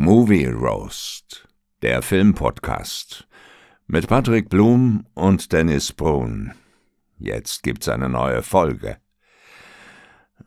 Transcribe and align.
Movie 0.00 0.46
Roast, 0.46 1.48
der 1.82 2.02
Filmpodcast 2.02 3.26
mit 3.88 4.06
Patrick 4.06 4.48
Blum 4.48 5.04
und 5.14 5.52
Dennis 5.52 5.92
Brun. 5.92 6.52
Jetzt 7.18 7.64
gibt's 7.64 7.88
eine 7.88 8.08
neue 8.08 8.44
Folge. 8.44 8.98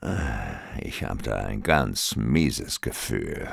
Äh, 0.02 0.88
ich 0.88 1.04
habe 1.04 1.22
da 1.22 1.36
ein 1.36 1.64
ganz 1.64 2.16
mieses 2.16 2.80
Gefühl. 2.80 3.50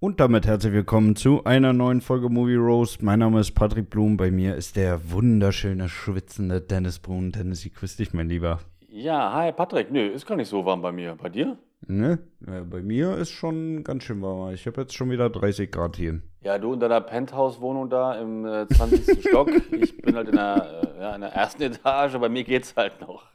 Und 0.00 0.18
damit 0.18 0.44
herzlich 0.44 0.72
willkommen 0.72 1.14
zu 1.14 1.44
einer 1.44 1.72
neuen 1.72 2.00
Folge 2.00 2.28
Movie 2.28 2.56
Roast. 2.56 3.00
Mein 3.00 3.20
Name 3.20 3.38
ist 3.38 3.52
Patrick 3.52 3.88
Blum, 3.88 4.16
bei 4.16 4.32
mir 4.32 4.56
ist 4.56 4.74
der 4.74 5.12
wunderschöne, 5.12 5.88
schwitzende 5.88 6.60
Dennis 6.60 6.98
Brun. 6.98 7.30
Dennis, 7.30 7.64
ich 7.64 7.74
grüße 7.74 7.98
dich, 7.98 8.12
mein 8.12 8.28
Lieber. 8.28 8.58
Ja, 8.88 9.32
hi 9.32 9.52
Patrick. 9.52 9.90
Nö, 9.90 10.06
ist 10.08 10.26
gar 10.26 10.36
nicht 10.36 10.48
so 10.48 10.64
warm 10.64 10.80
bei 10.82 10.92
mir. 10.92 11.16
Bei 11.20 11.28
dir? 11.28 11.58
Ne? 11.86 12.18
Ja, 12.46 12.62
bei 12.62 12.80
mir 12.82 13.16
ist 13.16 13.30
schon 13.30 13.84
ganz 13.84 14.04
schön 14.04 14.22
warm. 14.22 14.52
Ich 14.54 14.66
habe 14.66 14.80
jetzt 14.80 14.94
schon 14.94 15.10
wieder 15.10 15.28
30 15.28 15.70
Grad 15.70 15.96
hier. 15.96 16.20
Ja, 16.42 16.58
du 16.58 16.72
in 16.72 16.80
deiner 16.80 17.00
Penthouse-Wohnung 17.00 17.90
da 17.90 18.14
im 18.14 18.46
äh, 18.46 18.66
20. 18.68 19.20
Stock. 19.28 19.50
Ich 19.72 19.96
bin 20.00 20.14
halt 20.16 20.28
in 20.28 20.36
der, 20.36 20.94
äh, 20.96 21.00
ja, 21.02 21.14
in 21.14 21.20
der 21.20 21.32
ersten 21.32 21.62
Etage. 21.62 22.16
Bei 22.18 22.28
mir 22.28 22.44
geht's 22.44 22.74
halt 22.76 23.00
noch. 23.00 23.24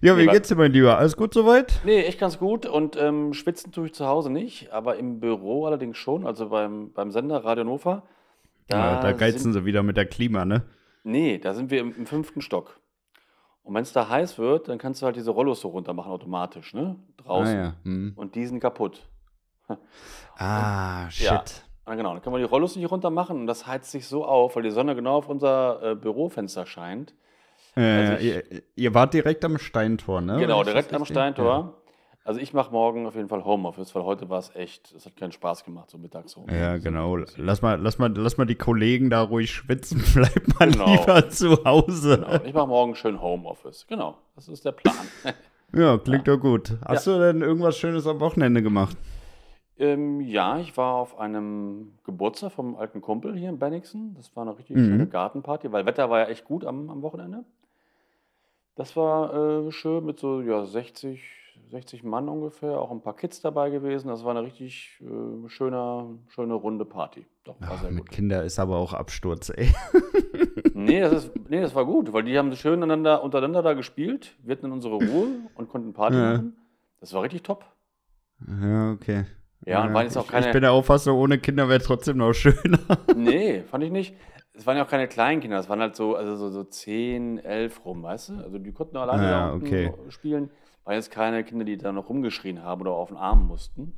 ja, 0.00 0.16
wie 0.18 0.26
Nee, 0.26 0.32
geht's 0.32 0.48
dir, 0.48 0.56
mein 0.56 0.72
Lieber? 0.72 0.98
Alles 0.98 1.16
gut 1.16 1.32
soweit? 1.32 1.80
nee, 1.84 2.02
echt 2.02 2.18
ganz 2.18 2.38
gut. 2.38 2.66
Und 2.66 2.96
ähm, 3.00 3.32
schwitzen 3.32 3.72
tue 3.72 3.86
ich 3.86 3.94
zu 3.94 4.06
Hause 4.06 4.30
nicht, 4.30 4.72
aber 4.72 4.96
im 4.96 5.20
Büro 5.20 5.66
allerdings 5.66 5.96
schon. 5.96 6.26
Also 6.26 6.48
beim, 6.48 6.92
beim 6.92 7.10
Sender 7.12 7.44
Radio 7.44 7.64
Nova. 7.64 8.02
Ja, 8.70 9.00
da 9.00 9.12
geizen 9.12 9.52
sie 9.52 9.64
wieder 9.64 9.82
mit 9.82 9.96
der 9.96 10.06
Klima, 10.06 10.44
ne? 10.44 10.62
Nee, 11.02 11.38
da 11.38 11.54
sind 11.54 11.70
wir 11.70 11.80
im, 11.80 11.94
im 11.96 12.06
fünften 12.06 12.40
Stock. 12.42 12.78
Und 13.62 13.74
wenn 13.74 13.82
es 13.82 13.92
da 13.92 14.08
heiß 14.08 14.38
wird, 14.38 14.68
dann 14.68 14.78
kannst 14.78 15.00
du 15.02 15.06
halt 15.06 15.16
diese 15.16 15.30
Rollos 15.30 15.60
so 15.60 15.68
runter 15.68 15.92
machen 15.92 16.10
automatisch, 16.10 16.74
ne? 16.74 16.96
Draußen. 17.18 17.56
Ah, 17.56 17.62
ja. 17.62 17.74
Hm. 17.84 18.12
Und 18.16 18.34
die 18.34 18.46
sind 18.46 18.60
kaputt. 18.60 19.06
ah 20.38 21.10
shit. 21.10 21.26
Ja. 21.26 21.44
Ah, 21.84 21.94
genau, 21.94 22.12
dann 22.12 22.22
kann 22.22 22.32
man 22.32 22.40
die 22.40 22.46
Rollos 22.46 22.76
nicht 22.76 22.90
runter 22.90 23.10
machen 23.10 23.40
und 23.40 23.46
das 23.46 23.66
heizt 23.66 23.90
sich 23.90 24.06
so 24.06 24.24
auf, 24.24 24.54
weil 24.56 24.62
die 24.62 24.70
Sonne 24.70 24.94
genau 24.94 25.16
auf 25.16 25.28
unser 25.28 25.82
äh, 25.82 25.94
Bürofenster 25.96 26.66
scheint. 26.66 27.14
Äh, 27.76 27.80
Also 27.80 28.12
ich- 28.14 28.24
ihr, 28.52 28.62
ihr 28.76 28.94
wart 28.94 29.12
direkt 29.14 29.44
am 29.44 29.58
Steintor, 29.58 30.20
ne? 30.20 30.38
genau, 30.38 30.62
direkt 30.62 30.92
am 30.94 31.04
Steintor. 31.04 31.79
Also 32.22 32.38
ich 32.38 32.52
mache 32.52 32.70
morgen 32.70 33.06
auf 33.06 33.14
jeden 33.16 33.28
Fall 33.28 33.44
Homeoffice, 33.44 33.94
weil 33.94 34.04
heute 34.04 34.28
war 34.28 34.38
es 34.38 34.54
echt, 34.54 34.92
es 34.92 35.06
hat 35.06 35.16
keinen 35.16 35.32
Spaß 35.32 35.64
gemacht, 35.64 35.88
so 35.90 35.96
mittags 35.98 36.36
rum. 36.36 36.46
Ja, 36.50 36.76
genau. 36.76 37.16
Lass 37.36 37.62
mal, 37.62 37.80
lass, 37.80 37.98
mal, 37.98 38.12
lass 38.14 38.36
mal 38.36 38.44
die 38.44 38.56
Kollegen 38.56 39.08
da 39.08 39.22
ruhig 39.22 39.50
schwitzen. 39.50 40.02
Bleib 40.14 40.58
mal 40.58 40.70
Genau. 40.70 40.92
lieber 40.92 41.28
zu 41.30 41.64
Hause. 41.64 42.18
Genau. 42.18 42.44
Ich 42.44 42.52
mache 42.52 42.66
morgen 42.68 42.94
schön 42.94 43.20
Homeoffice. 43.20 43.86
Genau, 43.88 44.18
das 44.36 44.48
ist 44.48 44.64
der 44.64 44.72
Plan. 44.72 44.94
Ja, 45.72 45.98
klingt 45.98 46.26
doch 46.26 46.36
gut. 46.38 46.76
Hast 46.84 47.06
du 47.06 47.16
denn 47.20 47.42
irgendwas 47.42 47.78
Schönes 47.78 48.04
am 48.04 48.18
Wochenende 48.18 48.60
gemacht? 48.60 48.96
ähm, 49.78 50.20
ja, 50.20 50.58
ich 50.58 50.76
war 50.76 50.94
auf 50.96 51.16
einem 51.20 51.92
Geburtstag 52.02 52.50
vom 52.50 52.74
alten 52.74 53.00
Kumpel 53.00 53.36
hier 53.36 53.48
in 53.50 53.60
Bennigsen. 53.60 54.14
Das 54.16 54.34
war 54.34 54.42
eine 54.42 54.58
richtig 54.58 54.76
Mhm. 54.76 54.84
schöne 54.84 55.06
Gartenparty, 55.06 55.70
weil 55.70 55.86
Wetter 55.86 56.10
war 56.10 56.18
ja 56.18 56.26
echt 56.26 56.44
gut 56.44 56.64
am, 56.64 56.90
am 56.90 57.02
Wochenende. 57.02 57.44
Das 58.74 58.96
war 58.96 59.32
äh, 59.68 59.70
schön 59.70 60.04
mit 60.04 60.18
so 60.18 60.40
ja, 60.42 60.64
60, 60.64 61.20
60 61.68 62.02
Mann 62.04 62.28
ungefähr, 62.28 62.80
auch 62.80 62.90
ein 62.90 63.02
paar 63.02 63.14
Kids 63.16 63.40
dabei 63.40 63.70
gewesen. 63.70 64.08
Das 64.08 64.24
war 64.24 64.30
eine 64.32 64.42
richtig 64.42 65.00
äh, 65.00 65.48
schöne, 65.48 66.18
schöne 66.28 66.54
runde 66.54 66.84
Party. 66.84 67.26
Doch, 67.44 67.60
war 67.60 67.68
Ach, 67.72 67.80
sehr 67.82 67.90
mit 67.90 68.06
gut. 68.06 68.10
Kinder 68.10 68.42
ist 68.44 68.58
aber 68.58 68.76
auch 68.76 68.92
Absturz, 68.94 69.50
ey. 69.50 69.72
Nee 70.74 71.00
das, 71.00 71.24
ist, 71.26 71.32
nee, 71.50 71.60
das 71.60 71.74
war 71.74 71.84
gut, 71.84 72.12
weil 72.12 72.22
die 72.24 72.38
haben 72.38 72.54
schön 72.56 72.82
einander, 72.82 73.22
untereinander 73.22 73.62
da 73.62 73.74
gespielt. 73.74 74.34
Wir 74.42 74.56
hatten 74.56 74.72
unsere 74.72 74.94
Ruhe 74.94 75.28
und 75.54 75.68
konnten 75.68 75.92
Party 75.92 76.16
Ja. 76.16 76.32
machen. 76.32 76.56
Das 77.00 77.12
war 77.12 77.22
richtig 77.22 77.42
top. 77.42 77.64
Ja, 78.62 78.92
okay. 78.92 79.24
Ja, 79.66 79.84
und 79.84 79.92
waren 79.92 80.04
jetzt 80.04 80.16
auch 80.16 80.24
ich, 80.24 80.30
keine- 80.30 80.46
ich 80.46 80.52
bin 80.52 80.62
der 80.62 80.72
Auffassung, 80.72 81.18
ohne 81.18 81.38
Kinder 81.38 81.68
wäre 81.68 81.80
trotzdem 81.80 82.16
noch 82.16 82.32
schöner. 82.32 82.78
Nee, 83.14 83.62
fand 83.62 83.84
ich 83.84 83.90
nicht. 83.90 84.14
Es 84.54 84.66
waren 84.66 84.76
ja 84.76 84.84
auch 84.84 84.88
keine 84.88 85.06
kleinen 85.08 85.40
Kinder, 85.40 85.58
es 85.58 85.68
waren 85.68 85.80
halt 85.80 85.96
so, 85.96 86.14
also 86.16 86.36
so, 86.36 86.50
so 86.50 86.64
10, 86.64 87.38
11 87.38 87.84
rum, 87.84 88.02
weißt 88.02 88.30
du? 88.30 88.34
Also 88.38 88.58
die 88.58 88.72
konnten 88.72 88.96
alleine 88.96 89.22
Ja, 89.30 89.52
okay. 89.54 89.92
spielen. 90.08 90.50
Waren 90.90 90.96
jetzt 90.96 91.12
keine 91.12 91.44
Kinder, 91.44 91.64
die 91.64 91.76
da 91.78 91.92
noch 91.92 92.08
rumgeschrien 92.08 92.64
haben 92.64 92.80
oder 92.80 92.90
auf 92.90 93.08
den 93.10 93.16
Arm 93.16 93.46
mussten. 93.46 93.92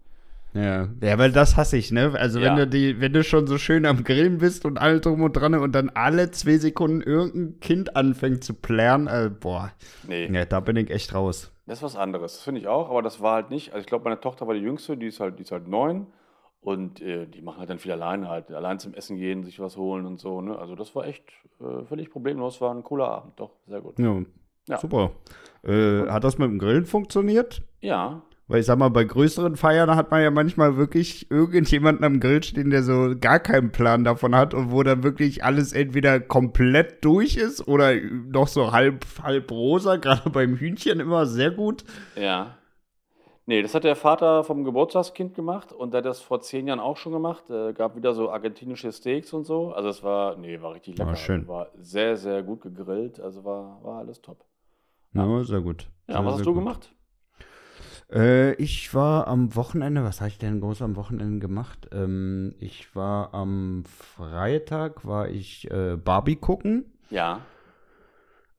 Ja. 0.53 0.88
ja, 1.00 1.16
weil 1.16 1.32
das 1.32 1.56
hasse 1.56 1.78
ich, 1.78 1.91
ne? 1.91 2.12
Also 2.14 2.38
Ja. 2.38 2.50
wenn 2.50 2.56
du 2.56 2.66
die, 2.66 3.00
wenn 3.00 3.14
du 3.14 3.25
schon 3.25 3.47
so 3.47 3.56
schön 3.56 3.86
am 3.86 4.04
Grillen 4.04 4.36
bist 4.36 4.66
und 4.66 4.76
alle 4.76 5.00
drum 5.00 5.22
und 5.22 5.32
dran 5.32 5.54
und 5.54 5.72
dann 5.75 5.88
alle 5.94 6.30
zwei 6.32 6.58
Sekunden 6.58 7.00
irgendein 7.00 7.58
Kind 7.60 7.97
anfängt 7.97 8.44
zu 8.44 8.53
plären, 8.53 9.06
äh, 9.06 9.30
boah, 9.30 9.72
Nee, 10.06 10.26
ja, 10.30 10.44
da 10.44 10.60
bin 10.60 10.76
ich 10.76 10.91
echt 10.91 11.14
raus. 11.14 11.50
das 11.66 11.78
ist 11.78 11.82
was 11.82 11.97
anderes. 11.97 12.34
Das 12.34 12.42
finde 12.42 12.60
ich 12.60 12.66
auch, 12.69 12.91
aber 12.91 13.00
das 13.00 13.22
war 13.22 13.36
halt 13.36 13.48
nicht. 13.48 13.70
Also 13.72 13.80
ich 13.80 13.86
glaube, 13.86 14.04
meine 14.04 14.20
Tochter 14.20 14.47
war 14.47 14.53
die 14.53 14.60
jüngste, 14.60 14.98
die 14.98 15.06
ist 15.06 15.20
halt, 15.20 15.38
die 15.38 15.44
ist 15.44 15.53
halt 15.53 15.66
neun. 15.69 16.09
Und 16.60 17.00
äh, 17.00 17.26
die 17.26 17.41
machen 17.41 17.59
halt 17.59 17.70
dann 17.70 17.78
viel 17.78 17.91
alleine 17.92 18.28
halt. 18.28 18.50
Allein 18.53 18.78
zum 18.78 18.92
Essen 18.94 19.16
gehen, 19.16 19.42
sich 19.44 19.59
was 19.59 19.76
holen 19.78 20.04
und 20.06 20.20
so. 20.20 20.42
Ne? 20.42 20.56
Also 20.59 20.76
das 20.76 20.94
war 20.94 21.06
echt 21.06 21.24
äh, 21.60 21.84
völlig 21.86 22.10
problemlos. 22.10 22.60
War 22.60 22.72
ein 22.74 22.84
cooler 22.84 23.09
Abend. 23.09 23.41
Doch, 23.41 23.50
sehr 23.66 23.80
gut. 23.80 23.98
Ja, 23.98 24.20
Ja. 24.69 24.78
super. 24.78 25.12
Äh, 25.65 26.09
hat 26.09 26.25
das 26.25 26.39
mit 26.39 26.49
dem 26.49 26.59
Grillen 26.59 26.87
funktioniert? 26.87 27.62
Ja, 27.81 28.23
Weil 28.49 28.61
ich 28.61 28.67
sag 28.67 28.78
mal, 28.78 28.91
bei 28.91 29.05
größeren 29.05 29.56
Feiern 29.56 29.95
hat 29.97 30.11
man 30.11 30.23
ja 30.23 30.31
manchmal 30.31 30.77
wirklich 30.77 31.31
irgendjemanden 31.31 32.05
am 32.05 32.21
Grill 32.21 32.43
stehen, 32.43 32.71
der 32.71 32.83
so 32.83 33.15
gar 33.19 33.39
keinen 33.39 33.71
Plan 33.72 34.05
davon 34.05 34.34
hat 34.34 34.53
und 34.55 34.72
wo 34.72 34.83
dann 34.83 35.03
wirklich 35.05 35.45
alles 35.45 35.72
entweder 35.72 36.21
komplett 36.21 37.05
durch 37.05 37.37
ist 37.37 37.67
oder 37.67 37.95
noch 37.95 38.49
so 38.49 38.72
halb, 38.72 39.06
halb 39.22 39.51
rosa, 39.51 39.97
gerade 39.99 40.31
beim 40.31 40.56
Hühnchen 40.56 41.01
immer 41.01 41.27
sehr 41.27 41.51
gut. 41.51 41.84
Ja. 42.17 42.59
Nee, 43.47 43.62
das 43.62 43.75
hat 43.75 43.83
der 43.84 43.97
Vater 43.97 44.45
vom 44.45 44.62
Geburtstagskind 44.65 45.34
gemacht 45.34 45.72
und 45.72 45.93
der 45.93 45.99
hat 45.99 46.06
das 46.06 46.21
vor 46.21 46.41
zehn 46.41 46.67
Jahren 46.69 46.78
auch 46.78 46.97
schon 46.97 47.12
gemacht. 47.12 47.51
Äh, 47.51 47.72
gab 47.72 47.97
wieder 47.97 48.12
so 48.15 48.31
argentinische 48.31 48.93
Steaks 48.93 49.33
und 49.33 49.45
so. 49.45 49.72
Also 49.72 49.89
es 49.89 50.03
war, 50.03 50.37
nee, 50.37 50.61
war 50.61 50.75
richtig 50.75 50.99
lecker. 50.99 51.11
Ah, 51.11 51.17
schön. 51.17 51.49
War 51.49 51.69
sehr, 51.78 52.17
sehr 52.17 52.43
gut 52.43 52.61
gegrillt. 52.61 53.19
Also 53.19 53.45
war, 53.45 53.83
war 53.83 53.99
alles 53.99 54.21
top. 54.22 54.45
Ja, 55.15 55.45
sehr 55.45 55.61
gut. 55.61 55.89
Ja, 56.09 56.15
sehr, 56.17 56.25
was 56.25 56.34
sehr 56.37 56.39
hast 56.41 56.47
du 56.47 56.55
gut. 56.55 56.65
gemacht? 56.65 56.95
Äh, 58.11 58.55
ich 58.55 58.95
war 58.95 59.27
am 59.27 59.55
Wochenende, 59.56 60.05
was 60.05 60.21
habe 60.21 60.28
ich 60.28 60.39
denn 60.39 60.61
groß 60.61 60.83
am 60.83 60.97
Wochenende 60.97 61.39
gemacht? 61.39 61.89
Ähm, 61.93 62.55
ich 62.59 62.95
war 62.95 63.33
am 63.34 63.84
Freitag, 63.87 65.06
war 65.06 65.28
ich 65.28 65.71
äh, 65.71 65.97
Barbie 65.97 66.37
gucken. 66.37 66.93
Ja. 67.11 67.41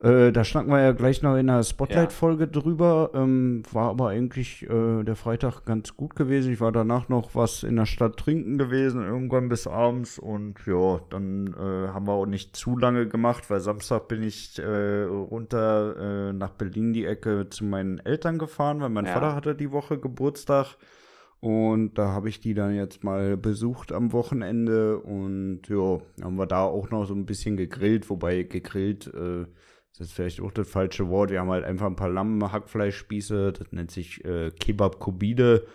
Äh, 0.03 0.33
da 0.33 0.43
schnacken 0.43 0.69
wir 0.69 0.81
ja 0.81 0.91
gleich 0.91 1.21
noch 1.21 1.37
in 1.37 1.47
der 1.47 1.63
Spotlight-Folge 1.63 2.49
drüber. 2.49 3.11
Ähm, 3.13 3.63
war 3.71 3.89
aber 3.89 4.09
eigentlich 4.09 4.69
äh, 4.69 5.03
der 5.03 5.15
Freitag 5.15 5.63
ganz 5.63 5.95
gut 5.95 6.17
gewesen. 6.17 6.51
Ich 6.51 6.59
war 6.59 6.73
danach 6.73 7.07
noch 7.07 7.35
was 7.35 7.63
in 7.63 7.77
der 7.77 7.85
Stadt 7.85 8.17
trinken 8.17 8.57
gewesen, 8.57 9.01
irgendwann 9.01 9.47
bis 9.47 9.65
abends. 9.65 10.19
Und 10.19 10.55
ja, 10.65 10.99
dann 11.09 11.53
äh, 11.53 11.87
haben 11.87 12.05
wir 12.05 12.11
auch 12.11 12.25
nicht 12.25 12.53
zu 12.53 12.77
lange 12.77 13.07
gemacht, 13.07 13.49
weil 13.49 13.61
Samstag 13.61 14.09
bin 14.09 14.23
ich 14.23 14.59
äh, 14.59 15.03
runter 15.03 15.95
äh, 16.29 16.33
nach 16.33 16.51
Berlin 16.51 16.91
die 16.91 17.05
Ecke 17.05 17.47
zu 17.49 17.63
meinen 17.63 17.99
Eltern 17.99 18.37
gefahren, 18.37 18.81
weil 18.81 18.89
mein 18.89 19.05
Ja. 19.05 19.13
Vater 19.13 19.33
hatte 19.35 19.55
die 19.55 19.71
Woche 19.71 19.97
Geburtstag. 19.97 20.75
Und 21.39 21.97
da 21.97 22.09
habe 22.09 22.27
ich 22.27 22.41
die 22.41 22.53
dann 22.53 22.75
jetzt 22.75 23.05
mal 23.05 23.37
besucht 23.37 23.93
am 23.93 24.11
Wochenende 24.11 24.97
und 24.99 25.61
ja, 25.67 25.99
haben 26.21 26.35
wir 26.37 26.45
da 26.45 26.63
auch 26.63 26.89
noch 26.89 27.05
so 27.05 27.13
ein 27.13 27.25
bisschen 27.25 27.57
gegrillt, 27.57 28.09
wobei 28.09 28.43
gegrillt 28.43 29.07
äh, 29.13 29.45
ist 29.93 29.99
jetzt 29.99 30.13
vielleicht 30.13 30.41
auch 30.41 30.51
das 30.51 30.67
falsche 30.67 31.07
Wort. 31.09 31.29
Wir 31.29 31.39
haben 31.39 31.51
halt 31.51 31.63
einfach 31.63 31.85
ein 31.85 31.95
paar 31.95 32.09
Lamm-Hackfleischspieße, 32.09 33.53
das 33.53 33.71
nennt 33.71 33.91
sich 33.91 34.25
äh, 34.25 34.49
Kebab 34.49 34.99
Kubide, 34.99 35.67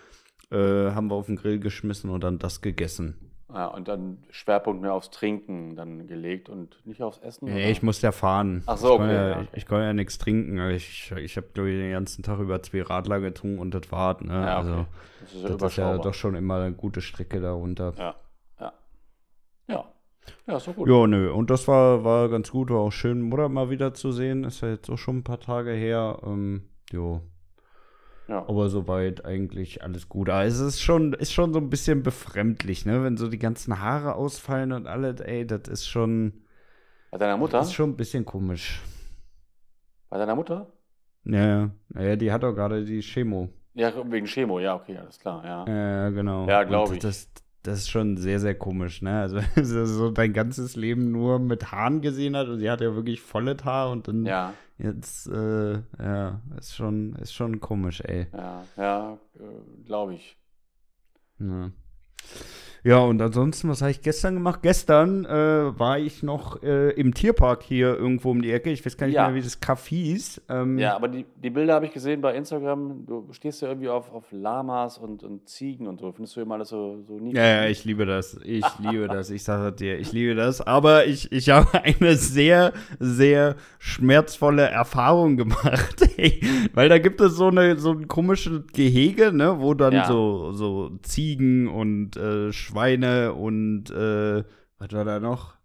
äh, 0.51 0.57
haben 0.57 1.09
wir 1.09 1.15
auf 1.15 1.27
den 1.27 1.37
Grill 1.37 1.59
geschmissen 1.59 2.09
und 2.09 2.23
dann 2.23 2.37
das 2.37 2.61
gegessen. 2.61 3.15
ja. 3.53 3.67
Und 3.67 3.87
dann 3.87 4.17
Schwerpunkt 4.29 4.81
mehr 4.81 4.93
aufs 4.93 5.09
Trinken 5.09 5.77
dann 5.77 6.05
gelegt 6.07 6.49
und 6.49 6.85
nicht 6.85 7.01
aufs 7.01 7.19
Essen? 7.19 7.45
Nee, 7.45 7.61
oder? 7.61 7.69
ich 7.69 7.81
muss 7.81 8.01
ja 8.01 8.11
fahren. 8.11 8.63
Ach 8.65 8.77
so, 8.77 8.93
ich 8.93 8.97
kann 8.97 9.05
okay, 9.07 9.15
ja, 9.15 9.27
ja, 9.29 9.35
okay. 9.37 9.47
Ich, 9.53 9.57
ich 9.57 9.65
kann 9.65 9.81
ja 9.81 9.93
nichts 9.93 10.17
trinken. 10.17 10.69
Ich, 10.71 11.13
ich 11.15 11.37
habe, 11.37 11.47
glaube 11.53 11.69
ich, 11.69 11.77
den 11.77 11.91
ganzen 11.91 12.21
Tag 12.21 12.39
über 12.39 12.61
zwei 12.61 12.81
Radler 12.81 13.21
getrunken 13.21 13.59
und 13.59 13.73
das 13.73 13.89
war 13.89 14.21
ne? 14.21 14.33
Ja, 14.33 14.59
okay. 14.59 14.67
Also, 14.67 14.85
das 15.21 15.33
ist 15.33 15.43
ja 15.43 15.55
das 15.55 15.71
ist 15.71 15.77
ja 15.77 15.97
doch 15.97 16.13
schon 16.13 16.35
immer 16.35 16.55
eine 16.55 16.73
gute 16.73 16.99
Strecke 16.99 17.39
darunter. 17.39 17.93
Ja, 17.97 18.15
ja. 20.47 20.59
Doch 20.59 20.75
gut. 20.75 20.87
Ja, 20.87 21.07
nö. 21.07 21.31
Und 21.31 21.49
das 21.49 21.67
war, 21.67 22.03
war 22.03 22.29
ganz 22.29 22.51
gut, 22.51 22.69
war 22.69 22.79
auch 22.79 22.91
schön, 22.91 23.21
Mutter 23.21 23.49
mal 23.49 23.69
wieder 23.69 23.93
zu 23.93 24.11
sehen. 24.11 24.43
Ist 24.43 24.61
ja 24.61 24.69
jetzt 24.69 24.89
auch 24.89 24.97
schon 24.97 25.17
ein 25.17 25.23
paar 25.23 25.39
Tage 25.39 25.71
her. 25.71 26.19
Ähm, 26.25 26.63
jo. 26.91 27.21
Ja. 28.27 28.45
Aber 28.47 28.69
soweit 28.69 29.25
eigentlich 29.25 29.83
alles 29.83 30.07
gut. 30.07 30.29
Aber 30.29 30.45
es 30.45 30.59
ist 30.59 30.81
schon, 30.81 31.13
ist 31.13 31.33
schon 31.33 31.51
so 31.51 31.59
ein 31.59 31.69
bisschen 31.69 32.03
befremdlich, 32.03 32.85
ne? 32.85 33.03
Wenn 33.03 33.17
so 33.17 33.27
die 33.27 33.39
ganzen 33.39 33.79
Haare 33.81 34.15
ausfallen 34.15 34.71
und 34.71 34.85
alles, 34.85 35.19
ey, 35.21 35.47
das 35.47 35.67
ist 35.67 35.87
schon, 35.87 36.33
Bei 37.09 37.17
deiner 37.17 37.37
Mutter? 37.37 37.57
das 37.57 37.67
ist 37.67 37.73
schon 37.73 37.89
ein 37.91 37.97
bisschen 37.97 38.25
komisch. 38.25 38.81
Bei 40.09 40.17
deiner 40.19 40.35
Mutter? 40.35 40.71
Ja, 41.25 41.47
ja. 41.47 41.69
Naja, 41.89 42.15
die 42.15 42.31
hat 42.31 42.43
auch 42.43 42.53
gerade 42.53 42.85
die 42.85 43.01
Chemo. 43.01 43.49
Ja, 43.73 43.93
wegen 44.11 44.25
Chemo, 44.27 44.59
ja, 44.59 44.75
okay, 44.75 44.97
alles 44.97 45.19
klar, 45.19 45.43
ja. 45.45 45.65
Ja, 45.67 46.09
genau. 46.09 46.47
Ja, 46.47 46.63
glaub 46.63 46.89
Und 46.89 46.95
ich. 46.95 47.01
Das, 47.01 47.29
das 47.63 47.79
ist 47.79 47.89
schon 47.89 48.17
sehr, 48.17 48.39
sehr 48.39 48.55
komisch, 48.55 49.01
ne? 49.01 49.19
Also, 49.21 49.39
so 49.63 50.11
dein 50.11 50.33
ganzes 50.33 50.75
Leben 50.75 51.11
nur 51.11 51.39
mit 51.39 51.71
Haaren 51.71 52.01
gesehen 52.01 52.35
hat 52.35 52.47
und 52.47 52.59
sie 52.59 52.69
hat 52.69 52.81
ja 52.81 52.95
wirklich 52.95 53.21
volles 53.21 53.63
Haar 53.65 53.91
und 53.91 54.07
dann 54.07 54.25
Ja, 54.25 54.53
Jetzt, 54.81 55.27
äh, 55.27 55.73
ja, 55.99 56.41
ist 56.57 56.73
schon, 56.73 57.13
ist 57.15 57.33
schon 57.33 57.59
komisch, 57.59 57.99
ey. 57.99 58.27
Ja, 58.31 58.63
ja, 58.77 59.19
äh, 59.37 59.83
glaube 59.85 60.13
ich. 60.13 60.37
Ja. 61.37 61.71
Ja, 62.83 62.99
und 62.99 63.21
ansonsten, 63.21 63.67
was 63.69 63.81
habe 63.81 63.91
ich 63.91 64.01
gestern 64.01 64.35
gemacht? 64.35 64.61
Gestern 64.61 65.25
äh, 65.25 65.77
war 65.77 65.99
ich 65.99 66.23
noch 66.23 66.63
äh, 66.63 66.91
im 66.91 67.13
Tierpark 67.13 67.61
hier 67.63 67.95
irgendwo 67.97 68.31
um 68.31 68.41
die 68.41 68.51
Ecke. 68.51 68.69
Ich 68.71 68.85
weiß 68.85 68.95
gar 68.95 69.07
nicht 69.07 69.15
Ja. 69.15 69.27
mehr, 69.27 69.35
wie 69.35 69.41
das 69.41 69.61
Café 69.61 69.89
hieß. 69.89 70.41
Ähm, 70.47 70.79
Ja, 70.79 70.95
aber 70.95 71.09
die, 71.09 71.25
die 71.43 71.49
Bilder 71.49 71.73
habe 71.73 71.85
ich 71.87 71.91
gesehen 71.93 72.21
bei 72.21 72.35
Instagram. 72.35 73.05
Du 73.05 73.27
stehst 73.31 73.61
ja 73.61 73.67
irgendwie 73.67 73.89
auf, 73.89 74.13
auf 74.13 74.23
Lamas 74.31 74.97
und, 74.97 75.23
und 75.23 75.49
Ziegen 75.49 75.87
und 75.87 75.99
so. 75.99 76.11
Findest 76.13 76.37
du 76.37 76.41
immer 76.41 76.55
alles 76.55 76.69
so, 76.69 76.99
so 77.05 77.15
niedlich? 77.15 77.33
Ja, 77.35 77.63
ja, 77.63 77.65
ich 77.67 77.83
liebe 77.83 78.05
das. 78.05 78.39
Ich 78.45 78.65
liebe 78.79 79.07
das. 79.09 79.29
Ich 79.29 79.43
sage 79.43 79.73
dir, 79.75 79.99
ich 79.99 80.13
liebe 80.13 80.35
das. 80.35 80.61
Aber 80.61 81.05
ich, 81.05 81.31
ich 81.33 81.49
habe 81.49 81.67
eine 81.83 82.15
sehr, 82.15 82.71
sehr 82.99 83.55
schmerzvolle 83.79 84.63
Erfahrung 84.63 85.35
gemacht. 85.37 86.07
Weil 86.73 86.87
da 86.89 86.97
gibt 86.97 87.19
es 87.19 87.33
so, 87.35 87.47
eine, 87.47 87.77
so 87.77 87.91
ein 87.91 88.07
komisches 88.07 88.61
Gehege, 88.73 89.33
ne, 89.33 89.55
wo 89.59 89.73
dann 89.73 89.93
Ja. 89.93 90.05
so, 90.05 90.51
so 90.53 90.91
Ziegen 91.01 91.67
und 91.67 92.15
äh, 92.15 92.51
Schweine 92.69 93.33
und 93.33 93.89
äh, 93.89 94.43
was 94.77 94.91
war 94.91 95.05
da 95.05 95.19
noch? 95.19 95.55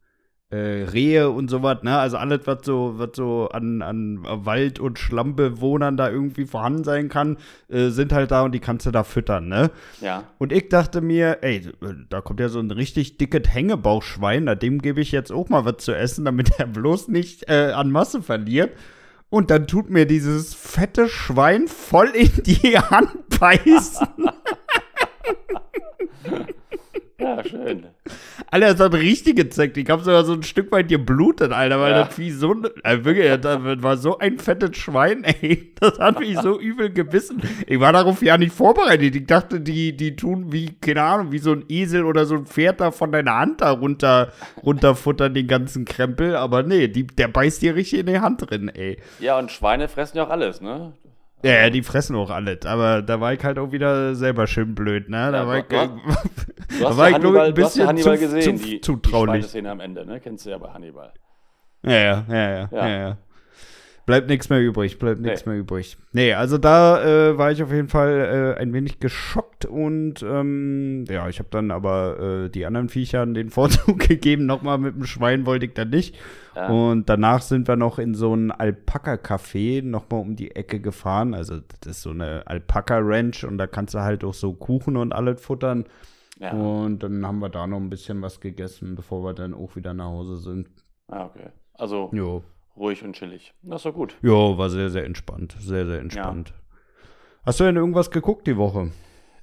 Äh, 0.50 0.84
Rehe 0.92 1.30
und 1.30 1.48
sowas, 1.50 1.82
ne? 1.82 1.98
Also 1.98 2.16
alles, 2.16 2.40
was 2.46 2.58
so, 2.64 2.94
was 2.96 3.10
so 3.14 3.48
an, 3.48 3.82
an 3.82 4.20
Wald- 4.22 4.78
und 4.78 4.98
Schlammbewohnern 4.98 5.96
da 5.96 6.10
irgendwie 6.10 6.44
vorhanden 6.46 6.84
sein 6.84 7.08
kann, 7.08 7.38
äh, 7.68 7.88
sind 7.88 8.12
halt 8.12 8.30
da 8.30 8.42
und 8.42 8.52
die 8.52 8.60
kannst 8.60 8.86
du 8.86 8.90
da 8.90 9.04
füttern, 9.04 9.48
ne? 9.48 9.70
Ja. 10.00 10.24
Und 10.38 10.52
ich 10.52 10.68
dachte 10.68 11.00
mir, 11.00 11.38
ey, 11.42 11.68
da 12.08 12.20
kommt 12.20 12.40
ja 12.40 12.48
so 12.48 12.60
ein 12.60 12.70
richtig 12.70 13.18
dickes 13.18 13.52
Hängebauchschwein, 13.52 14.44
na, 14.44 14.54
dem 14.54 14.80
gebe 14.80 15.00
ich 15.00 15.12
jetzt 15.12 15.32
auch 15.32 15.48
mal 15.48 15.64
was 15.64 15.78
zu 15.78 15.92
essen, 15.92 16.24
damit 16.24 16.52
er 16.58 16.66
bloß 16.66 17.08
nicht 17.08 17.48
äh, 17.48 17.72
an 17.72 17.90
Masse 17.90 18.22
verliert. 18.22 18.70
Und 19.30 19.50
dann 19.50 19.66
tut 19.66 19.90
mir 19.90 20.06
dieses 20.06 20.54
fette 20.54 21.08
Schwein 21.08 21.68
voll 21.68 22.10
in 22.10 22.30
die 22.44 22.78
Hand 22.78 23.38
beißen. 23.40 24.08
Ja, 27.24 27.42
schön. 27.42 27.86
Alter, 28.50 28.72
das 28.74 28.80
hat 28.80 28.92
richtig 28.94 29.36
gezeckt. 29.36 29.78
Ich 29.78 29.88
hab 29.88 30.00
sogar 30.02 30.24
so 30.24 30.34
ein 30.34 30.42
Stück 30.42 30.70
weit 30.72 30.88
geblutet, 30.88 31.52
Alter, 31.52 31.80
weil 31.80 31.92
Ja. 31.92 32.04
das 32.04 32.14
Vieh 32.14 32.30
so, 32.30 32.52
äh, 32.82 33.02
wirklich, 33.04 33.40
das 33.40 33.58
war 33.82 33.96
so 33.96 34.18
ein 34.18 34.38
fettes 34.38 34.76
Schwein, 34.76 35.24
ey. 35.40 35.72
Das 35.80 35.98
hat 35.98 36.20
mich 36.20 36.38
so 36.38 36.60
übel 36.60 36.90
gebissen. 36.90 37.40
Ich 37.66 37.80
war 37.80 37.92
darauf 37.94 38.20
ja 38.22 38.36
nicht 38.36 38.54
vorbereitet. 38.54 39.16
Ich 39.16 39.26
dachte, 39.26 39.60
die, 39.60 39.96
die 39.96 40.16
tun 40.16 40.52
wie, 40.52 40.74
keine 40.80 41.02
Ahnung, 41.02 41.32
wie 41.32 41.38
so 41.38 41.52
ein 41.52 41.64
Esel 41.68 42.04
oder 42.04 42.26
so 42.26 42.34
ein 42.34 42.44
Pferd 42.46 42.80
da 42.80 42.90
von 42.90 43.10
deiner 43.10 43.36
Hand 43.36 43.62
da 43.62 43.70
runter, 43.70 44.32
runterfuttern, 44.62 45.32
den 45.32 45.46
ganzen 45.46 45.84
Krempel. 45.86 46.36
Aber 46.36 46.62
nee, 46.62 46.88
die, 46.88 47.06
der 47.06 47.28
beißt 47.28 47.62
dir 47.62 47.74
richtig 47.74 48.00
in 48.00 48.06
die 48.06 48.20
Hand 48.20 48.50
drin, 48.50 48.68
ey. 48.68 48.98
Ja, 49.20 49.38
und 49.38 49.50
Schweine 49.50 49.88
fressen 49.88 50.18
ja 50.18 50.26
auch 50.26 50.30
alles, 50.30 50.60
ne? 50.60 50.92
Ja, 51.42 51.52
ja, 51.52 51.70
die 51.70 51.82
fressen 51.82 52.16
auch 52.16 52.30
alles. 52.30 52.64
Aber 52.64 53.02
da 53.02 53.20
war 53.20 53.32
ich 53.34 53.44
halt 53.44 53.58
auch 53.58 53.70
wieder 53.72 54.14
selber 54.14 54.46
schön 54.46 54.74
blöd, 54.74 55.08
ne? 55.10 55.30
Da 55.30 55.42
Ja, 55.42 55.46
war 55.46 55.58
ich, 55.58 55.64
du 55.68 55.76
Du 56.78 56.82
da 56.82 56.96
war 56.96 57.08
ich, 57.08 57.14
Hannibal, 57.14 57.48
ein 57.48 57.54
du 57.54 57.64
hast 57.64 57.76
ja 57.76 57.84
bisschen 57.84 57.88
Hannibal 57.88 58.16
zu, 58.18 58.24
gesehen, 58.24 58.58
zu, 58.58 58.64
die, 58.64 58.70
die 58.70 58.80
zutraulich. 58.80 59.32
Schweineszene 59.44 59.70
am 59.70 59.80
Ende, 59.80 60.06
ne? 60.06 60.20
Kennst 60.20 60.46
du 60.46 60.50
ja 60.50 60.58
bei 60.58 60.70
Hannibal. 60.70 61.12
Ja, 61.82 61.92
ja, 61.92 62.24
ja, 62.28 62.34
ja, 62.50 62.68
Ja. 62.72 62.88
ja. 62.88 62.98
ja. 63.08 63.18
Bleibt 64.06 64.28
nichts 64.28 64.50
mehr 64.50 64.60
übrig, 64.60 64.98
bleibt 64.98 65.20
nichts 65.20 65.46
Nee. 65.46 65.52
mehr 65.52 65.60
übrig. 65.60 65.96
Nee, 66.12 66.34
also 66.34 66.58
da 66.58 67.02
äh, 67.30 67.38
war 67.38 67.50
ich 67.52 67.62
auf 67.62 67.72
jeden 67.72 67.88
Fall 67.88 68.54
äh, 68.58 68.60
ein 68.60 68.72
wenig 68.74 68.98
geschockt 69.00 69.64
und 69.64 70.22
ähm, 70.22 71.04
ja, 71.08 71.26
ich 71.28 71.38
habe 71.38 71.48
dann 71.50 71.70
aber 71.70 72.44
äh, 72.44 72.50
die 72.50 72.66
anderen 72.66 72.90
Viechern 72.90 73.32
den 73.32 73.48
Vorzug 73.50 74.00
gegeben. 74.00 74.44
Nochmal 74.44 74.76
mit 74.78 74.94
dem 74.94 75.06
Schwein 75.06 75.46
wollte 75.46 75.66
ich 75.66 75.72
dann 75.72 75.88
nicht. 75.90 76.14
Ja. 76.54 76.68
Und 76.68 77.08
danach 77.08 77.40
sind 77.40 77.66
wir 77.66 77.76
noch 77.76 77.98
in 77.98 78.14
so 78.14 78.34
ein 78.34 78.52
Alpaka-Café 78.52 79.82
nochmal 79.82 80.20
um 80.20 80.36
die 80.36 80.54
Ecke 80.54 80.80
gefahren. 80.80 81.34
Also 81.34 81.60
das 81.80 81.96
ist 81.96 82.02
so 82.02 82.10
eine 82.10 82.42
Alpaka-Ranch 82.46 83.44
und 83.44 83.58
da 83.58 83.66
kannst 83.66 83.94
du 83.94 84.00
halt 84.00 84.24
auch 84.24 84.34
so 84.34 84.52
Kuchen 84.52 84.96
und 84.96 85.12
alles 85.12 85.40
futtern. 85.40 85.84
Ja. 86.38 86.52
Und 86.52 87.02
dann 87.02 87.26
haben 87.26 87.38
wir 87.38 87.48
da 87.48 87.66
noch 87.66 87.78
ein 87.78 87.90
bisschen 87.90 88.20
was 88.22 88.40
gegessen, 88.40 88.96
bevor 88.96 89.24
wir 89.24 89.34
dann 89.34 89.54
auch 89.54 89.76
wieder 89.76 89.94
nach 89.94 90.06
Hause 90.06 90.36
sind. 90.36 90.68
Ah, 91.08 91.24
okay. 91.26 91.48
Also 91.74 92.10
Jo. 92.12 92.42
Ruhig 92.76 93.02
und 93.04 93.14
chillig. 93.14 93.54
Das 93.62 93.82
doch 93.82 93.94
gut. 93.94 94.16
Jo, 94.22 94.56
war 94.58 94.70
sehr, 94.70 94.90
sehr 94.90 95.04
entspannt. 95.04 95.56
Sehr, 95.58 95.86
sehr 95.86 96.00
entspannt. 96.00 96.52
Hast 97.44 97.60
du 97.60 97.64
denn 97.64 97.76
irgendwas 97.76 98.10
geguckt 98.10 98.46
die 98.46 98.56
Woche? 98.56 98.90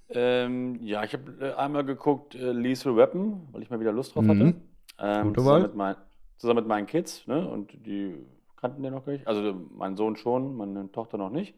Ähm, 0.10 0.78
ja, 0.81 1.04
ich 1.04 1.13
habe 1.13 1.31
äh, 1.39 1.54
einmal 1.54 1.86
geguckt 1.86 2.36
äh, 2.36 2.51
Lethal 2.51 2.95
Weapon, 2.98 3.48
weil 3.51 3.62
ich 3.62 3.69
mal 3.69 3.80
wieder 3.80 3.94
Lust 3.94 4.16
drauf 4.16 4.24
Mhm. 4.24 4.30
hatte. 4.30 4.56
Ähm, 5.00 5.28
Gute 5.30 5.39
zusammen, 5.42 5.45
Wahl. 5.62 5.62
mit 5.68 5.75
mein, 5.75 5.95
zusammen 6.38 6.60
mit 6.60 6.68
meinen 6.68 6.86
Kids, 6.88 7.25
ne? 7.28 7.48
Und 7.48 7.72
die 7.86 8.16
kannten 8.57 8.83
den 8.83 8.94
noch 8.94 9.06
gar 9.06 9.13
nicht. 9.13 9.28
Also 9.28 9.56
mein 9.72 9.95
Sohn 9.95 10.16
schon, 10.18 10.56
meine 10.57 10.92
Tochter 10.92 11.18
noch 11.18 11.30
nicht. 11.30 11.56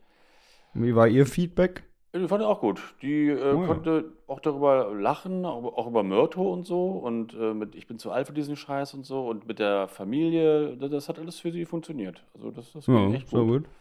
Wie 0.74 0.96
war 0.96 1.08
ihr 1.08 1.26
Feedback? 1.26 1.84
Die 2.16 2.28
fand 2.28 2.42
ich 2.42 2.48
auch 2.48 2.60
gut. 2.62 2.80
Die 3.02 3.28
äh, 3.30 3.54
Oh 3.54 3.62
ja. 3.62 3.66
konnte 3.68 4.06
auch 4.28 4.40
darüber 4.40 4.94
lachen, 4.94 5.46
auch, 5.46 5.88
über 5.88 6.04
Myrto 6.04 6.54
und 6.54 6.64
so. 6.66 6.90
Und 6.92 7.34
äh, 7.34 7.54
mit 7.56 7.74
Ich 7.74 7.88
bin 7.88 7.98
zu 7.98 8.12
alt 8.12 8.28
für 8.28 8.34
diesen 8.34 8.56
Scheiß 8.56 8.94
und 8.94 9.04
so. 9.06 9.28
Und 9.28 9.48
mit 9.48 9.58
der 9.58 9.88
Familie, 9.88 10.78
das, 10.78 11.10
hat 11.10 11.18
alles 11.18 11.40
für 11.40 11.52
sie 11.52 11.66
funktioniert. 11.66 12.24
Also 12.36 12.52
das, 12.52 12.72
das 12.74 12.86
ging 12.86 13.14
echt 13.16 13.30
so 13.30 13.44
gut. 13.46 13.64
gut. 13.64 13.72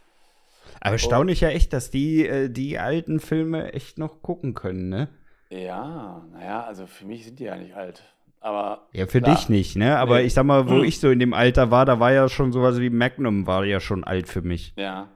Aber 0.81 0.93
erstaunlich 0.93 1.41
ja 1.41 1.49
echt, 1.49 1.73
dass 1.73 1.91
die 1.91 2.25
äh, 2.25 2.49
die 2.49 2.79
alten 2.79 3.19
Filme 3.19 3.73
echt 3.73 3.99
noch 3.99 4.21
gucken 4.23 4.55
können, 4.55 4.89
ne? 4.89 5.09
Ja, 5.51 6.25
naja, 6.33 6.63
also 6.63 6.87
für 6.87 7.05
mich 7.05 7.25
sind 7.25 7.39
die 7.39 7.43
ja 7.43 7.55
nicht 7.55 7.75
alt. 7.75 8.01
Aber 8.39 8.87
Ja, 8.93 9.05
für 9.05 9.21
klar. 9.21 9.35
dich 9.35 9.47
nicht, 9.49 9.75
ne? 9.75 9.97
Aber 9.99 10.17
Nee. 10.19 10.25
ich 10.25 10.33
sag 10.33 10.45
mal, 10.45 10.67
wo 10.67 10.77
Hm. 10.77 10.83
ich 10.85 10.99
so 10.99 11.11
in 11.11 11.19
dem 11.19 11.33
Alter 11.33 11.69
war, 11.69 11.85
da 11.85 11.99
war 11.99 12.11
ja 12.11 12.27
schon 12.29 12.51
sowas 12.51 12.79
wie 12.79 12.89
Magnum, 12.89 13.45
war 13.45 13.63
ja 13.63 13.79
schon 13.79 14.03
alt 14.03 14.27
für 14.27 14.41
mich. 14.41 14.73
Ja, 14.75 15.09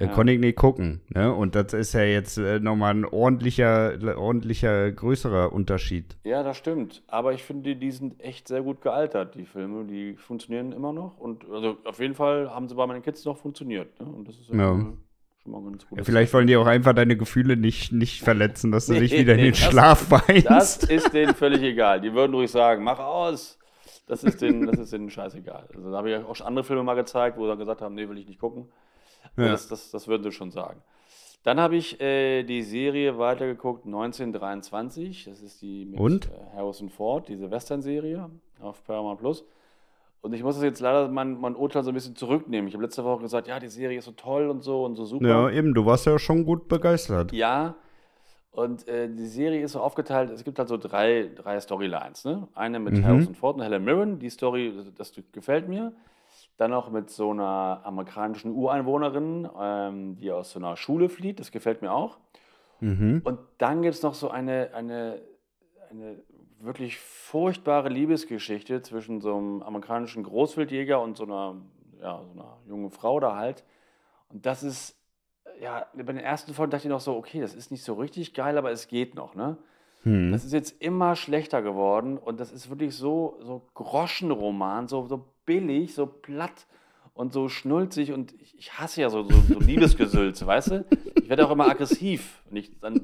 Ja. 0.00 0.06
Konnte 0.08 0.32
ich 0.32 0.38
nicht 0.38 0.56
gucken, 0.56 1.00
ne? 1.08 1.34
Und 1.34 1.56
das 1.56 1.72
ist 1.72 1.92
ja 1.92 2.02
jetzt 2.02 2.38
äh, 2.38 2.60
nochmal 2.60 2.94
ein 2.94 3.04
ordentlicher, 3.04 3.94
ordentlicher, 4.16 4.92
größerer 4.92 5.52
Unterschied. 5.52 6.16
ja, 6.24 6.42
das 6.44 6.56
stimmt. 6.56 7.02
Aber 7.08 7.32
ich 7.32 7.42
finde, 7.42 7.74
die 7.74 7.90
sind 7.90 8.20
echt 8.20 8.46
sehr 8.48 8.62
gut 8.62 8.80
gealtert, 8.80 9.34
die 9.34 9.44
Filme. 9.44 9.84
Die 9.86 10.14
funktionieren 10.14 10.70
immer 10.72 10.92
noch. 10.92 11.18
Und 11.18 11.44
also 11.50 11.76
auf 11.84 11.98
jeden 11.98 12.14
Fall 12.14 12.50
haben 12.50 12.68
sie 12.68 12.74
bei 12.76 12.86
meinen 12.86 13.02
Kids 13.02 13.24
noch 13.24 13.36
funktioniert. 13.38 13.98
Ne? 14.00 14.06
Und 14.06 14.28
das 14.28 14.36
ist 14.36 14.48
ja 14.50 14.54
schon 14.54 14.98
mal- 15.52 15.62
ganz 15.64 15.86
gut. 15.88 15.98
Ja, 15.98 16.04
vielleicht 16.04 16.32
wollen 16.32 16.46
die 16.46 16.56
auch 16.56 16.66
einfach 16.66 16.92
deine 16.92 17.16
Gefühle 17.16 17.56
nicht, 17.56 17.90
nicht 17.92 18.22
verletzen, 18.22 18.70
dass 18.70 18.86
du 18.86 18.92
Nee, 18.92 19.00
dich 19.00 19.12
wieder 19.12 19.32
in 19.32 19.38
nee, 19.40 19.44
den 19.46 19.52
das- 19.52 19.60
Schlaf 19.60 20.10
weinst. 20.10 20.48
Das 20.48 20.76
ist 20.84 21.12
denen 21.12 21.34
völlig 21.34 21.62
egal. 21.62 22.00
Die 22.00 22.12
würden 22.12 22.34
ruhig 22.34 22.50
sagen, 22.50 22.84
mach 22.84 22.98
aus. 23.00 23.58
Das 24.06 24.22
ist 24.24 24.40
denen, 24.42 24.66
das 24.66 24.78
ist 24.78 24.92
denen 24.92 25.10
scheißegal. 25.10 25.68
Also 25.74 25.90
da 25.90 25.96
habe 25.98 26.10
ich 26.10 26.16
auch 26.24 26.36
schon 26.36 26.46
andere 26.46 26.64
Filme 26.64 26.82
mal 26.82 26.94
gezeigt, 26.94 27.36
wo 27.36 27.42
sie 27.42 27.48
dann 27.48 27.58
gesagt 27.58 27.80
haben, 27.82 27.94
nee, 27.94 28.08
will 28.08 28.16
ich 28.18 28.26
nicht 28.28 28.38
gucken. 28.40 28.68
Ja. 29.36 29.48
Das, 29.48 29.68
das, 29.68 29.90
das 29.90 30.08
würden 30.08 30.22
sie 30.22 30.32
schon 30.32 30.50
sagen. 30.50 30.82
Dann 31.44 31.60
habe 31.60 31.76
ich 31.76 32.00
äh, 32.00 32.42
die 32.42 32.62
Serie 32.62 33.16
weitergeguckt, 33.18 33.86
1923. 33.86 35.24
Das 35.24 35.40
ist 35.40 35.62
die 35.62 35.84
mit 35.86 36.00
Und? 36.00 36.26
Äh, 36.26 36.56
Harrison 36.56 36.88
Ford, 36.90 37.28
diese 37.28 37.50
Western-Serie 37.50 38.28
auf 38.60 38.84
Paramount 38.84 39.20
Plus. 39.20 39.44
Und 40.20 40.32
ich 40.32 40.42
muss 40.42 40.56
das 40.56 40.64
jetzt 40.64 40.80
leider 40.80 41.08
mein, 41.08 41.40
mein 41.40 41.54
Urteil 41.54 41.84
so 41.84 41.90
ein 41.90 41.94
bisschen 41.94 42.16
zurücknehmen. 42.16 42.66
Ich 42.66 42.74
habe 42.74 42.82
letzte 42.82 43.04
Woche 43.04 43.22
gesagt, 43.22 43.46
ja, 43.46 43.60
die 43.60 43.68
Serie 43.68 43.98
ist 43.98 44.04
so 44.06 44.10
toll 44.12 44.48
und 44.48 44.62
so 44.62 44.84
und 44.84 44.96
so 44.96 45.04
super. 45.04 45.28
Ja, 45.28 45.50
eben, 45.50 45.74
du 45.74 45.86
warst 45.86 46.06
ja 46.06 46.18
schon 46.18 46.44
gut 46.44 46.66
begeistert. 46.66 47.32
Ja, 47.32 47.76
und 48.50 48.88
äh, 48.88 49.08
die 49.08 49.26
Serie 49.26 49.62
ist 49.62 49.72
so 49.72 49.80
aufgeteilt, 49.80 50.30
es 50.30 50.42
gibt 50.42 50.58
halt 50.58 50.68
so 50.68 50.76
drei, 50.76 51.30
drei 51.36 51.60
Storylines. 51.60 52.24
Ne? 52.24 52.48
Eine 52.56 52.80
mit 52.80 52.94
Mhm. 52.94 53.04
Harrison 53.04 53.34
Ford 53.36 53.56
und 53.56 53.62
Helen 53.62 53.84
Mirren, 53.84 54.18
die 54.18 54.28
Story, 54.30 54.72
das, 54.76 55.12
das 55.14 55.22
gefällt 55.32 55.68
mir. 55.68 55.92
Dann 56.58 56.72
noch 56.72 56.90
mit 56.90 57.08
so 57.08 57.30
einer 57.30 57.80
amerikanischen 57.84 58.52
Ureinwohnerin, 58.52 59.48
ähm, 59.58 60.16
die 60.16 60.30
aus 60.30 60.50
so 60.50 60.58
einer 60.58 60.76
Schule 60.76 61.08
flieht, 61.08 61.40
das 61.40 61.50
gefällt 61.50 61.82
mir 61.82 61.92
auch. 61.92 62.18
Mhm. 62.80 63.22
Und 63.24 63.38
dann 63.58 63.82
gibt 63.82 63.94
es 63.94 64.02
noch 64.02 64.14
so 64.14 64.30
eine, 64.30 64.70
eine, 64.74 65.20
eine 65.90 66.16
wirklich 66.60 66.98
furchtbare 66.98 67.88
Liebesgeschichte 67.88 68.82
zwischen 68.82 69.20
so 69.20 69.36
einem 69.36 69.62
amerikanischen 69.62 70.24
Großwildjäger 70.24 71.00
und 71.00 71.16
so 71.16 71.24
einer, 71.24 71.56
ja, 72.00 72.22
so 72.24 72.32
einer 72.32 72.58
jungen 72.66 72.90
Frau 72.90 73.20
da 73.20 73.36
halt. 73.36 73.64
Und 74.28 74.44
das 74.44 74.62
ist, 74.62 74.96
ja, 75.60 75.86
bei 75.94 76.02
den 76.02 76.18
ersten 76.18 76.54
Folgen 76.54 76.70
dachte 76.70 76.88
ich 76.88 76.90
noch 76.90 77.00
so, 77.00 77.16
okay, 77.16 77.40
das 77.40 77.54
ist 77.54 77.70
nicht 77.70 77.84
so 77.84 77.94
richtig 77.94 78.34
geil, 78.34 78.58
aber 78.58 78.70
es 78.70 78.88
geht 78.88 79.14
noch, 79.14 79.34
ne? 79.34 79.56
Hm. 80.02 80.30
Das 80.30 80.44
ist 80.44 80.52
jetzt 80.52 80.80
immer 80.80 81.16
schlechter 81.16 81.62
geworden 81.62 82.18
und 82.18 82.38
das 82.38 82.52
ist 82.52 82.70
wirklich 82.70 82.94
so, 82.94 83.38
so 83.40 83.62
Groschenroman, 83.74 84.86
so, 84.86 85.06
so 85.06 85.24
billig, 85.48 85.94
so 85.94 86.06
platt 86.06 86.66
und 87.14 87.32
so 87.32 87.48
schnulzig 87.48 88.12
und 88.12 88.34
ich, 88.38 88.78
hasse 88.78 89.00
ja 89.00 89.08
so, 89.08 89.22
so, 89.22 89.40
so 89.40 89.58
Liebesgesülze, 89.58 90.46
weißt 90.46 90.70
du? 90.70 90.84
Ich 91.16 91.28
werde 91.28 91.46
auch 91.46 91.50
immer 91.50 91.68
aggressiv 91.68 92.42
und 92.50 92.58
ich 92.58 92.78
dann. 92.80 93.00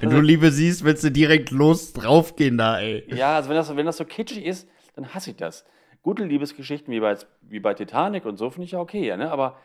Wenn 0.00 0.10
du 0.10 0.20
Liebe 0.20 0.50
siehst, 0.50 0.84
willst 0.84 1.04
du 1.04 1.10
direkt 1.12 1.52
los 1.52 1.92
draufgehen 1.92 2.58
da, 2.58 2.80
ey. 2.80 3.04
Ja, 3.14 3.36
also 3.36 3.48
wenn 3.48 3.56
das, 3.56 3.76
wenn 3.76 3.86
das 3.86 3.98
so 3.98 4.04
kitschig 4.04 4.44
ist, 4.44 4.68
dann 4.96 5.14
hasse 5.14 5.30
ich 5.30 5.36
das. 5.36 5.64
Gute 6.02 6.24
Liebesgeschichten 6.24 6.92
wie 6.92 7.00
bei, 7.00 7.16
wie 7.42 7.60
bei 7.60 7.74
Titanic 7.74 8.24
und 8.24 8.36
so 8.36 8.50
finde 8.50 8.64
ich 8.64 8.72
ja 8.72 8.80
okay, 8.80 9.06
ja, 9.06 9.16
ne? 9.16 9.30
aber 9.30 9.58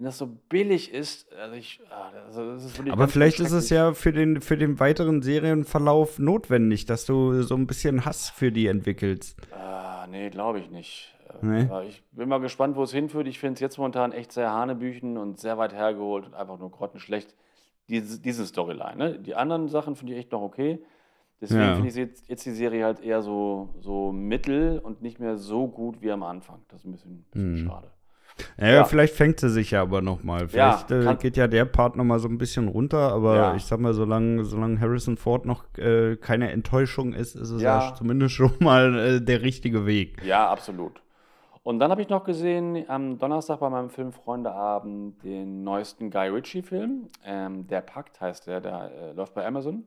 wenn 0.00 0.06
das 0.06 0.16
so 0.16 0.26
billig 0.48 0.94
ist, 0.94 1.30
also 1.34 1.54
ich, 1.56 1.78
ah, 1.90 2.10
also 2.26 2.52
das 2.54 2.64
ist 2.64 2.80
Aber 2.90 3.06
vielleicht 3.06 3.38
ist 3.38 3.52
es 3.52 3.68
ja 3.68 3.92
für 3.92 4.12
den, 4.12 4.40
für 4.40 4.56
den 4.56 4.80
weiteren 4.80 5.20
Serienverlauf 5.20 6.18
notwendig, 6.18 6.86
dass 6.86 7.04
du 7.04 7.42
so 7.42 7.54
ein 7.54 7.66
bisschen 7.66 8.06
Hass 8.06 8.30
für 8.30 8.50
die 8.50 8.66
entwickelst. 8.66 9.36
Ah, 9.52 10.06
nee, 10.10 10.30
glaube 10.30 10.58
ich 10.60 10.70
nicht. 10.70 11.14
Äh, 11.42 11.46
Nee? 11.46 11.68
Ich 11.86 12.02
bin 12.12 12.30
mal 12.30 12.40
gespannt, 12.40 12.76
wo 12.76 12.82
es 12.82 12.92
hinführt. 12.92 13.26
Ich 13.28 13.38
finde 13.38 13.54
es 13.54 13.60
jetzt 13.60 13.76
momentan 13.76 14.12
echt 14.12 14.32
sehr 14.32 14.50
hanebüchen 14.50 15.18
und 15.18 15.38
sehr 15.38 15.58
weit 15.58 15.74
hergeholt 15.74 16.24
und 16.26 16.34
einfach 16.34 16.58
nur 16.58 16.70
grottenschlecht. 16.70 17.34
Diese, 17.90 18.20
diese 18.20 18.46
Storyline. 18.46 18.96
Ne? 18.96 19.18
Die 19.18 19.34
anderen 19.34 19.68
Sachen 19.68 19.96
finde 19.96 20.14
ich 20.14 20.18
echt 20.20 20.32
noch 20.32 20.40
okay. 20.42 20.80
Deswegen 21.42 21.60
Ja. 21.60 21.74
finde 21.74 21.88
ich 21.90 21.94
jetzt, 21.96 22.26
jetzt 22.28 22.46
die 22.46 22.52
Serie 22.52 22.84
halt 22.86 23.00
eher 23.00 23.20
so, 23.20 23.74
so 23.80 24.12
mittel 24.12 24.78
und 24.78 25.02
nicht 25.02 25.20
mehr 25.20 25.36
so 25.36 25.68
gut 25.68 26.00
wie 26.00 26.10
am 26.10 26.22
Anfang. 26.22 26.62
Das 26.68 26.80
ist 26.80 26.86
ein 26.86 26.92
bisschen, 26.92 27.24
bisschen 27.30 27.52
Mhm. 27.64 27.66
schade. 27.68 27.90
Ja, 28.58 28.68
Ja. 28.68 28.84
vielleicht 28.84 29.14
fängt 29.14 29.40
sie 29.40 29.48
sich 29.50 29.70
ja 29.72 29.82
aber 29.82 30.02
noch 30.02 30.22
mal. 30.22 30.42
Ja, 30.52 30.72
Vielleicht 30.76 30.90
äh, 30.90 31.14
geht 31.16 31.36
ja 31.36 31.46
der 31.48 31.64
Part 31.64 31.96
noch 31.96 32.04
mal 32.04 32.18
so 32.18 32.28
ein 32.28 32.38
bisschen 32.38 32.68
runter, 32.68 33.12
aber 33.12 33.36
Ja. 33.36 33.54
ich 33.54 33.64
sag 33.64 33.80
mal, 33.80 33.94
solange, 33.94 34.44
solange 34.44 34.80
Harrison 34.80 35.16
Ford 35.16 35.46
noch 35.46 35.64
äh, 35.78 36.16
keine 36.16 36.50
Enttäuschung 36.50 37.12
ist, 37.12 37.34
ist 37.34 37.50
es 37.50 37.62
ja, 37.62 37.88
Ja. 37.88 37.94
zumindest 37.94 38.34
schon 38.34 38.52
mal 38.60 38.98
äh, 38.98 39.20
der 39.20 39.42
richtige 39.42 39.86
Weg. 39.86 40.22
Ja, 40.24 40.48
absolut. 40.50 41.02
Und 41.62 41.78
dann 41.78 41.90
habe 41.90 42.00
ich 42.00 42.08
noch 42.08 42.24
gesehen 42.24 42.84
am 42.88 43.18
Donnerstag 43.18 43.60
bei 43.60 43.68
meinem 43.68 43.90
Film 43.90 44.12
Freundeabend 44.12 45.22
den 45.22 45.62
neuesten 45.62 46.10
Guy 46.10 46.28
Ritchie-Film. 46.28 47.08
Ähm, 47.24 47.66
der 47.66 47.82
Pakt 47.82 48.20
heißt 48.20 48.46
der, 48.46 48.60
der 48.62 48.90
äh, 48.90 49.12
läuft 49.12 49.34
bei 49.34 49.46
Amazon. 49.46 49.84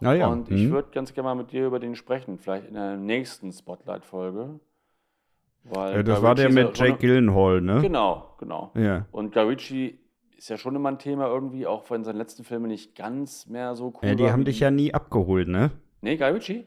Naja, 0.00 0.28
Und 0.28 0.50
ich 0.50 0.62
hm. 0.64 0.70
würde 0.72 0.88
ganz 0.92 1.12
gerne 1.12 1.28
mal 1.28 1.34
mit 1.34 1.52
dir 1.52 1.66
über 1.66 1.78
den 1.78 1.94
sprechen, 1.94 2.38
vielleicht 2.38 2.66
in 2.68 2.74
der 2.74 2.96
nächsten 2.96 3.52
Spotlight-Folge. 3.52 4.60
Ja, 5.64 6.02
das 6.02 6.22
war 6.22 6.34
der 6.34 6.50
mit 6.50 6.76
Jake 6.78 6.98
Gyllenhaal, 6.98 7.60
ne? 7.60 7.80
Genau, 7.80 8.34
genau. 8.38 8.72
Ja. 8.74 9.06
Und 9.12 9.32
Guy 9.32 9.44
Ritchie 9.44 9.98
ist 10.36 10.48
ja 10.48 10.56
schon 10.56 10.74
immer 10.74 10.90
ein 10.90 10.98
Thema 10.98 11.26
irgendwie, 11.26 11.66
auch 11.66 11.90
wenn 11.90 12.02
seine 12.02 12.18
letzten 12.18 12.44
Filme 12.44 12.66
nicht 12.66 12.94
ganz 12.96 13.46
mehr 13.46 13.74
so 13.74 13.88
cool 13.88 14.08
ja, 14.08 14.14
die 14.14 14.30
haben 14.30 14.44
dich 14.44 14.60
ja 14.60 14.70
nie 14.70 14.94
abgeholt, 14.94 15.48
ne? 15.48 15.70
Nee, 16.00 16.16
Guy 16.16 16.30
Ritchie? 16.30 16.66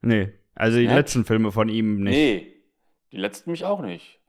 Nee. 0.00 0.32
Also 0.54 0.78
die 0.78 0.84
Snatch? 0.84 0.96
letzten 0.96 1.24
Filme 1.24 1.52
von 1.52 1.68
ihm 1.68 2.02
nicht. 2.02 2.16
Nee, 2.16 2.54
die 3.12 3.18
letzten 3.18 3.50
mich 3.50 3.64
auch 3.64 3.82
nicht. 3.82 4.20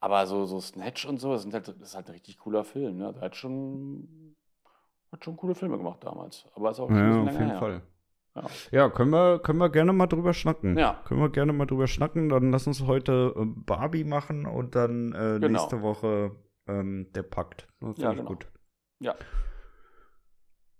Aber 0.00 0.26
so, 0.26 0.46
so 0.46 0.60
Snatch 0.60 1.04
und 1.06 1.18
so, 1.20 1.32
das, 1.32 1.42
sind 1.42 1.52
halt, 1.52 1.68
das 1.68 1.76
ist 1.76 1.94
halt 1.94 2.06
ein 2.08 2.12
richtig 2.12 2.38
cooler 2.38 2.64
Film. 2.64 2.96
Ne? 2.96 3.12
Der 3.12 3.22
hat 3.22 3.36
schon, 3.36 4.34
hat 5.12 5.22
schon 5.24 5.36
coole 5.36 5.54
Filme 5.54 5.76
gemacht 5.76 6.02
damals. 6.02 6.46
Aber 6.54 6.70
ist 6.70 6.80
auch 6.80 6.88
schon 6.88 6.96
ein 6.96 7.02
Ja, 7.02 7.08
bisschen 7.08 7.20
auf 7.20 7.26
länger 7.26 7.38
jeden 7.40 7.50
her. 7.50 7.58
Fall. 7.58 7.82
Ja. 8.36 8.44
Ja, 8.70 8.88
können 8.90 9.10
wir, 9.10 9.38
können 9.40 9.58
wir 9.58 9.70
gerne 9.70 9.92
mal 9.92 10.06
drüber 10.06 10.32
schnacken. 10.32 10.78
Ja. 10.78 11.00
Können 11.04 11.20
wir 11.20 11.30
gerne 11.30 11.52
mal 11.52 11.66
drüber 11.66 11.86
schnacken. 11.88 12.28
Dann 12.28 12.52
lass 12.52 12.66
uns 12.66 12.86
heute 12.86 13.34
äh, 13.36 13.44
Barbie 13.44 14.04
machen 14.04 14.46
und 14.46 14.74
dann 14.76 15.12
äh, 15.12 15.38
Genau. 15.40 15.48
nächste 15.48 15.82
Woche 15.82 16.32
ähm, 16.68 17.08
der 17.14 17.22
Pakt. 17.24 17.66
Das 17.80 17.98
Ja, 17.98 18.12
genau. 18.12 18.24
gut. 18.28 18.46
Ja. 19.00 19.14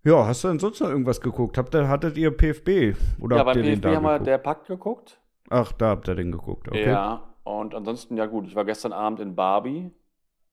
Ja, 0.02 0.26
hast 0.26 0.45
du 0.45 0.49
denn 0.49 0.59
sonst 0.59 0.80
noch 0.80 0.88
irgendwas 0.88 1.21
geguckt? 1.21 1.59
Habt 1.59 1.75
ihr, 1.75 1.88
hattet 1.88 2.16
ihr 2.16 2.30
PFB? 2.30 2.97
Oder 3.21 3.37
ja, 3.37 3.45
habt 3.45 3.54
beim 3.54 3.64
ihr 3.64 3.71
den 3.76 3.80
PFB 3.80 3.83
da 3.83 3.97
haben 3.97 4.02
wir 4.04 4.12
geguckt? 4.12 4.26
der 4.28 4.38
Pakt 4.38 4.66
geguckt. 4.66 5.21
Ach, 5.50 5.73
da 5.73 5.88
habt 5.90 6.09
ihr 6.09 6.14
den 6.14 6.33
geguckt, 6.33 6.69
okay. 6.69 6.88
Ja. 6.88 7.35
Und 7.42 7.75
ansonsten, 7.75 8.16
ja 8.16 8.26
gut, 8.26 8.47
ich 8.47 8.54
war 8.54 8.64
gestern 8.64 8.92
Abend 8.92 9.19
in 9.21 9.35
Barbie. 9.35 9.90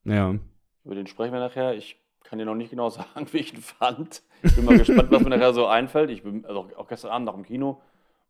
Ja. 0.04 0.36
Über 0.84 0.96
den 0.96 1.06
sprechen 1.08 1.34
wir 1.34 1.40
nachher. 1.40 1.76
Ich 1.76 2.02
kann 2.28 2.40
dir 2.40 2.46
noch 2.46 2.56
nicht 2.56 2.70
genau 2.70 2.90
sagen, 2.92 3.28
wie 3.32 3.38
ich 3.40 3.54
ihn 3.54 3.62
fand. 3.62 4.22
Ich 4.44 4.56
bin 4.56 4.66
mal 4.66 4.78
gespannt, 4.78 5.10
was 5.12 5.24
mir 5.24 5.30
nachher 5.30 5.54
so 5.54 5.66
einfällt. 5.66 6.10
Ich 6.12 6.24
bin 6.24 6.46
also 6.46 6.68
auch 6.78 6.88
gestern 6.88 7.12
Abend 7.12 7.26
nach 7.26 7.34
dem 7.34 7.44
Kino. 7.44 7.82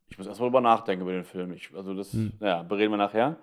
Ich 0.09 0.17
muss 0.17 0.25
erstmal 0.27 0.49
drüber 0.49 0.61
nachdenken 0.61 1.01
über 1.03 1.11
den 1.11 1.25
Film. 1.25 1.51
Ich, 1.51 1.73
also 1.75 1.93
das, 1.93 2.13
Hm. 2.13 2.31
naja, 2.39 2.63
bereden 2.63 2.91
wir 2.93 2.97
nachher. 2.97 3.35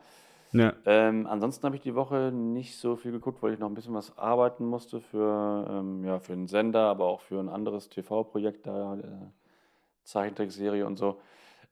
ja. 0.52 0.72
Ähm, 0.86 1.26
ansonsten 1.26 1.66
habe 1.66 1.76
ich 1.76 1.82
die 1.82 1.94
Woche 1.94 2.30
nicht 2.32 2.78
so 2.78 2.96
viel 2.96 3.12
geguckt, 3.12 3.42
weil 3.42 3.52
ich 3.52 3.58
noch 3.58 3.68
ein 3.68 3.74
bisschen 3.74 3.92
was 3.94 4.16
arbeiten 4.16 4.64
musste 4.64 5.00
für, 5.00 5.66
ähm, 5.68 6.04
ja, 6.04 6.20
für 6.20 6.32
einen 6.32 6.46
Sender, 6.48 6.86
aber 6.88 7.04
auch 7.06 7.20
für 7.20 7.38
ein 7.40 7.48
anderes 7.50 7.88
TV-Projekt, 7.90 8.66
da 8.66 8.94
äh, 8.96 9.02
Zeichentrickserie 10.04 10.86
und 10.86 10.96
so. 10.96 11.20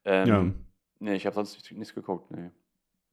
Ähm, 0.05 0.29
Ja. 0.29 0.45
Nee, 1.01 1.15
ich 1.15 1.27
habe 1.27 1.35
sonst 1.35 1.55
nichts, 1.55 1.71
nichts 1.73 1.95
geguckt. 1.95 2.31
Nee. 2.31 2.51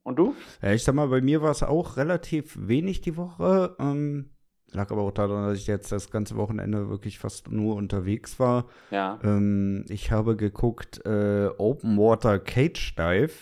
Und 0.03 0.17
du? 0.17 0.35
ja. 0.61 0.71
Ich 0.73 0.83
sag 0.83 0.95
mal, 0.95 1.07
bei 1.07 1.21
mir 1.21 1.41
war 1.41 1.51
es 1.51 1.63
auch 1.63 1.97
relativ 1.97 2.55
wenig 2.59 3.01
die 3.01 3.17
Woche. 3.17 3.75
Ähm, 3.79 4.29
lag 4.71 4.91
aber 4.91 5.01
auch 5.01 5.11
daran, 5.11 5.47
dass 5.47 5.57
ich 5.57 5.67
jetzt 5.67 5.91
das 5.91 6.11
ganze 6.11 6.35
Wochenende 6.35 6.89
wirklich 6.89 7.19
fast 7.19 7.51
nur 7.51 7.75
unterwegs 7.75 8.39
war. 8.39 8.65
Ja. 8.91 9.19
Ähm, 9.23 9.85
ich 9.89 10.11
habe 10.11 10.35
geguckt 10.35 11.05
äh, 11.05 11.49
Open 11.57 11.97
Water 11.97 12.39
Cage 12.39 12.95
Dive. 12.95 13.33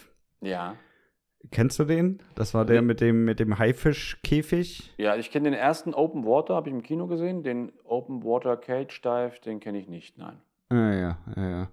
Ja. 0.41 0.75
Kennst 1.51 1.79
du 1.79 1.85
den? 1.85 2.19
Das 2.35 2.53
war 2.53 2.65
der 2.65 2.81
mit 2.81 2.99
dem, 2.99 3.23
mit 3.23 3.39
dem 3.39 3.57
Haifischkäfig. 3.57 4.93
Ja, 4.97 5.15
ich 5.15 5.31
kenne 5.31 5.49
den 5.49 5.57
ersten 5.57 5.93
Open 5.93 6.25
Water, 6.25 6.55
habe 6.55 6.69
ich 6.69 6.75
im 6.75 6.83
Kino 6.83 7.07
gesehen. 7.07 7.43
Den 7.43 7.71
Open 7.85 8.23
Water 8.23 8.57
Cage 8.57 9.01
Dive, 9.01 9.33
den 9.45 9.59
kenne 9.59 9.79
ich 9.79 9.87
nicht, 9.87 10.17
nein. 10.17 10.41
Ah, 10.69 10.91
ja, 10.93 11.17
ja, 11.37 11.49
ja. 11.49 11.67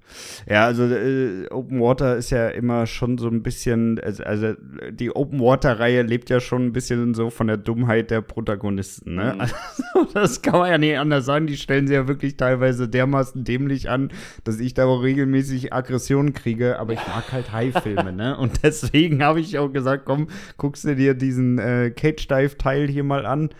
Ja, 0.48 0.64
also 0.66 0.84
äh, 0.84 1.48
Open 1.50 1.80
Water 1.80 2.16
ist 2.16 2.30
ja 2.30 2.48
immer 2.50 2.86
schon 2.86 3.18
so 3.18 3.26
ein 3.26 3.42
bisschen, 3.42 3.98
also, 3.98 4.22
also 4.22 4.54
die 4.90 5.10
Open 5.10 5.40
Water-Reihe 5.40 6.02
lebt 6.02 6.30
ja 6.30 6.38
schon 6.38 6.66
ein 6.66 6.72
bisschen 6.72 7.12
so 7.12 7.30
von 7.30 7.48
der 7.48 7.56
Dummheit 7.56 8.12
der 8.12 8.20
Protagonisten, 8.20 9.16
ne? 9.16 9.32
Mhm. 9.34 9.40
Also, 9.40 9.54
das 10.14 10.42
kann 10.42 10.60
man 10.60 10.70
ja 10.70 10.78
nicht 10.78 10.96
anders 10.96 11.24
sagen. 11.24 11.48
Die 11.48 11.56
stellen 11.56 11.88
sie 11.88 11.94
ja 11.94 12.06
wirklich 12.06 12.36
teilweise 12.36 12.88
dermaßen 12.88 13.42
dämlich 13.42 13.90
an, 13.90 14.12
dass 14.44 14.60
ich 14.60 14.74
da 14.74 14.84
auch 14.84 15.02
regelmäßig 15.02 15.72
Aggressionen 15.72 16.32
kriege, 16.32 16.78
aber 16.78 16.92
ich 16.92 17.04
mag 17.08 17.32
halt 17.32 17.50
Haifilme, 17.50 18.12
ne? 18.12 18.38
Und 18.38 18.52
deswegen 18.62 19.24
habe 19.24 19.40
ich 19.40 19.58
auch 19.58 19.72
gesagt, 19.72 20.04
komm, 20.04 20.28
guckst 20.56 20.84
du 20.84 20.94
dir 20.94 21.14
diesen 21.14 21.58
äh, 21.58 21.90
Cage 21.90 22.28
Dive-Teil 22.28 22.86
hier 22.86 23.02
mal 23.02 23.26
an. 23.26 23.50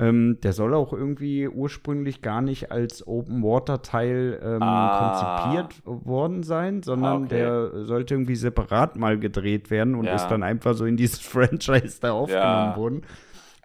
Ähm, 0.00 0.38
der 0.42 0.52
soll 0.54 0.74
auch 0.74 0.92
irgendwie 0.92 1.46
ursprünglich 1.46 2.22
gar 2.22 2.40
nicht 2.40 2.72
als 2.72 3.06
Open 3.06 3.42
Water 3.42 3.82
Teil 3.82 4.40
ähm, 4.42 4.62
Ah. 4.62 4.98
konzipiert 4.98 5.82
worden 5.84 6.42
sein, 6.42 6.82
sondern 6.82 7.22
Ah, 7.22 7.24
okay. 7.26 7.28
der 7.28 7.84
sollte 7.84 8.14
irgendwie 8.14 8.36
separat 8.36 8.96
mal 8.96 9.18
gedreht 9.18 9.70
werden 9.70 9.94
und 9.94 10.06
Ja. 10.06 10.14
ist 10.14 10.28
dann 10.28 10.42
einfach 10.42 10.74
so 10.74 10.86
in 10.86 10.96
dieses 10.96 11.20
Franchise 11.20 11.98
da 12.00 12.12
aufgenommen 12.12 12.70
Ja. 12.72 12.76
worden. 12.76 13.02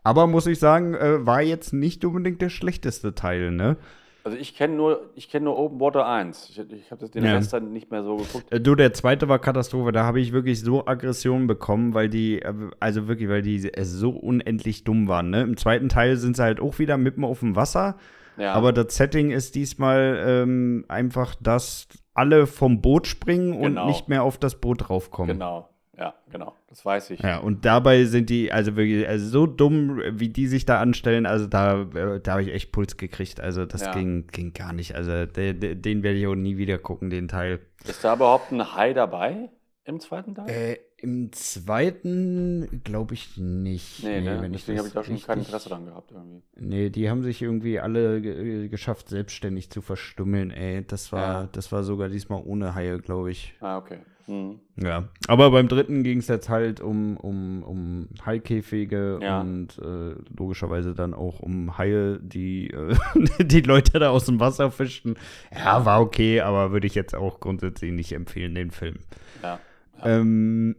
Aber 0.04 0.28
muss 0.28 0.46
ich 0.46 0.60
sagen, 0.60 0.94
äh, 0.94 1.26
war 1.26 1.42
jetzt 1.42 1.74
nicht 1.74 2.06
unbedingt 2.06 2.42
der 2.42 2.50
schlechteste 2.50 3.16
Teil, 3.16 3.52
ne? 3.52 3.78
Also 4.26 4.40
ich 4.40 4.56
kenne 4.56 4.74
nur, 4.76 5.12
ich 5.14 5.30
kenne 5.30 5.46
nur 5.46 5.56
Open 5.60 5.80
Water 5.80 6.08
1. 6.08 6.50
Ich, 6.50 6.58
ich 6.60 6.90
habe 6.92 7.08
den 7.08 7.24
Ja. 7.24 7.34
Rest 7.36 7.54
dann 7.54 7.72
nicht 7.72 7.92
mehr 7.92 8.02
so 8.04 8.18
geguckt. 8.18 8.52
Äh, 8.52 8.60
Du, 8.60 8.74
der 8.74 8.92
zweite 8.92 9.30
war 9.30 9.38
Katastrophe. 9.38 9.92
Da 9.92 10.04
habe 10.04 10.20
ich 10.20 10.32
wirklich 10.34 10.62
so 10.62 10.88
Aggressionen 10.88 11.46
bekommen, 11.46 11.94
weil 11.94 12.10
die, 12.10 12.42
äh, 12.42 12.52
also 12.80 13.08
wirklich, 13.08 13.30
weil 13.30 13.44
die 13.44 13.72
äh, 13.72 13.84
so 13.86 14.10
unendlich 14.10 14.84
dumm 14.84 15.08
waren. 15.08 15.30
Ne? 15.30 15.42
Im 15.44 15.58
zweiten 15.58 15.90
Teil 15.90 16.18
sind 16.18 16.36
sie 16.38 16.42
halt 16.42 16.60
auch 16.60 16.80
wieder 16.80 16.98
mitten 16.98 17.24
auf 17.24 17.42
dem 17.42 17.56
Wasser. 17.56 17.98
Ja. 18.38 18.54
Aber 18.54 18.74
das 18.74 18.96
Setting 18.96 19.30
ist 19.30 19.54
diesmal 19.54 20.20
ähm, 20.28 20.86
einfach, 20.88 21.36
dass 21.40 21.88
alle 22.16 22.48
vom 22.48 22.82
Boot 22.82 23.06
springen 23.06 23.54
und 23.54 23.62
Genau. 23.76 23.86
nicht 23.86 24.10
mehr 24.10 24.24
auf 24.24 24.40
das 24.40 24.60
Boot 24.60 24.90
draufkommen. 24.90 25.34
genau. 25.38 25.70
Ja, 25.98 26.16
genau. 26.32 26.54
Das 26.76 26.84
weiß 26.84 27.12
ich. 27.12 27.22
Ja, 27.22 27.38
und 27.38 27.64
dabei 27.64 28.04
sind 28.04 28.30
die, 28.30 28.52
also 28.52 28.76
wirklich, 28.76 29.08
also 29.08 29.26
so 29.30 29.48
dumm, 29.48 30.02
wie 30.12 30.28
die 30.28 30.46
sich 30.46 30.66
da 30.66 30.82
anstellen, 30.82 31.26
also 31.26 31.48
da, 31.48 31.84
äh, 31.84 32.20
da 32.20 32.34
habe 32.34 32.42
ich 32.44 32.50
echt 32.54 32.74
Puls 32.74 32.98
gekriegt. 32.98 33.40
Also 33.40 33.66
das 33.66 33.84
Ja. 33.84 33.94
ging, 33.94 34.28
ging 34.28 34.52
gar 34.52 34.74
nicht. 34.74 34.94
Also 34.94 35.26
de, 35.26 35.54
de, 35.54 35.76
den 35.76 36.04
werde 36.04 36.18
ich 36.20 36.28
auch 36.28 36.36
nie 36.36 36.58
wieder 36.58 36.78
gucken, 36.78 37.10
den 37.10 37.30
Teil. 37.30 37.62
Ist 37.88 38.04
da 38.04 38.14
überhaupt 38.16 38.52
ein 38.52 38.76
Hai 38.76 38.92
dabei 38.92 39.52
im 39.86 40.02
zweiten 40.02 40.36
Teil? 40.36 40.50
Äh, 40.50 40.78
Im 40.98 41.32
zweiten 41.32 42.82
glaube 42.84 43.14
ich 43.14 43.38
nicht. 43.38 44.04
nee, 44.04 44.20
ne? 44.20 44.42
wenn 44.42 44.52
Deswegen 44.52 44.78
habe 44.80 44.90
ich 44.90 44.94
da 44.94 45.02
schon 45.06 45.22
kein 45.22 45.40
Interesse 45.40 45.70
dran 45.70 45.86
gehabt 45.86 46.12
irgendwie. 46.12 46.42
Nee, 46.58 46.90
die 46.90 47.10
haben 47.10 47.24
sich 47.24 47.42
irgendwie 47.42 47.80
alle 47.80 48.20
ge 48.20 48.68
geschafft, 48.68 49.08
selbstständig 49.08 49.70
zu 49.70 49.82
verstümmeln, 49.82 50.52
ey. 50.52 50.84
Das 50.86 51.14
war, 51.14 51.44
Ja. 51.44 51.50
das 51.54 51.72
war 51.72 51.84
sogar 51.84 52.10
diesmal 52.10 52.42
ohne 52.44 52.76
Haie, 52.76 52.98
glaube 53.00 53.32
ich. 53.32 53.54
Ah, 53.62 53.78
okay. 53.78 54.00
Mhm. 54.28 54.60
Ja. 54.76 55.08
Aber 55.28 55.52
beim 55.52 55.68
dritten 55.68 56.04
ging 56.04 56.18
es 56.20 56.28
jetzt 56.28 56.50
halt 56.50 56.82
um, 56.82 57.16
um, 57.18 57.62
um 57.64 58.10
Haikäfige 58.26 59.20
Ja. 59.22 59.42
und 59.42 59.78
äh, 59.78 60.16
logischerweise 60.36 60.94
dann 60.96 61.14
auch 61.14 61.40
um 61.42 61.78
Haie, 61.78 62.20
die 62.22 62.72
äh, 62.72 62.96
die 63.44 63.62
Leute 63.62 64.00
da 64.00 64.10
aus 64.10 64.26
dem 64.26 64.40
Wasser 64.40 64.72
fischten. 64.72 65.16
Ja, 65.56 65.86
war 65.86 66.02
okay, 66.02 66.42
aber 66.42 66.72
würde 66.72 66.88
ich 66.88 66.96
jetzt 66.96 67.16
auch 67.16 67.40
grundsätzlich 67.40 67.92
nicht 67.92 68.12
empfehlen, 68.14 68.56
den 68.56 68.72
Film. 68.72 68.98
Ja. 69.44 69.60
Ähm, 70.04 70.76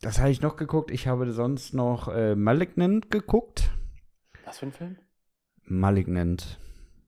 das 0.00 0.18
habe 0.18 0.30
ich 0.30 0.40
noch 0.40 0.56
geguckt. 0.56 0.90
Ich 0.90 1.06
habe 1.06 1.30
sonst 1.32 1.74
noch 1.74 2.08
äh, 2.08 2.34
Malignant 2.34 3.10
geguckt. 3.10 3.70
Was 4.46 4.58
für 4.58 4.66
ein 4.66 4.72
Film? 4.72 4.96
Malignant. 5.64 6.58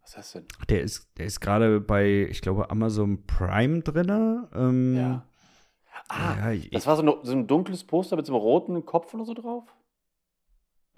Was 0.03 0.11
ist 0.11 0.17
das 0.19 0.33
denn? 0.33 0.45
Der 0.69 0.83
ist, 0.83 1.09
der 1.19 1.27
ist 1.27 1.41
gerade 1.41 1.81
bei, 1.81 2.27
ich 2.31 2.43
glaube, 2.43 2.71
Amazon 2.71 3.25
Prime 3.27 3.81
drin. 3.81 4.47
Ähm, 4.55 4.95
Ja. 4.97 5.27
Ah, 6.09 6.51
ja, 6.53 6.69
das 6.73 6.87
war 6.87 6.97
so, 6.97 7.03
ein- 7.03 7.19
so 7.25 7.33
ein 7.33 7.47
dunkles 7.47 7.85
Poster 7.85 8.17
mit 8.17 8.27
so 8.27 8.33
einem 8.35 8.43
roten 8.43 8.85
Kopf 8.85 9.13
oder 9.15 9.25
so 9.25 9.35
drauf? 9.35 9.65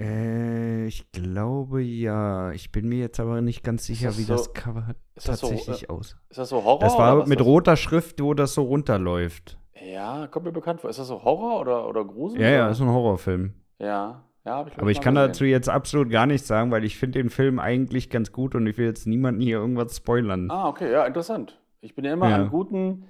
äh, 0.00 0.86
ich 0.86 1.10
glaube 1.12 1.82
ja. 1.82 2.50
Ich 2.52 2.72
bin 2.72 2.88
mir 2.88 2.98
jetzt 2.98 3.20
aber 3.20 3.40
nicht 3.40 3.62
ganz 3.62 3.84
sicher, 3.86 4.08
das 4.08 4.18
wie 4.18 4.22
so- 4.22 4.34
das 4.34 4.52
Cover 4.52 4.94
ist 5.14 5.28
das 5.28 5.40
so, 5.40 5.48
tatsächlich 5.48 5.84
äh, 5.84 5.88
aus. 5.92 6.16
Ist 6.30 6.38
das 6.38 6.48
so 6.48 6.64
Horror? 6.64 6.80
Das 6.80 6.98
war 6.98 7.26
mit 7.26 7.40
roter 7.40 7.76
Schrift, 7.76 8.20
wo 8.20 8.34
das 8.34 8.54
so 8.54 8.62
runterläuft. 8.62 9.58
Ja, 9.84 10.26
kommt 10.28 10.46
mir 10.46 10.52
bekannt 10.52 10.80
vor. 10.80 10.90
Ist 10.90 10.98
das 10.98 11.08
so 11.08 11.22
Horror 11.22 11.60
oder, 11.60 11.88
oder 11.88 12.04
Grusel? 12.04 12.40
Ja, 12.40 12.48
ja, 12.48 12.62
oder? 12.64 12.70
ist 12.72 12.80
ein 12.80 12.88
Horrorfilm. 12.88 13.54
Ja, 13.78 14.24
ja, 14.44 14.66
ich 14.66 14.78
Aber 14.78 14.90
ich 14.90 15.00
kann 15.00 15.14
gesehen. 15.14 15.28
dazu 15.28 15.44
jetzt 15.44 15.68
absolut 15.68 16.10
gar 16.10 16.26
nichts 16.26 16.46
sagen, 16.48 16.70
weil 16.70 16.84
ich 16.84 16.96
finde 16.96 17.18
den 17.20 17.30
Film 17.30 17.58
eigentlich 17.58 18.10
ganz 18.10 18.32
gut 18.32 18.54
und 18.54 18.66
ich 18.66 18.76
will 18.78 18.86
jetzt 18.86 19.06
niemanden 19.06 19.40
hier 19.40 19.58
irgendwas 19.58 19.96
spoilern. 19.96 20.50
Ah, 20.50 20.68
okay, 20.68 20.90
ja, 20.90 21.04
interessant. 21.06 21.60
Ich 21.80 21.94
bin 21.94 22.04
ja 22.04 22.12
immer 22.12 22.30
Ja. 22.30 22.36
an 22.36 22.50
guten 22.50 23.04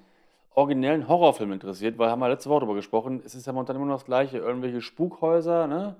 originellen 0.54 1.08
Horrorfilm 1.08 1.52
interessiert, 1.52 1.98
weil 1.98 2.10
haben 2.10 2.20
wir 2.20 2.28
letzte 2.28 2.48
Woche 2.50 2.60
darüber 2.60 2.76
gesprochen, 2.76 3.22
es 3.24 3.34
ist 3.34 3.46
ja 3.46 3.52
momentan 3.52 3.76
immer 3.76 3.86
noch 3.86 3.96
das 3.96 4.04
Gleiche. 4.04 4.38
Irgendwelche 4.38 4.80
Spukhäuser, 4.80 5.66
ne? 5.66 5.96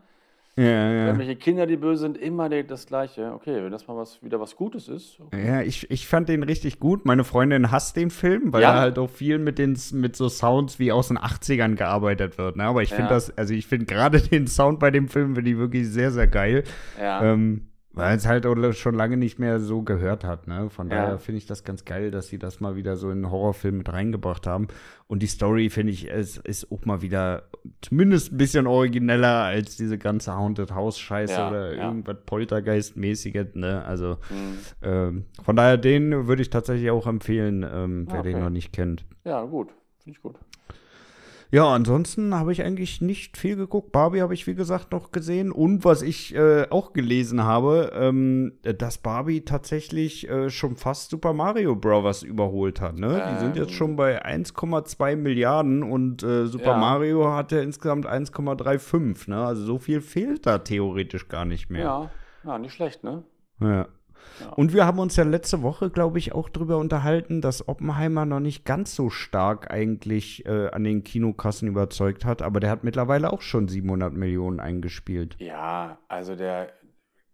Ja, 0.56 0.64
ja. 0.64 1.06
Irgendwelche 1.06 1.34
Kinder, 1.34 1.66
die 1.66 1.76
böse 1.76 2.02
sind, 2.02 2.16
immer 2.16 2.49
das 2.49 2.87
Gleiche. 2.87 3.32
Okay, 3.34 3.64
wenn 3.64 3.73
das 3.73 3.88
mal 3.88 3.96
was, 3.96 4.23
wieder 4.23 4.38
was 4.38 4.54
Gutes 4.54 4.87
ist. 4.87 5.18
Okay. 5.18 5.44
Ja, 5.44 5.62
ich, 5.62 5.90
ich 5.90 6.06
fand 6.06 6.28
den 6.28 6.44
richtig 6.44 6.78
gut. 6.78 7.04
Meine 7.06 7.25
Freundin 7.25 7.73
hasst 7.73 7.96
den 7.96 8.11
Film, 8.11 8.52
weil 8.52 8.62
Ja? 8.62 8.73
da 8.73 8.80
halt 8.80 8.99
auch 9.00 9.11
viel 9.11 9.40
mit, 9.40 9.58
den, 9.58 9.76
mit 9.94 10.14
so 10.14 10.28
Sounds 10.28 10.78
wie 10.78 10.92
aus 10.92 11.08
den 11.08 11.18
80ern 11.18 11.75
gearbeitet 11.75 12.38
wird. 12.38 12.54
Ne? 12.54 12.62
Aber 12.64 12.82
ich 12.82 12.90
finde 12.90 13.04
Ja. 13.11 13.14
das, 13.16 13.37
also 13.37 13.52
ich 13.52 13.66
finde 13.66 13.87
gerade 13.87 14.20
den 14.30 14.46
Sound 14.46 14.78
bei 14.78 14.92
dem 14.92 15.08
Film, 15.08 15.34
finde 15.34 15.50
ich 15.50 15.56
wirklich 15.58 15.88
sehr, 15.88 16.12
sehr 16.12 16.28
geil. 16.28 16.62
Ja. 17.00 17.25
Ähm, 17.32 17.66
weil 17.94 18.16
es 18.16 18.26
halt 18.26 18.46
schon 18.76 18.94
lange 18.94 19.16
nicht 19.16 19.38
mehr 19.38 19.60
so 19.60 19.82
gehört 19.82 20.24
hat. 20.24 20.46
Ne? 20.46 20.68
Von 20.70 20.88
Ja. 20.90 20.96
daher 21.02 21.18
finde 21.18 21.38
ich 21.38 21.46
das 21.46 21.64
ganz 21.64 21.84
geil, 21.84 22.10
dass 22.10 22.28
sie 22.28 22.38
das 22.38 22.60
mal 22.60 22.76
wieder 22.76 22.96
so 22.96 23.08
in 23.10 23.18
einen 23.24 23.30
Horrorfilm 23.30 23.78
mit 23.78 23.92
reingebracht 23.92 24.46
haben. 24.46 24.68
Und 25.06 25.22
die 25.22 25.26
Story, 25.26 25.70
finde 25.70 25.92
ich, 25.92 26.08
ist, 26.08 26.38
ist 26.38 26.70
auch 26.72 26.84
mal 26.84 27.02
wieder 27.02 27.44
zumindest 27.82 28.32
ein 28.32 28.36
bisschen 28.38 28.66
origineller 28.66 29.42
als 29.44 29.76
diese 29.76 29.98
ganze 29.98 30.34
Haunted 30.34 30.72
House-Scheiße 30.74 31.32
Ja, 31.34 31.48
oder 31.48 31.74
ja. 31.76 31.84
irgendwas 31.88 32.16
Poltergeist-mäßiges. 32.26 33.54
Ne? 33.54 33.84
Also 33.84 34.16
Hm. 34.28 34.58
ähm, 34.82 35.24
von 35.42 35.56
daher, 35.56 35.76
den 35.76 36.26
würde 36.26 36.42
ich 36.42 36.50
tatsächlich 36.50 36.90
auch 36.90 37.06
empfehlen, 37.06 37.62
ähm, 37.70 38.06
wer 38.10 38.20
Ah, 38.20 38.22
den 38.22 38.34
okay. 38.36 38.44
noch 38.44 38.50
nicht 38.50 38.72
kennt. 38.72 39.04
ja, 39.24 39.42
gut. 39.44 39.68
Finde 40.02 40.16
ich 40.18 40.22
gut. 40.22 40.36
Ja, 41.54 41.68
ansonsten 41.73 42.34
habe 42.34 42.50
ich 42.50 42.64
eigentlich 42.64 43.00
nicht 43.00 43.37
viel 43.37 43.54
geguckt. 43.54 43.92
Barbie 43.92 44.23
habe 44.23 44.34
ich, 44.34 44.49
wie 44.49 44.56
gesagt, 44.56 44.90
noch 44.90 45.12
gesehen. 45.12 45.52
Und 45.52 45.84
was 45.84 46.02
ich 46.02 46.34
äh, 46.34 46.66
auch 46.68 46.92
gelesen 46.92 47.44
habe, 47.44 47.92
ähm, 47.94 48.54
dass 48.64 48.99
Barbie 48.99 49.42
tatsächlich 49.42 50.28
äh, 50.28 50.50
schon 50.50 50.75
fast 50.75 51.11
Super 51.11 51.32
Mario 51.32 51.76
Bros. 51.76 52.25
überholt 52.25 52.80
hat. 52.80 52.99
Ne? 52.99 53.25
Die 53.32 53.38
sind 53.38 53.54
jetzt 53.54 53.68
Ähm. 53.68 53.75
schon 53.75 53.94
bei 53.94 54.25
1,2 54.26 55.14
Milliarden 55.14 55.84
und 55.84 56.25
äh, 56.25 56.46
Super 56.46 56.73
Ja. 56.73 56.76
Mario 56.76 57.32
hat 57.32 57.52
ja 57.52 57.61
insgesamt 57.61 58.08
1,35. 58.08 59.30
Ne? 59.30 59.46
Also 59.46 59.64
so 59.64 59.78
viel 59.78 60.00
fehlt 60.00 60.46
da 60.46 60.58
theoretisch 60.58 61.28
gar 61.28 61.44
nicht 61.44 61.70
mehr. 61.70 61.84
Ja, 61.84 62.11
ja 62.44 62.58
nicht 62.58 62.73
schlecht, 62.73 63.04
ne? 63.04 63.23
Ja. 63.61 63.87
Ja. 64.40 64.49
Und 64.54 64.73
wir 64.73 64.85
haben 64.87 64.99
uns 64.99 65.16
ja 65.16 65.25
letzte 65.25 65.62
Woche, 65.62 65.90
glaube 65.90 66.19
ich, 66.19 66.33
auch 66.33 66.49
drüber 66.49 66.78
unterhalten, 66.78 67.40
dass 67.40 67.69
Oppenheimer 67.69 68.26
noch 68.26 68.40
nicht 68.40 68.64
ganz 68.64 68.95
so 68.95 69.11
stark 69.11 69.71
eigentlich 69.71 70.45
äh, 70.47 70.69
an 70.71 70.85
den 70.85 71.04
Kinokassen 71.04 71.69
überzeugt 71.69 72.25
hat, 72.25 72.43
aber 72.43 72.61
der 72.61 72.71
hat 72.71 72.85
mittlerweile 72.85 73.33
auch 73.33 73.43
schon 73.43 73.69
700 73.69 74.12
Millionen 74.12 74.61
eingespielt. 74.61 75.37
Ja, 75.38 75.99
also 76.09 76.35
der, 76.35 76.69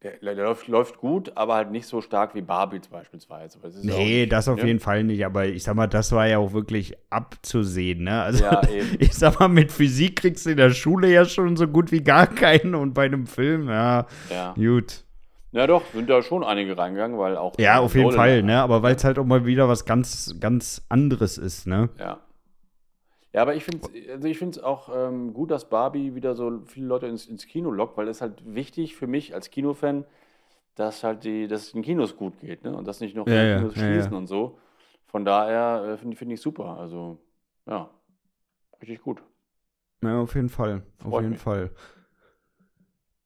der, 0.03 0.19
der 0.19 0.35
läuft, 0.35 0.69
läuft 0.69 0.99
gut, 0.99 1.33
aber 1.37 1.55
halt 1.57 1.71
nicht 1.71 1.87
so 1.87 2.01
stark 2.01 2.35
wie 2.35 2.41
Barbie 2.43 2.81
beispielsweise. 2.91 3.59
Auch 3.59 3.71
Nee, 3.83 4.21
nicht- 4.21 4.33
das 4.33 4.49
auf 4.49 4.59
ne? 4.61 4.67
jeden 4.67 4.81
Fall 4.81 5.05
nicht, 5.05 5.25
aber 5.27 5.47
ich 5.47 5.63
sag 5.63 5.75
mal, 5.77 5.87
das 5.87 6.13
war 6.13 6.27
ja 6.27 6.39
auch 6.39 6.53
wirklich 6.53 6.95
abzusehen, 7.11 8.05
ne? 8.05 8.23
Also, 8.23 8.45
Ja, 8.45 8.67
eben. 8.69 8.89
ich 8.99 9.13
sag 9.15 9.39
mal, 9.41 9.49
mit 9.49 9.71
Physik 9.73 10.17
kriegst 10.17 10.47
du 10.47 10.51
in 10.51 10.57
der 10.57 10.71
Schule 10.71 11.11
ja 11.13 11.25
schon 11.25 11.57
so 11.57 11.67
gut 11.69 11.93
wie 11.93 12.03
gar 12.03 12.27
keinen 12.27 12.75
und 12.75 12.95
bei 12.95 13.05
einem 13.07 13.27
Film, 13.27 13.69
ja, 13.69 14.07
Ja. 14.31 14.55
gut. 14.55 15.05
Ja, 15.53 15.67
doch, 15.67 15.83
sind 15.93 16.09
da 16.09 16.23
schon 16.23 16.45
einige 16.45 16.79
reingegangen, 16.79 17.19
weil 17.19 17.37
auch. 17.37 17.55
Ja, 17.59 17.81
auf 17.81 17.95
jeden 17.95 18.13
Fall, 18.13 18.43
ne? 18.43 18.61
Aber 18.61 18.83
weil 18.83 18.95
es 18.95 19.05
halt 19.05 19.19
auch 19.19 19.25
mal 19.25 19.45
wieder 19.47 19.69
was 19.69 19.85
ganz, 19.85 20.37
ganz 20.41 20.85
anderes 20.89 21.39
ist, 21.39 21.67
ne? 21.67 21.89
Ja. 21.99 22.21
Ja, 23.33 23.43
aber 23.43 23.55
ich 23.55 23.65
finde 23.65 23.89
es 23.95 24.09
also 24.11 24.29
ich 24.29 24.65
auch 24.65 24.89
ähm, 24.93 25.33
gut, 25.33 25.51
dass 25.53 25.69
Barbie 25.69 26.15
wieder 26.17 26.35
so 26.35 26.63
viele 26.67 26.87
Leute 26.87 27.07
ins, 27.07 27.27
ins 27.27 27.47
Kino 27.47 27.71
lockt, 27.71 27.97
weil 27.97 28.09
es 28.09 28.21
halt 28.21 28.43
wichtig 28.45 28.97
für 28.97 29.07
mich 29.07 29.35
als 29.35 29.51
Kinofan, 29.51 30.05
dass 30.75 31.05
halt 31.05 31.23
die, 31.25 31.47
dass 31.47 31.63
es 31.63 31.73
den 31.73 31.83
Kinos 31.83 32.17
gut 32.17 32.39
geht, 32.41 32.65
ne? 32.65 32.77
Und 32.77 32.89
dass 32.89 33.01
nicht 33.01 33.15
noch 33.15 33.27
Ja, 33.29 33.43
ja, 33.43 33.59
Kinos 33.59 33.77
ja, 33.77 33.83
schließen 33.83 34.13
ja. 34.13 34.19
und 34.19 34.27
so. 34.27 34.59
Von 35.07 35.25
daher 35.25 35.93
äh, 35.93 35.97
finde 35.97 36.17
find 36.17 36.33
ich 36.33 36.41
super. 36.41 36.79
Also, 36.79 37.19
ja, 37.67 37.91
richtig 38.81 39.03
gut. 39.03 39.23
Ja, 40.03 40.21
auf 40.21 40.35
jeden 40.35 40.49
Fall. 40.49 40.83
Auf 40.99 41.11
Freut 41.11 41.23
jeden 41.23 41.33
mich. 41.33 41.41
Fall. 41.41 41.71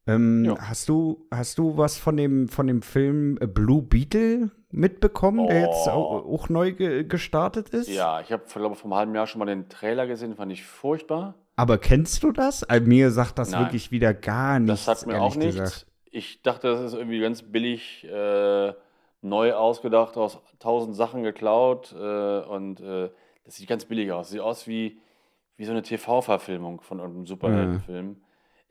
Ähm, 0.07 0.45
Ja. 0.45 0.59
hast, 0.69 0.89
du, 0.89 1.27
hast 1.31 1.59
du 1.59 1.77
was 1.79 1.97
von 1.99 2.17
dem, 2.17 2.49
von 2.49 2.67
dem 2.67 2.83
Film 2.83 3.39
äh, 3.41 3.47
Blue 3.47 3.83
Beetle 3.83 4.51
mitbekommen, 4.71 5.47
der 5.47 5.61
jetzt 5.61 5.87
Oh. 5.87 5.91
auch, 5.91 6.25
auch 6.27 6.49
neu 6.49 6.73
ge 6.73 7.05
gestartet 7.05 7.71
ist? 7.71 7.89
Ja, 7.89 8.21
ich 8.21 8.31
habe, 8.33 8.43
glaube 8.53 8.75
vor 8.75 8.85
einem 8.91 8.95
halben 8.99 9.15
Jahr 9.15 9.27
schon 9.27 9.39
mal 9.39 9.47
den 9.47 9.69
Trailer 9.69 10.07
gesehen, 10.07 10.35
fand 10.37 10.53
ich 10.53 10.65
furchtbar. 10.65 11.35
Aber 11.57 11.79
kennst 11.79 12.23
du 12.23 12.33
das? 12.33 12.63
Äh, 12.65 12.81
mir 12.81 13.11
sagt 13.13 13.39
das 13.39 13.53
Nein. 13.53 13.63
wirklich 13.67 13.91
wieder 13.93 14.13
gar 14.13 14.59
nichts. 14.59 14.85
Das 14.85 15.01
sagt 15.01 15.07
mir 15.11 15.23
auch 15.23 15.37
nichts. 15.37 15.57
gesagt. 15.57 15.87
Ich 16.11 16.43
dachte, 16.43 16.69
das 16.69 16.81
ist 16.81 16.95
irgendwie 16.95 17.21
ganz 17.21 17.43
billig 17.43 18.05
äh, 18.05 18.73
neu 19.23 19.55
ausgedacht, 19.55 20.17
aus 20.17 20.39
tausend 20.59 20.95
Sachen 20.97 21.23
geklaut 21.23 21.95
äh, 21.99 22.41
und 22.41 22.81
äh, 22.81 23.09
das 23.45 23.57
sieht 23.57 23.69
ganz 23.69 23.85
billig 23.85 24.13
aus. 24.13 24.31
Sieht 24.31 24.41
aus 24.41 24.67
wie, 24.67 24.99
wie 25.57 25.65
so 25.65 25.73
eine 25.73 25.83
TV-Verfilmung 25.83 26.81
von 26.83 26.99
irgendeinem 26.99 27.27
Superheldenfilm. 27.27 28.17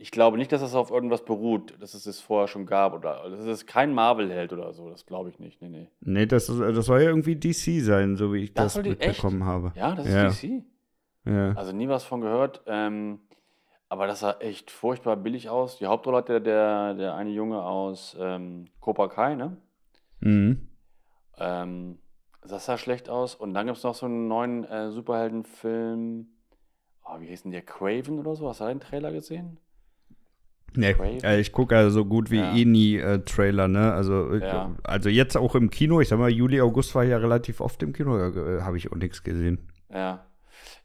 Ich 0.04 0.12
glaube 0.12 0.38
nicht, 0.38 0.52
dass 0.52 0.60
das 0.60 0.76
auf 0.76 0.92
irgendwas 0.92 1.24
beruht, 1.24 1.82
dass 1.82 1.94
es 1.94 2.04
das 2.04 2.20
vorher 2.20 2.50
schon 2.50 2.66
gab 2.66 2.94
oder 2.94 3.30
das 3.30 3.46
ist 3.46 3.66
kein 3.68 3.94
Marvel-Held 3.94 4.52
oder 4.52 4.74
so. 4.74 4.90
Das 4.90 5.06
glaube 5.06 5.30
ich 5.30 5.40
nicht. 5.40 5.62
Nee, 5.62 5.70
nee. 5.70 5.88
Nee, 6.02 6.26
das, 6.26 6.50
ist- 6.50 6.60
das 6.60 6.86
soll 6.88 7.02
ja 7.04 7.08
irgendwie 7.08 7.38
DC 7.38 7.82
sein, 7.82 8.18
so 8.18 8.34
wie 8.34 8.40
ich 8.44 8.54
Das 8.54 8.74
das, 8.74 8.84
mitbekommen 8.86 9.46
habe. 9.46 9.72
Ja, 9.78 9.96
das 9.96 10.06
ist 10.06 10.14
Ja. 10.14 10.28
DC. 10.28 10.64
Ja. 11.24 11.54
Also 11.54 11.72
nie 11.72 11.88
was 11.88 12.04
von 12.04 12.20
gehört. 12.20 12.64
Ähm, 12.68 13.22
aber 13.88 14.06
das 14.06 14.20
sah 14.20 14.34
echt 14.42 14.72
furchtbar 14.72 15.16
billig 15.16 15.48
aus. 15.50 15.78
Die 15.78 15.86
Hauptrolle 15.86 16.18
hat 16.18 16.28
der, 16.28 16.42
der, 16.42 16.96
der 16.96 17.16
eine 17.16 17.30
Junge 17.30 17.64
aus 17.64 18.18
ähm, 18.20 18.66
Kai, 18.82 19.36
ne? 19.36 19.56
Mhm. 20.20 20.68
Ähm, 21.38 21.98
das 22.46 22.66
sah 22.66 22.78
schlecht 22.78 23.08
aus. 23.08 23.36
Und 23.36 23.54
dann 23.54 23.68
gibt 23.68 23.78
es 23.78 23.86
noch 23.86 23.96
so 23.96 24.06
einen 24.08 24.28
neuen 24.28 24.66
äh, 24.66 24.92
Superheldenfilm. 24.92 26.28
Oh, 27.06 27.22
wie 27.22 27.28
hieß 27.28 27.44
denn 27.44 27.52
der? 27.54 27.62
Craven 27.62 28.20
oder 28.20 28.36
so? 28.36 28.50
Hast 28.50 28.60
du 28.60 28.66
da 28.66 28.70
den 28.70 28.82
Trailer 28.82 29.14
gesehen? 29.14 29.60
Nee, 30.76 30.94
Craven? 30.94 31.24
äh, 31.24 31.40
ich 31.40 31.52
gucke 31.52 31.76
also 31.78 31.90
so 31.92 32.06
gut 32.06 32.32
wie 32.32 32.38
Ja. 32.40 32.54
eh 32.56 32.66
nie 32.66 32.98
äh, 32.98 33.20
Trailer, 33.20 33.68
ne? 33.68 33.94
Also, 33.94 34.32
äh, 34.34 34.40
Ja. 34.40 34.76
also 34.84 35.10
jetzt 35.10 35.36
auch 35.38 35.56
im 35.56 35.70
Kino, 35.70 36.02
ich 36.02 36.08
sag 36.08 36.20
mal, 36.20 36.30
Juli, 36.32 36.62
August 36.62 36.94
war 36.96 37.04
ich 37.04 37.12
ja 37.12 37.18
relativ 37.18 37.62
oft 37.62 37.82
im 37.84 37.94
Kino, 37.94 38.18
äh, 38.18 38.62
habe 38.62 38.78
ich 38.78 38.92
auch 38.92 38.96
nichts 38.98 39.24
gesehen. 39.24 39.70
Ja. 39.92 40.26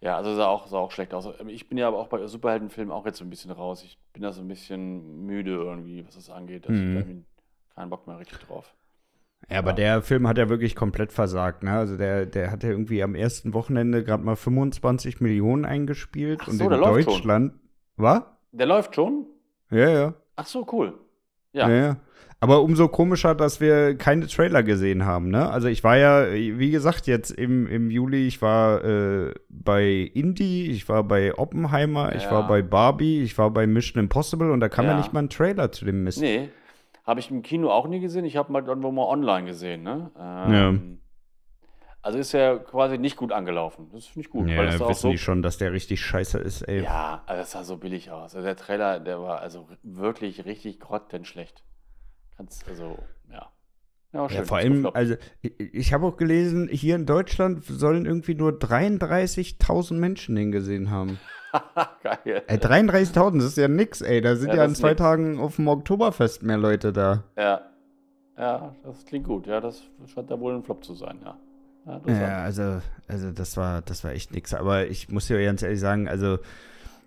Ja, 0.01 0.17
also 0.17 0.35
sah 0.35 0.47
auch, 0.47 0.67
sah 0.69 0.79
auch 0.79 0.93
schlecht 0.93 1.13
aus. 1.15 1.29
Ich 1.49 1.69
bin 1.69 1.77
ja 1.79 1.89
aber 1.89 1.99
auch 1.99 2.09
bei 2.09 2.25
Superheldenfilmen 2.27 2.93
auch 2.93 3.05
jetzt 3.07 3.19
so 3.19 3.25
ein 3.25 3.31
bisschen 3.31 3.51
raus. 3.51 3.83
Ich 3.85 3.99
bin 4.13 4.23
da 4.23 4.33
so 4.33 4.41
ein 4.43 4.49
bisschen 4.49 5.25
müde 5.27 5.53
irgendwie, 5.53 6.05
was 6.07 6.15
das 6.15 6.31
angeht. 6.31 6.69
Also 6.69 6.81
Mhm. 6.81 6.97
Ich 6.97 7.03
habe 7.05 7.25
keinen 7.75 7.91
Bock 7.91 8.07
mehr 8.07 8.19
richtig 8.19 8.39
drauf. 8.41 8.75
Ja, 9.51 9.59
aber 9.59 9.71
Ja. 9.71 9.77
der 9.77 10.03
Film 10.03 10.27
hat 10.29 10.37
ja 10.39 10.49
wirklich 10.49 10.75
komplett 10.77 11.13
versagt, 11.13 11.63
ne? 11.63 11.73
Also 11.73 11.97
der, 11.97 12.27
der 12.27 12.51
hat 12.51 12.63
ja 12.65 12.71
irgendwie 12.71 13.03
am 13.03 13.15
ersten 13.15 13.55
Wochenende 13.55 14.05
gerade 14.05 14.23
mal 14.25 14.37
25 14.37 15.21
Millionen 15.21 15.65
eingespielt 15.65 16.41
Ach 16.43 16.49
und 16.49 16.55
so, 16.59 16.65
in. 16.71 16.71
Deutschland. 16.81 17.53
Was? 17.97 18.23
Der 18.53 18.67
läuft 18.67 18.95
schon? 18.95 19.27
Ja, 19.71 19.89
ja. 19.91 20.15
Ach 20.37 20.47
so, 20.47 20.67
cool. 20.73 20.95
Ja. 21.53 21.69
Ja. 21.69 21.75
ja. 21.77 21.97
Aber 22.41 22.63
umso 22.63 22.87
komischer, 22.87 23.35
dass 23.35 23.61
wir 23.61 23.97
keine 23.97 24.29
Trailer 24.29 24.63
gesehen 24.63 25.05
haben, 25.05 25.29
ne? 25.29 25.51
Also 25.51 25.67
ich 25.67 25.83
war 25.83 25.97
ja, 25.97 26.33
wie 26.33 26.71
gesagt, 26.71 27.09
jetzt 27.09 27.31
im, 27.33 27.67
im 27.67 27.91
Juli, 27.91 28.29
ich 28.29 28.41
war 28.41 28.85
äh, 28.85 29.35
bei 29.49 30.09
Indie, 30.15 30.71
ich 30.71 30.89
war 30.89 31.03
bei 31.03 31.37
Oppenheimer, 31.37 32.15
ich 32.15 32.23
Ja. 32.25 32.31
war 32.31 32.47
bei 32.47 32.63
Barbie, 32.63 33.23
ich 33.23 33.37
war 33.39 33.51
bei 33.51 33.67
Mission 33.67 34.01
Impossible 34.05 34.53
und 34.53 34.61
da 34.61 34.69
kam 34.69 34.85
ja, 34.85 34.93
Ja. 34.93 34.99
nicht 34.99 35.13
mal 35.13 35.25
ein 35.25 35.31
Trailer 35.31 35.73
zu 35.73 35.85
dem 35.85 36.05
Mist. 36.05 36.21
Nee, 36.21 36.51
habe 37.05 37.19
ich 37.19 37.29
im 37.33 37.43
Kino 37.43 37.71
auch 37.71 37.89
nie 37.89 37.99
gesehen. 37.99 38.25
Ich 38.25 38.37
habe 38.37 38.53
mal 38.53 38.65
irgendwo 38.65 38.93
mal 38.93 39.07
online 39.07 39.47
gesehen. 39.49 39.83
Ne? 39.83 40.13
Ähm, 40.17 40.99
Also 42.01 42.19
ist 42.19 42.33
ja 42.33 42.57
quasi 42.59 42.97
nicht 42.97 43.17
gut 43.17 43.33
angelaufen. 43.33 43.89
Das 43.93 44.07
finde 44.07 44.27
ich 44.27 44.31
gut. 44.31 44.49
Ja, 44.49 44.59
weil 44.59 44.67
das 44.67 44.81
wissen 44.81 44.95
so, 44.95 45.11
die 45.11 45.19
schon, 45.19 45.43
dass 45.43 45.59
der 45.59 45.73
richtig 45.73 46.01
scheiße 46.01 46.39
ist, 46.39 46.63
ey. 46.63 46.83
Ja, 46.83 47.23
also 47.27 47.41
das 47.43 47.51
sah 47.51 47.65
so 47.65 47.77
billig 47.77 48.11
aus. 48.11 48.35
Also 48.35 48.43
der 48.47 48.57
Trailer, 48.57 49.01
der 49.01 49.21
war 49.21 49.41
also 49.41 49.69
wirklich 49.83 50.45
richtig 50.45 50.81
grottenschlecht. 50.81 51.65
Ganz, 52.37 52.61
also, 52.69 52.99
ja. 53.31 53.51
Ja, 54.13 54.27
Ja, 54.29 54.45
vor 54.45 54.59
ist 54.61 54.65
allem, 54.65 54.87
also 54.95 55.17
ich, 55.43 55.59
ich 55.59 55.93
habe 55.93 56.07
auch 56.07 56.17
gelesen, 56.17 56.69
hier 56.69 56.95
in 56.95 57.05
Deutschland 57.05 57.65
sollen 57.65 58.07
irgendwie 58.07 58.35
nur 58.35 58.53
33.000 58.53 59.95
Menschen 59.95 60.37
den 60.37 60.53
gesehen 60.53 60.91
haben. 60.91 61.19
Geil. 62.03 62.43
Ey, 62.47 62.59
33.000, 62.59 63.37
das 63.39 63.45
ist 63.45 63.57
ja 63.59 63.69
nix, 63.69 64.01
ey. 64.01 64.21
Da 64.21 64.37
sind 64.37 64.51
Ja, 64.51 64.57
ja, 64.57 64.65
in 64.65 64.73
ist 64.73 64.79
zwei 64.79 64.91
nix. 64.91 64.99
Tagen 65.01 65.41
auf 65.41 65.57
dem 65.57 65.67
Oktoberfest 65.69 66.43
mehr 66.43 66.59
Leute 66.59 66.93
da. 66.93 67.25
Ja. 67.37 67.63
Ja, 68.39 68.75
das 68.85 69.05
klingt 69.05 69.27
gut. 69.27 69.47
Ja, 69.49 69.61
das 69.61 69.83
scheint 70.07 70.31
da 70.31 70.39
wohl 70.39 70.55
ein 70.55 70.63
Flop 70.63 70.85
zu 70.85 70.95
sein, 70.95 71.19
ja. 71.25 71.37
Ja. 71.89 72.01
Ja, 72.13 72.39
also, 72.43 72.81
also 73.07 73.31
das 73.33 73.57
war, 73.57 73.83
das 73.83 74.05
war 74.05 74.13
echt 74.13 74.33
nix. 74.33 74.53
Aber 74.55 74.87
ich 74.87 75.09
muss 75.09 75.27
dir 75.27 75.43
ganz 75.43 75.63
ehrlich 75.63 75.81
sagen, 75.81 76.09
also 76.09 76.39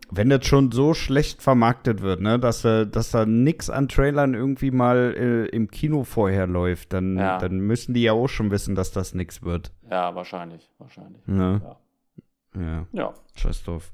wenn 0.10 0.30
das 0.30 0.46
schon 0.46 0.72
so 0.72 0.94
schlecht 0.94 1.42
vermarktet 1.42 2.02
wird, 2.02 2.20
ne, 2.20 2.38
dass, 2.40 2.64
dass 2.64 3.12
da 3.12 3.26
nix 3.26 3.70
an 3.70 3.88
Trailern 3.88 4.34
irgendwie 4.34 4.72
mal 4.72 5.14
äh, 5.18 5.46
im 5.56 5.70
Kino 5.72 6.04
vorher 6.04 6.48
läuft, 6.48 6.92
dann, 6.94 7.18
Ja. 7.18 7.38
dann 7.38 7.60
müssen 7.60 7.94
die 7.94 8.02
ja 8.04 8.12
auch 8.14 8.28
schon 8.28 8.52
wissen, 8.52 8.76
dass 8.76 8.92
das 8.92 9.14
nix 9.14 9.42
wird. 9.44 9.72
Ja, 9.90 10.14
wahrscheinlich. 10.16 10.70
Wahrscheinlich. 10.80 11.26
Ne? 11.28 11.62
Ja. 11.64 12.62
Ja, 12.62 12.88
ja. 12.92 13.14
scheiß 13.36 13.64
drauf. 13.64 13.94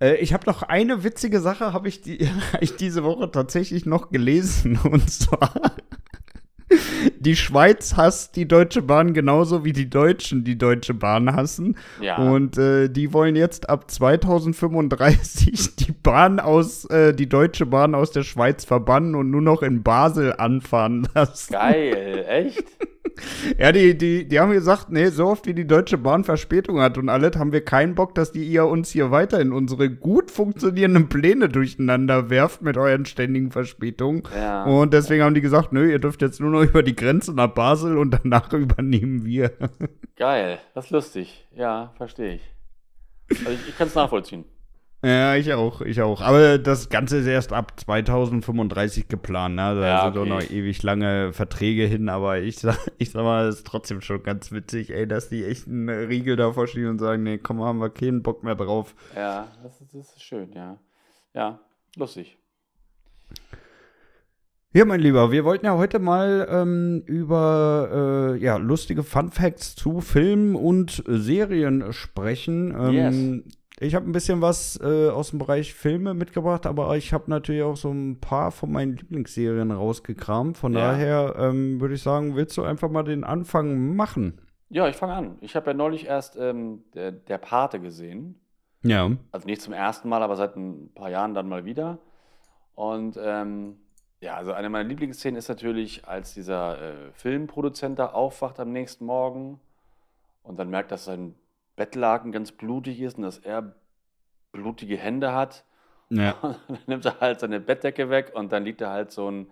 Äh, 0.00 0.16
ich 0.16 0.34
habe 0.34 0.44
noch 0.46 0.62
eine 0.62 1.04
witzige 1.04 1.40
Sache, 1.40 1.72
habe 1.72 1.88
ich, 1.88 2.02
die, 2.02 2.18
hab 2.52 2.60
ich 2.60 2.76
diese 2.76 3.02
Woche 3.04 3.30
tatsächlich 3.30 3.86
noch 3.86 4.10
gelesen. 4.10 4.78
Und 4.84 5.08
zwar 5.10 5.72
die 7.18 7.36
Schweiz 7.36 7.96
hasst 7.96 8.36
die 8.36 8.46
Deutsche 8.46 8.82
Bahn 8.82 9.14
genauso 9.14 9.64
wie 9.64 9.72
die 9.72 9.88
Deutschen 9.88 10.44
die 10.44 10.58
Deutsche 10.58 10.94
Bahn 10.94 11.34
hassen. 11.34 11.76
Ja. 12.00 12.16
Und 12.16 12.58
äh, 12.58 12.88
die 12.88 13.12
wollen 13.12 13.36
jetzt 13.36 13.68
ab 13.68 13.90
2035 13.90 15.76
die 15.76 15.92
Bahn 15.92 16.40
aus, 16.40 16.84
äh, 16.86 17.14
die 17.14 17.28
Deutsche 17.28 17.66
Bahn 17.66 17.94
aus 17.94 18.10
der 18.10 18.22
Schweiz 18.22 18.64
verbannen 18.64 19.14
und 19.14 19.30
nur 19.30 19.42
noch 19.42 19.62
in 19.62 19.82
Basel 19.82 20.34
anfahren 20.36 21.08
lassen. 21.14 21.52
Geil, 21.52 22.24
echt? 22.28 22.64
Ja, 23.58 23.72
die, 23.72 23.96
die, 23.96 24.26
die 24.26 24.40
haben 24.40 24.52
gesagt, 24.52 24.90
nee, 24.90 25.08
so 25.08 25.26
oft 25.26 25.46
wie 25.46 25.54
die 25.54 25.66
Deutsche 25.66 25.98
Bahn 25.98 26.24
Verspätung 26.24 26.80
hat 26.80 26.98
und 26.98 27.08
alles, 27.08 27.36
haben 27.36 27.52
wir 27.52 27.64
keinen 27.64 27.94
Bock, 27.94 28.14
dass 28.14 28.32
die 28.32 28.44
ihr 28.44 28.66
uns 28.66 28.90
hier 28.90 29.10
weiter 29.10 29.40
in 29.40 29.52
unsere 29.52 29.90
gut 29.90 30.30
funktionierenden 30.30 31.08
Pläne 31.08 31.48
durcheinander 31.48 32.30
werft 32.30 32.62
mit 32.62 32.76
euren 32.76 33.04
ständigen 33.04 33.50
Verspätungen. 33.50 34.22
Ja. 34.34 34.64
Und 34.64 34.92
deswegen 34.92 35.22
haben 35.22 35.34
die 35.34 35.40
gesagt, 35.40 35.72
nö, 35.72 35.90
ihr 35.90 35.98
dürft 35.98 36.22
jetzt 36.22 36.40
nur 36.40 36.50
noch 36.50 36.62
über 36.62 36.82
die 36.82 36.96
Grenze 36.96 37.34
nach 37.34 37.48
Basel 37.48 37.98
und 37.98 38.12
danach 38.12 38.52
übernehmen 38.52 39.24
wir. 39.24 39.52
Geil, 40.16 40.58
das 40.74 40.86
ist 40.86 40.90
lustig. 40.90 41.48
Ja, 41.54 41.92
verstehe 41.96 42.36
ich. 42.36 42.42
Also 43.30 43.50
ich, 43.50 43.68
ich 43.68 43.78
kann 43.78 43.88
es 43.88 43.94
nachvollziehen. 43.94 44.44
Ja, 45.04 45.34
ich 45.34 45.52
auch, 45.52 45.80
ich 45.80 46.00
auch. 46.00 46.20
Aber 46.20 46.58
das 46.58 46.88
Ganze 46.88 47.18
ist 47.18 47.26
erst 47.26 47.52
ab 47.52 47.72
2035 47.80 49.08
geplant. 49.08 49.56
Ne? 49.56 49.74
Da 49.74 49.80
Ja, 49.86 50.04
sind 50.04 50.14
doch 50.14 50.20
okay. 50.22 50.30
noch 50.30 50.42
ewig 50.50 50.80
lange 50.84 51.32
Verträge 51.32 51.84
hin. 51.86 52.08
Aber 52.08 52.38
ich 52.38 52.60
sag, 52.60 52.78
ich 52.98 53.10
sag 53.10 53.24
mal, 53.24 53.48
es 53.48 53.56
ist 53.56 53.66
trotzdem 53.66 54.00
schon 54.00 54.22
ganz 54.22 54.52
witzig, 54.52 54.90
ey, 54.90 55.08
dass 55.08 55.28
die 55.28 55.44
echt 55.44 55.66
einen 55.66 55.88
Riegel 55.88 56.36
davor 56.36 56.68
stehen 56.68 56.86
und 56.86 57.00
sagen, 57.00 57.24
nee, 57.24 57.38
komm, 57.38 57.60
haben 57.62 57.80
wir 57.80 57.90
keinen 57.90 58.22
Bock 58.22 58.44
mehr 58.44 58.54
drauf. 58.54 58.94
Ja, 59.16 59.48
das 59.64 59.80
ist, 59.80 59.92
das 59.92 60.12
ist 60.14 60.22
schön, 60.22 60.52
ja. 60.52 60.78
Ja, 61.34 61.58
lustig. 61.96 62.38
Ja, 64.74 64.84
mein 64.86 65.00
Lieber, 65.00 65.32
wir 65.32 65.44
wollten 65.44 65.66
ja 65.66 65.76
heute 65.76 65.98
mal 65.98 66.46
ähm, 66.48 67.02
über 67.06 68.34
äh, 68.36 68.42
ja, 68.42 68.56
lustige 68.56 69.02
Fun 69.02 69.30
Facts 69.30 69.74
zu 69.74 70.00
Filmen 70.00 70.54
und 70.54 71.02
Serien 71.06 71.92
sprechen. 71.92 72.74
Ähm, 72.78 73.44
Ich 73.80 73.94
habe 73.94 74.08
ein 74.08 74.12
bisschen 74.12 74.40
was 74.40 74.78
äh, 74.82 75.08
aus 75.08 75.30
dem 75.30 75.38
Bereich 75.38 75.74
Filme 75.74 76.14
mitgebracht, 76.14 76.66
aber 76.66 76.96
ich 76.96 77.12
habe 77.12 77.24
natürlich 77.30 77.62
auch 77.62 77.76
so 77.76 77.90
ein 77.90 78.20
paar 78.20 78.50
von 78.52 78.70
meinen 78.70 78.96
Lieblingsserien 78.96 79.70
rausgekramt. 79.70 80.56
Von 80.56 80.72
Ja. 80.74 80.92
daher 80.92 81.34
ähm, 81.38 81.80
würde 81.80 81.94
ich 81.94 82.02
sagen, 82.02 82.36
willst 82.36 82.56
du 82.56 82.62
einfach 82.62 82.90
mal 82.90 83.02
den 83.02 83.24
Anfang 83.24 83.96
machen? 83.96 84.40
Ja, 84.68 84.88
ich 84.88 84.96
fange 84.96 85.14
an. 85.14 85.36
Ich 85.40 85.56
habe 85.56 85.70
ja 85.70 85.74
neulich 85.74 86.06
erst 86.06 86.36
ähm, 86.36 86.84
der, 86.94 87.12
der 87.12 87.38
Pate 87.38 87.80
gesehen. 87.80 88.38
Ja. 88.82 89.10
Also 89.30 89.46
nicht 89.46 89.62
zum 89.62 89.72
ersten 89.72 90.08
Mal, 90.08 90.22
aber 90.22 90.36
seit 90.36 90.56
ein 90.56 90.90
paar 90.94 91.10
Jahren 91.10 91.34
dann 91.34 91.48
mal 91.48 91.64
wieder. 91.64 91.98
Und 92.74 93.18
ähm, 93.22 93.76
ja, 94.20 94.34
also 94.34 94.52
eine 94.52 94.70
meiner 94.70 94.88
Lieblingsszenen 94.88 95.36
ist 95.38 95.48
natürlich, 95.48 96.06
als 96.06 96.34
dieser 96.34 96.80
äh, 96.80 97.12
Filmproduzent 97.12 97.98
da 97.98 98.06
aufwacht 98.06 98.60
am 98.60 98.72
nächsten 98.72 99.04
Morgen 99.04 99.60
und 100.42 100.58
dann 100.58 100.70
merkt, 100.70 100.90
dass 100.92 101.04
sein 101.04 101.34
Bettlaken 101.76 102.32
ganz 102.32 102.52
blutig 102.52 103.00
ist 103.00 103.16
und 103.16 103.24
dass 103.24 103.38
er 103.38 103.74
blutige 104.52 104.96
Hände 104.96 105.32
hat. 105.32 105.64
Ja. 106.10 106.32
Und 106.42 106.58
dann 106.68 106.78
nimmt 106.86 107.04
er 107.04 107.20
halt 107.20 107.40
seine 107.40 107.60
Bettdecke 107.60 108.10
weg 108.10 108.32
und 108.34 108.52
dann 108.52 108.64
liegt 108.64 108.80
da 108.80 108.90
halt 108.90 109.10
so 109.10 109.30
ein 109.30 109.50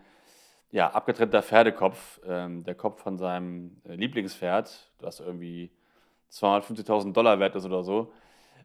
ja, 0.70 0.90
abgetrennter 0.90 1.42
Pferdekopf, 1.42 2.20
ähm, 2.26 2.62
der 2.62 2.74
Kopf 2.74 3.02
von 3.02 3.18
seinem 3.18 3.80
äh, 3.88 3.94
Lieblingspferd, 3.94 4.92
das 4.98 5.20
irgendwie 5.20 5.70
250.000 6.30 7.12
Dollar 7.12 7.40
wert 7.40 7.56
ist 7.56 7.64
oder 7.64 7.83
so, 7.83 8.12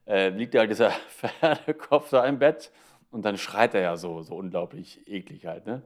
äh, 0.05 0.29
liegt 0.29 0.53
da 0.53 0.59
halt 0.59 0.69
dieser 0.69 0.91
Pferdekopf 1.09 2.09
da 2.11 2.25
im 2.25 2.37
Bett 2.37 2.71
und 3.09 3.25
dann 3.25 3.37
schreit 3.37 3.73
er 3.73 3.81
ja 3.81 3.97
so, 3.97 4.21
so 4.21 4.35
unglaublich 4.35 5.07
eklig 5.07 5.45
halt, 5.45 5.65
ne? 5.65 5.81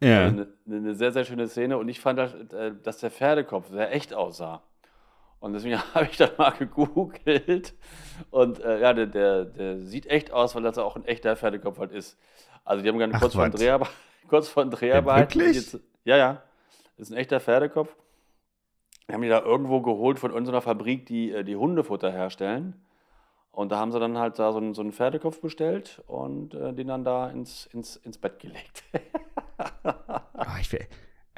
Ja. 0.00 0.22
Also 0.22 0.46
eine, 0.66 0.78
eine 0.78 0.94
sehr, 0.94 1.12
sehr 1.12 1.24
schöne 1.24 1.48
Szene 1.48 1.76
und 1.76 1.88
ich 1.88 2.00
fand, 2.00 2.20
halt, 2.20 2.52
äh, 2.52 2.72
dass 2.82 2.98
der 2.98 3.10
Pferdekopf 3.10 3.68
sehr 3.68 3.92
echt 3.92 4.14
aussah. 4.14 4.62
Und 5.40 5.52
deswegen 5.52 5.78
habe 5.94 6.06
ich 6.10 6.16
dann 6.16 6.30
mal 6.36 6.50
gegoogelt 6.50 7.74
und 8.30 8.60
äh, 8.60 8.80
ja, 8.80 8.92
der, 8.92 9.06
der, 9.06 9.44
der 9.44 9.78
sieht 9.78 10.06
echt 10.06 10.32
aus, 10.32 10.54
weil 10.54 10.62
das 10.62 10.78
auch 10.78 10.96
ein 10.96 11.04
echter 11.04 11.36
Pferdekopf 11.36 11.78
halt 11.78 11.92
ist. 11.92 12.18
Also 12.64 12.82
die 12.82 12.88
haben 12.88 13.00
Ach, 13.14 13.20
kurz 13.20 13.34
vor 13.34 13.44
was? 13.52 13.54
Dreharbeiten, 13.60 13.92
kurz 14.28 14.48
vor 14.48 14.64
Dreharbeiten. 14.66 15.40
jetzt- 15.40 15.78
Ja, 16.04 16.16
ja. 16.16 16.42
Das 16.96 17.08
ist 17.08 17.14
ein 17.14 17.18
echter 17.18 17.38
Pferdekopf. 17.40 17.94
Die 19.08 19.14
haben 19.14 19.22
die 19.22 19.28
da 19.28 19.40
irgendwo 19.40 19.80
geholt 19.80 20.18
von 20.18 20.32
irgendeiner 20.32 20.60
Fabrik, 20.60 21.06
die 21.06 21.30
äh, 21.32 21.44
die 21.44 21.56
Hundefutter 21.56 22.10
herstellen. 22.10 22.74
Und 23.52 23.70
da 23.72 23.78
haben 23.78 23.90
sie 23.92 23.98
dann 24.00 24.18
halt 24.18 24.38
da 24.38 24.52
so 24.52 24.58
einen, 24.58 24.74
so 24.74 24.82
einen 24.82 24.92
Pferdekopf 24.92 25.40
bestellt 25.40 26.02
und 26.06 26.54
äh, 26.54 26.72
den 26.74 26.88
dann 26.88 27.04
da 27.04 27.30
ins, 27.30 27.66
ins, 27.66 27.96
ins 27.96 28.18
Bett 28.18 28.38
gelegt. 28.40 28.82
Ah, 30.34 30.56
ich 30.60 30.68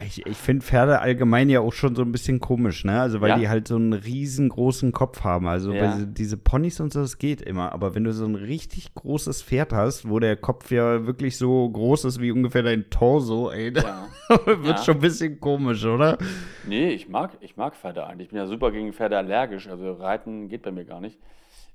ich, 0.02 0.24
ich 0.26 0.36
finde 0.36 0.64
Pferde 0.64 1.00
allgemein 1.00 1.48
ja 1.48 1.60
auch 1.60 1.72
schon 1.72 1.94
so 1.94 2.02
ein 2.02 2.12
bisschen 2.12 2.40
komisch, 2.40 2.84
ne? 2.84 3.00
Also, 3.00 3.20
weil 3.20 3.30
Ja? 3.30 3.38
die 3.38 3.48
halt 3.48 3.68
so 3.68 3.76
einen 3.76 3.92
riesengroßen 3.92 4.92
Kopf 4.92 5.22
haben. 5.24 5.46
Also, 5.46 5.72
Ja. 5.72 5.96
diese 6.04 6.36
Ponys 6.36 6.80
und 6.80 6.92
so, 6.92 7.00
das 7.00 7.18
geht 7.18 7.42
immer. 7.42 7.72
Aber 7.72 7.94
wenn 7.94 8.04
du 8.04 8.12
so 8.12 8.24
ein 8.24 8.34
richtig 8.34 8.94
großes 8.94 9.42
Pferd 9.42 9.72
hast, 9.72 10.08
wo 10.08 10.18
der 10.18 10.36
Kopf 10.36 10.70
ja 10.70 11.06
wirklich 11.06 11.36
so 11.36 11.68
groß 11.68 12.04
ist 12.06 12.20
wie 12.20 12.30
ungefähr 12.32 12.62
dein 12.62 12.88
Torso, 12.90 13.50
ey, 13.50 13.72
ja. 13.74 14.06
wird 14.46 14.64
Ja. 14.78 14.84
schon 14.84 14.94
ein 14.96 15.00
bisschen 15.00 15.40
komisch, 15.40 15.84
oder? 15.84 16.18
Nee, 16.66 16.90
ich 16.90 17.08
mag, 17.08 17.36
ich 17.40 17.56
mag 17.56 17.74
Pferde 17.76 18.06
eigentlich. 18.06 18.26
Ich 18.26 18.30
bin 18.30 18.38
ja 18.38 18.46
super 18.46 18.70
gegen 18.72 18.92
Pferde 18.92 19.18
allergisch. 19.18 19.68
Also 19.68 19.92
Reiten 19.92 20.48
geht 20.48 20.62
bei 20.62 20.70
mir 20.72 20.84
gar 20.84 21.00
nicht. 21.00 21.18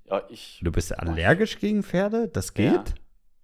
Ja, 0.10 0.22
ich. 0.30 0.60
Du 0.64 0.72
bist 0.72 0.98
allergisch 0.98 1.60
gegen 1.60 1.84
Pferde? 1.84 2.28
Das 2.28 2.54
geht? 2.54 2.96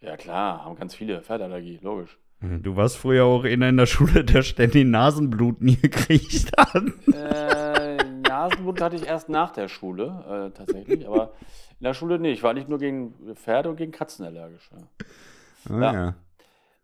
Ja, 0.02 0.18
klar, 0.18 0.66
haben 0.66 0.76
ganz 0.76 0.96
viele 0.96 1.22
Pferdeallergie, 1.22 1.80
logisch. 1.82 2.18
Du 2.42 2.76
warst 2.76 2.98
früher 2.98 3.26
auch 3.26 3.44
einer 3.44 3.70
in 3.70 3.78
der 3.78 3.86
Schule, 3.86 4.24
der 4.24 4.42
ständig 4.42 4.86
Nasenbluten 4.88 5.80
gekriegt 5.82 6.52
hat. 6.58 6.84
Äh, 7.14 7.98
Nasenbluten 8.28 8.84
hatte 8.84 8.96
ich 8.96 9.06
erst 9.06 9.30
nach 9.30 9.52
der 9.52 9.68
Schule, 9.68 10.50
äh, 10.52 10.58
tatsächlich. 10.58 11.08
Aber 11.08 11.34
in 11.80 11.84
der 11.84 11.94
Schule 11.94 12.18
nicht. 12.20 12.34
Ich 12.34 12.44
war 12.44 12.54
nicht 12.54 12.68
nur 12.68 12.80
gegen 12.80 13.14
Pferde 13.36 13.70
und 13.70 13.76
gegen 13.76 13.92
Katzen 13.92 14.26
allergisch. 14.26 14.70
Ja. 14.72 15.76
Ah, 15.76 15.80
Ja. 15.82 15.94
ja. 15.94 16.16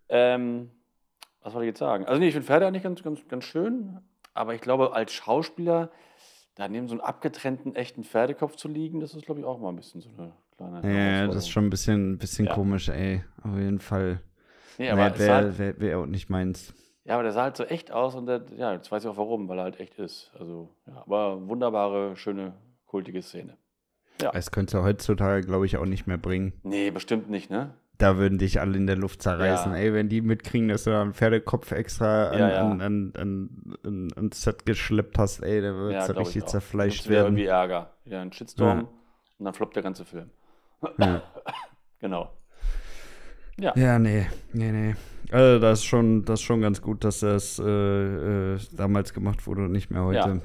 Ähm, 0.10 0.70
was 1.41 1.54
wollte 1.54 1.65
ich 1.65 1.70
jetzt 1.72 1.80
sagen? 1.80 2.06
Also 2.06 2.20
nee, 2.20 2.28
ich 2.28 2.34
finde 2.34 2.46
Pferde 2.48 2.67
eigentlich 2.67 2.84
ganz, 2.84 3.02
ganz, 3.04 3.28
ganz 3.28 3.43
schön, 3.43 4.00
aber 4.34 4.54
ich 4.54 4.62
glaube, 4.62 4.93
als 4.93 5.12
Schauspieler, 5.13 5.89
da 6.56 6.67
neben 6.67 6.88
so 6.88 6.93
einem 6.93 7.02
abgetrennten 7.02 7.76
echten 7.76 8.04
Pferdekopf 8.04 8.56
zu 8.58 8.67
liegen, 8.67 9.00
das 9.00 9.13
ist, 9.15 9.26
glaube 9.26 9.39
ich, 9.39 9.46
auch 9.46 9.60
mal 9.60 9.70
ein 9.70 9.76
bisschen 9.76 10.02
so 10.02 10.10
eine 10.17 10.34
kleine 10.56 11.22
Ja, 11.22 11.28
das 11.28 11.38
ist 11.38 11.50
schon 11.50 11.65
ein 11.65 11.70
bisschen, 11.70 12.13
ein 12.13 12.17
bisschen 12.20 12.46
Ja. 12.46 12.54
komisch, 12.54 12.89
ey. 12.89 13.24
Auf 13.43 13.58
jeden 13.58 13.80
Fall. 13.80 14.22
Nee, 14.78 14.90
aber, 14.90 15.10
Nee, 15.10 15.16
sah 15.18 15.36
halt, 15.36 15.58
Wäre 15.58 15.80
wär, 15.80 15.80
wär 15.90 16.00
auch 16.00 16.06
nicht 16.06 16.30
meins. 16.30 16.74
ja, 17.06 17.13
aber 17.16 17.24
der 17.24 17.32
sah 17.32 17.44
halt 17.44 17.58
so 17.58 17.63
echt 17.63 17.92
aus 17.92 18.16
und 18.16 18.26
der, 18.28 18.44
ja, 18.56 18.74
jetzt 18.74 18.92
weiß 18.92 19.04
ich 19.04 19.10
auch 19.10 19.18
warum, 19.18 19.48
weil 19.50 19.58
er 19.60 19.63
halt 19.63 19.80
echt 19.80 19.98
ist. 20.00 20.32
Also, 20.40 20.70
ja, 20.86 21.02
aber 21.06 21.48
wunderbare, 21.48 22.16
schöne, 22.16 22.54
kultige 22.86 23.22
Szene. 23.22 23.58
Ja. 24.22 24.32
Das 24.32 24.52
könntest 24.52 24.74
du 24.74 24.84
heutzutage, 24.84 25.46
glaube 25.46 25.66
ich, 25.68 25.78
auch 25.78 25.86
nicht 25.86 26.08
mehr 26.08 26.18
bringen. 26.18 26.54
Nee, 26.63 26.90
bestimmt 26.92 27.30
nicht, 27.30 27.50
ne? 27.52 27.74
Da 28.00 28.18
würden 28.18 28.38
dich 28.38 28.60
alle 28.60 28.78
in 28.78 28.86
der 28.86 28.96
Luft 28.96 29.24
zerreißen. 29.24 29.72
Ja. 29.72 29.78
Ey, 29.80 29.94
wenn 29.94 30.08
die 30.10 30.22
mitkriegen, 30.22 30.68
dass 30.70 30.84
du 30.84 30.92
da 30.92 31.02
einen 31.02 31.13
Pferdekopf 31.16 31.72
extra 31.72 32.30
an, 32.30 32.40
Ja, 32.40 32.50
ja. 32.50 32.62
An, 32.62 32.82
an, 32.82 33.13
an, 33.18 33.78
an, 33.84 34.08
ans 34.16 34.42
Set 34.44 34.68
geschleppt 34.68 35.18
hast, 35.18 35.42
ey, 35.42 35.62
da 35.62 35.74
wird 35.76 35.94
Ja, 35.94 36.06
richtig 36.06 36.46
zerfleischt 36.46 37.06
wieder 37.06 37.16
werden. 37.24 37.26
irgendwie 37.38 37.46
Ärger. 37.46 37.94
Ja, 38.06 38.22
ein 38.22 38.32
Shitstorm 38.32 38.88
und 39.40 39.46
dann 39.46 39.54
floppt 39.56 39.76
der 39.76 39.84
ganze 39.84 40.06
Film. 40.06 40.30
Ja. 41.00 41.22
Genau. 42.00 42.30
Ja, 43.60 44.00
nee, 44.00 44.28
nee, 44.54 44.72
nee. 44.72 44.96
Also 45.32 45.60
das 45.60 45.80
ist 45.80 45.86
schon, 45.86 46.24
das 46.24 46.39
ist 46.39 46.46
schon 46.46 46.62
ganz 46.62 46.82
gut, 46.82 47.04
dass 47.04 47.20
das 47.20 47.60
äh, 47.60 47.63
äh, 47.63 48.58
damals 48.72 49.13
gemacht 49.13 49.46
wurde 49.48 49.65
und 49.65 49.72
nicht 49.72 49.89
mehr 49.91 50.04
heute. 50.06 50.17
Ja. 50.17 50.38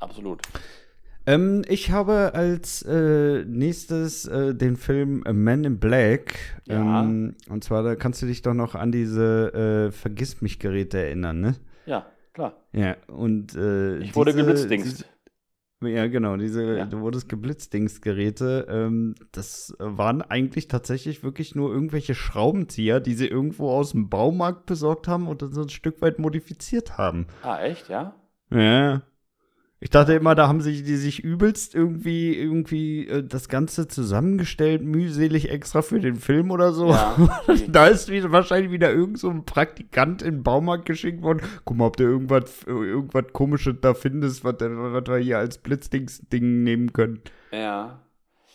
Absolut. 0.00 0.40
Ähm, 1.26 1.62
ich 1.68 1.90
habe 1.90 2.32
als 2.34 2.82
äh, 2.82 3.44
nächstes 3.46 4.26
äh, 4.26 4.54
den 4.54 4.76
Film 4.76 5.24
Men 5.30 5.64
in 5.64 5.78
Black. 5.78 6.34
Ja. 6.66 7.02
Ähm, 7.02 7.34
und 7.48 7.64
zwar, 7.64 7.82
da 7.82 7.96
kannst 7.96 8.20
du 8.22 8.26
dich 8.26 8.42
doch 8.42 8.54
noch 8.54 8.74
an 8.74 8.92
diese 8.92 9.88
äh, 9.88 9.92
Vergiss-mich-Geräte 9.92 10.98
erinnern, 10.98 11.40
ne? 11.40 11.54
Ja, 11.86 12.06
klar. 12.34 12.54
Ja, 12.72 12.96
und 13.08 13.54
äh, 13.56 13.98
Ich 13.98 14.14
wurde 14.14 14.32
diese- 14.32 14.44
geblitzdingst. 14.44 15.06
Ja, 15.86 16.06
genau, 16.06 16.36
diese, 16.36 16.78
Ja. 16.78 16.84
du 16.86 17.00
wurdest 17.00 17.28
geblitzdingst-Geräte, 17.28 18.66
ähm, 18.68 19.14
das 19.32 19.74
waren 19.78 20.22
eigentlich 20.22 20.68
tatsächlich 20.68 21.22
wirklich 21.22 21.54
nur 21.54 21.72
irgendwelche 21.72 22.14
Schraubenzieher, 22.14 23.00
die 23.00 23.14
sie 23.14 23.26
irgendwo 23.26 23.70
aus 23.70 23.92
dem 23.92 24.08
Baumarkt 24.08 24.66
besorgt 24.66 25.08
haben 25.08 25.28
und 25.28 25.42
dann 25.42 25.52
so 25.52 25.62
ein 25.62 25.68
Stück 25.68 26.00
weit 26.02 26.18
modifiziert 26.18 26.98
haben. 26.98 27.26
Ah, 27.42 27.60
echt, 27.60 27.88
ja? 27.88 28.14
Ja. 28.50 29.02
Ich 29.84 29.90
dachte 29.90 30.14
immer, 30.14 30.34
da 30.34 30.48
haben 30.48 30.62
sich 30.62 30.82
die 30.82 30.96
sich 30.96 31.22
übelst 31.22 31.74
irgendwie 31.74 32.34
irgendwie 32.34 33.06
äh, 33.06 33.22
das 33.22 33.50
Ganze 33.50 33.86
zusammengestellt, 33.86 34.80
mühselig 34.80 35.50
extra 35.50 35.82
für 35.82 36.00
den 36.00 36.16
Film 36.16 36.50
oder 36.50 36.72
so. 36.72 36.88
Ja. 36.88 37.14
da 37.68 37.88
ist 37.88 38.08
wieder, 38.08 38.32
wahrscheinlich 38.32 38.72
wieder 38.72 38.90
irgend 38.90 39.18
so 39.18 39.28
ein 39.28 39.44
Praktikant 39.44 40.22
in 40.22 40.36
den 40.36 40.42
Baumarkt 40.42 40.86
geschickt 40.86 41.20
worden. 41.20 41.42
Guck 41.66 41.76
mal, 41.76 41.88
ob 41.88 41.98
du 41.98 42.04
irgendwas, 42.04 42.62
äh, 42.66 42.70
irgendwas 42.70 43.26
komisches 43.34 43.74
da 43.82 43.92
findest, 43.92 44.42
was, 44.42 44.54
was 44.58 45.06
wir 45.06 45.18
hier 45.18 45.36
als 45.36 45.58
Blitzdings-Ding 45.58 46.62
nehmen 46.62 46.94
können. 46.94 47.20
Ja. 47.52 48.00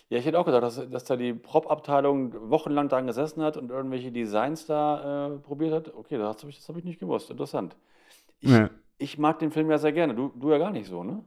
Ja, 0.10 0.18
ich 0.18 0.26
hätte 0.26 0.40
auch 0.40 0.46
gedacht, 0.46 0.64
dass, 0.64 0.90
dass 0.90 1.04
da 1.04 1.16
die 1.16 1.36
Prop-Abteilung 1.36 2.50
wochenlang 2.50 2.90
dran 2.90 3.06
gesessen 3.06 3.44
hat 3.44 3.56
und 3.56 3.70
irgendwelche 3.70 4.12
Designs 4.12 4.66
da 4.66 5.28
äh, 5.28 5.38
probiert 5.38 5.74
hat. 5.74 5.94
Okay, 5.94 6.18
das 6.18 6.40
habe 6.42 6.50
ich, 6.50 6.58
das 6.58 6.70
hab 6.70 6.78
ich 6.78 6.86
nicht 6.86 7.00
gewusst. 7.00 7.30
Interessant. 7.30 7.76
Ich, 8.40 8.50
Ja. 8.50 8.72
Ich 9.00 9.18
mag 9.18 9.40
den 9.40 9.52
Film 9.52 9.72
ja 9.72 9.78
sehr 9.78 9.94
gerne. 9.94 10.14
Du, 10.14 10.30
du 10.30 10.52
ja 10.52 10.58
gar 10.58 10.72
nicht 10.72 10.88
so, 10.88 11.04
ne? 11.04 11.24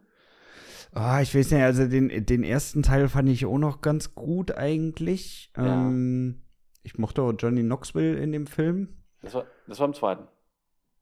Ah, 0.93 1.23
ich 1.23 1.35
weiß 1.35 1.51
nicht, 1.51 1.63
also 1.63 1.89
den, 1.89 2.27
den 2.27 2.45
ersten 2.45 2.83
Teil 2.83 3.09
fand 3.09 3.29
ich 3.29 3.47
auch 3.47 3.59
noch 3.59 3.81
ganz 3.81 4.15
gut 4.15 4.53
eigentlich. 4.53 5.51
Ja. 5.57 5.89
Ähm, 5.89 6.43
ich 6.83 6.99
mochte 6.99 7.23
auch 7.23 7.33
Johnny 7.33 7.63
Knoxville 7.63 8.19
in 8.19 8.31
dem 8.31 8.47
Film. 8.47 8.89
Das 9.23 9.35
war, 9.35 9.47
das 9.67 9.81
war 9.81 9.87
im 9.87 9.95
zweiten. 9.95 10.29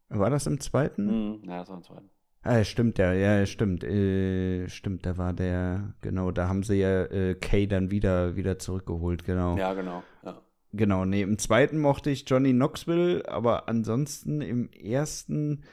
War 0.09 0.31
das 0.31 0.47
im 0.47 0.61
zweiten? 0.61 1.41
Mhm. 1.41 1.49
Ja, 1.49 1.59
das 1.59 1.69
war 1.69 1.77
im 1.77 1.83
zweiten. 1.83 2.11
Ah, 2.43 2.65
stimmt, 2.65 2.99
ja, 2.99 3.13
ja, 3.13 3.45
stimmt. 3.45 3.85
Äh, 3.85 4.69
stimmt, 4.69 5.05
da 5.05 5.19
war 5.19 5.33
der, 5.33 5.95
genau, 6.01 6.31
da 6.31 6.49
haben 6.49 6.63
sie 6.63 6.77
ja 6.77 7.05
äh, 7.05 7.35
Kay 7.35 7.67
dann 7.67 7.91
wieder, 7.91 8.35
wieder 8.37 8.59
zurückgeholt, 8.59 9.25
genau. 9.25 9.59
Ja, 9.59 9.75
genau. 9.75 10.03
Ja. 10.23 10.41
Genau, 10.73 11.05
nee, 11.05 11.23
im 11.23 11.37
zweiten 11.39 11.79
mochte 11.79 12.11
ich 12.11 12.29
Johnny 12.29 12.53
Knoxville, 12.53 13.29
aber 13.29 13.69
ansonsten 13.69 14.41
im 14.41 14.71
ersten, 14.71 15.65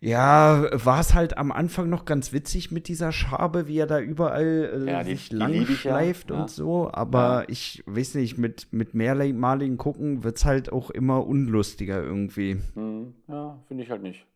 ja, 0.00 0.68
war 0.84 1.00
es 1.00 1.14
halt 1.14 1.36
am 1.38 1.52
Anfang 1.52 1.88
noch 1.88 2.04
ganz 2.04 2.32
witzig 2.32 2.70
mit 2.70 2.88
dieser 2.88 3.12
Schabe, 3.12 3.66
wie 3.68 3.78
er 3.78 3.86
da 3.86 4.00
überall 4.00 4.84
äh, 4.86 4.90
Ja, 4.90 5.02
die- 5.02 5.10
sich 5.10 5.32
lang 5.32 5.52
ja, 5.52 5.64
schleift 5.66 6.30
ja. 6.30 6.40
und 6.42 6.50
so, 6.50 6.90
aber 6.92 7.42
Ja. 7.42 7.44
ich 7.48 7.82
weiß 7.86 8.14
nicht, 8.16 8.38
mit, 8.38 8.72
mit 8.72 8.94
mehrmaligen 8.94 9.76
Gucken 9.76 10.24
wird 10.24 10.36
es 10.36 10.44
halt 10.44 10.72
auch 10.72 10.90
immer 10.90 11.26
unlustiger 11.26 12.02
irgendwie. 12.02 12.58
Mhm. 12.74 13.14
Ja, 13.28 13.58
finde 13.68 13.82
ich 13.84 13.90
halt 13.90 14.02
nicht. 14.02 14.26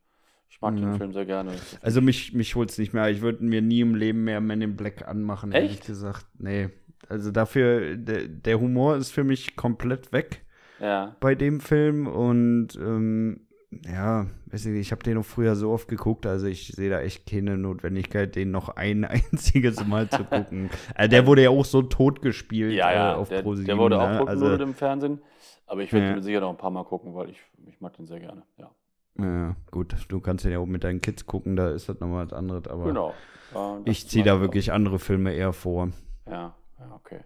Ich 0.49 0.61
mag 0.61 0.75
Ja. 0.79 0.81
den 0.91 0.97
Film 0.97 1.13
sehr 1.13 1.27
gerne. 1.27 1.53
Also 1.81 2.01
mich, 2.01 2.33
mich 2.35 2.55
holt's 2.57 2.77
nicht 2.79 2.93
mehr. 2.93 3.09
Ich 3.11 3.21
würde 3.21 3.45
mir 3.45 3.63
nie 3.63 3.81
im 3.81 3.95
Leben 3.95 4.25
mehr 4.25 4.41
Men 4.41 4.61
in 4.63 4.77
Black 4.77 5.07
anmachen, 5.07 5.53
ehrlich 5.53 5.81
gesagt. 5.81 6.27
Nee. 6.39 6.71
Also 7.09 7.31
dafür, 7.31 7.97
der, 7.97 8.29
der 8.29 8.61
Humor 8.61 8.97
ist 8.97 9.11
für 9.11 9.25
mich 9.25 9.57
komplett 9.57 10.13
weg 10.13 10.45
ja. 10.81 11.17
bei 11.21 11.35
dem 11.35 11.61
Film 11.61 12.07
und 12.07 12.69
ähm, 12.77 13.41
ja, 13.71 14.27
weiß 14.47 14.67
ich, 14.67 14.73
nicht, 14.73 14.81
ich 14.81 14.93
habe 14.93 15.03
den 15.03 15.19
auch 15.19 15.25
früher 15.25 15.55
so 15.55 15.71
oft 15.71 15.87
geguckt, 15.87 16.27
also 16.27 16.47
ich 16.47 16.69
sehe 16.69 16.91
da 16.91 17.01
echt 17.01 17.29
keine 17.31 17.57
Notwendigkeit, 17.57 18.35
den 18.35 18.51
noch 18.51 18.71
ein 18.71 19.05
einziges 19.33 19.87
Mal 19.87 20.09
zu 20.09 20.25
gucken. 20.25 20.71
Also 20.95 21.11
der 21.11 21.27
wurde 21.27 21.43
ja 21.45 21.51
auch 21.51 21.65
so 21.65 21.83
tot 21.83 22.21
gespielt 22.21 22.73
Ja, 22.73 22.93
ja, 22.93 23.13
äh, 23.13 23.17
auf 23.17 23.29
der, 23.29 23.43
ProSieben, 23.43 23.67
der 23.67 23.79
wurde 23.79 24.01
auch 24.01 24.09
ne? 24.09 24.27
also, 24.27 24.55
im 24.57 24.75
Fernsehen. 24.75 25.23
Aber 25.67 25.83
ich 25.83 25.93
werde 25.93 26.07
Ja. 26.07 26.17
ihn 26.17 26.23
sicher 26.23 26.41
noch 26.41 26.51
ein 26.51 26.57
paar 26.57 26.71
Mal 26.71 26.85
gucken, 26.85 27.15
weil 27.15 27.31
ich, 27.31 27.41
ich 27.67 27.81
mag 27.81 27.97
den 27.97 28.07
sehr 28.07 28.19
gerne. 28.19 28.43
Ja, 28.59 28.71
ja, 29.19 29.57
gut, 29.71 29.95
du 30.09 30.21
kannst 30.21 30.45
den 30.45 30.53
ja 30.53 30.59
auch 30.59 30.67
mit 30.67 30.83
deinen 30.83 31.01
Kids 31.01 31.27
gucken, 31.27 31.55
da 31.55 31.71
ist 31.71 31.89
das 31.89 32.01
nochmal 32.01 32.27
was 32.27 32.33
anderes, 32.33 32.67
aber 32.67 32.85
genau. 32.87 33.15
Das 33.53 33.81
ich 33.85 34.09
ziehe 34.09 34.25
da 34.25 34.37
auch. 34.37 34.41
wirklich 34.41 34.73
andere 34.73 34.99
Filme 34.99 35.33
eher 35.33 35.53
vor. 35.53 35.91
Ja, 36.27 36.55
ja, 36.79 36.93
okay. 36.95 37.21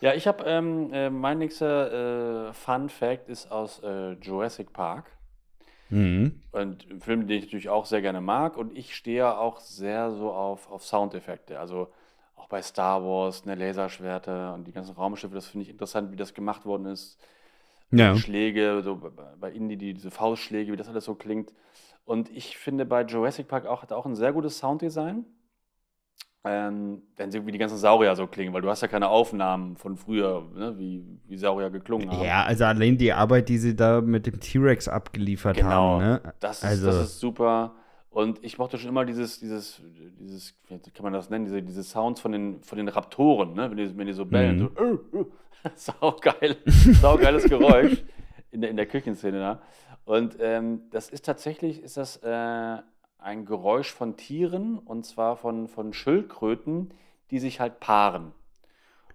Ja, 0.00 0.14
ich 0.14 0.26
habe, 0.26 0.44
ähm, 0.44 0.92
äh, 0.92 1.10
mein 1.10 1.38
nächster 1.38 2.48
äh, 2.48 2.52
Fun 2.52 2.88
Fact 2.88 3.28
ist 3.28 3.50
aus 3.50 3.82
äh, 3.82 4.12
Jurassic 4.12 4.72
Park. 4.72 5.10
Mhm. 5.90 6.42
Und 6.52 6.90
ein 6.90 7.00
Film, 7.00 7.26
den 7.26 7.38
ich 7.38 7.44
natürlich 7.44 7.68
auch 7.68 7.86
sehr 7.86 8.02
gerne 8.02 8.20
mag. 8.20 8.56
Und 8.56 8.76
ich 8.76 8.94
stehe 8.94 9.18
ja 9.18 9.38
auch 9.38 9.60
sehr 9.60 10.10
so 10.10 10.32
auf, 10.32 10.70
auf 10.70 10.84
Soundeffekte. 10.84 11.58
Also 11.58 11.88
auch 12.36 12.48
bei 12.48 12.62
Star 12.62 13.02
Wars, 13.02 13.44
ne, 13.44 13.54
Laserschwerter 13.54 14.54
und 14.54 14.64
die 14.64 14.72
ganzen 14.72 14.94
Raumschiffe, 14.94 15.34
das 15.34 15.46
finde 15.46 15.64
ich 15.64 15.70
interessant, 15.70 16.10
wie 16.12 16.16
das 16.16 16.34
gemacht 16.34 16.64
worden 16.64 16.86
ist. 16.86 17.18
Ja. 17.90 18.12
Die 18.12 18.20
Schläge, 18.20 18.82
so 18.82 18.96
bei- 18.96 19.10
bei 19.40 19.50
Indie, 19.50 19.76
die, 19.76 19.94
diese 19.94 20.10
Faustschläge, 20.10 20.72
wie 20.72 20.76
das 20.76 20.88
alles 20.88 21.04
so 21.04 21.14
klingt. 21.14 21.52
Und 22.04 22.30
ich 22.30 22.56
finde 22.58 22.84
bei 22.84 23.02
Jurassic 23.02 23.48
Park 23.48 23.66
auch, 23.66 23.82
hat 23.82 23.92
auch 23.92 24.06
ein 24.06 24.16
sehr 24.16 24.32
gutes 24.32 24.58
Sounddesign. 24.58 25.24
Ähm, 26.44 27.02
wenn 27.16 27.30
sie 27.32 27.44
wie 27.46 27.52
die 27.52 27.58
ganzen 27.58 27.76
Saurier 27.78 28.14
so 28.14 28.26
klingen, 28.26 28.54
weil 28.54 28.62
du 28.62 28.70
hast 28.70 28.80
ja 28.80 28.88
keine 28.88 29.08
Aufnahmen 29.08 29.76
von 29.76 29.96
früher, 29.96 30.44
ne, 30.54 30.78
wie, 30.78 31.04
wie 31.26 31.36
Saurier 31.36 31.68
geklungen 31.68 32.10
haben. 32.10 32.24
Ja, 32.24 32.44
also 32.44 32.64
allein 32.64 32.96
die 32.96 33.12
Arbeit, 33.12 33.48
die 33.48 33.58
sie 33.58 33.74
da 33.74 34.00
mit 34.00 34.24
dem 34.26 34.38
T-Rex 34.38 34.86
abgeliefert 34.88 35.56
Genau. 35.56 35.68
haben, 35.70 35.98
ne? 36.04 36.20
Das 36.40 36.58
ist, 36.58 36.64
Also- 36.64 36.86
das 36.86 36.96
ist 37.02 37.20
super. 37.20 37.74
Und 38.10 38.42
ich 38.42 38.56
mochte 38.56 38.78
schon 38.78 38.88
immer 38.88 39.04
dieses, 39.04 39.38
dieses, 39.40 39.82
dieses, 40.18 40.54
wie 40.68 40.78
kann 40.90 41.02
man 41.04 41.12
das 41.12 41.28
nennen, 41.28 41.44
diese, 41.44 41.62
diese 41.62 41.82
Sounds 41.82 42.20
von 42.20 42.32
den, 42.32 42.62
von 42.62 42.78
den 42.78 42.88
Raptoren, 42.88 43.52
ne? 43.54 43.70
wenn, 43.70 43.76
die, 43.76 43.96
wenn 43.98 44.06
die 44.06 44.12
so 44.12 44.24
bellen. 44.24 44.60
Mhm. 44.60 44.70
So, 45.12 45.18
äh, 45.18 45.20
äh. 45.20 45.26
Saugeil, 45.74 46.56
saugeiles 46.66 47.44
Geräusch 47.44 48.02
in 48.52 48.60
der, 48.60 48.70
in 48.70 48.76
der 48.76 48.86
Küchenszene 48.86 49.38
da. 49.40 49.62
Und 50.04 50.36
ähm, 50.40 50.82
das 50.90 51.10
ist 51.10 51.26
tatsächlich, 51.26 51.82
ist 51.82 51.96
das 51.96 52.16
äh, 52.22 52.76
ein 53.18 53.44
Geräusch 53.46 53.92
von 53.92 54.16
Tieren 54.16 54.78
und 54.78 55.04
zwar 55.04 55.36
von, 55.36 55.68
von 55.68 55.92
Schildkröten, 55.92 56.94
die 57.30 57.38
sich 57.38 57.60
halt 57.60 57.80
paaren. 57.80 58.32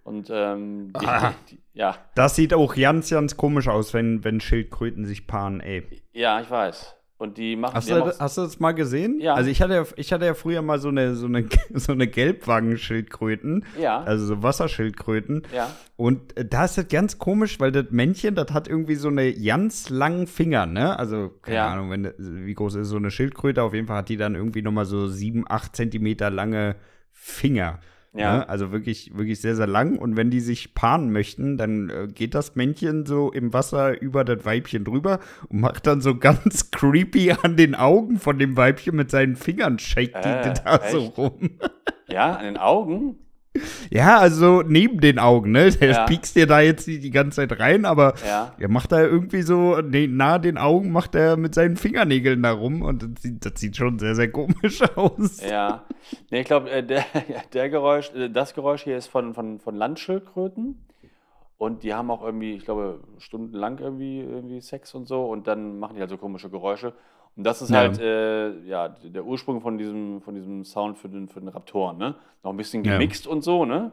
Und 0.04 0.30
ähm, 0.32 0.92
die, 1.00 1.06
Ah. 1.08 1.34
die, 1.50 1.60
ja, 1.74 1.96
Das 2.16 2.36
sieht 2.36 2.54
auch 2.54 2.76
ganz, 2.76 3.10
ganz 3.10 3.38
komisch 3.38 3.68
aus, 3.70 3.94
wenn, 3.94 4.24
wenn 4.24 4.42
Schildkröten 4.42 5.06
sich 5.06 5.28
paaren, 5.28 5.62
ey. 5.62 5.84
ja, 6.12 6.42
ich 6.42 6.50
weiß. 6.50 6.96
Und 7.18 7.38
die 7.38 7.56
machen 7.56 7.76
Hast 7.76 7.88
die 7.88 7.94
du, 7.94 8.06
hast 8.20 8.38
du 8.38 8.42
das 8.42 8.60
mal 8.60 8.72
gesehen? 8.74 9.20
Ja. 9.22 9.36
Also 9.36 9.50
ich 9.50 9.62
hatte, 9.62 9.74
ja- 9.76 9.86
ich 9.96 10.12
hatte 10.12 10.26
ja 10.26 10.34
früher 10.34 10.62
mal 10.62 10.80
so 10.80 10.90
eine, 10.90 11.16
so 11.16 11.28
eine, 11.28 11.48
so 11.74 11.92
eine 11.94 12.08
Gelbwangenschildkröten, 12.08 13.66
Ja, 13.80 14.02
also 14.04 14.26
so 14.26 14.44
Wasserschildkröten. 14.44 15.44
ja. 15.54 15.70
Und 15.96 16.36
äh, 16.38 16.44
da 16.46 16.66
ist 16.66 16.78
das 16.78 16.88
ganz 16.88 17.20
komisch, 17.20 17.60
weil 17.60 17.72
das 17.72 17.86
Männchen, 17.92 18.36
das 18.36 18.52
hat 18.52 18.68
irgendwie 18.68 18.96
so 18.96 19.10
eine 19.10 19.32
ganz 19.34 19.90
langen 19.90 20.26
Finger, 20.28 20.66
ne? 20.66 20.98
Also, 20.98 21.30
keine 21.44 21.58
Ja. 21.58 21.68
Ahnung, 21.72 21.92
wenn, 21.92 22.12
wie 22.18 22.54
groß 22.54 22.76
ist 22.76 22.88
so 22.90 22.98
eine 22.98 23.12
Schildkröte? 23.12 23.62
Auf 23.62 23.74
jeden 23.74 23.88
Fall 23.88 23.98
hat 23.98 24.10
die 24.10 24.18
dann 24.18 24.34
irgendwie 24.36 24.64
nochmal 24.64 24.86
so 24.86 25.08
sieben, 25.08 25.46
acht 25.48 25.76
Zentimeter 25.76 26.30
lange 26.32 26.76
Finger. 27.12 27.80
Ja. 28.16 28.38
Ne? 28.38 28.50
Also 28.50 28.72
wirklich, 28.72 29.18
wirklich 29.18 29.42
sehr, 29.42 29.56
sehr 29.56 29.68
lang. 29.68 29.98
Und 29.98 30.16
wenn 30.16 30.30
die 30.30 30.40
sich 30.40 30.74
paaren 30.76 31.12
möchten, 31.12 31.58
dann 31.58 31.90
äh, 31.90 32.08
geht 32.08 32.36
das 32.36 32.56
Männchen 32.56 33.06
so 33.06 33.32
im 33.32 33.54
Wasser 33.54 34.00
über 34.02 34.24
das 34.24 34.46
Weibchen 34.46 34.84
drüber 34.86 35.20
und 35.50 35.60
macht 35.62 35.88
dann 35.88 36.00
so 36.02 36.16
ganz 36.20 36.70
creepy 36.72 37.32
an 37.32 37.58
den 37.58 37.74
Augen 37.76 38.20
von 38.20 38.38
dem 38.38 38.56
Weibchen 38.56 38.96
mit 38.96 39.10
seinen 39.10 39.36
Fingern, 39.36 39.80
shake 39.80 40.14
die 40.22 40.28
Äh, 40.30 40.54
da 40.64 40.80
so 40.92 41.00
echt? 41.00 41.18
rum. 41.18 41.52
Ja, 42.08 42.36
an 42.36 42.46
den 42.46 42.58
Augen? 42.58 43.18
Ja, 43.92 44.18
also 44.18 44.64
neben 44.64 45.00
den 45.00 45.20
Augen, 45.20 45.52
ne? 45.52 45.70
Der 45.72 45.92
Ja. 45.92 46.06
piekst 46.06 46.36
dir 46.36 46.48
da 46.48 46.60
jetzt 46.62 46.88
nicht 46.88 47.04
die 47.04 47.12
ganze 47.12 47.36
Zeit 47.48 47.60
rein, 47.60 47.86
aber 47.86 48.16
Ja. 48.26 48.54
er 48.58 48.68
macht 48.70 48.92
da 48.92 49.02
irgendwie 49.02 49.44
so, 49.44 49.80
nee, 49.82 50.08
nahe 50.08 50.40
den 50.40 50.58
Augen 50.58 50.92
macht 50.92 51.14
er 51.14 51.38
mit 51.38 51.54
seinen 51.54 51.78
Fingernägeln 51.78 52.42
da 52.42 52.52
rum 52.52 52.82
und 52.82 53.04
das 53.04 53.22
sieht, 53.22 53.46
das 53.46 53.54
sieht 53.60 53.78
schon 53.78 54.00
sehr, 54.00 54.16
sehr 54.16 54.32
komisch 54.32 54.82
aus. 54.96 55.40
Ja. 55.48 55.84
Nee, 56.32 56.42
ich 56.42 56.48
glaube, 56.48 56.70
äh, 56.72 56.84
der, 56.84 57.06
der 57.54 57.70
Geräusch, 57.70 58.12
äh, 58.16 58.30
das 58.30 58.54
Geräusch 58.56 58.84
hier 58.84 58.98
ist 58.98 59.08
von, 59.08 59.34
von, 59.34 59.60
von 59.60 59.76
Landschildkröten. 59.76 60.80
Und 61.60 61.84
die 61.84 61.94
haben 61.94 62.12
auch 62.12 62.24
irgendwie, 62.24 62.56
ich 62.56 62.66
glaube, 62.66 63.02
stundenlang 63.20 63.78
irgendwie, 63.78 64.20
irgendwie 64.20 64.60
Sex 64.60 64.96
und 64.96 65.08
so. 65.08 65.26
Und 65.26 65.48
dann 65.48 65.80
machen 65.80 65.96
die 65.96 66.02
halt 66.02 66.10
so 66.10 66.18
komische 66.18 66.50
Geräusche. 66.50 66.94
Und 67.36 67.44
das 67.46 67.62
ist 67.62 67.70
Ja. 67.72 67.78
halt 67.80 68.00
äh, 68.00 68.60
ja, 68.66 68.90
der 68.90 69.26
Ursprung 69.26 69.62
von 69.62 69.78
diesem, 69.78 70.22
von 70.22 70.36
diesem 70.36 70.64
Sound 70.66 70.98
für 70.98 71.10
den, 71.10 71.28
für 71.30 71.40
den 71.40 71.50
Raptoren. 71.50 71.98
Ne? 71.98 72.16
Noch 72.44 72.52
ein 72.52 72.58
bisschen 72.58 72.84
Ja. 72.84 72.94
gemixt 72.94 73.26
und 73.28 73.44
so, 73.44 73.66
ne? 73.66 73.92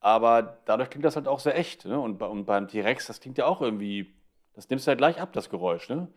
Aber 0.00 0.58
dadurch 0.64 0.90
klingt 0.90 1.04
das 1.04 1.14
halt 1.16 1.28
auch 1.28 1.40
sehr 1.40 1.56
echt. 1.58 1.84
Ne? 1.84 1.98
Und, 2.00 2.20
und 2.22 2.46
beim 2.46 2.68
T-Rex, 2.68 3.06
das 3.06 3.20
klingt 3.20 3.38
ja 3.38 3.46
auch 3.46 3.60
irgendwie, 3.60 4.14
das 4.54 4.68
nimmst 4.70 4.86
du 4.86 4.88
halt 4.90 4.98
gleich 4.98 5.20
ab, 5.20 5.32
das 5.32 5.50
Geräusch, 5.50 5.88
ne? 5.88 6.08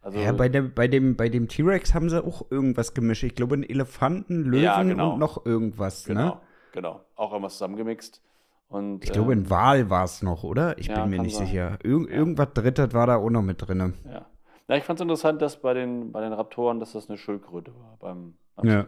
Also, 0.00 0.18
Ja, 0.20 0.30
bei 0.32 0.48
dem, 0.48 0.72
bei 0.74 0.86
dem, 0.86 1.16
bei 1.16 1.28
dem 1.28 1.48
T-Rex 1.48 1.92
haben 1.92 2.08
sie 2.08 2.24
auch 2.24 2.48
irgendwas 2.50 2.94
gemischt. 2.94 3.24
Ich 3.24 3.34
glaube, 3.34 3.54
einen 3.54 3.64
Elefanten, 3.64 4.44
Löwen 4.44 4.62
Ja, 4.62 4.82
genau. 4.82 5.14
und 5.14 5.18
noch 5.18 5.44
irgendwas, 5.44 6.04
genau, 6.04 6.24
ne? 6.36 6.40
genau. 6.72 7.00
Auch 7.16 7.32
irgendwas 7.32 7.54
zusammengemixt. 7.54 8.22
Und, 8.68 9.02
Ich 9.04 9.10
glaube, 9.10 9.32
ähm, 9.32 9.40
ein 9.40 9.50
Wal 9.50 9.90
war 9.90 10.04
es 10.04 10.22
noch, 10.22 10.44
oder? 10.44 10.78
Ich 10.78 10.86
Ja, 10.86 11.00
bin 11.02 11.10
mir 11.10 11.22
nicht 11.22 11.34
sein. 11.34 11.46
sicher. 11.46 11.78
Ir 11.82 12.08
Irgendwas 12.08 12.48
Drittes 12.54 12.92
war 12.94 13.06
da 13.08 13.16
auch 13.16 13.30
noch 13.30 13.42
mit 13.42 13.66
drin. 13.66 13.94
Ja. 14.08 14.26
Na, 14.68 14.76
ich 14.76 14.84
fand 14.84 15.00
es 15.00 15.02
interessant, 15.02 15.40
dass 15.40 15.60
bei 15.60 15.72
den, 15.74 16.12
bei 16.12 16.20
den 16.20 16.34
Raptoren, 16.34 16.78
dass 16.78 16.92
das 16.92 17.08
eine 17.08 17.16
Schildkröte 17.18 17.72
war 17.74 17.96
beim, 17.98 18.34
beim 18.54 18.68
Ja. 18.68 18.86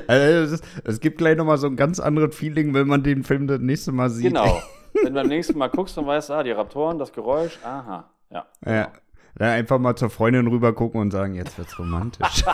Also, 0.07 0.63
es, 0.85 0.99
gibt 1.01 1.17
gleich 1.17 1.35
noch 1.35 1.45
mal 1.45 1.57
so 1.57 1.67
ein 1.67 1.75
ganz 1.75 1.99
anderes 1.99 2.35
Feeling, 2.35 2.73
wenn 2.73 2.87
man 2.87 3.03
den 3.03 3.23
Film 3.23 3.47
das 3.47 3.59
nächste 3.59 3.91
Mal 3.91 4.09
sieht. 4.09 4.27
Genau. 4.27 4.61
Wenn 4.93 5.13
du 5.13 5.21
beim 5.21 5.27
nächsten 5.27 5.57
Mal 5.57 5.67
guckst 5.67 5.97
und 5.97 6.05
weißt, 6.05 6.31
ah, 6.31 6.43
die 6.43 6.51
Raptoren, 6.51 6.99
das 6.99 7.11
Geräusch, 7.11 7.59
aha. 7.63 8.09
Ja. 8.29 8.45
Ja. 8.65 8.93
Dann 9.35 9.49
einfach 9.49 9.79
mal 9.79 9.95
zur 9.95 10.09
Freundin 10.09 10.47
rüber 10.47 10.73
gucken 10.73 11.01
und 11.01 11.11
sagen, 11.11 11.33
jetzt 11.35 11.57
wird's 11.57 11.77
romantisch. 11.77 12.45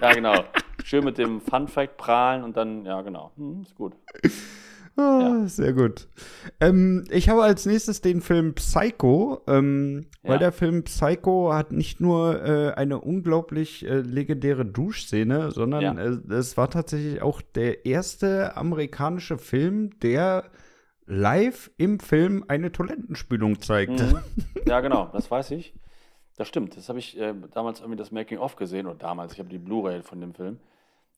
Ja, 0.00 0.12
genau. 0.12 0.44
Schön 0.82 1.04
mit 1.04 1.16
dem 1.16 1.40
Fun 1.40 1.68
Fact 1.68 1.96
prahlen 1.96 2.44
und 2.44 2.56
dann, 2.56 2.84
ja, 2.84 3.00
genau. 3.02 3.30
Hm, 3.36 3.62
ist 3.62 3.74
gut. 3.74 3.94
Ah, 4.96 5.46
Sehr 5.46 5.72
gut. 5.72 6.06
Ähm, 6.60 7.04
ich 7.10 7.28
habe 7.28 7.42
als 7.42 7.66
nächstes 7.66 8.00
den 8.00 8.20
Film 8.20 8.54
Psycho, 8.54 9.40
ähm, 9.48 10.06
weil 10.22 10.34
Ja. 10.34 10.38
der 10.38 10.52
Film 10.52 10.84
Psycho 10.84 11.52
hat 11.52 11.72
nicht 11.72 12.00
nur 12.00 12.40
äh, 12.44 12.72
eine 12.74 13.00
unglaublich 13.00 13.84
äh, 13.84 14.00
legendäre 14.00 14.64
Duschszene, 14.64 15.50
sondern 15.50 15.82
Ja. 15.82 15.94
äh, 16.04 16.34
es 16.34 16.56
war 16.56 16.70
tatsächlich 16.70 17.22
auch 17.22 17.40
der 17.42 17.84
erste 17.86 18.56
amerikanische 18.56 19.36
Film, 19.38 19.98
der 20.00 20.44
live 21.06 21.70
im 21.76 21.98
Film 22.00 22.44
eine 22.48 22.70
Toilettenspülung 22.72 23.60
zeigte. 23.60 24.04
Mhm. 24.04 24.18
Ja, 24.66 24.80
genau, 24.80 25.10
das 25.12 25.30
weiß 25.30 25.50
ich. 25.50 25.74
Das 26.36 26.48
stimmt. 26.48 26.76
Das 26.76 26.88
habe 26.88 26.98
ich 26.98 27.18
äh, 27.20 27.34
damals 27.52 27.80
irgendwie 27.80 27.98
das 27.98 28.10
Making-of 28.10 28.56
gesehen, 28.56 28.86
oder 28.86 28.96
damals, 28.96 29.34
ich 29.34 29.38
habe 29.40 29.50
die 29.50 29.58
Blu-ray 29.58 30.02
von 30.02 30.20
dem 30.20 30.32
Film. 30.34 30.58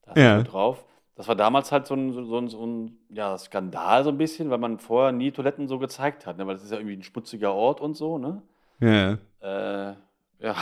Da 0.02 0.12
ist 0.12 0.16
Ja. 0.18 0.36
ja. 0.38 0.42
drauf. 0.42 0.84
Das 1.16 1.28
war 1.28 1.34
damals 1.34 1.72
halt 1.72 1.86
so 1.86 1.94
ein, 1.94 2.12
so, 2.12 2.38
ein, 2.38 2.48
so 2.48 2.66
ein 2.66 2.98
ja, 3.08 3.36
Skandal 3.38 4.04
so 4.04 4.10
ein 4.10 4.18
bisschen, 4.18 4.50
weil 4.50 4.58
man 4.58 4.78
vorher 4.78 5.12
nie 5.12 5.32
Toiletten 5.32 5.66
so 5.66 5.78
gezeigt 5.78 6.26
hat, 6.26 6.36
ne? 6.36 6.46
weil 6.46 6.54
das 6.54 6.64
ist 6.64 6.70
ja 6.72 6.76
irgendwie 6.76 6.96
ein 6.96 7.02
schmutziger 7.02 7.52
Ort 7.54 7.80
und 7.80 7.96
so, 7.96 8.18
ne? 8.18 8.42
Ja. 8.80 9.12
Äh, 9.40 9.94
ja. 10.40 10.54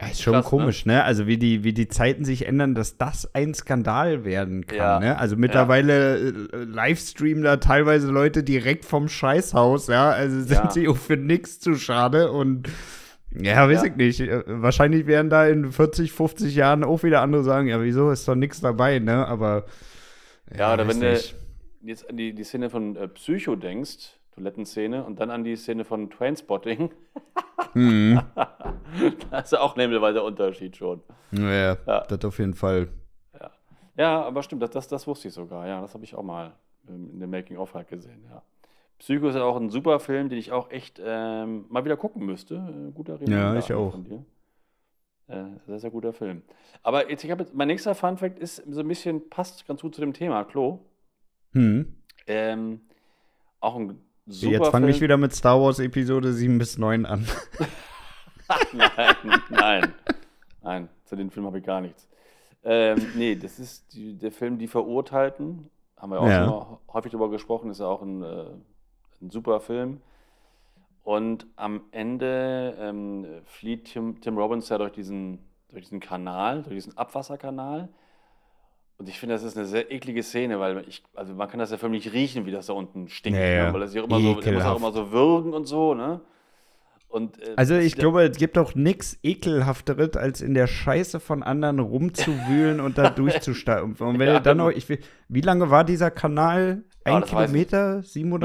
Ja, 0.00 0.06
ist 0.10 0.22
schon 0.22 0.32
Krass, 0.34 0.44
ne? 0.46 0.48
komisch, 0.50 0.86
ne? 0.86 1.04
Also 1.04 1.26
wie 1.26 1.36
die, 1.36 1.64
wie 1.64 1.74
die 1.74 1.88
Zeiten 1.88 2.24
sich 2.24 2.46
ändern, 2.46 2.74
dass 2.74 2.96
das 2.96 3.34
ein 3.34 3.52
Skandal 3.52 4.24
werden 4.24 4.66
kann, 4.66 4.76
Ja. 4.76 5.00
ne? 5.00 5.18
Also 5.18 5.36
mittlerweile 5.36 6.16
äh, 6.18 6.32
livestreamen 6.64 7.42
da 7.44 7.56
teilweise 7.58 8.10
Leute 8.10 8.42
direkt 8.42 8.84
vom 8.86 9.08
Scheißhaus, 9.08 9.88
ja? 9.88 10.10
Also 10.10 10.40
sind 10.40 10.50
Ja. 10.52 10.70
sie 10.70 10.88
auch 10.88 10.96
für 10.96 11.16
nix 11.18 11.60
zu 11.60 11.74
schade 11.74 12.32
und 12.32 12.68
ja, 13.32 13.68
weiß 13.68 13.82
Ja. 13.82 13.88
ich 13.88 13.96
nicht. 13.96 14.20
Äh, 14.20 14.42
Wahrscheinlich 14.46 15.06
werden 15.06 15.30
da 15.30 15.46
in 15.46 15.70
40, 15.72 16.12
50 16.12 16.54
Jahren 16.54 16.84
auch 16.84 17.02
wieder 17.02 17.20
andere 17.22 17.42
sagen, 17.44 17.68
ja, 17.68 17.80
wieso 17.82 18.10
ist 18.10 18.26
doch 18.26 18.34
nichts 18.34 18.60
dabei, 18.60 18.98
ne? 18.98 19.26
Aber 19.26 19.64
Ja, 20.56 20.74
oder 20.74 20.86
weiß 20.86 20.94
wenn 21.00 21.00
du 21.00 21.20
jetzt 21.82 22.08
an 22.10 22.16
die, 22.16 22.34
die 22.34 22.44
Szene 22.44 22.70
von 22.70 22.96
äh, 22.96 23.08
Psycho 23.08 23.56
denkst, 23.56 24.18
Toilettenszene, 24.34 25.04
und 25.04 25.18
dann 25.20 25.30
an 25.30 25.44
die 25.44 25.56
Szene 25.56 25.84
von 25.84 26.10
Trainspotting, 26.10 26.90
Mhm. 27.74 28.20
da 29.30 29.38
ist 29.38 29.52
ja 29.52 29.60
auch 29.60 29.76
nämlich 29.76 30.00
der 30.00 30.24
Unterschied 30.24 30.76
schon. 30.76 31.02
Ja, 31.30 31.76
Ja. 31.86 32.00
das 32.08 32.24
auf 32.24 32.38
jeden 32.38 32.54
Fall. 32.54 32.88
Ja, 33.96 34.22
aber 34.22 34.42
stimmt, 34.42 34.62
das, 34.62 34.70
das, 34.70 34.88
das 34.88 35.06
wusste 35.06 35.28
ich 35.28 35.34
sogar. 35.34 35.66
Ja, 35.68 35.80
das 35.82 35.92
habe 35.94 36.04
ich 36.04 36.14
auch 36.14 36.22
mal 36.22 36.52
ähm, 36.88 37.10
in 37.12 37.20
dem 37.20 37.30
Making-of 37.30 37.74
halt 37.74 37.88
gesehen. 37.88 38.24
Ja. 38.30 38.42
Psycho 39.00 39.28
ist 39.28 39.34
ja 39.34 39.42
auch 39.42 39.56
ein 39.56 39.70
super 39.70 39.98
Film, 39.98 40.28
den 40.28 40.38
ich 40.38 40.52
auch 40.52 40.70
echt 40.70 41.00
ähm, 41.04 41.64
mal 41.68 41.84
wieder 41.84 41.96
gucken 41.96 42.24
müsste. 42.26 42.54
Äh, 42.56 42.92
guter 42.92 43.14
Reminder 43.14 43.54
Ja, 43.54 43.58
ich 43.58 43.72
auch. 43.72 43.90
von 43.92 44.04
dir. 44.04 44.24
Äh, 45.26 45.44
sehr, 45.66 45.78
sehr 45.80 45.90
guter 45.90 46.12
Film. 46.12 46.42
Aber 46.82 47.10
jetzt, 47.10 47.24
ich 47.24 47.30
habe 47.30 47.42
jetzt, 47.42 47.54
mein 47.54 47.68
nächster 47.68 47.94
Fun-Fact 47.94 48.38
ist 48.38 48.56
so 48.70 48.80
ein 48.80 48.88
bisschen, 48.88 49.28
passt 49.30 49.66
ganz 49.66 49.80
gut 49.82 49.94
zu 49.94 50.00
dem 50.00 50.12
Thema, 50.12 50.44
Klo. 50.44 50.80
Hm. 51.54 51.96
Ähm, 52.26 52.80
auch 53.60 53.76
ein 53.76 53.98
super 54.26 54.52
Jetzt 54.52 54.68
fang 54.68 54.82
Film. 54.82 54.86
mich 54.86 55.00
wieder 55.00 55.16
mit 55.16 55.34
Star 55.34 55.60
Wars 55.60 55.78
Episode 55.78 56.32
7 56.32 56.58
bis 56.58 56.78
9 56.78 57.06
an. 57.06 57.26
nein, 58.72 59.14
nein, 59.50 59.94
nein, 60.62 60.88
zu 61.04 61.14
den 61.16 61.30
Filmen 61.30 61.46
habe 61.46 61.58
ich 61.58 61.64
gar 61.64 61.80
nichts. 61.80 62.08
Ähm, 62.64 62.98
nee, 63.14 63.36
das 63.36 63.58
ist 63.58 63.94
die, 63.94 64.18
der 64.18 64.32
Film 64.32 64.58
Die 64.58 64.66
Verurteilten. 64.68 65.70
Haben 65.96 66.12
wir 66.12 66.20
auch 66.20 66.26
Ja. 66.28 66.78
häufig 66.92 67.12
darüber 67.12 67.30
gesprochen. 67.30 67.70
Ist 67.70 67.80
ja 67.80 67.86
auch 67.86 68.02
ein, 68.02 68.22
äh, 68.22 68.46
ein 69.22 69.30
super 69.30 69.60
Film. 69.60 70.00
Und 71.02 71.46
am 71.56 71.82
Ende 71.92 72.76
ähm, 72.78 73.26
flieht 73.44 73.92
Tim, 73.92 74.20
Tim 74.20 74.36
Robbins 74.38 74.68
ja 74.68 74.78
durch 74.78 74.92
diesen, 74.92 75.38
durch 75.70 75.84
diesen 75.84 76.00
Kanal, 76.00 76.62
durch 76.62 76.74
diesen 76.74 76.96
Abwasserkanal. 76.96 77.88
Und 78.98 79.08
ich 79.08 79.18
finde, 79.18 79.34
das 79.34 79.42
ist 79.42 79.56
eine 79.56 79.66
sehr 79.66 79.90
eklige 79.90 80.22
Szene, 80.22 80.60
weil 80.60 80.84
ich, 80.86 81.02
also 81.14 81.34
man 81.34 81.48
kann 81.48 81.58
das 81.58 81.70
ja 81.70 81.78
förmlich 81.78 82.12
riechen, 82.12 82.44
wie 82.44 82.50
das 82.50 82.66
da 82.66 82.74
unten 82.74 83.08
stinkt. 83.08 83.38
Ja, 83.38 83.44
ja. 83.46 83.66
Ne? 83.68 83.72
Weil 83.72 83.80
das 83.80 83.94
ja 83.94 84.02
auch 84.02 84.06
immer 84.06 84.20
so, 84.20 84.34
muss 84.34 84.64
auch 84.66 84.76
immer 84.76 84.92
so 84.92 85.10
würgen 85.10 85.54
und 85.54 85.64
so, 85.64 85.94
ne? 85.94 86.20
Und, 87.08 87.40
äh, 87.42 87.54
Also 87.56 87.74
ich 87.76 87.96
glaube, 87.96 88.22
es 88.22 88.36
gibt 88.36 88.56
auch 88.58 88.74
nichts 88.74 89.18
ekelhafteres, 89.22 90.16
als 90.16 90.42
in 90.42 90.54
der 90.54 90.66
Scheiße 90.66 91.18
von 91.18 91.42
anderen 91.42 91.80
rumzuwühlen 91.80 92.78
und 92.80 92.98
da 92.98 93.08
durchzusteigen. 93.10 93.96
Und 93.96 94.18
wenn 94.18 94.28
Ja, 94.28 94.34
du 94.34 94.42
dann 94.42 94.58
noch, 94.58 94.70
ich 94.70 94.88
will, 94.88 95.00
wie 95.28 95.40
lange 95.40 95.70
war 95.70 95.84
dieser 95.84 96.10
Kanal? 96.10 96.84
Ein. 97.04 97.24
Kilometer, 97.24 98.02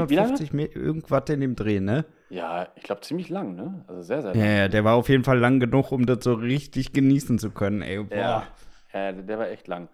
Wie 0.08 0.14
lange? 0.14 0.38
750 0.38 0.52
Meter, 0.52 0.76
irgendwas 0.76 1.24
in 1.28 1.40
dem 1.40 1.56
Dreh, 1.56 1.80
ne? 1.80 2.04
Ja, 2.28 2.68
ich 2.74 2.82
glaube 2.82 3.02
ziemlich 3.02 3.28
lang, 3.28 3.54
ne? 3.54 3.84
Also 3.86 4.02
sehr, 4.02 4.22
sehr 4.22 4.34
Ja, 4.34 4.40
lang. 4.44 4.56
ja, 4.56 4.68
der 4.68 4.84
war 4.84 4.94
auf 4.94 5.08
jeden 5.08 5.24
Fall 5.24 5.38
lang 5.38 5.60
genug, 5.60 5.92
um 5.92 6.06
das 6.06 6.24
so 6.24 6.34
richtig 6.34 6.92
genießen 6.92 7.38
zu 7.38 7.50
können, 7.50 7.82
ey. 7.82 8.02
Boah. 8.02 8.16
Ja, 8.16 8.46
ja 8.92 9.12
der, 9.12 9.22
der 9.22 9.38
war 9.38 9.48
echt 9.48 9.68
lang. 9.68 9.88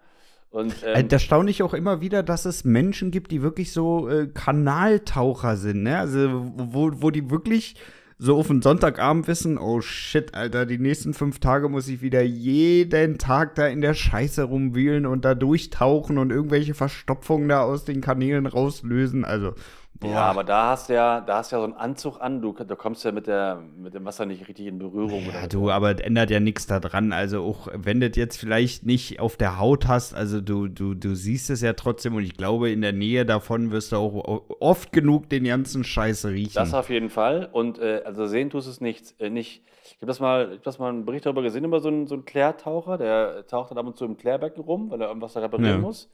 Und 0.49 0.81
Äh, 0.83 1.01
ähm, 1.01 1.07
Da 1.09 1.19
staune 1.19 1.49
ich 1.51 1.61
auch 1.63 1.73
immer 1.73 1.99
wieder, 2.01 2.23
dass 2.23 2.45
es 2.45 2.63
Menschen 2.63 3.11
gibt, 3.11 3.31
die 3.31 3.41
wirklich 3.41 3.71
so 3.71 4.07
äh, 4.09 4.27
Kanaltaucher 4.27 5.57
sind, 5.57 5.83
ne? 5.83 5.97
Also, 5.99 6.51
wo, 6.55 6.91
wo 7.01 7.09
die 7.11 7.29
wirklich 7.29 7.75
so 8.23 8.37
auf 8.37 8.47
den 8.47 8.61
Sonntagabend 8.61 9.27
wissen, 9.27 9.57
oh 9.57 9.81
shit, 9.81 10.33
Alter, 10.33 10.65
die 10.65 10.77
nächsten 10.77 11.13
fünf 11.13 11.39
Tage 11.39 11.67
muss 11.67 11.89
ich 11.89 12.01
wieder 12.01 12.21
jeden 12.21 13.17
Tag 13.17 13.55
da 13.55 13.67
in 13.67 13.81
der 13.81 13.93
Scheiße 13.93 14.43
rumwühlen 14.43 15.05
und 15.05 15.25
da 15.25 15.35
durchtauchen 15.35 16.17
und 16.17 16.31
irgendwelche 16.31 16.73
Verstopfungen 16.73 17.49
da 17.49 17.63
aus 17.63 17.83
den 17.83 17.99
Kanälen 17.99 18.45
rauslösen. 18.45 19.25
Also, 19.25 19.55
boah. 19.99 20.09
ja, 20.09 20.21
aber 20.21 20.43
da 20.43 20.69
hast 20.71 20.89
du 20.89 20.93
ja, 20.93 21.21
da 21.21 21.37
hast 21.37 21.51
ja 21.51 21.59
so 21.59 21.63
einen 21.63 21.73
Anzug 21.73 22.19
an, 22.21 22.41
du, 22.41 22.51
du 22.53 22.75
kommst 22.75 23.03
ja 23.05 23.11
mit, 23.11 23.27
der, 23.27 23.61
mit 23.77 23.93
dem 23.93 24.05
Wasser 24.05 24.25
nicht 24.25 24.47
richtig 24.47 24.67
in 24.67 24.79
Berührung. 24.79 25.23
Ja, 25.33 25.47
du, 25.47 25.69
aber 25.71 25.91
es 25.95 26.01
ändert 26.01 26.29
ja 26.29 26.39
nichts 26.39 26.67
daran. 26.67 27.13
Also 27.13 27.43
auch 27.43 27.67
wenn 27.73 27.99
du 27.99 28.09
das 28.09 28.17
jetzt 28.17 28.37
vielleicht 28.37 28.85
nicht 28.85 29.19
auf 29.19 29.37
der 29.37 29.59
Haut 29.59 29.87
hast, 29.87 30.13
also 30.13 30.41
du, 30.41 30.67
du, 30.67 30.93
du 30.93 31.15
siehst 31.15 31.49
es 31.49 31.61
ja 31.61 31.73
trotzdem 31.73 32.15
und 32.15 32.23
ich 32.23 32.35
glaube, 32.35 32.69
in 32.71 32.81
der 32.81 32.93
Nähe 32.93 33.25
davon 33.25 33.71
wirst 33.71 33.91
du 33.91 33.97
auch 33.97 34.41
oft 34.59 34.91
genug 34.91 35.29
den 35.29 35.43
ganzen 35.45 35.83
Scheiß 35.83 36.25
riechen. 36.25 36.53
Das 36.55 36.73
auf 36.73 36.89
jeden 36.89 37.09
Fall. 37.09 37.49
Und 37.51 37.79
äh, 37.79 38.01
also 38.05 38.27
sehen 38.27 38.49
tust 38.49 38.67
es 38.67 38.81
nicht. 38.81 39.15
Äh, 39.19 39.29
nicht. 39.29 39.63
Ich 39.85 39.95
habe 39.97 40.07
das, 40.07 40.19
mal- 40.19 40.47
ich 40.51 40.57
hab 40.57 40.63
das 40.63 40.79
mal 40.79 40.89
einen 40.89 41.05
Bericht 41.05 41.25
darüber 41.25 41.41
gesehen, 41.41 41.65
über 41.65 41.79
so 41.79 41.87
einen, 41.89 42.07
so 42.07 42.15
einen 42.15 42.25
Klärtaucher, 42.25 42.97
der 42.97 43.45
taucht 43.47 43.71
dann 43.71 43.77
ab 43.77 43.85
und 43.85 43.97
zu 43.97 44.05
im 44.05 44.17
Klärbecken 44.17 44.63
rum, 44.63 44.89
weil 44.89 45.01
er 45.01 45.07
irgendwas 45.09 45.33
da 45.33 45.39
reparieren 45.41 45.75
Ja. 45.75 45.77
muss. 45.81 46.09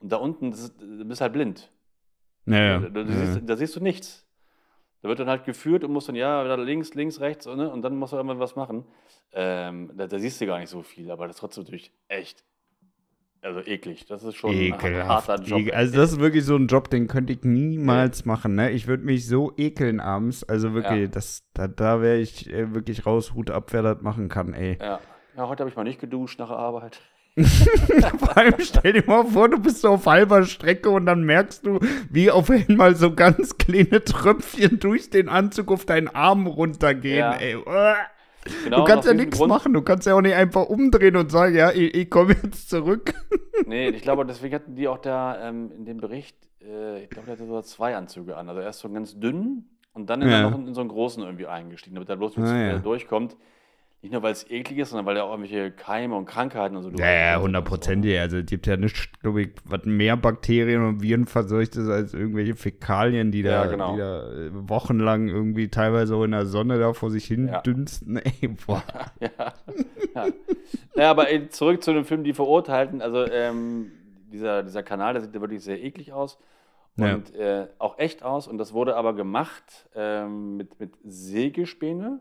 Und 0.00 0.10
da 0.12 0.16
unten, 0.16 0.50
das 0.50 0.60
ist, 0.60 0.80
du 0.80 1.04
bist 1.04 1.20
halt 1.20 1.32
blind. 1.32 1.70
Ja, 2.52 2.64
ja. 2.64 2.78
Da, 2.80 2.88
da, 2.88 3.00
ja. 3.02 3.26
siehst, 3.26 3.40
da 3.48 3.56
siehst 3.56 3.76
du 3.76 3.80
nichts. 3.80 4.26
Da 5.02 5.08
wird 5.08 5.18
dann 5.18 5.28
halt 5.30 5.44
geführt 5.44 5.82
und 5.84 5.92
muss 5.92 6.06
dann, 6.06 6.14
ja, 6.14 6.42
links, 6.56 6.94
links, 6.94 7.20
rechts, 7.20 7.46
ne? 7.46 7.70
und 7.70 7.80
dann 7.82 7.96
muss 7.96 8.12
er 8.12 8.18
irgendwann 8.18 8.38
was 8.38 8.54
machen. 8.54 8.84
Ähm, 9.32 9.90
da, 9.96 10.06
da 10.06 10.18
siehst 10.18 10.40
du 10.40 10.46
gar 10.46 10.58
nicht 10.58 10.68
so 10.68 10.82
viel, 10.82 11.10
aber 11.10 11.26
das 11.26 11.36
ist 11.36 11.40
trotzdem 11.40 11.64
natürlich 11.64 11.90
echt, 12.08 12.44
also 13.40 13.60
eklig. 13.60 14.04
Das 14.04 14.22
ist 14.24 14.34
schon 14.36 14.50
ein 14.50 14.58
Ekelhaft. 14.74 15.28
harter 15.28 15.42
Job. 15.42 15.60
Ekel- 15.60 15.72
Also 15.72 15.96
das 15.96 16.12
ist 16.12 16.20
wirklich 16.20 16.44
so 16.44 16.54
ein 16.56 16.66
Job, 16.66 16.90
den 16.90 17.06
könnte 17.08 17.32
ich 17.32 17.42
niemals 17.44 18.26
machen. 18.26 18.54
Ne? 18.56 18.72
Ich 18.72 18.86
würde 18.88 19.02
mich 19.04 19.26
so 19.26 19.52
ekeln 19.56 20.00
abends. 20.00 20.44
Also 20.44 20.74
wirklich, 20.74 21.00
Ja. 21.04 21.06
das, 21.06 21.44
da, 21.54 21.66
da 21.66 22.02
wäre 22.02 22.18
ich 22.18 22.50
äh, 22.50 22.74
wirklich 22.74 23.06
raus, 23.06 23.32
Hut 23.32 23.50
ab, 23.50 23.72
wer 23.72 23.80
das 23.82 24.02
machen 24.02 24.28
kann, 24.28 24.52
ey. 24.52 24.76
ja. 24.78 25.00
ja, 25.34 25.48
heute 25.48 25.60
habe 25.62 25.70
ich 25.70 25.76
mal 25.76 25.84
nicht 25.84 26.00
geduscht 26.00 26.38
nach 26.38 26.48
der 26.48 26.58
Arbeit. 26.58 27.00
Vor 28.18 28.36
allem 28.36 28.54
stell 28.60 28.92
dir 28.92 29.04
mal 29.06 29.24
vor, 29.24 29.48
du 29.48 29.58
bist 29.58 29.80
so 29.82 29.88
auf 29.90 30.06
halber 30.06 30.44
Strecke 30.44 30.90
und 30.90 31.06
dann 31.06 31.24
merkst 31.24 31.66
du, 31.66 31.78
wie 32.10 32.30
auf 32.30 32.50
einmal 32.50 32.94
so 32.96 33.14
ganz 33.14 33.56
kleine 33.58 34.02
Tröpfchen 34.04 34.78
durch 34.78 35.10
den 35.10 35.28
Anzug 35.28 35.70
auf 35.70 35.84
deinen 35.84 36.08
Arm 36.08 36.46
runtergehen, 36.46 37.18
Ja. 37.18 37.32
ey. 37.34 37.56
Genau 38.64 38.78
Du 38.78 38.84
kannst 38.84 39.06
ja 39.06 39.12
nichts 39.14 39.36
Grund- 39.36 39.50
machen, 39.50 39.74
du 39.74 39.82
kannst 39.82 40.06
ja 40.06 40.14
auch 40.14 40.22
nicht 40.22 40.34
einfach 40.34 40.64
umdrehen 40.66 41.14
und 41.16 41.30
sagen, 41.30 41.54
ja, 41.54 41.72
ich, 41.72 41.94
ich 41.94 42.08
komme 42.10 42.34
jetzt 42.42 42.70
zurück. 42.70 43.12
Nee, 43.66 43.90
ich 43.90 44.00
glaube, 44.00 44.24
deswegen 44.24 44.54
hatten 44.54 44.74
die 44.74 44.88
auch 44.88 44.96
da 44.96 45.46
ähm, 45.46 45.70
in 45.76 45.84
dem 45.84 45.98
Bericht, 45.98 46.34
äh, 46.62 47.02
ich 47.02 47.10
glaube, 47.10 47.26
der 47.26 47.34
hatte 47.36 47.44
sogar 47.46 47.62
zwei 47.62 47.94
Anzüge 47.94 48.34
an. 48.38 48.48
Also 48.48 48.62
erst 48.62 48.80
so 48.80 48.88
einen 48.88 48.94
ganz 48.94 49.20
dünnen 49.20 49.68
und 49.92 50.08
dann 50.08 50.22
Ja. 50.22 50.28
er 50.28 50.50
noch 50.50 50.58
in, 50.58 50.68
in 50.68 50.74
so 50.74 50.80
einen 50.80 50.88
großen 50.88 51.22
irgendwie 51.22 51.46
eingestiegen, 51.46 51.94
damit 51.94 52.08
er 52.08 52.16
bloß 52.16 52.38
Ah, 52.38 52.56
ja. 52.56 52.78
durchkommt. 52.78 53.36
Nicht 54.02 54.12
nur, 54.12 54.22
weil 54.22 54.32
es 54.32 54.50
eklig 54.50 54.78
ist, 54.78 54.90
sondern 54.90 55.04
weil 55.04 55.16
er 55.18 55.24
auch 55.24 55.32
irgendwelche 55.32 55.70
Keime 55.72 56.16
und 56.16 56.24
Krankheiten 56.24 56.74
und 56.74 56.82
so 56.82 56.90
Ja, 56.90 57.10
ja, 57.34 57.40
hundertprozentig. 57.40 58.18
Also 58.18 58.38
es 58.38 58.46
gibt 58.46 58.66
ja 58.66 58.78
nicht, 58.78 59.20
glaube 59.20 59.42
ich, 59.42 59.50
was 59.64 59.84
mehr 59.84 60.16
Bakterien 60.16 60.82
und 60.82 61.02
Viren 61.02 61.26
verseucht 61.26 61.76
ist 61.76 61.88
als 61.90 62.14
irgendwelche 62.14 62.54
Fäkalien, 62.54 63.30
die 63.30 63.42
da, 63.42 63.64
Ja, 63.64 63.70
genau. 63.70 63.92
die 63.92 63.98
da 63.98 64.32
äh, 64.32 64.50
wochenlang 64.52 65.28
irgendwie 65.28 65.68
teilweise 65.68 66.14
auch 66.16 66.24
in 66.24 66.30
der 66.30 66.46
Sonne 66.46 66.78
da 66.78 66.94
vor 66.94 67.10
sich 67.10 67.26
hin 67.26 67.48
Ja. 67.48 67.60
dünsten. 67.60 68.16
Ey, 68.40 68.48
boah. 68.66 68.82
Ja. 69.20 69.28
ja. 70.14 70.26
Naja, 70.94 71.10
aber 71.10 71.30
äh, 71.30 71.48
zurück 71.50 71.82
zu 71.82 71.92
dem 71.92 72.06
Film 72.06 72.24
Die 72.24 72.32
Verurteilten. 72.32 73.02
Also 73.02 73.26
ähm, 73.30 73.92
dieser, 74.32 74.62
dieser 74.62 74.82
Kanal, 74.82 75.12
der 75.12 75.22
sieht 75.22 75.34
ja 75.34 75.40
wirklich 75.42 75.62
sehr 75.62 75.82
eklig 75.82 76.12
aus. 76.14 76.38
Und 76.96 77.34
äh, 77.34 77.66
auch 77.78 77.98
echt 77.98 78.22
aus. 78.22 78.46
Und 78.48 78.58
das 78.58 78.72
wurde 78.74 78.94
aber 78.96 79.14
gemacht 79.14 79.88
ähm, 79.94 80.56
mit, 80.58 80.78
mit 80.80 80.92
Sägespäne, 81.04 82.20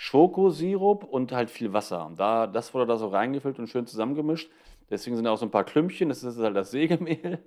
Schokosirup 0.00 1.02
und 1.04 1.32
halt 1.32 1.50
viel 1.50 1.72
Wasser. 1.72 2.06
Und 2.06 2.20
da, 2.20 2.46
das 2.46 2.72
wurde 2.72 2.86
da 2.86 2.96
so 2.96 3.08
reingefüllt 3.08 3.58
und 3.58 3.68
schön 3.68 3.84
zusammengemischt. 3.86 4.48
Deswegen 4.90 5.16
sind 5.16 5.24
da 5.24 5.32
auch 5.32 5.38
so 5.38 5.44
ein 5.44 5.50
paar 5.50 5.64
Klümpchen, 5.64 6.08
das 6.08 6.22
ist 6.22 6.38
halt 6.38 6.56
das 6.56 6.70
Sägemehl. 6.70 7.40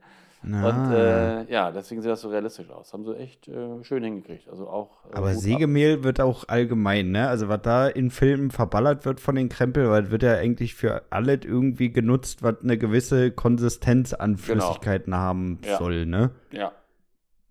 Und 0.43 0.53
Ah. 0.53 1.41
äh, 1.43 1.51
ja, 1.53 1.71
deswegen 1.71 2.01
sieht 2.01 2.11
das 2.11 2.21
so 2.21 2.29
realistisch 2.29 2.69
aus. 2.71 2.91
Haben 2.93 3.05
sie 3.05 3.15
echt 3.15 3.47
äh, 3.47 3.83
schön 3.83 4.03
hingekriegt. 4.03 4.49
Also 4.49 4.67
auch. 4.67 5.05
äh, 5.05 5.15
Aber 5.15 5.29
Hut 5.29 5.35
ab. 5.37 5.41
Sägemehl 5.41 6.03
wird 6.03 6.19
auch 6.19 6.49
allgemein, 6.49 7.11
ne? 7.11 7.27
Also 7.29 7.47
was 7.47 7.61
da 7.61 7.87
in 7.87 8.09
Filmen 8.11 8.51
verballert 8.51 9.05
wird 9.05 9.19
von 9.21 9.35
den 9.35 9.49
Krempel, 9.49 9.89
weil 9.89 10.11
wird 10.11 10.23
ja 10.23 10.33
eigentlich 10.35 10.73
für 10.75 11.03
alles 11.11 11.41
irgendwie 11.45 11.91
genutzt, 11.91 12.43
was 12.43 12.55
eine 12.63 12.77
gewisse 12.77 13.31
Konsistenz 13.31 14.13
an 14.13 14.35
Flüssigkeiten 14.37 15.15
haben 15.15 15.59
Genau. 15.61 15.73
Ja. 15.73 15.77
soll, 15.77 16.05
ne? 16.07 16.31
Ja. 16.51 16.71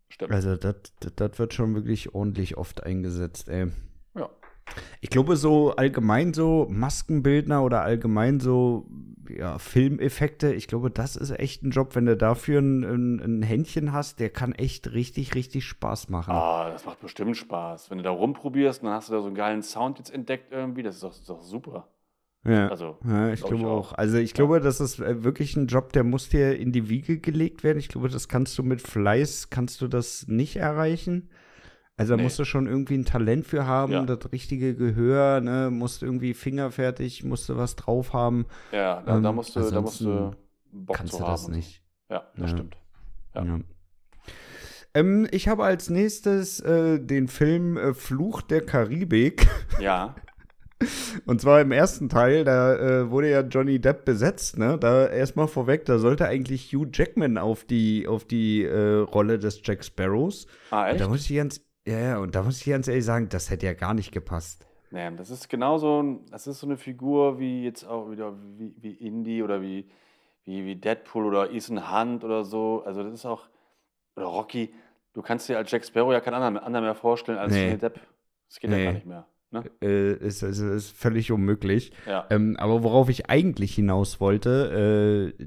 Stimmt. 0.09 0.33
Also 0.33 0.57
das 0.57 1.39
wird 1.39 1.55
schon 1.55 1.75
wirklich 1.77 2.15
ordentlich 2.15 2.57
oft 2.59 2.83
eingesetzt, 2.85 3.49
ey. 3.49 3.69
Ja. 4.77 4.83
Ich 5.01 5.11
glaube, 5.11 5.37
so 5.37 5.73
allgemein 5.73 6.35
so 6.35 6.67
Maskenbildner 6.71 7.63
oder 7.63 7.83
allgemein 7.83 8.41
so 8.41 8.87
ja, 9.37 9.59
Filmeffekte, 9.59 10.53
ich 10.53 10.67
glaube, 10.67 10.91
das 10.91 11.17
ist 11.17 11.31
echt 11.31 11.63
ein 11.63 11.71
Job, 11.71 11.95
wenn 11.95 12.07
du 12.07 12.17
dafür 12.17 12.61
ein, 12.61 12.83
ein, 12.85 13.21
ein 13.21 13.43
Händchen 13.43 13.93
hast, 13.93 14.21
der 14.21 14.31
kann 14.31 14.53
echt 14.53 14.93
richtig, 14.93 15.35
richtig 15.35 15.65
Spaß 15.65 16.09
machen. 16.09 16.33
Ah, 16.33 16.71
das 16.71 16.85
macht 16.85 17.01
bestimmt 17.01 17.37
Spaß. 17.37 17.91
Wenn 17.91 17.99
du 17.99 18.05
da 18.05 18.11
rumprobierst, 18.11 18.83
dann 18.83 18.91
hast 18.91 19.09
du 19.09 19.13
da 19.13 19.21
so 19.21 19.27
einen 19.27 19.37
geilen 19.37 19.63
Sound 19.63 19.99
jetzt 19.99 20.13
entdeckt 20.13 20.53
irgendwie. 20.53 20.83
Das 20.83 20.97
ist 20.97 21.03
doch, 21.05 21.11
das 21.11 21.21
ist 21.21 21.29
doch 21.31 21.43
super. 21.43 21.89
Ja. 22.45 22.69
Also, 22.69 22.97
Ja, 23.05 23.33
ich 23.33 23.41
glaub 23.41 23.51
glaube 23.51 23.63
ich 23.63 23.69
auch. 23.69 23.93
auch. 23.93 23.99
Also 23.99 24.17
ich 24.17 24.33
glaube, 24.35 24.61
das 24.61 24.81
ist 24.81 24.99
äh, 24.99 25.23
wirklich 25.23 25.57
ein 25.57 25.67
Job, 25.67 25.93
der 25.93 26.05
muss 26.05 26.29
dir 26.29 26.59
in 26.59 26.73
die 26.73 26.89
Wiege 26.89 27.19
gelegt 27.19 27.63
werden. 27.63 27.79
Ich 27.79 27.89
glaube, 27.89 28.09
das 28.09 28.29
kannst 28.29 28.57
du 28.59 28.63
mit 28.63 28.81
Fleiß, 28.81 29.51
kannst 29.51 29.81
du 29.83 29.89
das 29.89 30.27
nicht 30.27 30.57
erreichen. 30.57 31.29
Also 32.01 32.15
da 32.15 32.17
Nee. 32.17 32.23
musst 32.23 32.39
du 32.39 32.45
schon 32.45 32.67
irgendwie 32.67 32.95
ein 32.97 33.05
Talent 33.05 33.47
für 33.47 33.67
haben, 33.67 33.93
Ja. 33.93 34.03
das 34.05 34.33
richtige 34.33 34.75
Gehör, 34.75 35.41
ne, 35.43 35.69
musst 35.71 36.03
irgendwie 36.03 36.33
fingerfertig, 36.35 37.25
musst 37.25 37.49
du 37.49 37.57
was 37.59 37.77
drauf 37.77 38.13
haben. 38.15 38.47
Ja, 38.73 39.03
da, 39.03 39.21
da 39.21 39.29
Ähm, 39.29 39.35
musst 39.35 39.55
du, 39.55 39.71
da 39.71 39.81
musst 39.83 40.01
du 40.01 40.31
Bock 40.73 40.97
Kannst 40.97 41.13
zu 41.13 41.19
du 41.19 41.25
haben. 41.25 41.33
das 41.33 41.49
nicht. 41.49 41.83
Ja, 42.09 42.23
das 42.37 42.51
Ja. 42.53 42.57
stimmt. 42.57 42.77
Ja. 43.35 43.45
Ja. 43.45 43.61
Ähm, 44.95 45.29
ich 45.31 45.47
habe 45.49 45.65
als 45.65 45.91
nächstes 45.91 46.61
äh, 46.61 46.99
den 46.99 47.29
Film 47.29 47.77
äh, 47.77 47.95
Fluch 47.95 48.43
der 48.43 48.63
Karibik. 48.65 49.47
Ja, 49.81 50.15
Und 51.27 51.41
zwar 51.43 51.61
im 51.61 51.73
ersten 51.73 52.09
Teil, 52.09 52.45
da 52.45 52.75
äh, 52.77 53.11
wurde 53.11 53.31
ja 53.31 53.43
Johnny 53.43 53.79
Depp 53.79 54.07
besetzt, 54.07 54.57
ne? 54.59 54.79
Da 54.79 55.07
erstmal 55.09 55.47
vorweg, 55.49 55.85
da 55.85 55.99
sollte 55.99 56.27
eigentlich 56.27 56.73
Hugh 56.73 56.89
Jackman 56.93 57.37
auf 57.37 57.65
die, 57.65 58.09
auf 58.09 58.25
die 58.25 58.65
äh, 58.65 58.97
Rolle 59.01 59.39
des 59.39 59.61
Jack 59.63 59.85
Sparrows. 59.85 60.47
ah, 60.71 60.85
Und 60.85 60.89
echt? 60.93 61.01
da 61.03 61.09
muss 61.09 61.29
ich 61.29 61.37
ganz, 61.37 61.61
ja, 61.91 61.99
ja, 61.99 62.19
und 62.19 62.35
da 62.35 62.43
muss 62.43 62.61
ich 62.61 62.67
ganz 62.67 62.89
ehrlich 62.89 63.05
sagen, 63.05 63.29
das 63.29 63.51
hätte 63.51 63.67
ja 63.67 63.75
gar 63.75 63.95
nicht 63.95 64.13
gepasst. 64.13 64.67
Nee, 64.91 65.11
das 65.17 65.31
ist 65.31 65.49
genauso, 65.49 66.21
das 66.31 66.47
ist 66.47 66.61
so 66.61 66.67
eine 66.67 66.77
Figur 66.77 67.39
wie 67.39 67.65
jetzt 67.65 67.85
auch 67.85 68.11
wieder 68.11 68.35
wie, 68.59 68.75
wie 68.81 68.93
Indy 68.95 69.43
oder 69.43 69.63
wie, 69.63 69.89
wie, 70.45 70.65
wie 70.65 70.77
Deadpool 70.77 71.27
oder 71.27 71.53
Ethan 71.53 71.93
Hunt 71.93 72.25
oder 72.25 72.45
so. 72.45 72.83
Also 72.85 73.03
das 73.05 73.15
ist 73.15 73.27
auch, 73.27 73.49
oder 74.17 74.27
Rocky. 74.27 74.75
Du 75.13 75.23
kannst 75.23 75.49
dir 75.49 75.59
als 75.59 75.71
Jack 75.71 75.85
Sparrow 75.85 76.13
ja 76.13 76.21
keinen 76.21 76.35
anderen, 76.35 76.59
anderen 76.59 76.85
mehr 76.85 76.95
vorstellen 76.95 77.39
als 77.39 77.53
Nee. 77.53 77.67
Johnny 77.67 77.79
Depp. 77.79 78.01
Das 78.49 78.59
geht 78.61 78.71
ja 78.71 78.77
Nee. 78.77 78.85
gar 78.85 78.93
nicht 78.93 79.07
mehr. 79.07 79.27
Ne? 79.53 79.65
Äh, 79.83 80.13
ist, 80.15 80.43
ist, 80.43 80.59
ist 80.61 80.91
völlig 80.97 81.33
unmöglich. 81.33 81.93
Ja. 82.07 82.27
Ähm, 82.31 82.57
aber 82.59 82.83
worauf 82.85 83.09
ich 83.09 83.29
eigentlich 83.31 83.75
hinaus 83.75 84.21
wollte, 84.21 85.35
äh, 85.39 85.47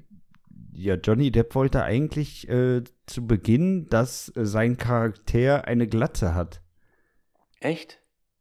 ja, 0.73 0.95
Johnny 0.95 1.31
Depp 1.31 1.53
wollte 1.55 1.83
eigentlich 1.83 2.49
äh, 2.49 2.81
zu 3.05 3.25
Beginn, 3.27 3.87
dass 3.89 4.29
äh, 4.35 4.45
sein 4.45 4.77
Charakter 4.77 5.65
eine 5.67 5.87
Glatze 5.87 6.35
hat. 6.35 6.61
Echt? 7.59 7.99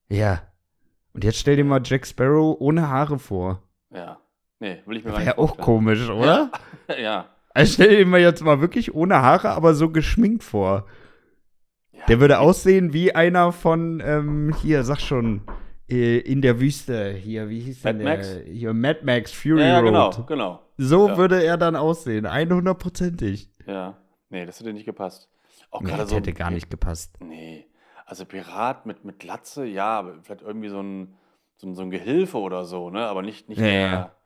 Ja. 0.08 0.42
Und 1.12 1.24
jetzt 1.24 1.38
stell 1.38 1.56
dir 1.56 1.64
mal 1.64 1.80
Jack 1.84 2.06
Sparrow 2.06 2.56
ohne 2.60 2.88
Haare 2.88 3.18
vor. 3.18 3.62
Ja. 3.90 4.18
Nee, 4.60 4.80
will 4.86 4.96
ich 4.98 5.04
mir 5.04 5.16
Wäre 5.16 5.38
auch 5.38 5.56
komisch, 5.56 6.08
oder? 6.08 6.50
Ja. 6.88 6.96
ja. 6.98 7.28
Also 7.54 7.74
stell 7.74 7.96
dir 7.96 8.06
mal 8.06 8.20
jetzt 8.20 8.42
mal 8.42 8.60
wirklich 8.60 8.94
ohne 8.94 9.16
Haare, 9.20 9.50
aber 9.50 9.74
so 9.74 9.90
geschminkt 9.90 10.42
vor. 10.44 10.86
Ja. 11.92 12.06
Der 12.06 12.20
würde 12.20 12.38
aussehen 12.38 12.92
wie 12.92 13.14
einer 13.14 13.52
von, 13.52 14.00
ähm, 14.04 14.54
hier, 14.62 14.84
sag 14.84 15.00
schon, 15.00 15.42
äh, 15.90 16.18
in 16.18 16.40
der 16.40 16.60
Wüste. 16.60 17.10
Hier, 17.12 17.50
wie 17.50 17.60
hieß 17.60 17.84
Mad 17.84 17.98
denn 17.98 18.04
Max? 18.04 18.32
der? 18.34 18.44
Hier, 18.44 18.72
Mad 18.72 19.00
Max, 19.04 19.32
Fury 19.32 19.60
Ja, 19.60 19.66
ja, 19.66 19.78
Road. 19.80 19.86
genau, 19.86 20.24
genau. 20.26 20.60
So 20.78 21.08
Ja. 21.08 21.16
würde 21.18 21.42
er 21.44 21.58
dann 21.58 21.76
aussehen, 21.76 22.26
100%ig. 22.26 23.50
Ja. 23.66 23.98
Nee, 24.32 24.46
das 24.46 24.58
hätte 24.60 24.72
nicht 24.72 24.86
gepasst. 24.86 25.28
Auch 25.70 25.82
Nee, 25.82 25.88
gerade 25.88 26.04
das 26.04 26.10
so. 26.10 26.16
hätte 26.16 26.32
gar 26.32 26.50
nicht 26.50 26.70
gepasst. 26.70 27.18
Nee. 27.20 27.66
Also 28.06 28.24
Pirat 28.26 28.86
mit, 28.86 29.04
mit 29.04 29.18
Glatze, 29.20 29.64
ja, 29.66 29.98
aber 30.00 30.22
vielleicht 30.22 30.42
irgendwie 30.42 30.68
so 30.68 30.80
ein, 30.82 31.16
so 31.56 31.68
ein, 31.68 31.74
so 31.74 31.82
ein 31.82 31.90
Gehilfe 31.90 32.38
oder 32.38 32.64
so, 32.64 32.90
ne? 32.90 33.06
Aber 33.06 33.22
nicht, 33.22 33.48
nicht, 33.48 33.58
Ja, 33.58 33.64
der, 33.64 33.78
ja. 33.90 34.16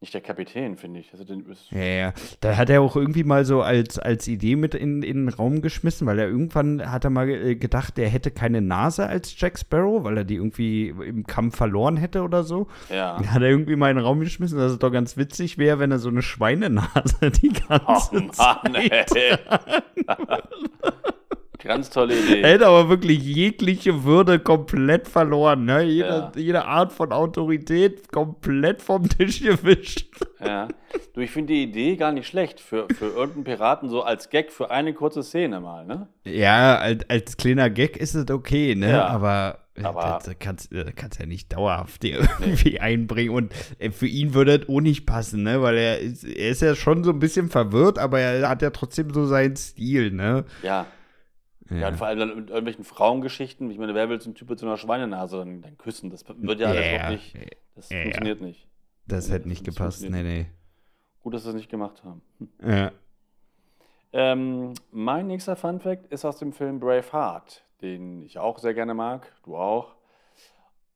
Nicht 0.00 0.14
der 0.14 0.22
Kapitän, 0.22 0.78
finde 0.78 1.00
ich. 1.00 1.12
Ist, 1.12 1.70
Ja, 1.70 1.78
ja. 1.82 2.12
Da 2.40 2.56
hat 2.56 2.70
er 2.70 2.80
auch 2.80 2.96
irgendwie 2.96 3.22
mal 3.22 3.44
so 3.44 3.60
als, 3.60 3.98
als 3.98 4.26
Idee 4.28 4.56
mit 4.56 4.74
in, 4.74 5.02
in 5.02 5.26
den 5.26 5.28
Raum 5.28 5.60
geschmissen, 5.60 6.06
weil 6.06 6.18
er 6.18 6.26
irgendwann 6.26 6.90
hat 6.90 7.04
er 7.04 7.10
mal 7.10 7.28
äh, 7.28 7.54
gedacht, 7.54 7.98
er 7.98 8.08
hätte 8.08 8.30
keine 8.30 8.62
Nase 8.62 9.06
als 9.06 9.38
Jack 9.38 9.58
Sparrow, 9.58 10.02
weil 10.02 10.16
er 10.16 10.24
die 10.24 10.36
irgendwie 10.36 10.88
im 10.88 11.26
Kampf 11.26 11.56
verloren 11.56 11.98
hätte 11.98 12.22
oder 12.22 12.44
so. 12.44 12.68
ja. 12.88 13.16
Dann 13.18 13.30
hat 13.30 13.42
er 13.42 13.50
irgendwie 13.50 13.76
mal 13.76 13.90
in 13.90 13.96
den 13.96 14.04
Raum 14.06 14.20
geschmissen, 14.20 14.56
dass 14.58 14.72
es 14.72 14.78
doch 14.78 14.90
ganz 14.90 15.18
witzig 15.18 15.58
wäre, 15.58 15.78
wenn 15.78 15.90
er 15.90 15.98
so 15.98 16.08
eine 16.08 16.22
Schweinenase 16.22 17.30
die 17.42 17.50
ganze 17.52 17.84
Oh 17.86 18.14
Mann, 18.14 18.32
Zeit. 18.32 19.14
ey. 19.14 19.36
Ganz 21.62 21.90
tolle 21.90 22.18
Idee. 22.18 22.42
Hätte 22.42 22.66
aber 22.66 22.88
wirklich 22.88 23.22
jegliche 23.22 24.04
Würde 24.04 24.38
komplett 24.38 25.06
verloren. 25.08 25.64
Ne? 25.64 25.82
Jede, 25.82 26.08
Ja. 26.08 26.32
jede 26.36 26.64
Art 26.64 26.92
von 26.92 27.12
Autorität 27.12 28.10
komplett 28.10 28.80
vom 28.82 29.08
Tisch 29.08 29.42
gewischt. 29.42 30.06
Ja. 30.44 30.68
Du, 31.14 31.20
ich 31.20 31.30
finde 31.30 31.52
die 31.52 31.62
Idee 31.64 31.96
gar 31.96 32.12
nicht 32.12 32.26
schlecht 32.26 32.60
für, 32.60 32.86
für 32.96 33.06
irgendeinen 33.06 33.44
Piraten 33.44 33.88
so 33.88 34.02
als 34.02 34.30
Gag 34.30 34.52
für 34.52 34.70
eine 34.70 34.94
kurze 34.94 35.22
Szene 35.22 35.60
mal, 35.60 35.84
ne? 35.86 36.08
Ja, 36.24 36.76
als, 36.78 37.04
als 37.08 37.36
kleiner 37.36 37.68
Gag 37.70 37.96
ist 37.96 38.14
es 38.14 38.30
okay, 38.30 38.74
ne? 38.74 38.90
Ja. 38.92 39.06
Aber, 39.08 39.58
äh, 39.74 39.82
Aber- 39.82 40.00
das, 40.02 40.24
das 40.24 40.36
kannst 40.38 40.72
du 40.72 40.84
kannst 40.96 41.20
ja 41.20 41.26
nicht 41.26 41.52
dauerhaft 41.52 42.02
irgendwie 42.04 42.80
einbringen. 42.80 43.34
Und 43.34 43.52
äh, 43.78 43.90
für 43.90 44.06
ihn 44.06 44.32
würde 44.34 44.58
das 44.60 44.68
auch 44.68 44.80
nicht 44.80 45.04
passen, 45.04 45.42
ne? 45.42 45.60
Weil 45.62 45.76
er 45.76 45.98
ist, 45.98 46.24
er 46.24 46.48
ist 46.50 46.62
ja 46.62 46.74
schon 46.74 47.04
so 47.04 47.10
ein 47.10 47.18
bisschen 47.18 47.50
verwirrt, 47.50 47.98
aber 47.98 48.18
er 48.20 48.48
hat 48.48 48.62
ja 48.62 48.70
trotzdem 48.70 49.12
so 49.12 49.26
seinen 49.26 49.56
Stil, 49.56 50.10
ne? 50.10 50.44
Ja. 50.62 50.86
Ja, 51.70 51.88
und 51.88 51.96
vor 51.96 52.06
allem 52.08 52.18
dann 52.18 52.28
mit 52.36 52.48
irgendwelchen 52.50 52.84
Frauengeschichten. 52.84 53.70
Ich 53.70 53.78
meine, 53.78 53.94
wer 53.94 54.08
will 54.08 54.20
so 54.20 54.26
einen 54.26 54.34
Typ 54.34 54.50
mit 54.50 54.58
so 54.58 54.66
einer 54.66 54.76
Schweinenase 54.76 55.38
dann, 55.38 55.62
dann 55.62 55.78
küssen? 55.78 56.10
Das 56.10 56.24
wird 56.28 56.60
ja 56.60 56.68
alles 56.68 56.84
Ja, 56.86 56.94
überhaupt 56.94 57.10
nicht. 57.12 57.56
Das 57.76 57.88
Ja, 57.90 57.96
ja. 57.96 58.02
funktioniert 58.02 58.40
nicht. 58.40 58.68
Das 59.06 59.30
hätte 59.30 59.48
nicht 59.48 59.66
das 59.66 59.74
gepasst. 59.74 60.02
Nee, 60.08 60.22
nee. 60.22 60.46
Gut, 61.22 61.34
dass 61.34 61.44
sie 61.44 61.50
es 61.50 61.54
nicht 61.54 61.70
gemacht 61.70 62.02
haben. 62.04 62.22
Ja. 62.64 62.92
Ähm, 64.12 64.72
mein 64.90 65.26
nächster 65.28 65.54
Funfact 65.56 66.06
ist 66.12 66.24
aus 66.24 66.38
dem 66.38 66.52
Film 66.52 66.80
Braveheart, 66.80 67.64
den 67.82 68.22
ich 68.22 68.38
auch 68.38 68.58
sehr 68.58 68.74
gerne 68.74 68.94
mag, 68.94 69.32
du 69.44 69.56
auch. 69.56 69.94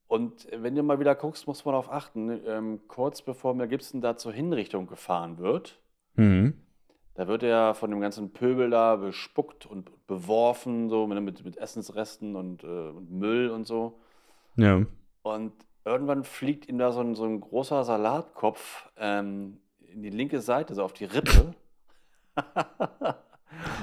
Und 0.08 0.46
wenn 0.52 0.74
du 0.74 0.82
mal 0.82 0.98
wieder 1.00 1.14
guckst, 1.14 1.46
muss 1.46 1.64
man 1.64 1.72
darauf 1.72 1.90
achten, 1.90 2.40
ähm, 2.46 2.80
kurz 2.88 3.22
bevor 3.22 3.54
Mel 3.54 3.68
Gibson 3.68 4.00
da 4.00 4.16
zur 4.16 4.32
Hinrichtung 4.32 4.86
gefahren 4.86 5.38
wird, 5.38 5.80
Mhm. 6.16 6.60
Da 7.14 7.28
wird 7.28 7.42
er 7.42 7.74
von 7.74 7.90
dem 7.90 8.00
ganzen 8.00 8.32
Pöbel 8.32 8.70
da 8.70 8.96
bespuckt 8.96 9.66
und 9.66 10.06
beworfen, 10.06 10.88
so 10.88 11.06
mit, 11.06 11.20
mit, 11.22 11.44
mit 11.44 11.56
Essensresten 11.56 12.36
und, 12.36 12.64
äh, 12.64 12.66
und 12.66 13.10
Müll 13.10 13.50
und 13.50 13.66
so. 13.66 14.00
Ja. 14.56 14.82
Und 15.22 15.52
irgendwann 15.84 16.24
fliegt 16.24 16.68
ihm 16.68 16.78
da 16.78 16.92
so 16.92 17.00
ein, 17.00 17.14
so 17.14 17.24
ein 17.24 17.40
großer 17.40 17.84
Salatkopf 17.84 18.90
ähm, 18.96 19.58
in 19.80 20.02
die 20.02 20.10
linke 20.10 20.40
Seite, 20.40 20.74
so 20.74 20.82
auf 20.82 20.92
die 20.92 21.04
Rippe. 21.04 21.54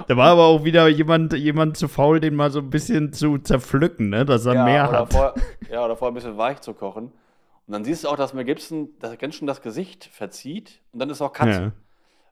Da 0.07 0.17
war 0.17 0.31
aber 0.31 0.45
auch 0.45 0.63
wieder 0.63 0.87
jemand, 0.87 1.33
jemand 1.33 1.77
zu 1.77 1.87
faul, 1.87 2.19
den 2.19 2.35
mal 2.35 2.51
so 2.51 2.59
ein 2.59 2.69
bisschen 2.69 3.13
zu 3.13 3.37
zerpflücken, 3.37 4.09
ne? 4.09 4.25
Dass 4.25 4.45
er 4.45 4.55
ja, 4.55 4.65
mehr 4.65 4.91
hat. 4.91 5.13
Vorher, 5.13 5.35
ja, 5.71 5.85
oder 5.85 5.95
vorher 5.95 6.11
ein 6.11 6.15
bisschen 6.15 6.37
weich 6.37 6.59
zu 6.61 6.73
kochen. 6.73 7.05
Und 7.67 7.73
dann 7.73 7.85
siehst 7.85 8.03
du 8.03 8.09
auch, 8.09 8.17
dass 8.17 8.33
Mel 8.33 8.43
Gibson 8.43 8.89
das, 8.99 9.17
ganz 9.17 9.35
schön 9.35 9.47
das 9.47 9.61
Gesicht 9.61 10.05
verzieht 10.05 10.81
und 10.91 10.99
dann 10.99 11.09
ist 11.09 11.21
auch 11.21 11.31
Cut. 11.31 11.47
Ja. 11.47 11.71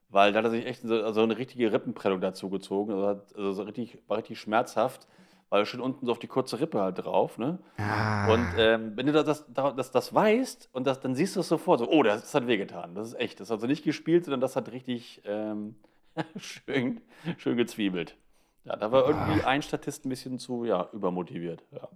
Weil 0.10 0.34
da 0.34 0.40
hat 0.40 0.46
er 0.46 0.52
sich 0.52 0.66
echt 0.66 0.82
so, 0.82 1.12
so 1.12 1.22
eine 1.22 1.38
richtige 1.38 1.72
Rippenprellung 1.72 2.20
dazu 2.20 2.50
gezogen. 2.50 2.92
Also, 2.94 3.08
hat, 3.08 3.36
also 3.36 3.54
so 3.54 3.64
richtig, 3.64 4.00
war 4.08 4.18
richtig 4.18 4.40
schmerzhaft, 4.40 5.08
weil 5.50 5.66
schön 5.66 5.82
unten 5.82 6.06
so 6.06 6.12
auf 6.12 6.20
die 6.20 6.28
kurze 6.28 6.60
Rippe 6.60 6.82
halt 6.82 6.98
drauf. 6.98 7.38
Ne? 7.38 7.60
Ah. 7.78 8.34
Und 8.34 8.48
ähm, 8.58 8.94
wenn 8.96 9.06
du 9.06 9.12
das, 9.12 9.46
das, 9.48 9.76
das, 9.76 9.92
das 9.92 10.14
weißt 10.14 10.70
und 10.74 10.88
das, 10.88 11.00
dann 11.00 11.14
siehst 11.14 11.36
du 11.36 11.42
es 11.42 11.48
sofort 11.48 11.80
so, 11.80 11.90
oh, 11.90 12.02
das, 12.02 12.22
das 12.22 12.34
hat 12.34 12.48
wehgetan. 12.48 12.96
Das 12.96 13.10
ist 13.10 13.20
echt. 13.20 13.40
Das 13.40 13.50
hat 13.50 13.58
also 13.58 13.68
nicht 13.68 13.84
gespielt, 13.84 14.26
sondern 14.26 14.42
das 14.42 14.56
hat 14.56 14.72
richtig 14.72 15.22
ähm, 15.26 15.76
schön, 16.38 17.02
schön 17.38 17.58
gezwiebelt. 17.58 18.18
Ja, 18.66 18.76
da 18.76 18.92
war 18.92 19.08
irgendwie 19.08 19.44
ein 19.44 19.62
Statist 19.62 20.06
ein 20.06 20.10
bisschen 20.10 20.40
zu 20.40 20.66
ja, 20.66 20.90
übermotiviert. 20.92 21.64
Ja. 21.72 21.88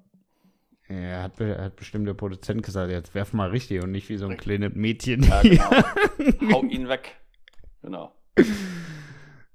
Er 0.88 1.24
hat, 1.24 1.40
hat 1.40 1.76
bestimmt 1.76 2.08
der 2.08 2.14
Produzent 2.14 2.62
gesagt, 2.62 2.92
jetzt 2.92 3.16
werf 3.16 3.34
mal 3.34 3.50
richtig 3.50 3.82
und 3.84 3.92
nicht 3.92 4.10
wie 4.10 4.18
so 4.18 4.28
ein 4.28 4.38
kleines 4.38 4.74
Mädchen. 4.76 5.24
Ja, 5.24 5.42
genau. 5.42 6.52
Hau 6.54 6.64
ihn 6.64 6.88
weg. 6.88 7.23
Genau. 7.84 8.12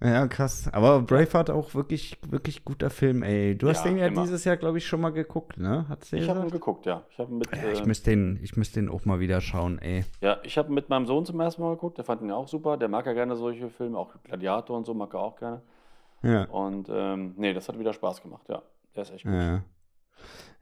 Ja, 0.00 0.28
krass. 0.28 0.68
Aber 0.72 1.02
Braveheart 1.02 1.50
auch 1.50 1.74
wirklich, 1.74 2.18
wirklich 2.28 2.64
guter 2.64 2.88
Film, 2.88 3.24
ey. 3.24 3.58
Du 3.58 3.68
hast 3.68 3.84
Ja, 3.84 3.90
den 3.90 3.98
ja 3.98 4.06
immer. 4.06 4.22
dieses 4.22 4.44
Jahr, 4.44 4.56
glaube 4.56 4.78
ich, 4.78 4.86
schon 4.86 5.00
mal 5.00 5.10
geguckt, 5.10 5.58
ne? 5.58 5.86
Hat's 5.88 6.12
Ich 6.12 6.28
habe 6.28 6.40
ihn 6.42 6.50
geguckt, 6.50 6.86
ja. 6.86 7.02
Ich 7.10 7.18
habe 7.18 7.34
mit, 7.34 7.48
Ja, 7.50 7.68
ich 7.72 7.80
äh, 7.80 7.84
müsste 7.86 8.10
den, 8.10 8.38
ich 8.40 8.56
müsste 8.56 8.78
den 8.78 8.88
auch 8.90 9.04
mal 9.04 9.18
wieder 9.18 9.40
schauen, 9.40 9.80
ey. 9.80 10.04
ja, 10.20 10.38
ich 10.44 10.56
habe 10.56 10.72
mit 10.72 10.88
meinem 10.88 11.06
Sohn 11.06 11.26
zum 11.26 11.40
ersten 11.40 11.62
Mal 11.62 11.70
geguckt. 11.74 11.98
Der 11.98 12.04
fand 12.04 12.22
ihn 12.22 12.30
auch 12.30 12.46
super. 12.46 12.76
Der 12.76 12.88
mag 12.88 13.06
ja 13.06 13.12
gerne 13.12 13.34
solche 13.34 13.68
Filme, 13.70 13.98
auch 13.98 14.14
Gladiator 14.22 14.76
und 14.76 14.84
so 14.86 14.94
mag 14.94 15.12
er 15.14 15.20
auch 15.20 15.36
gerne. 15.36 15.62
Ja. 16.22 16.44
Und 16.44 16.88
ähm, 16.92 17.34
nee, 17.36 17.52
das 17.52 17.68
hat 17.68 17.76
wieder 17.76 17.92
Spaß 17.92 18.22
gemacht, 18.22 18.48
ja. 18.48 18.62
Der 18.94 19.02
ist 19.02 19.10
echt 19.12 19.24
gut. 19.24 19.32
Ja. 19.32 19.62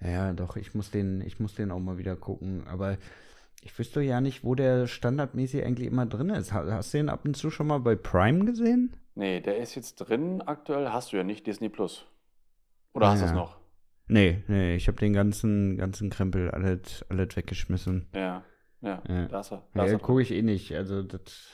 Ja, 0.00 0.32
doch, 0.32 0.56
ich 0.56 0.74
muss 0.74 0.90
den, 0.90 1.20
ich 1.20 1.40
muss 1.40 1.54
den 1.54 1.70
auch 1.70 1.78
mal 1.78 1.98
wieder 1.98 2.16
gucken. 2.16 2.66
Aber 2.70 2.96
ich 3.66 3.76
wüsste 3.78 4.00
ja 4.00 4.20
nicht, 4.20 4.44
wo 4.44 4.54
der 4.54 4.86
standardmäßig 4.86 5.64
eigentlich 5.64 5.88
immer 5.88 6.06
drin 6.06 6.30
ist. 6.30 6.52
Ha- 6.52 6.64
Hast 6.70 6.94
du 6.94 6.98
den 6.98 7.08
ab 7.08 7.24
und 7.24 7.36
zu 7.36 7.50
schon 7.50 7.66
mal 7.66 7.78
bei 7.80 7.96
Prime 7.96 8.44
gesehen? 8.44 8.96
Nee, 9.16 9.40
der 9.40 9.56
ist 9.58 9.74
jetzt 9.74 9.96
drin 9.96 10.40
aktuell. 10.42 10.90
Hast 10.90 11.12
du 11.12 11.16
ja 11.16 11.24
nicht 11.24 11.46
Disney 11.46 11.68
Plus. 11.68 12.06
Oder 12.94 13.08
hast 13.10 13.20
du 13.22 13.24
es 13.26 13.30
Ja. 13.32 13.36
noch? 13.36 13.58
Nee, 14.06 14.44
nee, 14.46 14.76
ich 14.76 14.86
habe 14.86 14.98
den 14.98 15.12
ganzen, 15.12 15.76
ganzen 15.76 16.10
Krempel 16.10 16.50
alles, 16.52 17.04
alles 17.08 17.34
weggeschmissen. 17.36 18.08
Ja, 18.14 18.44
ja. 18.82 19.02
Ja. 19.08 19.26
Da 19.26 19.40
ist 19.40 19.50
er. 19.52 19.66
Da 19.74 19.84
Ja, 19.86 19.98
gucke 19.98 20.22
ich 20.22 20.30
eh 20.30 20.42
nicht. 20.42 20.72
Also 20.76 21.02
das, 21.02 21.48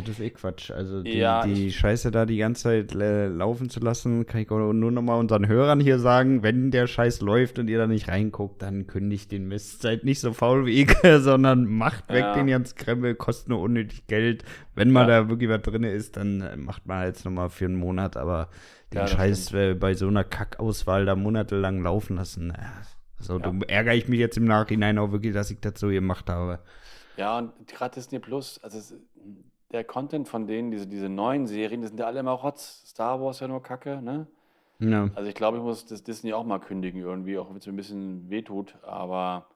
Das 0.00 0.08
ist 0.08 0.20
eh 0.20 0.30
Quatsch. 0.30 0.70
Also 0.70 1.02
die, 1.02 1.18
Ja, 1.18 1.42
die 1.44 1.70
Scheiße 1.72 2.10
da 2.10 2.26
die 2.26 2.36
ganze 2.38 2.62
Zeit 2.64 2.94
äh, 2.94 3.28
laufen 3.28 3.70
zu 3.70 3.80
lassen, 3.80 4.26
kann 4.26 4.40
ich 4.40 4.50
auch 4.50 4.72
nur 4.72 4.90
nochmal 4.90 5.18
unseren 5.20 5.46
Hörern 5.48 5.80
hier 5.80 5.98
sagen, 5.98 6.42
wenn 6.42 6.70
der 6.70 6.86
Scheiß 6.86 7.20
läuft 7.20 7.58
und 7.58 7.68
ihr 7.68 7.78
da 7.78 7.86
nicht 7.86 8.08
reinguckt, 8.08 8.62
dann 8.62 8.86
kündigt 8.86 9.30
den 9.32 9.46
Mist. 9.48 9.82
Seid 9.82 10.04
nicht 10.04 10.20
so 10.20 10.32
faul 10.32 10.66
wie 10.66 10.82
ich, 10.82 10.90
sondern 11.20 11.66
macht 11.66 12.08
weg 12.10 12.24
Ja. 12.24 12.32
den 12.34 12.46
ganzen 12.48 12.76
Krempel, 12.76 13.14
kostet 13.14 13.48
nur 13.48 13.60
unnötig 13.60 14.06
Geld. 14.06 14.44
Wenn 14.74 14.90
mal 14.90 15.08
Ja. 15.08 15.22
da 15.22 15.28
wirklich 15.28 15.48
was 15.50 15.62
drin 15.62 15.84
ist, 15.84 16.16
dann 16.16 16.40
äh, 16.40 16.56
macht 16.56 16.86
man 16.86 17.04
jetzt 17.06 17.24
nochmal 17.24 17.50
für 17.50 17.66
einen 17.66 17.76
Monat, 17.76 18.16
aber 18.16 18.48
den 18.92 19.00
Ja, 19.00 19.06
Scheiß 19.06 19.52
äh, 19.54 19.74
bei 19.74 19.94
so 19.94 20.08
einer 20.08 20.24
Kackauswahl 20.24 21.04
da 21.06 21.14
monatelang 21.16 21.82
laufen 21.82 22.16
lassen. 22.16 22.50
Äh, 22.50 22.58
so 23.20 23.34
Ja. 23.34 23.38
dumm 23.40 23.62
ärgere 23.62 23.94
ich 23.94 24.08
mich 24.08 24.18
jetzt 24.20 24.36
im 24.36 24.44
Nachhinein 24.44 24.98
auch 24.98 25.12
wirklich, 25.12 25.32
dass 25.34 25.50
ich 25.50 25.60
das 25.60 25.78
so 25.80 25.88
gemacht 25.88 26.28
habe. 26.28 26.58
Ja, 27.16 27.38
und 27.38 27.52
gerade 27.68 27.94
Disney 27.94 28.18
Plus, 28.18 28.58
also 28.62 28.76
es, 28.78 28.92
der 29.74 29.84
Content 29.84 30.28
von 30.28 30.46
denen, 30.46 30.70
diese, 30.70 30.86
diese 30.86 31.08
neuen 31.08 31.46
Serien, 31.46 31.82
die 31.82 31.88
sind 31.88 31.98
ja 32.00 32.06
alle 32.06 32.20
immer 32.20 32.32
Rotz. 32.32 32.84
Star 32.86 33.20
Wars 33.20 33.40
ja 33.40 33.48
nur 33.48 33.62
Kacke, 33.62 34.00
ne? 34.00 34.26
Ja. 34.78 35.10
Also 35.14 35.28
ich 35.28 35.34
glaube, 35.34 35.58
ich 35.58 35.62
muss 35.62 35.84
das 35.86 36.02
Disney 36.02 36.32
auch 36.32 36.44
mal 36.44 36.58
kündigen 36.60 37.00
irgendwie, 37.00 37.38
auch 37.38 37.50
wenn 37.50 37.56
es 37.56 37.66
mir 37.66 37.72
ein 37.72 37.76
bisschen 37.76 38.30
wehtut, 38.30 38.76
aber 38.82 39.46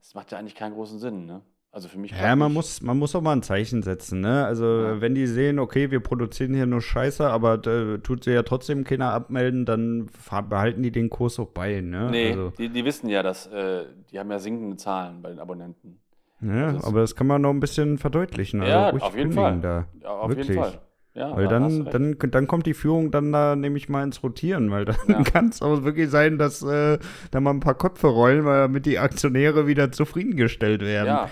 es 0.00 0.14
macht 0.14 0.32
ja 0.32 0.38
eigentlich 0.38 0.54
keinen 0.54 0.74
großen 0.74 0.98
Sinn, 0.98 1.26
ne? 1.26 1.42
Also 1.70 1.88
für 1.88 1.98
mich 1.98 2.10
Ja, 2.12 2.34
man 2.34 2.48
nicht. 2.48 2.54
muss, 2.54 2.80
man 2.82 2.98
muss 2.98 3.14
auch 3.14 3.20
mal 3.20 3.32
ein 3.34 3.42
Zeichen 3.42 3.82
setzen, 3.82 4.20
ne? 4.20 4.44
Also, 4.46 4.64
Ja. 4.64 5.00
wenn 5.00 5.14
die 5.14 5.26
sehen, 5.26 5.58
okay, 5.58 5.90
wir 5.90 6.00
produzieren 6.00 6.54
hier 6.54 6.66
nur 6.66 6.80
Scheiße, 6.80 7.28
aber 7.28 7.64
äh, 7.66 7.98
tut 7.98 8.24
sie 8.24 8.32
ja 8.32 8.42
trotzdem 8.42 8.84
keiner 8.84 9.12
abmelden, 9.12 9.64
dann 9.66 10.08
behalten 10.48 10.82
die 10.82 10.90
den 10.90 11.10
Kurs 11.10 11.38
auch 11.38 11.48
bei, 11.50 11.80
ne? 11.82 12.08
Nee, 12.10 12.30
Also, 12.30 12.50
die, 12.58 12.68
die 12.70 12.84
wissen 12.84 13.08
ja, 13.08 13.22
dass 13.22 13.46
äh, 13.48 13.84
die 14.10 14.18
haben 14.18 14.30
ja 14.30 14.38
sinkende 14.38 14.76
Zahlen 14.76 15.22
bei 15.22 15.28
den 15.28 15.38
Abonnenten. 15.38 16.00
Ja, 16.40 16.72
das 16.72 16.84
aber 16.84 17.00
das 17.00 17.14
kann 17.16 17.26
man 17.26 17.42
noch 17.42 17.50
ein 17.50 17.60
bisschen 17.60 17.98
verdeutlichen. 17.98 18.60
Also 18.60 18.72
Ja, 18.72 18.90
auf 18.90 19.16
jeden 19.16 19.32
Fall. 19.32 19.58
Da. 19.60 19.86
Ja, 20.02 20.08
auf 20.10 20.28
Wirklich. 20.30 20.48
jeden 20.48 20.60
Fall. 20.62 20.80
Ja, 21.14 21.34
Weil 21.36 21.48
dann, 21.48 21.84
dann, 21.86 22.16
dann 22.18 22.46
kommt 22.46 22.66
die 22.66 22.74
Führung 22.74 23.10
dann 23.10 23.32
da 23.32 23.56
nämlich 23.56 23.88
mal 23.88 24.04
ins 24.04 24.22
Rotieren, 24.22 24.70
weil 24.70 24.84
dann 24.84 24.96
Ja. 25.08 25.22
kann 25.24 25.48
es 25.48 25.60
auch 25.62 25.82
wirklich 25.82 26.10
sein, 26.10 26.38
dass 26.38 26.62
äh, 26.62 26.98
da 27.32 27.40
mal 27.40 27.50
ein 27.50 27.58
paar 27.60 27.74
Köpfe 27.74 28.06
rollen, 28.06 28.44
weil 28.44 28.60
damit 28.60 28.86
die 28.86 29.00
Aktionäre 29.00 29.66
wieder 29.66 29.90
zufriedengestellt 29.90 30.80
werden. 30.82 31.08
Ja. 31.08 31.28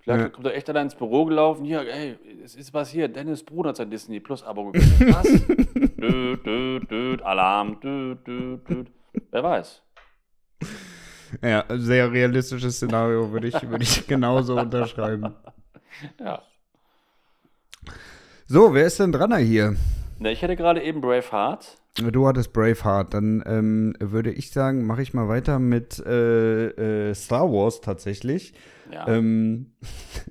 Vielleicht 0.00 0.20
Ja. 0.22 0.28
kommt 0.30 0.46
er 0.46 0.56
echt 0.56 0.68
da 0.68 0.80
ins 0.82 0.96
Büro 0.96 1.26
gelaufen. 1.26 1.64
Hier, 1.64 1.82
ey, 1.82 2.16
es 2.42 2.56
ist 2.56 2.74
was 2.74 2.90
hier. 2.90 3.06
Dennis 3.06 3.44
Brun 3.44 3.66
hat 3.68 3.76
sein 3.76 3.90
Disney 3.90 4.18
Plus 4.18 4.42
Abo 4.42 4.72
gekriegt. 4.72 5.14
Was? 5.14 5.46
düt, 5.46 6.44
düt, 6.46 6.90
düt, 6.90 7.22
Alarm. 7.22 7.78
Düt, 7.80 8.26
düt, 8.26 8.68
düt. 8.68 8.86
Wer 9.30 9.42
weiß. 9.44 9.82
Ja, 11.42 11.64
sehr 11.68 12.10
realistisches 12.12 12.76
Szenario 12.76 13.30
würde 13.32 13.48
ich, 13.48 13.68
würde 13.68 13.84
ich 13.84 14.06
genauso 14.06 14.58
unterschreiben. 14.58 15.34
Ja. 16.18 16.42
So, 18.46 18.74
wer 18.74 18.86
ist 18.86 18.98
denn 18.98 19.12
dran 19.12 19.36
hier? 19.36 19.76
Na, 20.18 20.30
ich 20.30 20.42
hätte 20.42 20.56
gerade 20.56 20.82
eben 20.82 21.00
Braveheart. 21.00 21.78
Du 22.12 22.26
hattest 22.26 22.52
Braveheart, 22.52 23.14
dann 23.14 23.42
ähm, 23.46 23.94
würde 24.00 24.32
ich 24.32 24.50
sagen, 24.50 24.86
mache 24.86 25.02
ich 25.02 25.14
mal 25.14 25.28
weiter 25.28 25.58
mit 25.58 25.98
äh, 26.04 27.10
äh, 27.10 27.14
Star 27.14 27.50
Wars 27.52 27.80
tatsächlich. 27.80 28.54
Ja. 28.92 29.06
Ähm, 29.08 29.72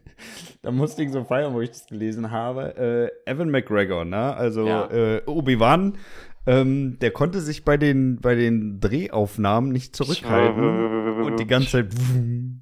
da 0.61 0.71
musste 0.71 1.03
ich 1.03 1.11
so 1.11 1.23
feiern, 1.23 1.53
wo 1.53 1.61
ich 1.61 1.69
das 1.69 1.85
gelesen 1.87 2.31
habe. 2.31 3.11
Äh, 3.25 3.29
Evan 3.29 3.49
McGregor, 3.49 4.05
ne? 4.05 4.35
Also 4.35 4.67
Ja. 4.67 4.89
äh, 4.91 5.21
Obi-Wan, 5.25 5.97
ähm, 6.45 6.97
der 6.99 7.11
konnte 7.11 7.41
sich 7.41 7.65
bei 7.65 7.77
den, 7.77 8.19
bei 8.21 8.35
den 8.35 8.79
Drehaufnahmen 8.79 9.71
nicht 9.71 9.95
zurückhalten 9.95 11.23
und 11.23 11.39
die 11.39 11.47
ganze 11.47 11.69
Zeit 11.69 11.93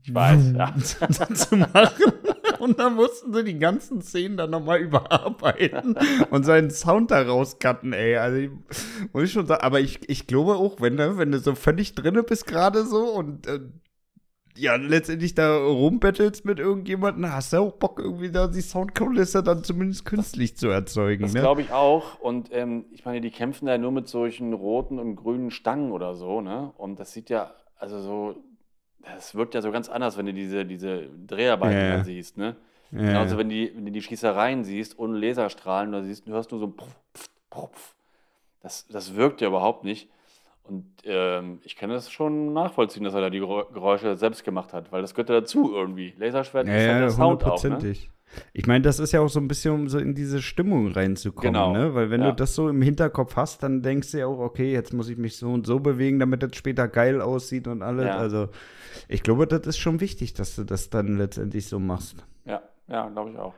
Ich 0.03 0.13
weiß, 0.13 0.53
ja. 0.55 0.73
zu 1.33 1.57
machen. 1.57 2.13
Und 2.59 2.79
dann 2.79 2.95
mussten 2.95 3.33
sie 3.33 3.43
die 3.43 3.59
ganzen 3.59 4.01
Szenen 4.01 4.37
dann 4.37 4.49
nochmal 4.49 4.79
überarbeiten 4.79 5.95
und 6.31 6.43
seinen 6.43 6.71
Sound 6.71 7.11
da 7.11 7.21
rauscutten, 7.21 7.93
ey. 7.93 8.17
Also 8.17 8.37
ich, 8.37 8.49
muss 9.13 9.23
ich 9.23 9.31
schon 9.31 9.45
sagen, 9.45 9.63
aber 9.63 9.79
ich, 9.79 10.09
ich 10.09 10.27
glaube 10.27 10.55
auch, 10.55 10.81
wenn 10.81 10.97
du, 10.97 11.17
wenn 11.17 11.31
du 11.31 11.39
so 11.39 11.55
völlig 11.55 11.95
drinne 11.95 12.23
bist 12.23 12.47
gerade 12.47 12.85
so 12.85 13.05
und 13.05 13.47
äh, 13.47 13.59
ja, 14.57 14.75
letztendlich 14.75 15.35
da 15.35 15.57
rumbettelst 15.57 16.45
mit 16.45 16.59
irgendjemandem, 16.59 17.31
hast 17.31 17.53
du 17.53 17.57
auch 17.57 17.73
Bock, 17.73 17.99
irgendwie 17.99 18.31
da 18.31 18.47
die 18.47 18.61
Soundkulisse 18.61 19.43
dann 19.43 19.63
zumindest 19.63 20.05
künstlich 20.05 20.57
zu 20.57 20.67
erzeugen, 20.67 21.23
Das 21.23 21.33
ne? 21.33 21.41
glaube 21.41 21.61
ich 21.61 21.71
auch. 21.71 22.19
Und 22.19 22.49
ähm, 22.51 22.85
ich 22.91 23.05
meine, 23.05 23.21
die 23.21 23.31
kämpfen 23.31 23.67
ja 23.67 23.77
nur 23.77 23.91
mit 23.91 24.07
solchen 24.07 24.53
roten 24.53 24.99
und 24.99 25.15
grünen 25.15 25.51
Stangen 25.51 25.91
oder 25.91 26.15
so, 26.15 26.41
ne? 26.41 26.73
Und 26.77 26.99
das 26.99 27.13
sieht 27.13 27.29
ja, 27.29 27.51
also 27.77 28.01
so, 28.01 28.35
das 29.15 29.35
wirkt 29.35 29.53
ja 29.53 29.61
so 29.61 29.71
ganz 29.71 29.89
anders, 29.89 30.17
wenn 30.17 30.25
du 30.25 30.33
diese, 30.33 30.65
diese 30.65 31.07
Dreharbeiten 31.27 31.91
dann 31.91 32.03
siehst, 32.03 32.37
ne? 32.37 32.55
Ja. 32.91 32.99
Genauso, 32.99 33.37
wenn, 33.37 33.49
die, 33.49 33.71
wenn 33.75 33.85
du 33.85 33.91
die 33.91 34.01
Schießereien 34.01 34.63
siehst, 34.63 34.97
ohne 34.97 35.17
Laserstrahlen, 35.17 35.91
da 35.91 36.03
siehst, 36.03 36.27
du 36.27 36.31
hörst 36.31 36.51
nur 36.51 36.59
so 36.59 36.67
ein 36.67 36.75
Puff, 36.75 36.95
Puff. 37.49 37.95
Das, 38.61 38.87
das 38.87 39.15
wirkt 39.15 39.41
ja 39.41 39.47
überhaupt 39.47 39.83
nicht. 39.83 40.09
Und 40.67 40.85
ähm, 41.03 41.59
ich 41.63 41.75
kann 41.75 41.89
das 41.89 42.11
schon 42.11 42.53
nachvollziehen, 42.53 43.03
dass 43.03 43.13
er 43.13 43.21
da 43.21 43.29
die 43.29 43.39
Gerä- 43.41 43.71
Geräusche 43.73 44.15
selbst 44.15 44.43
gemacht 44.43 44.73
hat, 44.73 44.91
weil 44.91 45.01
das 45.01 45.13
gehört 45.13 45.29
ja 45.29 45.35
dazu 45.35 45.73
irgendwie. 45.73 46.13
Laserschwert 46.17 46.67
Ja, 46.67 46.73
ist 46.73 46.79
halt 46.79 46.91
ja, 46.91 46.99
der 46.99 47.09
Sound 47.11 47.43
auch, 47.45 47.63
ne? 47.63 47.93
Ich 48.53 48.67
meine, 48.67 48.81
das 48.81 48.99
ist 48.99 49.13
ja 49.13 49.21
auch 49.21 49.29
so 49.29 49.39
ein 49.39 49.47
bisschen, 49.47 49.73
um 49.73 49.87
so 49.87 49.99
in 49.99 50.13
diese 50.13 50.41
Stimmung 50.41 50.91
reinzukommen, 50.91 51.53
Genau, 51.53 51.73
ne? 51.73 51.95
Weil 51.95 52.09
wenn 52.09 52.21
ja. 52.21 52.31
du 52.31 52.35
das 52.35 52.55
so 52.55 52.67
im 52.67 52.81
Hinterkopf 52.81 53.35
hast, 53.37 53.63
dann 53.63 53.81
denkst 53.81 54.11
du 54.11 54.19
ja 54.19 54.27
auch, 54.27 54.39
okay, 54.39 54.71
jetzt 54.71 54.93
muss 54.93 55.09
ich 55.09 55.17
mich 55.17 55.37
so 55.37 55.51
und 55.51 55.65
so 55.65 55.79
bewegen, 55.79 56.19
damit 56.19 56.43
das 56.43 56.55
später 56.55 56.87
geil 56.87 57.21
aussieht 57.21 57.67
und 57.67 57.81
alles. 57.81 58.05
Ja. 58.05 58.17
Also 58.17 58.49
ich 59.07 59.23
glaube, 59.23 59.47
das 59.47 59.65
ist 59.65 59.77
schon 59.77 60.01
wichtig, 60.01 60.33
dass 60.33 60.55
du 60.55 60.65
das 60.65 60.89
dann 60.89 61.17
letztendlich 61.17 61.67
so 61.67 61.79
machst. 61.79 62.25
Ja, 62.45 62.61
ja, 62.87 63.07
glaube 63.07 63.31
ich 63.31 63.37
auch. 63.37 63.53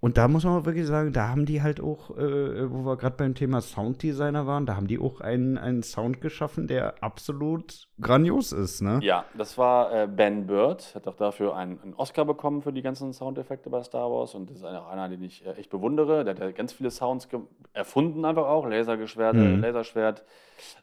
Und 0.00 0.16
da 0.16 0.28
muss 0.28 0.44
man 0.44 0.64
wirklich 0.64 0.86
sagen, 0.86 1.12
da 1.12 1.28
haben 1.28 1.44
die 1.44 1.60
halt 1.60 1.78
auch, 1.78 2.16
äh, 2.16 2.70
wo 2.72 2.86
wir 2.86 2.96
gerade 2.96 3.16
beim 3.16 3.34
Thema 3.34 3.60
Sounddesigner 3.60 4.46
waren, 4.46 4.64
da 4.64 4.74
haben 4.74 4.86
die 4.86 4.98
auch 4.98 5.20
einen, 5.20 5.58
einen 5.58 5.82
Sound 5.82 6.22
geschaffen, 6.22 6.66
der 6.66 7.02
absolut 7.02 7.86
grandios 8.00 8.52
ist, 8.52 8.80
ne? 8.80 9.00
Ja, 9.02 9.26
das 9.36 9.58
war 9.58 9.92
äh, 9.92 10.06
Ben 10.06 10.46
Bird, 10.46 10.94
hat 10.94 11.06
auch 11.06 11.16
dafür 11.16 11.54
einen, 11.54 11.78
einen 11.82 11.94
Oscar 11.94 12.24
bekommen 12.24 12.62
für 12.62 12.72
die 12.72 12.80
ganzen 12.80 13.12
Soundeffekte 13.12 13.68
bei 13.68 13.82
Star 13.82 14.10
Wars 14.10 14.34
und 14.34 14.48
das 14.48 14.56
ist 14.56 14.64
auch 14.64 14.88
einer, 14.88 15.10
den 15.10 15.22
ich 15.22 15.44
äh, 15.44 15.52
echt 15.52 15.68
bewundere. 15.68 16.24
Der 16.24 16.34
hat 16.34 16.40
ja 16.40 16.50
ganz 16.52 16.72
viele 16.72 16.90
Sounds 16.90 17.28
erfunden 17.74 18.24
einfach 18.24 18.46
auch, 18.46 18.66
Lasergeschwerte, 18.66 19.38
Mhm. 19.38 19.60
Laserschwert, 19.60 20.24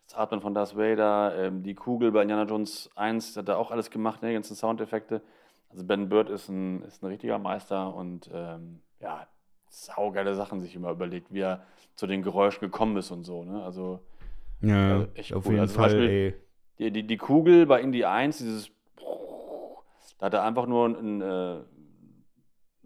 das 0.06 0.16
Atmen 0.16 0.42
von 0.42 0.54
Darth 0.54 0.78
Vader, 0.78 1.34
ähm, 1.38 1.64
die 1.64 1.74
Kugel 1.74 2.12
bei 2.12 2.22
Indiana 2.22 2.44
Jones 2.44 2.92
1, 2.96 3.34
der 3.34 3.42
hat 3.42 3.50
da 3.50 3.56
auch 3.58 3.72
alles 3.72 3.90
gemacht, 3.90 4.22
ne, 4.22 4.28
die 4.30 4.36
ganzen 4.36 4.56
Soundeffekte. 4.56 5.22
Also 5.70 5.84
Ben 5.84 6.08
Bird 6.08 6.30
ist 6.30 6.50
ein, 6.50 6.84
ist 6.84 7.02
ein 7.02 7.08
richtiger 7.08 7.40
Meister 7.40 7.94
und 7.96 8.30
ähm, 8.32 8.80
ja, 9.00 9.28
saugeile 9.70 10.34
Sachen 10.36 10.62
sich 10.62 10.76
immer 10.76 10.92
überlegt, 10.92 11.34
wie 11.34 11.42
er 11.42 11.64
zu 11.96 12.08
den 12.08 12.22
Geräuschen 12.24 12.62
gekommen 12.62 12.98
ist 12.98 13.12
und 13.12 13.24
so, 13.24 13.44
ne? 13.44 13.64
Also 13.64 14.00
Ja, 14.62 14.94
Also 14.94 15.08
echt 15.16 15.34
auf 15.34 15.46
cool. 15.46 15.52
jeden 15.54 15.62
Also 15.62 15.74
zum 15.76 15.84
Fall, 15.84 15.90
Beispiel- 15.92 16.10
ey. 16.10 16.36
die, 16.80 16.92
die, 16.92 17.08
die 17.08 17.18
Kugel 17.18 17.66
bei 17.66 17.82
Indie 17.82 18.06
1, 18.06 18.38
dieses 18.40 18.72
da 20.20 20.26
hat 20.28 20.34
er 20.34 20.44
einfach 20.44 20.66
nur 20.66 20.88
ein, 20.88 21.22
äh, 21.22 21.60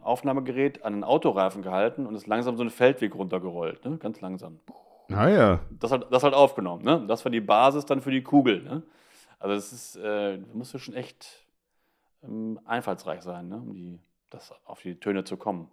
Aufnahmegerät 0.01 0.83
an 0.83 0.93
einen 0.93 1.03
Autoreifen 1.03 1.61
gehalten 1.61 2.05
und 2.07 2.15
ist 2.15 2.27
langsam 2.27 2.55
so 2.57 2.61
einen 2.63 2.71
Feldweg 2.71 3.13
runtergerollt, 3.15 3.85
ne? 3.85 3.97
ganz 3.97 4.19
langsam. 4.21 4.59
Naja, 5.07 5.59
Das 5.79 5.91
hat, 5.91 6.11
das 6.11 6.23
halt 6.23 6.33
aufgenommen. 6.33 6.83
Ne? 6.83 7.05
Das 7.07 7.23
war 7.23 7.31
die 7.31 7.41
Basis 7.41 7.85
dann 7.85 8.01
für 8.01 8.11
die 8.11 8.23
Kugel. 8.23 8.63
Ne? 8.63 8.81
Also 9.39 9.55
das 9.55 9.71
ist, 9.71 9.95
äh, 9.97 10.39
da 10.39 10.45
musst 10.53 10.73
du 10.73 10.77
schon 10.79 10.95
echt 10.95 11.45
ähm, 12.23 12.59
einfallsreich 12.65 13.21
sein, 13.21 13.47
ne? 13.49 13.57
um 13.57 13.73
die, 13.73 13.99
das 14.29 14.53
auf 14.65 14.81
die 14.81 14.95
Töne 14.99 15.23
zu 15.23 15.37
kommen. 15.37 15.69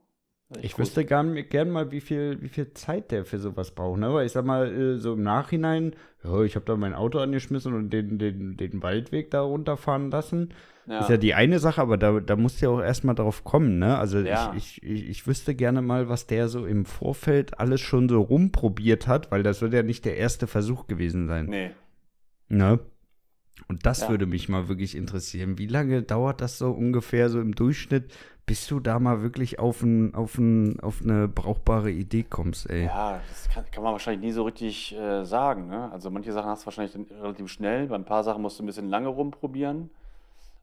Ich 0.63 0.75
cool. 0.75 0.85
wüsste 0.85 1.05
gern, 1.05 1.35
gern 1.51 1.71
mal, 1.71 1.91
wie 1.91 2.01
viel, 2.01 2.41
wie 2.41 2.49
viel 2.49 2.73
Zeit 2.73 3.11
der 3.11 3.27
für 3.27 3.39
sowas 3.39 3.73
braucht. 3.73 4.01
Ne? 4.01 4.13
Weil 4.15 4.25
ich 4.25 4.33
sag 4.33 4.47
mal, 4.47 4.67
äh, 4.73 4.97
so 4.97 5.13
im 5.13 5.23
Nachhinein, 5.23 5.95
ja, 6.25 6.41
ich 6.43 6.55
habe 6.57 6.65
da 6.65 6.75
mein 6.77 6.95
Auto 6.95 7.19
angeschmissen 7.19 7.75
und 7.75 7.91
den, 7.91 8.19
den, 8.19 8.57
den 8.57 8.83
Waldweg 8.83 9.31
da 9.31 9.43
runterfahren 9.43 10.11
lassen. 10.11 10.55
Ja. 10.87 11.01
Ist 11.01 11.11
ja 11.11 11.19
die 11.19 11.35
eine 11.35 11.59
Sache, 11.59 11.83
aber 11.83 11.99
da, 11.99 12.19
da 12.21 12.35
musst 12.37 12.63
du 12.63 12.65
ja 12.67 12.71
auch 12.73 12.81
erstmal 12.81 13.15
drauf 13.15 13.45
kommen, 13.45 13.79
ne? 13.79 13.99
Also 13.99 14.21
Ja. 14.21 14.55
ich, 14.57 14.83
ich, 14.83 14.91
ich, 14.91 15.09
ich 15.11 15.27
wüsste 15.27 15.55
gerne 15.55 15.83
mal, 15.83 16.09
was 16.09 16.27
der 16.27 16.49
so 16.49 16.65
im 16.65 16.87
Vorfeld 16.87 17.61
alles 17.61 17.83
schon 17.83 18.09
so 18.09 18.23
rumprobiert 18.23 19.07
hat, 19.07 19.31
weil 19.31 19.43
das 19.43 19.61
wird 19.61 19.75
ja 19.75 19.83
nicht 19.83 20.07
der 20.07 20.17
erste 20.17 20.47
Versuch 20.47 20.87
gewesen 20.87 21.27
sein. 21.29 21.47
nee. 21.47 21.71
Ne? 22.49 22.81
Und 23.67 23.85
das 23.85 24.03
Ja. 24.03 24.09
würde 24.09 24.25
mich 24.25 24.49
mal 24.49 24.69
wirklich 24.69 24.97
interessieren. 24.97 25.59
Wie 25.59 25.67
lange 25.67 26.03
dauert 26.03 26.41
das 26.41 26.57
so 26.57 26.71
ungefähr 26.71 27.29
so 27.29 27.39
im 27.41 27.55
Durchschnitt, 27.55 28.15
bis 28.49 28.67
du 28.67 28.81
da 28.81 28.99
mal 28.99 29.23
wirklich 29.23 29.59
auf, 29.59 29.83
ein, 29.83 30.15
auf, 30.15 30.39
ein, 30.39 30.81
auf 30.81 31.03
eine 31.03 31.29
brauchbare 31.29 31.91
Idee 31.91 32.25
kommst, 32.25 32.69
ey? 32.71 32.87
Ja, 32.87 33.21
das 33.29 33.49
kann, 33.51 33.65
kann 33.71 33.85
man 33.85 33.93
wahrscheinlich 33.93 34.25
nie 34.25 34.33
so 34.33 34.43
richtig 34.43 34.97
äh, 34.97 35.25
sagen. 35.25 35.69
Ne? 35.69 35.93
Also 35.93 36.11
manche 36.11 36.33
Sachen 36.33 36.49
hast 36.51 36.63
du 36.63 36.67
wahrscheinlich 36.67 36.97
relativ 37.21 37.49
schnell, 37.49 37.87
bei 37.87 37.95
ein 37.95 38.07
paar 38.07 38.25
Sachen 38.25 38.41
musst 38.41 38.59
du 38.59 38.65
ein 38.65 38.67
bisschen 38.67 38.89
lange 38.89 39.09
rumprobieren. 39.09 39.91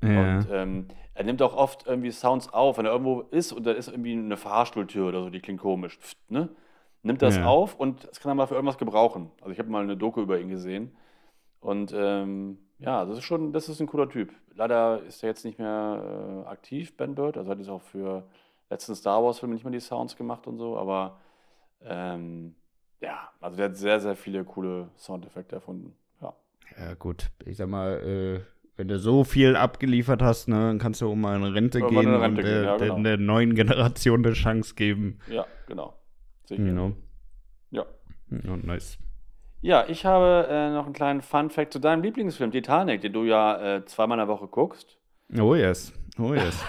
Ja. 0.03 0.37
Und 0.37 0.47
ähm, 0.51 0.87
er 1.13 1.23
nimmt 1.23 1.41
auch 1.43 1.55
oft 1.55 1.85
irgendwie 1.85 2.11
Sounds 2.11 2.51
auf, 2.51 2.79
wenn 2.79 2.85
er 2.85 2.91
irgendwo 2.91 3.21
ist 3.21 3.53
und 3.53 3.65
da 3.65 3.71
ist 3.71 3.87
irgendwie 3.87 4.13
eine 4.13 4.35
Fahrstuhltür 4.35 5.07
oder 5.07 5.21
so, 5.23 5.29
die 5.29 5.39
klingt 5.39 5.61
komisch. 5.61 5.97
Pft, 5.99 6.17
ne? 6.29 6.49
Nimmt 7.03 7.21
das 7.21 7.37
Ja. 7.37 7.45
auf 7.45 7.75
und 7.75 8.07
das 8.09 8.19
kann 8.19 8.31
er 8.31 8.35
mal 8.35 8.47
für 8.47 8.55
irgendwas 8.55 8.79
gebrauchen. 8.79 9.29
Also 9.41 9.51
ich 9.51 9.59
habe 9.59 9.69
mal 9.69 9.83
eine 9.83 9.95
Doku 9.95 10.21
über 10.21 10.39
ihn 10.39 10.49
gesehen. 10.49 10.95
Und 11.61 11.93
ähm, 11.95 12.57
ja, 12.79 13.05
das 13.05 13.19
ist 13.19 13.25
schon, 13.25 13.53
das 13.53 13.69
ist 13.69 13.79
ein 13.79 13.85
cooler 13.87 14.09
Typ. 14.09 14.33
Leider 14.55 15.03
ist 15.03 15.21
er 15.23 15.29
jetzt 15.29 15.45
nicht 15.45 15.59
mehr 15.59 16.45
äh, 16.45 16.49
aktiv, 16.49 16.95
Ben 16.95 17.13
Bird. 17.13 17.37
Also 17.37 17.51
hat 17.51 17.59
jetzt 17.59 17.69
auch 17.69 17.81
für 17.81 18.23
letzten 18.69 18.95
Star 18.95 19.23
Wars-Filmen 19.23 19.53
nicht 19.53 19.63
mehr 19.63 19.71
die 19.71 19.79
Sounds 19.79 20.15
gemacht 20.15 20.47
und 20.47 20.57
so, 20.57 20.77
aber 20.77 21.19
ähm, 21.83 22.55
ja, 23.01 23.29
also 23.41 23.57
der 23.57 23.69
hat 23.69 23.77
sehr, 23.77 23.99
sehr 23.99 24.15
viele 24.15 24.43
coole 24.43 24.89
Soundeffekte 24.97 25.55
erfunden. 25.55 25.93
Ja. 26.21 26.33
Ja, 26.79 26.93
gut. 26.95 27.31
Ich 27.45 27.57
sag 27.57 27.67
mal, 27.67 27.99
äh, 27.99 28.41
wenn 28.77 28.87
du 28.87 28.97
so 28.97 29.23
viel 29.23 29.55
abgeliefert 29.55 30.21
hast, 30.21 30.47
ne, 30.47 30.55
dann 30.55 30.79
kannst 30.79 31.01
du 31.01 31.09
auch 31.09 31.15
mal 31.15 31.35
in 31.35 31.43
Rente 31.43 31.79
mal 31.79 31.89
gehen 31.89 32.03
in 32.03 32.15
Rente 32.15 32.41
und 32.41 32.47
gehen, 32.47 32.47
äh, 32.47 32.63
ja, 32.63 32.77
der, 32.77 32.87
genau. 32.89 33.03
der 33.03 33.17
neuen 33.17 33.55
Generation 33.55 34.25
eine 34.25 34.33
Chance 34.33 34.75
geben. 34.75 35.19
Ja, 35.29 35.45
genau. 35.67 35.93
You 36.49 36.57
genau. 36.57 36.91
Ja. 37.71 37.85
Ja, 38.29 38.57
nice. 38.57 38.97
Ja, 39.65 39.83
ich 39.87 40.05
habe 40.05 40.45
äh, 40.47 40.69
noch 40.69 40.85
einen 40.85 40.93
kleinen 40.93 41.21
Fun-Fact 41.23 41.73
zu 41.73 41.79
deinem 41.79 42.03
Lieblingsfilm, 42.03 42.51
Titanic, 42.51 43.01
den 43.01 43.13
du 43.13 43.23
ja 43.23 43.77
äh, 43.77 43.85
zweimal 43.85 44.19
in 44.19 44.27
der 44.27 44.27
Woche 44.27 44.45
guckst. 44.45 44.95
Oh 45.35 45.55
yes. 45.55 45.91
Oh 46.19 46.35
yes. 46.35 46.63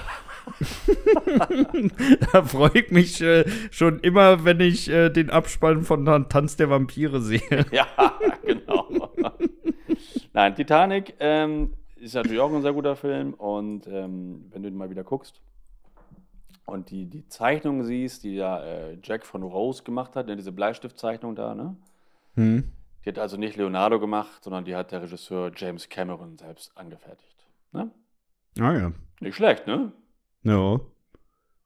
da 2.32 2.42
freue 2.42 2.70
ich 2.72 2.90
mich 2.90 3.20
äh, 3.20 3.44
schon 3.70 4.01
immer, 4.01 4.47
wenn 4.47 4.61
ich 4.61 4.88
äh, 4.88 5.11
den 5.11 5.28
Abspann 5.28 5.82
von 5.82 6.07
Tan- 6.07 6.30
Tanz 6.30 6.57
der 6.57 6.70
Vampire 6.70 7.20
sehe. 7.20 7.66
Ja, 7.70 7.86
genau. 8.42 8.86
Nein, 10.32 10.55
Titanic 10.55 11.16
ähm, 11.20 11.74
ist 11.97 12.14
natürlich 12.14 12.40
auch 12.40 12.51
ein 12.51 12.62
sehr 12.62 12.72
guter 12.72 12.97
Film 12.97 13.34
und 13.34 13.86
ähm, 13.88 14.47
wenn 14.53 14.62
du 14.62 14.70
ihn 14.70 14.74
mal 14.74 14.88
wieder 14.88 15.05
guckst 15.05 15.42
und 16.64 16.90
die, 16.90 17.05
die 17.05 17.28
Zeichnung 17.28 17.84
siehst, 17.84 18.24
die 18.24 18.36
ja 18.36 18.64
äh, 18.64 18.97
Jack 19.03 19.26
von 19.26 19.42
Rose 19.42 19.82
gemacht 19.82 20.16
hat, 20.16 20.28
ne, 20.28 20.36
diese 20.36 20.53
Bleistiftzeichnung 20.53 21.34
da, 21.36 21.55
ne? 21.55 21.76
Hm. 22.36 22.72
Die 23.07 23.11
hat 23.11 23.21
also 23.21 23.37
nicht 23.37 23.57
Leonardo 23.57 24.01
gemacht, 24.01 24.43
sondern 24.43 24.65
die 24.65 24.75
hat 24.75 24.91
der 24.91 25.03
Regisseur 25.03 25.53
James 25.55 25.89
Cameron 25.89 26.37
selbst 26.39 26.77
angefertigt. 26.77 27.47
Ne? 27.71 27.93
Ah 28.59 28.73
ja. 28.73 28.93
Nicht 29.21 29.37
schlecht, 29.37 29.69
ne? 29.69 29.93
Ja. 30.43 30.81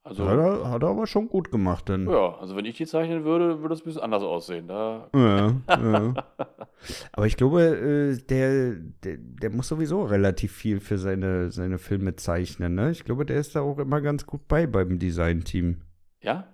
Also, 0.02 0.28
Hat, 0.28 0.38
er, 0.38 0.70
hat 0.70 0.82
er 0.82 0.88
aber 0.90 1.06
schon 1.06 1.28
gut 1.28 1.50
gemacht 1.50 1.88
dann. 1.88 2.08
ja, 2.08 2.36
also 2.38 2.56
wenn 2.56 2.64
ich 2.66 2.76
die 2.76 2.86
zeichnen 2.86 3.24
würde, 3.24 3.60
würde 3.62 3.74
es 3.74 3.80
ein 3.80 3.84
bisschen 3.84 4.02
anders 4.02 4.22
aussehen. 4.22 4.68
Da, 4.68 5.08
Ja, 5.14 5.54
ja. 5.68 6.14
Aber 7.12 7.26
ich 7.26 7.36
glaube, 7.36 7.62
äh, 7.62 8.16
der, 8.26 8.76
der, 9.04 9.16
der 9.18 9.50
muss 9.50 9.68
sowieso 9.68 10.02
relativ 10.04 10.52
viel 10.52 10.80
für 10.80 10.98
seine, 10.98 11.50
seine 11.50 11.78
Filme 11.78 12.16
zeichnen, 12.16 12.74
ne? 12.74 12.90
Ich 12.90 13.04
glaube, 13.04 13.26
der 13.26 13.38
ist 13.38 13.54
da 13.54 13.60
auch 13.60 13.78
immer 13.78 14.00
ganz 14.00 14.26
gut 14.26 14.46
bei 14.48 14.66
beim 14.66 14.98
Designteam. 14.98 15.82
ja? 16.22 16.46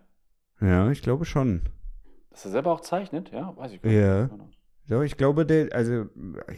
Ja, 0.61 0.91
ich 0.91 1.03
glaube 1.03 1.25
schon. 1.25 1.63
Dass 2.31 2.45
er 2.45 2.51
selber 2.51 2.73
auch 2.73 2.81
zeichnet? 2.81 3.31
Ja, 3.31 3.57
weiß 3.57 3.73
ich 3.73 3.83
gar 3.83 3.91
nicht. 3.91 4.01
Ja. 4.01 4.29
Ja, 4.89 5.03
ich 5.03 5.17
glaube, 5.17 5.45
der, 5.45 5.73
also, 5.75 6.07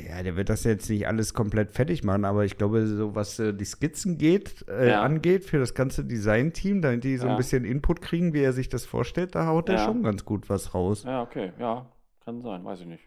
ja, 0.06 0.22
der 0.22 0.36
wird 0.36 0.50
das 0.50 0.64
jetzt 0.64 0.90
nicht 0.90 1.06
alles 1.06 1.32
komplett 1.32 1.70
fertig 1.72 2.04
machen, 2.04 2.26
aber 2.26 2.44
ich 2.44 2.58
glaube, 2.58 2.86
so 2.86 3.14
was 3.14 3.38
äh, 3.38 3.54
die 3.54 3.64
Skizzen 3.64 4.18
geht, 4.18 4.66
äh, 4.68 4.90
Ja. 4.90 5.00
angeht 5.02 5.44
für 5.46 5.58
das 5.58 5.74
ganze 5.74 6.04
Designteam, 6.04 6.82
damit 6.82 7.04
die 7.04 7.16
so 7.16 7.24
Ja. 7.26 7.30
ein 7.32 7.36
bisschen 7.38 7.64
Input 7.64 8.02
kriegen, 8.02 8.34
wie 8.34 8.42
er 8.42 8.52
sich 8.52 8.68
das 8.68 8.84
vorstellt, 8.84 9.34
da 9.34 9.46
haut 9.46 9.70
er 9.70 9.76
Ja. 9.76 9.84
schon 9.86 10.02
ganz 10.02 10.26
gut 10.26 10.50
was 10.50 10.74
raus. 10.74 11.04
Ja, 11.04 11.22
okay, 11.22 11.52
ja, 11.58 11.86
kann 12.24 12.42
sein, 12.42 12.62
weiß 12.64 12.80
ich 12.80 12.86
nicht. 12.86 13.04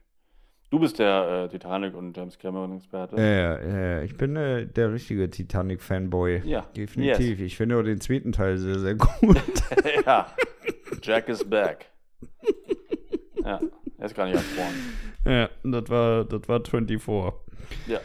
Du 0.71 0.79
bist 0.79 0.97
der 0.99 1.43
äh, 1.45 1.49
Titanic 1.49 1.93
und 1.93 2.15
James 2.17 2.39
Cameron-Experte. 2.39 3.17
Ja, 3.17 3.61
ja, 3.61 3.79
ja, 3.97 4.01
ich 4.01 4.15
bin 4.17 4.35
äh, 4.37 4.65
der 4.65 4.91
richtige 4.93 5.29
Titanic-Fanboy. 5.29 6.41
Ja, 6.45 6.61
Definitiv. 6.75 7.41
Ich 7.41 7.57
finde 7.57 7.77
auch 7.77 7.83
den 7.83 7.99
zweiten 8.01 8.31
Teil 8.31 8.57
sehr, 8.57 8.79
sehr 8.79 8.95
gut. 8.95 9.37
ja, 10.05 10.33
Jack 11.03 11.27
is 11.29 11.43
back. 11.43 11.87
ja, 13.43 13.59
er 14.01 14.07
ist 14.07 14.15
gar 14.15 14.25
nicht 14.25 14.33
erfroren. 14.35 14.73
ja, 15.25 15.49
das 15.63 15.89
war, 15.89 16.25
das 16.25 16.49
war 16.49 16.65
24. 16.65 16.99
Ja, 17.87 17.99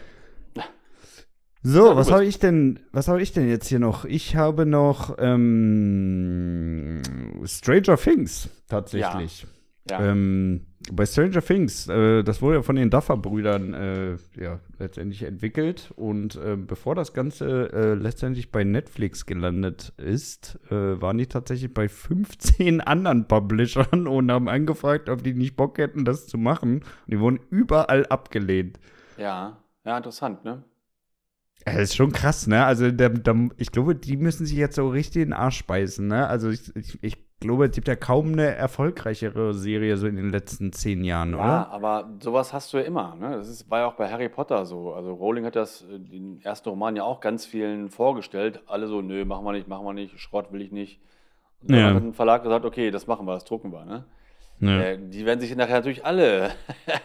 So, 1.62 1.86
Ja, 1.88 1.96
was 1.96 2.12
habe 2.12 2.26
ich 2.26 2.38
denn, 2.38 2.78
was 2.92 3.08
habe 3.08 3.22
ich 3.22 3.32
denn 3.32 3.48
jetzt 3.48 3.66
hier 3.66 3.78
noch? 3.78 4.04
Ich 4.04 4.36
habe 4.36 4.66
noch 4.66 5.16
ähm, 5.18 7.02
Stranger 7.44 7.96
Things 7.96 8.50
tatsächlich. 8.68 9.42
ja. 9.42 9.48
Ähm, 9.90 10.66
bei 10.92 11.06
Stranger 11.06 11.42
Things, 11.42 11.88
äh, 11.88 12.22
das 12.22 12.42
wurde 12.42 12.56
ja 12.56 12.62
von 12.62 12.76
den 12.76 12.90
Duffer-Brüdern 12.90 13.74
äh, 13.74 14.16
ja, 14.38 14.60
letztendlich 14.78 15.22
entwickelt. 15.22 15.92
Und 15.96 16.36
äh, 16.36 16.56
bevor 16.56 16.94
das 16.94 17.12
Ganze 17.12 17.72
äh, 17.72 17.94
letztendlich 17.94 18.50
bei 18.50 18.64
Netflix 18.64 19.26
gelandet 19.26 19.92
ist, 19.96 20.58
äh, 20.70 21.00
waren 21.00 21.18
die 21.18 21.26
tatsächlich 21.26 21.72
bei 21.72 21.88
15 21.88 22.80
anderen 22.82 23.28
Publishern 23.28 24.06
und 24.06 24.30
haben 24.30 24.48
angefragt, 24.48 25.08
ob 25.08 25.22
die 25.22 25.34
nicht 25.34 25.56
Bock 25.56 25.78
hätten, 25.78 26.04
das 26.04 26.26
zu 26.26 26.38
machen. 26.38 26.80
Und 26.80 26.84
die 27.06 27.20
wurden 27.20 27.40
überall 27.50 28.06
abgelehnt. 28.06 28.78
ja, 29.16 29.58
ja, 29.84 29.96
interessant, 29.96 30.44
ne? 30.44 30.64
Das 31.64 31.76
ist 31.76 31.96
schon 31.96 32.12
krass, 32.12 32.46
ne? 32.46 32.64
Also, 32.64 32.90
der, 32.90 33.08
der, 33.10 33.48
ich 33.56 33.70
glaube, 33.70 33.94
die 33.94 34.16
müssen 34.16 34.46
sich 34.46 34.56
jetzt 34.56 34.76
so 34.76 34.88
richtig 34.88 35.22
in 35.22 35.28
den 35.28 35.32
Arsch 35.32 35.64
beißen, 35.64 36.06
ne? 36.06 36.26
Also, 36.26 36.50
ich, 36.50 36.74
ich, 36.74 36.98
ich 37.02 37.25
glaube, 37.40 37.66
es 37.66 37.72
gibt 37.72 37.86
ja 37.88 37.96
kaum 37.96 38.32
eine 38.32 38.54
erfolgreichere 38.54 39.52
Serie 39.54 39.96
so 39.96 40.06
in 40.06 40.16
den 40.16 40.30
letzten 40.30 40.72
zehn 40.72 41.04
Jahren, 41.04 41.32
Ja, 41.32 41.36
oder? 41.36 41.70
aber 41.70 42.10
sowas 42.20 42.52
hast 42.52 42.72
du 42.72 42.78
ja 42.78 42.84
immer. 42.84 43.14
Ne? 43.16 43.32
Das 43.36 43.48
ist, 43.48 43.70
war 43.70 43.80
ja 43.80 43.86
auch 43.86 43.94
bei 43.94 44.10
Harry 44.10 44.28
Potter 44.28 44.64
so. 44.64 44.94
Also 44.94 45.12
Rowling 45.12 45.44
hat 45.44 45.54
das, 45.56 45.82
äh, 45.82 45.98
den 45.98 46.40
ersten 46.42 46.68
Roman 46.70 46.96
ja 46.96 47.02
auch 47.04 47.20
ganz 47.20 47.44
vielen 47.44 47.90
vorgestellt. 47.90 48.60
Alle 48.66 48.86
so, 48.88 49.02
nö, 49.02 49.24
machen 49.24 49.44
wir 49.44 49.52
nicht, 49.52 49.68
machen 49.68 49.84
wir 49.84 49.92
nicht, 49.92 50.18
Schrott 50.18 50.50
will 50.52 50.62
ich 50.62 50.72
nicht. 50.72 51.00
Und 51.62 51.72
dann 51.72 51.78
Ja. 51.78 51.94
hat 51.94 52.02
ein 52.02 52.14
Verlag 52.14 52.42
gesagt, 52.42 52.64
okay, 52.64 52.90
das 52.90 53.06
machen 53.06 53.26
wir, 53.26 53.34
das 53.34 53.44
drucken 53.44 53.70
wir. 53.72 53.84
Ne? 53.84 54.04
Ja. 54.60 54.80
Äh, 54.80 54.98
die 55.08 55.26
werden 55.26 55.40
sich 55.40 55.54
nachher 55.54 55.76
natürlich 55.76 56.04
alle 56.06 56.50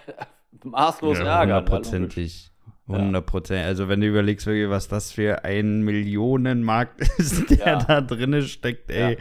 maßlos 0.63 1.19
Ja, 1.19 1.25
ärgern. 1.41 1.65
logisch. 1.65 1.69
hundertprozentig. 1.91 2.47
Hundertprozentig. 2.87 3.65
Also, 3.65 3.87
wenn 3.89 4.01
du 4.01 4.07
überlegst, 4.07 4.47
was 4.47 4.87
das 4.87 5.11
für 5.11 5.43
ein 5.45 5.81
Millionenmarkt 5.83 7.01
ist, 7.17 7.49
der 7.49 7.57
Ja. 7.67 7.75
da 7.83 8.01
drinne 8.01 8.41
steckt, 8.43 8.89
ey. 8.91 9.17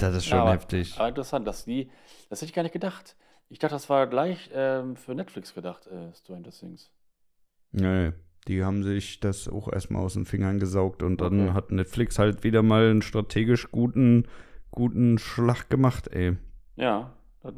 Das 0.00 0.14
ist 0.16 0.26
schon 0.26 0.38
Ja, 0.38 0.42
aber- 0.42 0.52
heftig. 0.52 0.94
Aber 0.98 1.08
interessant, 1.08 1.46
dass 1.46 1.64
die, 1.64 1.90
das 2.28 2.40
hätte 2.40 2.50
ich 2.50 2.54
gar 2.54 2.62
nicht 2.62 2.72
gedacht. 2.72 3.16
Ich 3.48 3.58
dachte, 3.58 3.74
das 3.74 3.88
war 3.90 4.06
gleich 4.06 4.50
ähm, 4.54 4.96
für 4.96 5.14
Netflix 5.14 5.54
gedacht, 5.54 5.86
äh, 5.88 6.14
Stranger 6.14 6.50
Things. 6.50 6.90
Nee, 7.72 8.12
die 8.48 8.64
haben 8.64 8.82
sich 8.82 9.20
das 9.20 9.48
auch 9.48 9.72
erstmal 9.72 10.02
aus 10.02 10.14
den 10.14 10.24
Fingern 10.24 10.58
gesaugt 10.60 11.02
und 11.02 11.20
dann 11.20 11.40
Okay. 11.48 11.52
hat 11.54 11.72
Netflix 11.72 12.18
halt 12.18 12.42
wieder 12.44 12.62
mal 12.62 12.90
einen 12.90 13.02
strategisch 13.02 13.70
guten, 13.70 14.26
guten 14.70 15.18
Schlag 15.18 15.68
gemacht, 15.68 16.08
ey. 16.08 16.36
Ja, 16.76 17.12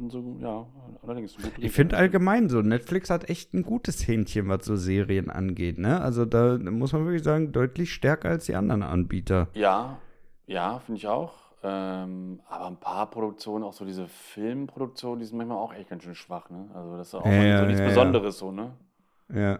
so, 0.09 0.37
ja, 0.39 0.65
allerdings. 1.03 1.35
Ich 1.59 1.71
finde 1.71 1.97
allgemein 1.97 2.49
so, 2.49 2.61
Netflix 2.61 3.09
hat 3.09 3.29
echt 3.29 3.53
ein 3.53 3.63
gutes 3.63 4.07
Hähnchen, 4.07 4.47
was 4.49 4.65
so 4.65 4.75
Serien 4.75 5.29
angeht, 5.29 5.77
ne? 5.77 6.01
Also 6.01 6.25
da 6.25 6.57
muss 6.57 6.93
man 6.93 7.05
wirklich 7.05 7.23
sagen, 7.23 7.51
deutlich 7.51 7.93
stärker 7.93 8.29
als 8.29 8.45
die 8.45 8.55
anderen 8.55 8.81
Anbieter. 8.83 9.49
Ja, 9.53 9.99
ja, 10.47 10.79
finde 10.79 10.97
ich 10.99 11.07
auch. 11.07 11.42
Ähm, 11.63 12.41
aber 12.47 12.67
ein 12.67 12.77
paar 12.79 13.09
Produktionen, 13.09 13.63
auch 13.63 13.73
so 13.73 13.85
diese 13.85 14.07
Filmproduktionen, 14.07 15.19
die 15.19 15.25
sind 15.25 15.37
manchmal 15.37 15.57
auch 15.57 15.73
echt 15.73 15.89
ganz 15.89 16.03
schön 16.03 16.15
schwach, 16.15 16.49
ne? 16.49 16.69
Also 16.75 16.97
das 16.97 17.07
ist 17.09 17.15
auch 17.15 17.23
Ja, 17.23 17.31
ja, 17.43 17.47
so 17.55 17.65
nichts 17.65 17.81
ja, 17.81 17.89
ja. 17.91 18.21
Besonderes, 18.21 18.37
so, 18.39 18.51
ne? 18.51 18.73
Ja. 19.33 19.59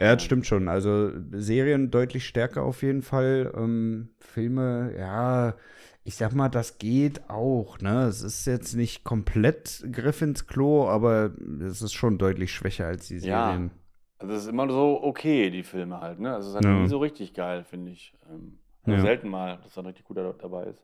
Ja, 0.00 0.14
das 0.16 0.24
stimmt 0.24 0.46
schon. 0.46 0.68
Also 0.68 1.12
Serien 1.32 1.90
deutlich 1.90 2.26
stärker 2.26 2.62
auf 2.64 2.82
jeden 2.82 3.02
Fall. 3.02 3.52
Ähm, 3.56 4.10
Filme, 4.20 4.94
ja, 4.98 5.56
ich 6.04 6.16
sag 6.16 6.34
mal, 6.34 6.48
das 6.50 6.78
geht 6.78 7.30
auch, 7.30 7.80
ne? 7.80 8.04
Es 8.04 8.22
ist 8.22 8.46
jetzt 8.46 8.74
nicht 8.76 9.04
komplett 9.04 9.84
Griff 9.92 10.22
ins 10.22 10.46
Klo, 10.46 10.88
aber 10.88 11.32
es 11.62 11.82
ist 11.82 11.94
schon 11.94 12.18
deutlich 12.18 12.52
schwächer 12.54 12.86
als 12.86 13.08
die 13.08 13.18
Ja. 13.20 13.64
Serien. 13.64 13.72
Also 14.18 14.34
es 14.34 14.42
ist 14.44 14.48
immer 14.48 14.70
so 14.70 15.02
okay, 15.02 15.50
die 15.50 15.62
Filme 15.62 16.00
halt, 16.00 16.20
ne? 16.20 16.34
Also 16.34 16.48
es 16.48 16.52
ist 16.52 16.56
halt 16.56 16.66
Ja. 16.66 16.72
nie 16.72 16.88
so 16.88 16.98
richtig 16.98 17.34
geil, 17.34 17.64
finde 17.64 17.92
ich. 17.92 18.14
Ähm, 18.30 18.58
also 18.84 18.96
Ja. 18.96 19.02
Selten 19.02 19.28
mal, 19.28 19.58
dass 19.62 19.74
da 19.74 19.82
ein 19.82 19.86
richtig 19.86 20.06
guter 20.06 20.32
dabei 20.34 20.64
ist. 20.66 20.82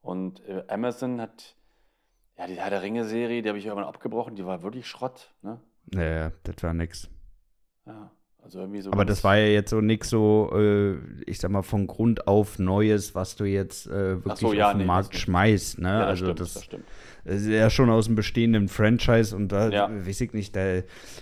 Und 0.00 0.40
äh, 0.48 0.64
Amazon 0.68 1.20
hat, 1.20 1.56
ja, 2.38 2.46
die 2.48 2.56
Herr 2.60 2.70
der 2.70 2.82
Ringe-Serie, 2.82 3.42
die 3.42 3.48
habe 3.50 3.58
ich 3.58 3.66
irgendwann 3.66 3.88
abgebrochen, 3.88 4.36
die 4.36 4.46
war 4.46 4.62
wirklich 4.62 4.86
Schrott, 4.88 5.34
ne? 5.42 5.60
Ja, 5.92 6.32
das 6.44 6.62
war 6.62 6.72
nix. 6.74 7.08
Ja, 7.86 8.12
also 8.38 8.60
irgendwie 8.60 8.80
so 8.82 8.90
Aber 8.90 9.04
das 9.04 9.22
war 9.22 9.36
ja 9.36 9.46
jetzt 9.48 9.68
so 9.70 9.82
nix 9.82 10.08
so, 10.08 10.50
äh, 10.54 10.96
ich 11.26 11.38
sag 11.40 11.50
mal, 11.50 11.62
von 11.62 11.86
Grund 11.86 12.26
auf 12.26 12.58
Neues, 12.58 13.14
was 13.14 13.36
du 13.36 13.44
jetzt 13.44 13.86
äh, 13.86 14.24
wirklich 14.24 14.40
so, 14.40 14.52
ja, 14.52 14.68
auf 14.68 14.72
den 14.72 14.80
nee, 14.80 14.86
Markt 14.86 15.14
schmeißt, 15.14 15.78
ne? 15.80 15.90
ja, 15.96 16.06
das 16.06 16.18
also 16.18 16.20
stimmt, 16.20 16.54
das, 16.54 16.54
das 16.54 16.64
stimmt. 16.64 16.92
Das 17.24 17.42
ist 17.42 17.48
ja 17.48 17.68
schon 17.68 17.90
aus 17.90 18.06
dem 18.06 18.14
bestehenden 18.14 18.68
Franchise 18.68 19.36
und 19.36 19.52
da 19.52 19.72
Ja. 19.72 19.98
weiß 20.06 20.22
ich 20.22 20.32
nicht, 20.32 20.56
da 20.56 20.80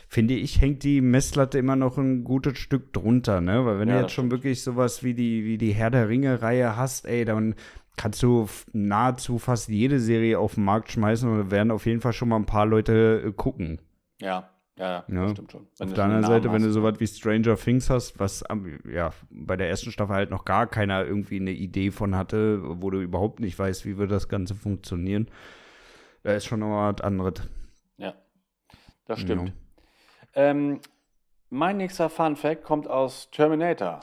finde 0.09 0.35
ich, 0.35 0.61
hängt 0.61 0.85
die 0.85 1.01
Messlatte 1.01 1.59
immer 1.59 1.74
noch 1.74 1.99
ein 1.99 2.22
gutes 2.22 2.59
Stück 2.59 2.93
drunter, 2.93 3.41
ne? 3.41 3.66
Weil 3.66 3.81
wenn 3.81 3.89
Ja, 3.89 3.91
du 3.91 3.97
jetzt 3.97 4.12
schon 4.12 4.31
wirklich 4.31 4.62
sowas 4.62 5.03
wie 5.03 5.14
die, 5.14 5.45
wie 5.45 5.59
die 5.59 5.72
Herr 5.74 5.91
der 5.91 6.09
Ringe-Reihe 6.09 6.77
hast, 6.77 7.07
ey, 7.07 7.24
dann 7.24 7.57
kannst 7.97 8.22
du 8.22 8.47
nahezu 8.72 9.38
fast 9.38 9.68
jede 9.68 9.99
Serie 10.01 10.38
auf 10.38 10.55
den 10.55 10.64
Markt 10.64 10.90
schmeißen 10.92 11.28
und 11.30 11.51
werden 11.51 11.70
auf 11.70 11.86
jeden 11.86 12.01
Fall 12.01 12.12
schon 12.12 12.28
mal 12.28 12.36
ein 12.36 12.47
paar 12.47 12.66
Leute 12.66 13.22
äh, 13.26 13.32
gucken. 13.32 13.80
Ja, 14.20 14.51
ja, 14.78 14.86
ja, 14.86 15.05
Ja. 15.09 15.22
das 15.22 15.30
stimmt 15.32 15.53
schon. 15.53 15.66
Wenn 15.78 15.88
Auf 15.88 15.94
der 15.94 16.05
anderen 16.05 16.24
Seite, 16.24 16.47
Namen 16.47 16.55
wenn 16.55 16.62
du 16.62 16.68
hast. 16.68 16.74
sowas 16.74 17.01
wie 17.01 17.07
Stranger 17.07 17.57
Things 17.57 17.88
hast, 17.90 18.18
was 18.18 18.44
ja 18.90 19.11
bei 19.30 19.57
der 19.57 19.68
ersten 19.70 19.90
Staffel 19.90 20.14
halt 20.14 20.30
noch 20.30 20.44
gar 20.44 20.66
keiner 20.66 21.05
irgendwie 21.05 21.40
eine 21.40 21.53
Idee 21.53 21.90
von 21.90 22.14
hatte, 22.16 22.61
wo 22.82 22.90
du 22.90 23.01
überhaupt 23.01 23.40
nicht 23.40 23.59
weißt, 23.59 23.86
wie 23.86 23.97
wird 23.97 24.11
das 24.11 24.28
Ganze 24.28 24.55
funktionieren, 24.55 25.28
da 26.22 26.32
ist 26.34 26.44
schon 26.44 26.61
noch 26.61 26.68
mal 26.68 26.92
was 26.94 27.01
anderes. 27.03 27.34
Ja, 27.97 28.14
das 29.07 29.20
stimmt. 29.20 29.49
Ja. 29.49 29.55
Ähm, 30.51 30.80
mein 31.49 31.78
nächster 31.78 32.11
Fun 32.11 32.36
Fact 32.36 32.62
kommt 32.64 32.88
aus 32.88 33.30
Terminator. 33.30 34.01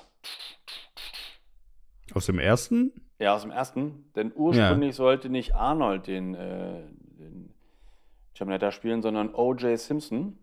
Aus 2.13 2.25
dem 2.25 2.39
ersten? 2.39 2.91
Ja, 3.19 3.35
aus 3.35 3.41
dem 3.41 3.51
ersten. 3.51 4.05
Denn 4.15 4.31
ursprünglich 4.35 4.91
ja. 4.91 4.95
sollte 4.95 5.29
nicht 5.29 5.55
Arnold 5.55 6.07
den, 6.07 6.35
äh, 6.35 6.81
den 7.19 7.53
Terminator 8.33 8.71
spielen, 8.71 9.01
sondern 9.01 9.33
O.J. 9.33 9.79
Simpson. 9.79 10.37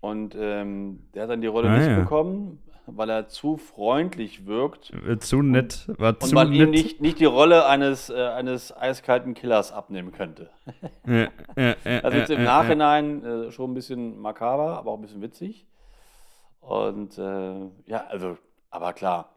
Und 0.00 0.36
ähm, 0.38 1.04
der 1.14 1.24
hat 1.24 1.30
dann 1.30 1.40
die 1.40 1.46
Rolle 1.46 1.70
ah, 1.70 1.78
nicht 1.78 1.88
ja. 1.88 1.98
bekommen, 1.98 2.58
weil 2.86 3.08
er 3.08 3.28
zu 3.28 3.56
freundlich 3.56 4.46
wirkt. 4.46 4.92
Äh, 5.08 5.18
zu 5.18 5.42
nett, 5.42 5.88
war 5.98 6.18
zu 6.18 6.26
und 6.26 6.34
man 6.34 6.52
ihm 6.52 6.70
nicht, 6.70 7.00
nicht 7.00 7.20
die 7.20 7.24
Rolle 7.24 7.66
eines, 7.66 8.10
äh, 8.10 8.14
eines 8.14 8.76
eiskalten 8.76 9.34
Killers 9.34 9.72
abnehmen 9.72 10.12
könnte. 10.12 10.50
Ja, 11.06 11.28
ja, 11.56 11.74
ja, 11.84 12.00
also 12.00 12.16
jetzt 12.16 12.30
im 12.30 12.44
Nachhinein 12.44 13.24
äh, 13.24 13.50
schon 13.50 13.72
ein 13.72 13.74
bisschen 13.74 14.20
makaber, 14.20 14.78
aber 14.78 14.92
auch 14.92 14.96
ein 14.98 15.02
bisschen 15.02 15.22
witzig. 15.22 15.66
Und 16.60 17.18
äh, 17.18 17.54
ja, 17.86 18.06
also, 18.08 18.38
aber 18.70 18.92
klar, 18.92 19.31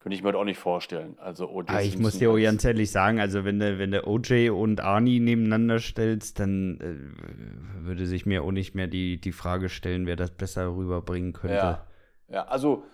könnte 0.00 0.14
ich 0.14 0.22
mir 0.22 0.34
auch 0.36 0.44
nicht 0.44 0.58
vorstellen. 0.58 1.16
Also 1.18 1.50
OJ 1.50 1.68
Aber 1.68 1.82
ich 1.82 1.98
muss 1.98 2.18
dir 2.18 2.30
auch 2.30 2.38
ganz 2.38 2.64
ehrlich 2.64 2.90
sagen, 2.90 3.20
also 3.20 3.44
wenn 3.44 3.58
du, 3.58 3.78
wenn 3.78 3.90
du 3.90 4.06
OJ 4.06 4.50
und 4.50 4.80
Arnie 4.80 5.20
nebeneinander 5.20 5.80
stellst, 5.80 6.38
dann 6.38 6.78
äh, 6.80 7.84
würde 7.84 8.06
sich 8.06 8.26
mir 8.26 8.42
auch 8.42 8.52
nicht 8.52 8.74
mehr 8.74 8.86
die, 8.86 9.20
die 9.20 9.32
Frage 9.32 9.68
stellen, 9.68 10.06
wer 10.06 10.16
das 10.16 10.30
besser 10.30 10.74
rüberbringen 10.74 11.32
könnte. 11.32 11.56
Ja. 11.56 11.84
Ja, 12.30 12.44
also 12.46 12.84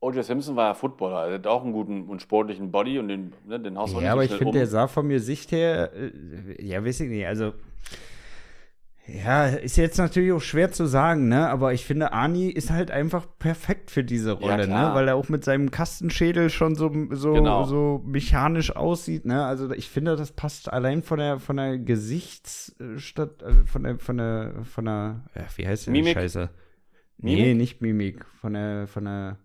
O.J. 0.00 0.24
Simpson 0.24 0.56
war 0.56 0.68
ja 0.68 0.74
Footballer. 0.74 1.26
Er 1.28 1.34
hat 1.34 1.46
auch 1.46 1.64
einen 1.64 1.72
guten 1.72 2.08
und 2.08 2.22
sportlichen 2.22 2.70
Body 2.70 2.98
und 2.98 3.08
den, 3.08 3.32
ne, 3.46 3.58
den 3.58 3.78
haust 3.78 3.94
du 3.94 4.00
Ja, 4.00 4.12
aber 4.12 4.24
ich 4.24 4.30
finde, 4.30 4.46
um. 4.46 4.52
der 4.52 4.66
sah 4.66 4.86
von 4.88 5.06
mir 5.06 5.20
Sicht 5.20 5.52
her, 5.52 5.90
äh, 5.94 6.64
ja, 6.64 6.84
weiß 6.84 7.00
ich 7.00 7.10
nicht, 7.10 7.26
also. 7.26 7.52
Ja, 9.08 9.46
ist 9.46 9.76
jetzt 9.76 9.98
natürlich 9.98 10.32
auch 10.32 10.40
schwer 10.40 10.72
zu 10.72 10.86
sagen, 10.86 11.28
ne? 11.28 11.48
Aber 11.48 11.72
ich 11.72 11.84
finde, 11.84 12.12
Arnie 12.12 12.50
ist 12.50 12.70
halt 12.70 12.90
einfach 12.90 13.26
perfekt 13.38 13.92
für 13.92 14.02
diese 14.02 14.32
Rolle, 14.32 14.66
ja, 14.66 14.88
ne? 14.88 14.94
Weil 14.94 15.08
er 15.08 15.14
auch 15.14 15.28
mit 15.28 15.44
seinem 15.44 15.70
Kastenschädel 15.70 16.50
schon 16.50 16.74
so, 16.74 16.90
so, 17.10 17.34
genau. 17.34 17.64
so 17.64 18.02
mechanisch 18.04 18.74
aussieht, 18.74 19.24
ne? 19.24 19.44
Also 19.44 19.70
ich 19.70 19.88
finde, 19.88 20.16
das 20.16 20.32
passt 20.32 20.72
allein 20.72 21.02
von 21.02 21.18
der 21.18 21.38
von 21.38 21.56
der 21.56 21.78
Gesichtsstadt, 21.78 23.42
äh, 23.42 23.64
von 23.64 23.84
der, 23.84 23.98
von 23.98 24.16
der, 24.16 24.54
von 24.64 24.84
der, 24.86 25.24
ja, 25.36 25.44
wie 25.54 25.68
heißt 25.68 25.86
denn 25.86 25.94
die 25.94 26.12
Scheiße? 26.12 26.50
Mimik? 27.18 27.44
Nee, 27.44 27.54
nicht 27.54 27.80
Mimik. 27.80 28.24
Von 28.40 28.54
der, 28.54 28.86
von 28.86 29.04
der. 29.04 29.38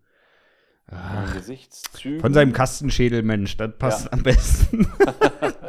Ach, 0.87 1.33
Gesichtszügen. 1.33 2.19
Von 2.19 2.33
seinem 2.33 2.51
Kastenschädel, 2.51 3.23
Mensch, 3.23 3.55
das 3.55 3.77
passt 3.77 4.05
ja. 4.05 4.11
am 4.11 4.23
besten. 4.23 4.87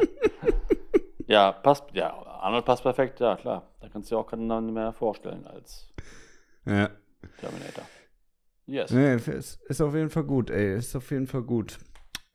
ja, 1.33 1.53
passt. 1.53 1.85
Ja, 1.95 2.13
Arnold 2.13 2.65
passt 2.67 2.83
perfekt, 2.83 3.21
ja, 3.21 3.37
klar. 3.37 3.75
Da 3.81 3.89
kannst 3.89 4.11
du 4.11 4.15
dir 4.15 4.21
auch 4.21 4.27
keinen 4.27 4.73
mehr 4.73 4.93
vorstellen 4.93 5.47
als 5.47 5.93
ja. 6.67 6.91
Terminator. 7.41 7.85
Yes. 8.67 8.91
Nee, 8.91 9.17
ist, 9.17 9.61
ist 9.63 9.81
auf 9.81 9.95
jeden 9.95 10.11
Fall 10.11 10.25
gut, 10.25 10.51
ey. 10.51 10.77
Ist 10.77 10.95
auf 10.95 11.11
jeden 11.11 11.27
Fall 11.27 11.43
gut. 11.43 11.79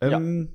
Ähm, 0.01 0.41
ja. 0.41 0.47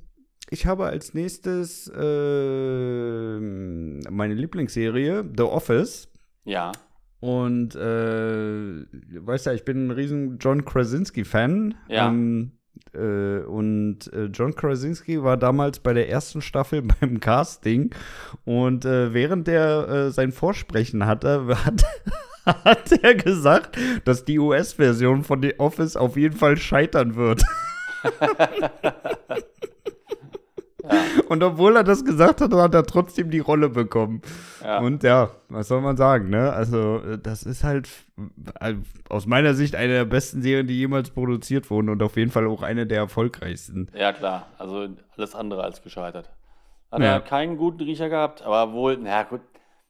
Ich 0.51 0.67
habe 0.67 0.87
als 0.87 1.15
nächstes 1.15 1.89
äh, 1.89 3.39
meine 3.41 4.35
Lieblingsserie, 4.35 5.25
The 5.37 5.45
Office. 5.45 6.09
Ja. 6.45 6.73
Und 7.21 7.77
äh, 7.77 8.85
weißt 9.25 9.47
ja, 9.47 9.53
ich 9.53 9.65
bin 9.65 9.87
ein 9.87 9.91
riesen 9.93 10.39
John 10.39 10.65
Krasinski-Fan. 10.65 11.77
Ja. 11.89 12.09
Ähm, 12.09 12.53
äh, 12.57 12.62
und 12.95 14.13
äh, 14.13 14.25
John 14.27 14.55
Krasinski 14.55 15.23
war 15.23 15.37
damals 15.37 15.79
bei 15.79 15.93
der 15.93 16.09
ersten 16.09 16.43
Staffel 16.43 16.83
beim 17.01 17.21
Casting. 17.21 17.95
Und 18.45 18.85
äh, 18.85 19.15
während 19.15 19.49
er 19.49 19.89
äh, 19.89 20.11
sein 20.11 20.33
Vorsprechen 20.33 21.07
hatte, 21.07 21.47
hat, 21.65 21.85
hat 22.45 22.93
er 23.03 23.15
gesagt, 23.15 23.79
dass 24.05 24.25
die 24.25 24.39
US-Version 24.39 25.25
von 25.25 25.43
The 25.43 25.59
Office 25.59 25.97
auf 25.97 26.17
jeden 26.17 26.37
Fall 26.37 26.57
scheitern 26.57 27.17
wird. 27.17 27.43
Und 31.29 31.43
obwohl 31.43 31.77
er 31.77 31.85
das 31.85 32.05
gesagt 32.05 32.41
hat, 32.41 32.53
hat 32.53 32.75
er 32.75 32.85
trotzdem 32.85 33.31
die 33.31 33.39
Rolle 33.39 33.69
bekommen. 33.69 34.23
Ja. 34.63 34.81
Und 34.81 35.03
ja, 35.03 35.31
was 35.49 35.69
soll 35.69 35.81
man 35.81 35.97
sagen, 35.97 36.31
ne? 36.31 36.53
Also, 36.53 37.17
das 37.17 37.45
ist 37.45 37.65
halt 37.65 37.89
äh, 38.61 38.75
aus 39.09 39.27
meiner 39.27 39.55
Sicht 39.55 39.77
eine 39.77 39.93
der 39.93 40.05
besten 40.05 40.43
Serien, 40.43 40.67
die 40.67 40.79
jemals 40.79 41.11
produziert 41.11 41.71
wurden 41.71 41.89
und 41.89 42.03
auf 42.03 42.17
jeden 42.17 42.31
Fall 42.31 42.47
auch 42.47 42.63
eine 42.63 42.87
der 42.87 42.99
erfolgreichsten. 42.99 43.89
Ja, 43.95 44.13
klar. 44.13 44.47
Also 44.59 44.89
alles 45.17 45.35
andere 45.35 45.63
als 45.63 45.83
gescheitert. 45.83 46.31
Hat 46.91 47.01
ja. 47.01 47.13
er 47.13 47.21
keinen 47.21 47.57
guten 47.57 47.83
Riecher 47.83 48.09
gehabt, 48.09 48.43
aber 48.43 48.73
wohl, 48.73 48.99
naja, 48.99 49.23
gut, 49.23 49.41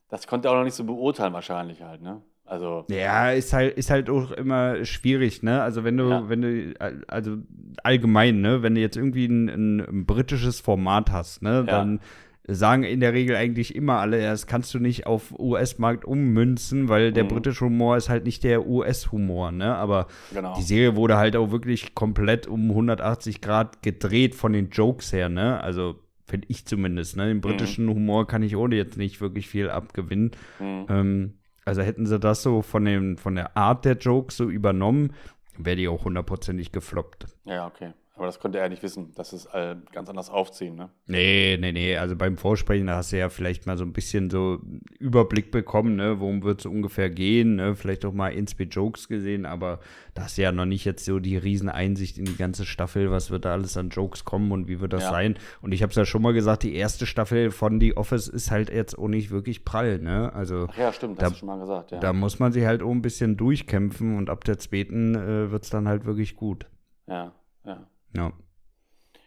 das 0.09 0.26
konnte 0.26 0.49
er 0.49 0.53
auch 0.53 0.57
noch 0.57 0.64
nicht 0.64 0.74
so 0.74 0.84
beurteilen, 0.84 1.32
wahrscheinlich 1.32 1.82
halt, 1.82 2.03
ne? 2.03 2.22
Also 2.45 2.84
ja, 2.90 3.30
ist 3.30 3.53
halt 3.53 3.76
ist 3.78 3.90
halt 3.90 4.11
auch 4.11 4.30
immer 4.32 4.84
schwierig, 4.84 5.43
ne? 5.43 5.62
Also 5.62 5.84
wenn 5.84 5.97
du 5.97 6.11
ja. 6.11 6.28
wenn 6.28 6.43
du 6.43 6.74
also 7.07 7.38
allgemein, 7.82 8.40
ne, 8.40 8.62
wenn 8.62 8.74
du 8.74 8.80
jetzt 8.80 8.97
irgendwie 8.97 9.26
ein, 9.26 9.49
ein, 9.49 9.80
ein 9.80 10.07
britisches 10.07 10.61
Format 10.61 11.11
hast, 11.11 11.43
ne, 11.43 11.51
ja. 11.59 11.62
dann 11.62 12.01
sagen 12.49 12.82
in 12.82 13.01
der 13.01 13.12
Regel 13.12 13.36
eigentlich 13.36 13.74
immer 13.74 13.99
alle, 13.99 14.20
das 14.20 14.47
kannst 14.47 14.74
du 14.74 14.80
nicht 14.80 15.07
auf 15.07 15.32
US-Markt 15.38 16.05
ummünzen, 16.05 16.88
weil 16.88 17.12
der 17.12 17.24
mhm. 17.24 17.28
britische 17.28 17.64
Humor 17.64 17.97
ist 17.97 18.09
halt 18.09 18.24
nicht 18.24 18.43
der 18.43 18.66
US-Humor, 18.66 19.53
ne? 19.53 19.74
Aber 19.76 20.09
genau. 20.34 20.55
die 20.57 20.62
Serie 20.62 20.97
wurde 20.97 21.16
halt 21.16 21.36
auch 21.36 21.53
wirklich 21.53 21.95
komplett 21.95 22.47
um 22.49 22.70
180 22.70 23.40
Grad 23.40 23.82
gedreht 23.82 24.34
von 24.34 24.53
den 24.53 24.70
Jokes 24.70 25.12
her, 25.12 25.28
ne? 25.28 25.61
Also 25.62 25.97
finde 26.26 26.49
ich 26.51 26.66
zumindest, 26.66 27.16
ne? 27.16 27.28
Den 27.28 27.40
britischen 27.40 27.86
mhm. 27.86 27.90
Humor 27.95 28.26
kann 28.26 28.43
ich 28.43 28.57
ohne 28.57 28.74
jetzt 28.74 28.97
nicht 28.97 29.20
wirklich 29.20 29.49
viel 29.49 29.70
abgewinnen. 29.70 30.32
Mhm. 30.59 30.86
Ähm, 30.88 31.34
also 31.65 31.83
hätten 31.83 32.07
sie 32.07 32.19
das 32.19 32.43
so 32.43 32.63
von, 32.63 32.85
dem, 32.85 33.17
von 33.17 33.35
der 33.35 33.57
Art 33.57 33.85
der 33.85 33.97
Jokes 33.97 34.37
so 34.37 34.49
übernommen, 34.49 35.13
wäre 35.57 35.77
die 35.77 35.89
auch 35.89 36.05
hundertprozentig 36.05 36.73
gefloppt. 36.73 37.27
Ja, 37.45 37.67
okay. 37.67 37.93
Aber 38.23 38.29
das 38.29 38.39
konnte 38.39 38.61
er 38.61 38.68
nicht 38.68 38.85
wissen, 38.85 39.12
dass 39.16 39.33
es 39.33 39.49
ganz 39.91 40.09
anders 40.09 40.31
aufziehen, 40.31 40.77
ne? 40.77 40.91
Nee, 41.09 41.59
nee, 41.61 41.73
nee. 41.73 41.97
Also 41.97 42.14
beim 42.14 42.37
Vorsprechen, 42.37 42.87
da 42.87 42.95
hast 42.95 43.11
du 43.11 43.18
ja 43.18 43.29
vielleicht 43.31 43.66
mal 43.66 43.77
so 43.77 43.83
ein 43.83 43.93
bisschen 43.93 44.31
so 44.31 44.61
Überblick 45.01 45.51
bekommen, 45.51 45.97
ne? 45.97 46.20
Worum 46.20 46.45
wird 46.45 46.61
es 46.61 46.66
ungefähr 46.66 47.11
gehen, 47.11 47.57
ne? 47.57 47.75
Vielleicht 47.75 48.05
auch 48.05 48.12
mal 48.12 48.29
Inspe 48.29 48.62
Jokes 48.62 49.09
gesehen, 49.09 49.45
aber 49.45 49.81
da 50.14 50.23
hast 50.23 50.39
du 50.39 50.43
ja 50.43 50.53
noch 50.53 50.66
nicht 50.66 50.85
jetzt 50.85 51.05
so 51.05 51.18
die 51.18 51.37
Rieseneinsicht 51.37 52.16
in 52.16 52.27
die 52.27 52.37
ganze 52.37 52.64
Staffel, 52.64 53.11
was 53.11 53.33
wird 53.33 53.45
da 53.45 53.55
alles 53.55 53.77
an 53.77 53.89
Jokes 53.89 54.25
kommen 54.25 54.53
und 54.53 54.68
wie 54.68 54.81
wird 54.81 54.93
das 54.93 55.03
ja. 55.03 55.11
sein. 55.11 55.37
Und 55.61 55.73
ich 55.73 55.83
habe 55.83 55.91
es 55.91 55.97
ja 55.97 56.05
schon 56.05 56.23
mal 56.23 56.33
gesagt, 56.33 56.62
die 56.62 56.77
erste 56.77 57.07
Staffel 57.07 57.51
von 57.51 57.81
The 57.81 57.97
Office 57.97 58.29
ist 58.29 58.53
halt 58.53 58.70
jetzt 58.70 58.97
auch 58.97 59.09
nicht 59.09 59.33
wirklich 59.33 59.64
prall, 59.64 59.99
ne? 59.99 60.33
Also. 60.33 60.68
Ach 60.70 60.79
ja, 60.79 60.93
stimmt, 60.93 61.20
da, 61.20 61.27
hast 61.27 61.33
du 61.33 61.39
schon 61.39 61.49
mal 61.49 61.59
gesagt, 61.59 61.91
ja. 61.91 61.99
Da 61.99 62.12
muss 62.12 62.39
man 62.39 62.53
sich 62.53 62.66
halt 62.66 62.85
auch 62.85 62.93
ein 62.93 63.03
bisschen 63.03 63.37
durchkämpfen 63.37 64.16
und 64.16 64.31
ab 64.31 64.45
der 64.45 64.59
zweiten 64.59 65.16
äh, 65.16 65.51
wird 65.51 65.64
es 65.64 65.70
dann 65.70 65.89
halt 65.89 66.05
wirklich 66.05 66.37
gut. 66.37 66.68
Ja, 67.09 67.33
ja. 67.64 67.89
Ja. 68.15 68.33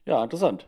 Ja, 0.06 0.24
interessant. 0.24 0.68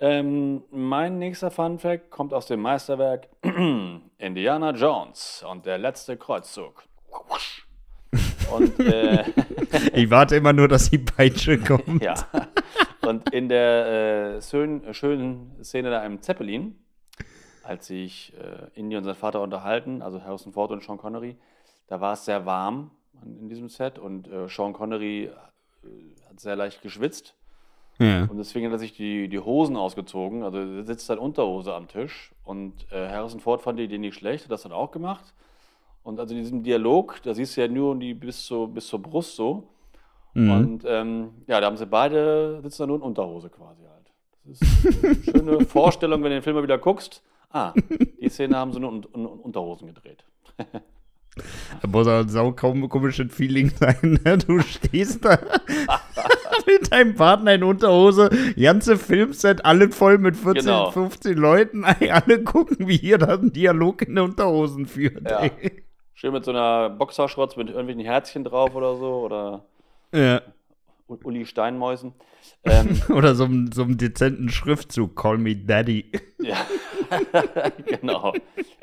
Ähm, 0.00 0.62
mein 0.70 1.18
nächster 1.18 1.50
Fun 1.50 1.78
Fact 1.78 2.10
kommt 2.10 2.32
aus 2.32 2.46
dem 2.46 2.60
Meisterwerk 2.60 3.28
Indiana 4.18 4.70
Jones 4.70 5.44
und 5.50 5.66
der 5.66 5.78
letzte 5.78 6.16
Kreuzzug. 6.16 6.84
Und, 8.50 8.80
äh, 8.80 9.24
ich 9.92 10.08
warte 10.10 10.36
immer 10.36 10.54
nur, 10.54 10.68
dass 10.68 10.88
die 10.88 10.96
Peitsche 10.96 11.58
kommt. 11.58 12.02
ja. 12.02 12.14
Und 13.02 13.30
in 13.34 13.50
der 13.50 14.36
äh, 14.36 14.42
schönen, 14.42 14.94
schönen 14.94 15.62
Szene 15.62 15.90
da 15.90 16.02
im 16.06 16.22
Zeppelin, 16.22 16.78
als 17.62 17.88
sich 17.88 18.32
äh, 18.38 18.70
Indy 18.78 18.96
und 18.96 19.04
sein 19.04 19.14
Vater 19.14 19.42
unterhalten, 19.42 20.00
also 20.00 20.22
Harrison 20.22 20.54
Ford 20.54 20.70
und 20.70 20.82
Sean 20.82 20.96
Connery, 20.96 21.36
da 21.88 22.00
war 22.00 22.14
es 22.14 22.24
sehr 22.24 22.46
warm 22.46 22.90
in 23.22 23.50
diesem 23.50 23.68
Set 23.68 23.98
und 23.98 24.28
äh, 24.28 24.48
Sean 24.48 24.72
Connery 24.72 25.24
äh, 25.24 25.30
hat 26.28 26.40
sehr 26.40 26.56
leicht 26.56 26.80
geschwitzt 26.80 27.34
ja. 27.98 28.24
Und 28.24 28.38
deswegen 28.38 28.66
hat 28.66 28.72
er 28.72 28.78
sich 28.78 28.92
die, 28.92 29.28
die 29.28 29.38
Hosen 29.40 29.76
ausgezogen. 29.76 30.42
Also 30.42 30.58
er 30.58 30.84
sitzt 30.84 31.10
dann 31.10 31.18
Unterhose 31.18 31.74
am 31.74 31.88
Tisch. 31.88 32.32
Und 32.44 32.72
äh, 32.92 33.08
Harrison 33.08 33.40
Ford 33.40 33.62
fand 33.62 33.78
die 33.78 33.84
Idee 33.84 33.98
nicht 33.98 34.14
schlecht, 34.14 34.44
hat 34.44 34.52
das 34.52 34.62
dann 34.62 34.72
auch 34.72 34.90
gemacht. 34.90 35.34
Und 36.04 36.20
also 36.20 36.34
in 36.34 36.40
diesem 36.40 36.62
Dialog, 36.62 37.20
da 37.22 37.34
siehst 37.34 37.56
du 37.56 37.60
ja 37.60 37.68
nur 37.68 37.96
die 37.96 38.14
bis, 38.14 38.46
zur, 38.46 38.68
bis 38.68 38.86
zur 38.86 39.02
Brust 39.02 39.36
so. 39.36 39.68
Mhm. 40.34 40.50
Und 40.50 40.84
ähm, 40.86 41.30
ja, 41.46 41.60
da 41.60 41.66
haben 41.66 41.76
sie 41.76 41.86
beide, 41.86 42.60
sitzen 42.62 42.82
da 42.82 42.86
nur 42.86 42.96
in 42.96 43.02
Unterhose 43.02 43.50
quasi 43.50 43.82
halt. 43.82 44.12
Das 44.44 44.60
ist 44.60 45.04
eine 45.04 45.14
schöne 45.24 45.64
Vorstellung, 45.66 46.22
wenn 46.22 46.30
du 46.30 46.36
den 46.36 46.42
Film 46.42 46.56
mal 46.56 46.62
wieder 46.62 46.78
guckst. 46.78 47.22
Ah, 47.50 47.72
die 48.20 48.28
Szene 48.28 48.56
haben 48.56 48.72
sie 48.72 48.80
nur 48.80 48.92
in, 48.92 49.02
in, 49.14 49.20
in 49.20 49.26
Unterhosen 49.26 49.86
gedreht. 49.86 50.24
Da 51.80 51.88
muss 51.88 52.06
ein 52.06 52.28
sau 52.28 52.52
kaum 52.52 52.88
komisches 52.88 53.32
Feeling 53.32 53.70
sein. 53.80 54.20
Ne? 54.24 54.38
Du 54.38 54.60
stehst 54.60 55.24
da 55.24 55.38
mit 56.68 56.92
deinem 56.92 57.14
Partner 57.14 57.54
in 57.54 57.62
Unterhose, 57.62 58.30
ganze 58.56 58.96
Filmset, 58.96 59.64
alle 59.64 59.90
voll 59.90 60.18
mit 60.18 60.36
14, 60.36 60.64
genau. 60.64 60.90
15 60.90 61.36
Leuten. 61.36 61.84
Alle 62.10 62.42
gucken, 62.42 62.88
wie 62.88 62.96
ihr 62.96 63.18
da 63.18 63.34
einen 63.34 63.52
Dialog 63.52 64.02
in 64.02 64.14
den 64.14 64.24
Unterhosen 64.24 64.86
führt. 64.86 65.28
Ja. 65.28 65.50
Schön 66.14 66.32
mit 66.32 66.44
so 66.44 66.50
einer 66.50 66.90
Boxerschrotz 66.90 67.56
mit 67.56 67.68
irgendwelchen 67.68 68.04
Herzchen 68.04 68.44
drauf 68.44 68.74
oder 68.74 68.96
so. 68.96 69.20
Oder 69.20 69.64
ja. 70.12 70.42
Uli 71.06 71.46
Steinmäusen. 71.46 72.12
Ähm, 72.64 73.00
Oder 73.10 73.34
so, 73.34 73.48
so 73.72 73.82
einem 73.82 73.98
dezenten 73.98 74.48
Schriftzug, 74.48 75.14
Call 75.16 75.38
me 75.38 75.54
Daddy. 75.54 76.10
Ja, 76.40 76.66
genau. 77.84 78.32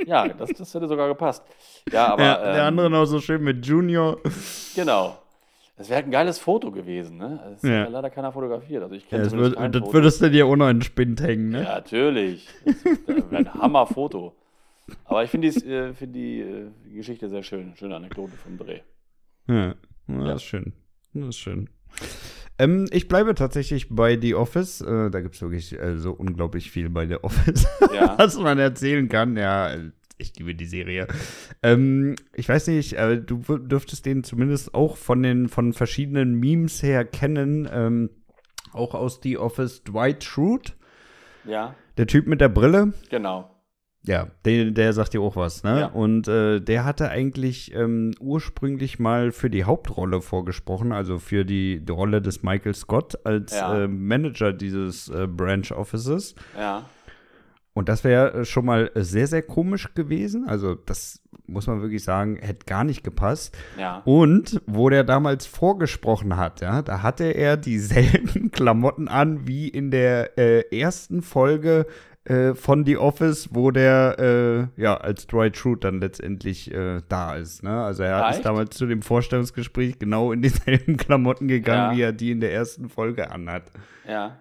Ja, 0.05 0.27
das, 0.27 0.49
das 0.57 0.73
hätte 0.73 0.87
sogar 0.87 1.07
gepasst. 1.07 1.43
Ja, 1.91 2.07
aber. 2.07 2.23
Ja, 2.23 2.43
der 2.43 2.61
ähm, 2.61 2.67
andere 2.67 2.89
noch 2.89 3.05
so 3.05 3.19
schön 3.19 3.43
mit 3.43 3.65
Junior. 3.65 4.17
Genau. 4.75 5.17
Das 5.77 5.89
wäre 5.89 5.97
halt 5.97 6.05
ein 6.07 6.11
geiles 6.11 6.39
Foto 6.39 6.71
gewesen, 6.71 7.17
ne? 7.17 7.39
Das 7.53 7.63
Ja. 7.63 7.83
hat 7.83 7.91
leider 7.91 8.09
keiner 8.09 8.31
fotografiert. 8.31 8.81
Also 8.83 8.95
ich 8.95 9.09
Ja, 9.11 9.17
das, 9.17 9.33
würd, 9.33 9.55
das 9.57 9.63
Foto. 9.81 9.93
würdest 9.93 10.21
du 10.21 10.31
dir 10.31 10.45
auch 10.45 10.55
noch 10.55 10.69
in 10.69 10.77
den 10.77 10.83
Spind 10.83 11.21
hängen, 11.21 11.49
ne? 11.49 11.63
Ja, 11.63 11.75
natürlich. 11.75 12.47
Das 12.65 12.83
wäre 13.31 13.37
ein 13.37 13.53
Hammerfoto. 13.53 14.33
Aber 15.03 15.23
ich 15.23 15.29
finde 15.31 15.49
die, 15.49 15.65
äh, 15.69 15.93
find 15.93 16.15
die, 16.15 16.39
äh, 16.41 16.67
Geschichte 16.93 17.27
sehr 17.29 17.43
schön. 17.43 17.73
Schöne 17.75 17.95
Anekdote 17.95 18.33
vom 18.37 18.57
Dreh. 18.57 18.79
Ja, 19.47 19.55
ja, 19.55 19.73
Ja. 20.07 20.23
das 20.25 20.35
ist 20.35 20.43
schön. 20.43 20.73
Das 21.13 21.29
ist 21.29 21.37
schön. 21.39 21.69
Ähm, 22.57 22.85
ich 22.91 23.07
bleibe 23.09 23.35
tatsächlich 23.35 23.89
bei 23.89 24.17
The 24.19 24.35
Office. 24.35 24.79
Äh, 24.79 25.09
da 25.09 25.19
gibt 25.19 25.35
es 25.35 25.41
wirklich 25.41 25.77
äh, 25.77 25.97
so 25.97 26.11
unglaublich 26.13 26.71
viel 26.71 26.89
bei 26.89 27.05
The 27.05 27.17
Office, 27.21 27.67
Ja. 27.93 28.15
was 28.17 28.37
man 28.39 28.59
erzählen 28.59 29.09
kann. 29.09 29.35
Ja, 29.35 29.71
ich 30.17 30.35
liebe 30.37 30.55
die 30.55 30.65
Serie. 30.65 31.07
Ähm, 31.63 32.15
ich 32.33 32.47
weiß 32.49 32.67
nicht, 32.67 32.93
äh, 32.93 33.19
du 33.21 33.37
dürftest 33.57 34.05
den 34.05 34.23
zumindest 34.23 34.73
auch 34.73 34.97
von 34.97 35.21
den 35.23 35.49
von 35.49 35.73
verschiedenen 35.73 36.35
Memes 36.39 36.81
her 36.83 37.05
kennen. 37.05 37.67
Ähm, 37.71 38.09
auch 38.73 38.93
aus 38.93 39.19
The 39.23 39.37
Office 39.37 39.83
Dwight 39.83 40.23
Schrute, 40.23 40.73
Ja, 41.45 41.75
der 41.97 42.07
Typ 42.07 42.27
mit 42.27 42.41
der 42.41 42.49
Brille. 42.49 42.93
genau. 43.09 43.51
Ja, 44.07 44.27
der, 44.45 44.65
der 44.69 44.93
sagt 44.93 45.13
dir 45.15 45.21
auch 45.21 45.35
was, 45.35 45.63
ne? 45.63 45.79
Ja. 45.79 45.85
Und 45.87 46.27
äh, 46.27 46.59
der 46.59 46.85
hatte 46.85 47.09
eigentlich 47.09 47.73
ähm, 47.73 48.11
ursprünglich 48.19 48.99
mal 48.99 49.31
für 49.31 49.49
die 49.49 49.63
Hauptrolle 49.63 50.21
vorgesprochen, 50.21 50.91
also 50.91 51.17
für 51.17 51.43
die, 51.43 51.83
die 51.83 51.91
Rolle 51.91 52.21
des 52.21 52.43
Michael 52.43 52.75
Scott 52.75 53.17
als 53.25 53.53
Ja. 53.55 53.85
äh, 53.85 53.87
Manager 53.87 54.53
dieses 54.53 55.09
äh, 55.09 55.25
Branch 55.27 55.71
Offices. 55.71 56.35
Ja. 56.55 56.87
Und 57.77 57.89
das 57.89 58.03
wäre 58.03 58.33
äh, 58.33 58.45
schon 58.45 58.65
mal 58.65 58.89
sehr, 58.95 59.27
sehr 59.27 59.41
komisch 59.43 59.93
gewesen. 59.93 60.47
Also, 60.47 60.73
das 60.75 61.21
muss 61.45 61.67
man 61.67 61.81
wirklich 61.81 62.03
sagen, 62.03 62.37
hätte 62.37 62.65
gar 62.65 62.83
nicht 62.85 63.03
gepasst. 63.03 63.55
Ja. 63.77 64.01
Und 64.05 64.59
wo 64.65 64.89
der 64.89 65.03
damals 65.03 65.45
vorgesprochen 65.45 66.37
hat, 66.37 66.61
ja, 66.61 66.81
da 66.81 67.03
hatte 67.03 67.25
er 67.25 67.57
dieselben 67.57 68.49
Klamotten 68.51 69.07
an 69.09 69.45
wie 69.47 69.67
in 69.67 69.91
der 69.91 70.37
äh, 70.39 70.61
ersten 70.75 71.21
Folge 71.21 71.85
äh, 72.23 72.55
von 72.55 72.85
The 72.85 72.97
Office, 72.97 73.49
wo 73.53 73.69
der 73.71 74.69
äh, 74.77 74.81
ja 74.81 74.95
als 74.97 75.27
Dwight 75.27 75.57
Schrute 75.57 75.81
dann 75.91 75.99
letztendlich 75.99 76.73
äh, 76.73 77.01
da 77.09 77.35
ist. 77.35 77.61
Ne? 77.61 77.83
Also 77.83 78.01
er 78.03 78.23
Ah, 78.25 78.29
ist 78.29 78.37
echt? 78.37 78.45
damals 78.45 78.75
zu 78.77 78.87
dem 78.87 79.01
Vorstellungsgespräch 79.03 79.99
genau 79.99 80.31
in 80.31 80.41
dieselben 80.41 80.95
Klamotten 80.97 81.47
gegangen, 81.49 81.91
Ja. 81.91 81.97
wie 81.97 82.01
er 82.03 82.13
die 82.13 82.31
in 82.31 82.39
der 82.39 82.53
ersten 82.53 82.87
Folge 82.89 83.29
anhat. 83.29 83.63
Ja. 84.07 84.39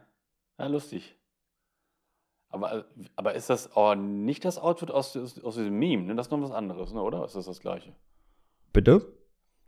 Ja, 0.58 0.66
lustig. 0.68 1.16
Aber, 2.54 2.84
aber 3.16 3.34
ist 3.34 3.50
das 3.50 3.70
oh, 3.74 3.94
nicht 3.96 4.44
das 4.44 4.58
Outfit 4.58 4.90
aus, 4.92 5.16
aus, 5.16 5.42
aus 5.42 5.56
diesem 5.56 5.76
Meme? 5.76 6.04
Ne? 6.04 6.14
Das 6.14 6.28
ist 6.28 6.30
noch 6.30 6.40
was 6.40 6.52
anderes, 6.52 6.92
ne? 6.92 7.02
oder? 7.02 7.24
Ist 7.24 7.34
das 7.34 7.46
das 7.46 7.60
gleiche? 7.60 7.92
Bitte? 8.72 9.12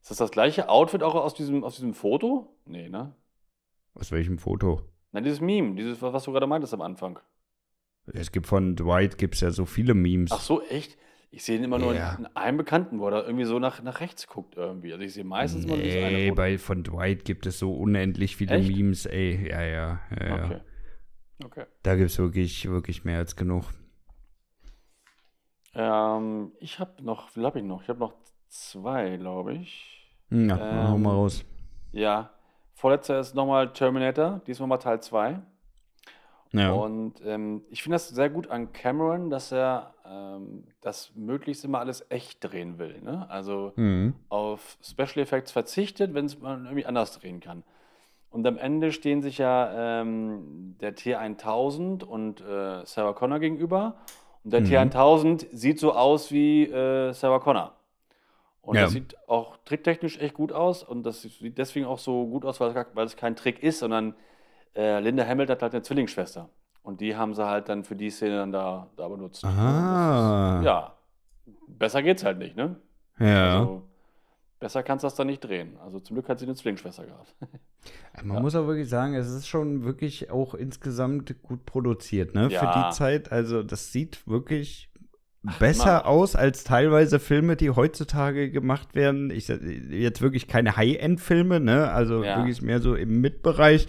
Ist 0.00 0.12
das 0.12 0.18
das 0.18 0.30
gleiche 0.30 0.68
Outfit 0.68 1.02
auch 1.02 1.16
aus 1.16 1.34
diesem, 1.34 1.64
aus 1.64 1.74
diesem 1.74 1.94
Foto? 1.94 2.54
Nee, 2.64 2.88
ne? 2.88 3.12
Aus 3.94 4.12
welchem 4.12 4.38
Foto? 4.38 4.82
Nein, 5.10 5.24
dieses 5.24 5.40
Meme, 5.40 5.74
dieses, 5.74 6.00
was 6.00 6.22
du 6.24 6.30
gerade 6.32 6.46
meintest 6.46 6.74
am 6.74 6.80
Anfang. 6.80 7.18
Es 8.12 8.30
gibt 8.30 8.46
von 8.46 8.76
Dwight 8.76 9.18
gibt's 9.18 9.40
ja 9.40 9.50
so 9.50 9.64
viele 9.66 9.94
Memes. 9.94 10.30
Ach 10.32 10.40
so, 10.40 10.62
echt? 10.62 10.96
Ich 11.30 11.42
sehe 11.42 11.58
ihn 11.58 11.64
immer 11.64 11.78
nur 11.80 11.92
Ja. 11.94 12.14
in, 12.14 12.24
in 12.24 12.36
einem 12.36 12.56
Bekannten, 12.56 13.00
wo 13.00 13.08
er 13.08 13.24
irgendwie 13.26 13.46
so 13.46 13.58
nach, 13.58 13.82
nach 13.82 14.00
rechts 14.00 14.28
guckt 14.28 14.56
irgendwie. 14.56 14.92
Also 14.92 15.04
ich 15.04 15.12
sehe 15.12 15.24
meistens 15.24 15.64
immer 15.64 15.76
dieses 15.76 15.96
eine 15.96 16.16
Nee, 16.16 16.30
bei 16.30 16.56
von 16.56 16.84
Dwight 16.84 17.24
gibt 17.24 17.46
es 17.46 17.58
so 17.58 17.74
unendlich 17.74 18.36
viele 18.36 18.54
Echt? 18.54 18.68
Memes, 18.68 19.06
ey. 19.06 19.48
Ja, 19.50 19.62
ja, 19.62 20.00
ja, 20.20 20.26
ja. 20.36 20.60
Okay. 21.44 21.64
Da 21.82 21.96
gibt 21.96 22.10
es 22.10 22.18
wirklich, 22.18 22.68
wirklich 22.68 23.04
mehr 23.04 23.18
als 23.18 23.36
genug. 23.36 23.64
Ähm, 25.74 26.52
ich 26.58 26.78
habe 26.78 27.02
noch, 27.02 27.34
wie 27.36 27.44
habe 27.44 27.58
ich 27.58 27.64
noch? 27.64 27.82
Ich 27.82 27.88
habe 27.88 27.98
noch 28.00 28.14
zwei, 28.48 29.16
glaube 29.16 29.54
ich. 29.54 30.10
Hm, 30.30 30.48
Ja, 30.48 30.56
hau 30.58 30.94
Ähm, 30.96 31.02
mal 31.02 31.10
raus. 31.14 31.44
Ja. 31.92 32.30
Vorletzter 32.74 33.20
ist 33.20 33.34
nochmal 33.34 33.72
Terminator, 33.72 34.40
diesmal 34.46 34.68
mal 34.68 34.76
Teil 34.78 35.00
2. 35.00 35.40
Ja. 36.52 36.72
Und 36.72 37.20
ähm, 37.24 37.62
ich 37.70 37.82
finde 37.82 37.96
das 37.96 38.08
sehr 38.08 38.30
gut 38.30 38.48
an 38.48 38.72
Cameron, 38.72 39.30
dass 39.30 39.50
er 39.52 39.94
ähm, 40.06 40.64
das 40.80 41.12
möglichst 41.14 41.64
immer 41.64 41.80
alles 41.80 42.06
echt 42.10 42.42
drehen 42.44 42.78
will. 42.78 43.00
Ne? 43.02 43.28
Also 43.28 43.72
Mhm. 43.76 44.14
auf 44.28 44.78
Special 44.82 45.18
Effects 45.18 45.52
verzichtet, 45.52 46.14
wenn 46.14 46.26
es 46.26 46.38
man 46.40 46.64
irgendwie 46.64 46.86
anders 46.86 47.18
drehen 47.18 47.40
kann. 47.40 47.64
Und 48.36 48.46
am 48.46 48.58
Ende 48.58 48.92
stehen 48.92 49.22
sich 49.22 49.38
ja 49.38 50.00
ähm, 50.02 50.76
der 50.82 50.94
T1000 50.94 52.04
und 52.04 52.42
äh, 52.42 52.84
Sarah 52.84 53.14
Connor 53.14 53.38
gegenüber. 53.38 53.94
Und 54.44 54.52
der 54.52 54.60
Mhm. 54.60 54.66
T1000 54.66 55.46
sieht 55.52 55.80
so 55.80 55.94
aus 55.94 56.30
wie 56.30 56.64
äh, 56.64 57.14
Sarah 57.14 57.38
Connor. 57.38 57.72
Und 58.60 58.76
Ja. 58.76 58.82
das 58.82 58.90
sieht 58.92 59.16
auch 59.26 59.56
tricktechnisch 59.64 60.18
echt 60.18 60.34
gut 60.34 60.52
aus. 60.52 60.82
Und 60.82 61.04
das 61.04 61.22
sieht 61.22 61.56
deswegen 61.56 61.86
auch 61.86 61.98
so 61.98 62.26
gut 62.26 62.44
aus, 62.44 62.60
weil 62.60 62.76
es, 62.76 62.86
weil 62.92 63.06
es 63.06 63.16
kein 63.16 63.36
Trick 63.36 63.62
ist, 63.62 63.78
sondern 63.78 64.14
äh, 64.76 65.00
Linda 65.00 65.24
Hamilton 65.26 65.54
hat 65.54 65.62
halt 65.62 65.72
eine 65.72 65.82
Zwillingsschwester. 65.82 66.50
Und 66.82 67.00
die 67.00 67.16
haben 67.16 67.32
sie 67.34 67.46
halt 67.46 67.70
dann 67.70 67.84
für 67.84 67.96
die 67.96 68.10
Szene 68.10 68.36
dann 68.36 68.52
da, 68.52 68.88
da 68.96 69.08
benutzt. 69.08 69.44
Ah. 69.46 70.58
Ist, 70.60 70.66
ja, 70.66 70.92
besser 71.68 72.02
geht's 72.02 72.22
halt 72.22 72.36
nicht, 72.36 72.54
ne? 72.54 72.76
ja. 73.18 73.60
Also, 73.60 73.82
besser 74.58 74.82
kannst 74.82 75.02
du 75.02 75.06
das 75.06 75.14
dann 75.14 75.26
nicht 75.26 75.44
drehen. 75.44 75.76
Also 75.78 76.00
zum 76.00 76.16
Glück 76.16 76.28
hat 76.28 76.38
sie 76.38 76.46
eine 76.46 76.54
Zwillingsschwester 76.54 77.04
gehabt. 77.06 77.34
Man 78.22 78.36
ja. 78.36 78.42
muss 78.42 78.54
auch 78.54 78.66
wirklich 78.66 78.88
sagen, 78.88 79.14
es 79.14 79.28
ist 79.30 79.46
schon 79.46 79.84
wirklich 79.84 80.30
auch 80.30 80.54
insgesamt 80.54 81.42
gut 81.42 81.64
produziert, 81.66 82.34
ne? 82.34 82.48
Für 82.50 82.54
Ja. 82.64 82.88
die 82.90 82.94
Zeit. 82.96 83.30
Also, 83.30 83.62
das 83.62 83.92
sieht 83.92 84.26
wirklich 84.26 84.90
Ach, 85.46 85.58
besser 85.58 86.00
immer. 86.00 86.06
aus 86.06 86.34
als 86.34 86.64
teilweise 86.64 87.18
Filme, 87.20 87.56
die 87.56 87.70
heutzutage 87.70 88.50
gemacht 88.50 88.94
werden. 88.94 89.30
Ich 89.30 89.48
jetzt 89.48 90.22
wirklich 90.22 90.48
keine 90.48 90.76
High-End-Filme, 90.76 91.60
ne? 91.60 91.90
Also 91.90 92.24
Ja. 92.24 92.38
wirklich 92.38 92.62
mehr 92.62 92.80
so 92.80 92.94
im 92.94 93.20
Mitbereich. 93.20 93.86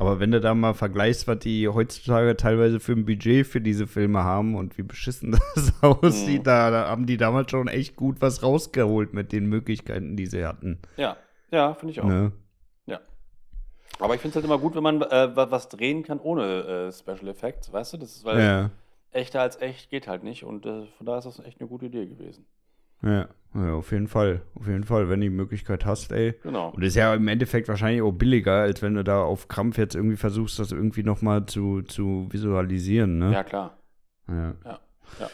Aber 0.00 0.18
wenn 0.18 0.30
du 0.30 0.40
da 0.40 0.54
mal 0.54 0.72
vergleichst, 0.72 1.28
was 1.28 1.38
die 1.40 1.68
heutzutage 1.68 2.34
teilweise 2.36 2.80
für 2.80 2.92
ein 2.92 3.04
Budget 3.04 3.46
für 3.46 3.60
diese 3.60 3.86
Filme 3.86 4.24
haben 4.24 4.54
und 4.54 4.78
wie 4.78 4.82
beschissen 4.82 5.32
das 5.54 5.74
aussieht, 5.82 6.40
Mhm. 6.40 6.44
da, 6.44 6.70
da 6.70 6.88
haben 6.88 7.04
die 7.06 7.18
damals 7.18 7.50
schon 7.50 7.68
echt 7.68 7.96
gut 7.96 8.16
was 8.20 8.42
rausgeholt 8.42 9.12
mit 9.12 9.30
den 9.32 9.46
Möglichkeiten, 9.46 10.16
die 10.16 10.26
sie 10.26 10.46
hatten. 10.46 10.78
ja, 10.96 11.16
ja, 11.50 11.74
finde 11.74 11.92
ich 11.92 12.00
auch. 12.00 12.04
Ne? 12.06 12.32
Aber 13.98 14.14
ich 14.14 14.22
finde 14.22 14.30
es 14.30 14.34
halt 14.36 14.46
immer 14.46 14.58
gut, 14.58 14.74
wenn 14.74 14.82
man 14.82 15.02
äh, 15.02 15.36
wa- 15.36 15.50
was 15.50 15.68
drehen 15.68 16.02
kann 16.04 16.20
ohne 16.20 16.88
äh, 16.88 16.92
Special 16.92 17.28
Effects, 17.28 17.70
weißt 17.70 17.92
du? 17.92 17.96
Das 17.98 18.16
ist, 18.16 18.24
weil 18.24 18.40
Ja. 18.40 18.70
echter 19.10 19.42
als 19.42 19.60
echt 19.60 19.90
geht 19.90 20.08
halt 20.08 20.22
nicht. 20.24 20.42
Und 20.44 20.64
äh, 20.64 20.86
von 20.96 21.04
daher 21.04 21.18
ist 21.18 21.26
das 21.26 21.40
echt 21.44 21.60
eine 21.60 21.68
gute 21.68 21.84
Idee 21.86 22.06
gewesen. 22.06 22.46
Ja, 23.02 23.28
ja, 23.54 23.74
auf 23.74 23.90
jeden 23.90 24.06
Fall. 24.06 24.42
Auf 24.54 24.68
jeden 24.68 24.84
Fall, 24.84 25.08
wenn 25.08 25.20
du 25.20 25.26
die 25.26 25.34
Möglichkeit 25.34 25.84
hast, 25.84 26.12
ey. 26.12 26.34
Genau. 26.42 26.70
Und 26.70 26.82
ist 26.82 26.94
ja 26.94 27.14
im 27.14 27.26
Endeffekt 27.26 27.68
wahrscheinlich 27.68 28.02
auch 28.02 28.12
billiger, 28.12 28.60
als 28.60 28.80
wenn 28.82 28.94
du 28.94 29.02
da 29.02 29.22
auf 29.22 29.48
Krampf 29.48 29.76
jetzt 29.78 29.96
irgendwie 29.96 30.16
versuchst, 30.16 30.58
das 30.58 30.70
irgendwie 30.70 31.02
nochmal 31.02 31.46
zu, 31.46 31.82
zu 31.82 32.28
visualisieren, 32.30 33.18
ne? 33.18 33.32
Ja, 33.32 33.42
klar. 33.42 33.78
Ja. 34.28 34.54
Ja, 34.64 34.80
ja. 35.18 35.30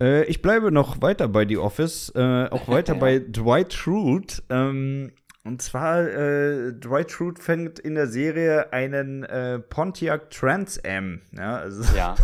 Äh, 0.00 0.24
ich 0.24 0.42
bleibe 0.42 0.72
noch 0.72 1.00
weiter 1.02 1.28
bei 1.28 1.46
The 1.46 1.58
Office, 1.58 2.12
äh, 2.16 2.48
auch 2.50 2.66
weiter 2.68 2.94
bei 2.98 3.20
Dwight 3.20 3.72
Schrute. 3.72 4.42
Ähm, 4.50 5.12
und 5.46 5.62
zwar, 5.62 6.06
äh, 6.06 6.72
Dwight 6.72 7.10
Schrute 7.10 7.40
fängt 7.40 7.78
in 7.78 7.94
der 7.94 8.06
Serie 8.06 8.72
einen 8.72 9.24
äh, 9.24 9.58
Pontiac 9.58 10.30
Trans 10.30 10.82
Am. 10.84 11.20
Ja, 11.32 11.56
also 11.56 11.96
Ja, 11.96 12.16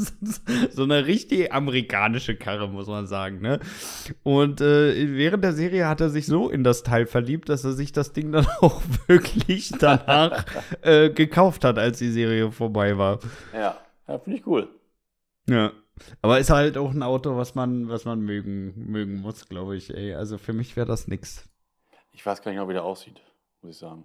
so 0.70 0.82
eine 0.82 1.06
richtig 1.06 1.52
amerikanische 1.52 2.36
Karre, 2.36 2.68
muss 2.68 2.86
man 2.86 3.06
sagen, 3.06 3.40
ne? 3.40 3.60
Und 4.22 4.60
äh, 4.60 5.16
während 5.16 5.44
der 5.44 5.52
Serie 5.52 5.88
hat 5.88 6.00
er 6.00 6.10
sich 6.10 6.26
so 6.26 6.50
in 6.50 6.64
das 6.64 6.82
Teil 6.82 7.06
verliebt, 7.06 7.48
dass 7.48 7.64
er 7.64 7.72
sich 7.72 7.92
das 7.92 8.12
Ding 8.12 8.32
dann 8.32 8.46
auch 8.60 8.82
wirklich 9.06 9.72
danach 9.78 10.44
äh, 10.82 11.10
gekauft 11.10 11.64
hat, 11.64 11.78
als 11.78 11.98
die 11.98 12.10
Serie 12.10 12.50
vorbei 12.50 12.98
war. 12.98 13.20
ja. 13.54 13.78
Ja, 14.08 14.18
finde 14.18 14.38
ich 14.38 14.46
cool. 14.46 14.68
Ja. 15.48 15.72
Aber 16.22 16.38
ist 16.38 16.50
halt 16.50 16.78
auch 16.78 16.92
ein 16.92 17.02
Auto, 17.02 17.36
was 17.36 17.54
man, 17.54 17.88
was 17.88 18.04
man 18.04 18.20
mögen, 18.20 18.90
mögen 18.90 19.16
muss, 19.16 19.48
glaube 19.48 19.76
ich, 19.76 19.94
ey. 19.94 20.14
Also 20.14 20.38
für 20.38 20.52
mich 20.52 20.76
wäre 20.76 20.86
das 20.86 21.08
nix. 21.08 21.48
Ich 22.18 22.26
weiß 22.26 22.42
gar 22.42 22.50
nicht 22.50 22.56
genau, 22.58 22.68
wie 22.68 22.72
der 22.72 22.82
aussieht, 22.82 23.22
muss 23.62 23.76
ich 23.76 23.78
sagen. 23.78 24.04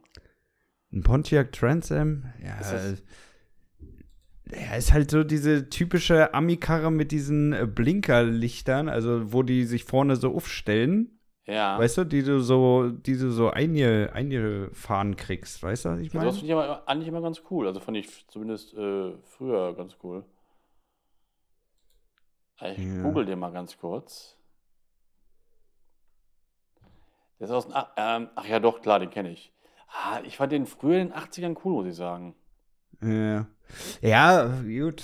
Ein 0.92 1.02
Pontiac 1.02 1.52
Trans 1.52 1.92
Am? 1.92 2.32
Ja. 2.40 2.60
Ist 2.60 2.72
das- 2.72 3.04
Ja, 4.52 4.76
ist 4.76 4.94
halt 4.94 5.10
so 5.10 5.24
diese 5.24 5.68
typische 5.70 6.32
Ami-Karre 6.36 6.92
mit 6.92 7.12
diesen 7.12 7.54
äh, 7.54 7.66
Blinkerlichtern, 7.66 8.88
also 8.88 9.34
wo 9.34 9.42
die 9.42 9.64
sich 9.64 9.84
vorne 9.84 10.16
so 10.16 10.36
aufstellen. 10.36 11.20
Ja. 11.46 11.80
Weißt 11.80 11.98
du, 11.98 12.04
die 12.04 12.22
du 12.22 12.40
so, 12.40 12.90
die 12.90 13.18
du 13.18 13.32
so 13.32 13.50
einge, 13.50 14.12
eingefahren 14.14 15.16
kriegst, 15.16 15.64
weißt 15.64 15.86
du, 15.86 15.90
was 15.90 16.00
ich 16.02 16.10
Also 16.10 16.18
meine? 16.20 16.30
das 16.30 16.38
finde 16.38 16.54
ich 16.54 16.60
aber 16.60 16.88
eigentlich 16.88 17.08
immer 17.08 17.22
ganz 17.22 17.42
cool. 17.50 17.66
Also 17.68 17.80
fand 17.80 17.98
ich 17.98 18.28
zumindest 18.28 18.76
äh, 18.76 19.18
früher 19.24 19.74
ganz 19.76 19.98
cool. 20.04 20.24
Ich 22.62 22.78
Ja. 22.78 23.02
google 23.02 23.26
den 23.26 23.40
mal 23.40 23.52
ganz 23.52 23.76
kurz. 23.78 24.38
Der 27.44 27.50
ist 27.50 27.56
aus 27.56 27.66
den, 27.66 27.76
ach, 27.76 27.90
ähm, 27.98 28.30
ach 28.36 28.46
ja, 28.46 28.62
doch, 28.62 28.82
klar, 28.82 29.00
den 29.00 29.10
kenne 29.10 29.30
ich. 29.30 29.52
Ah, 29.90 30.22
ich 30.24 30.38
fand 30.38 30.54
den 30.54 30.66
früher 30.66 31.02
in 31.02 31.10
den 31.10 31.18
80ern 31.18 31.58
cool, 31.66 31.74
muss 31.74 31.88
ich 31.88 31.96
sagen. 31.98 32.36
Ja. 33.02 33.48
ja, 34.02 34.46
gut. 34.64 35.04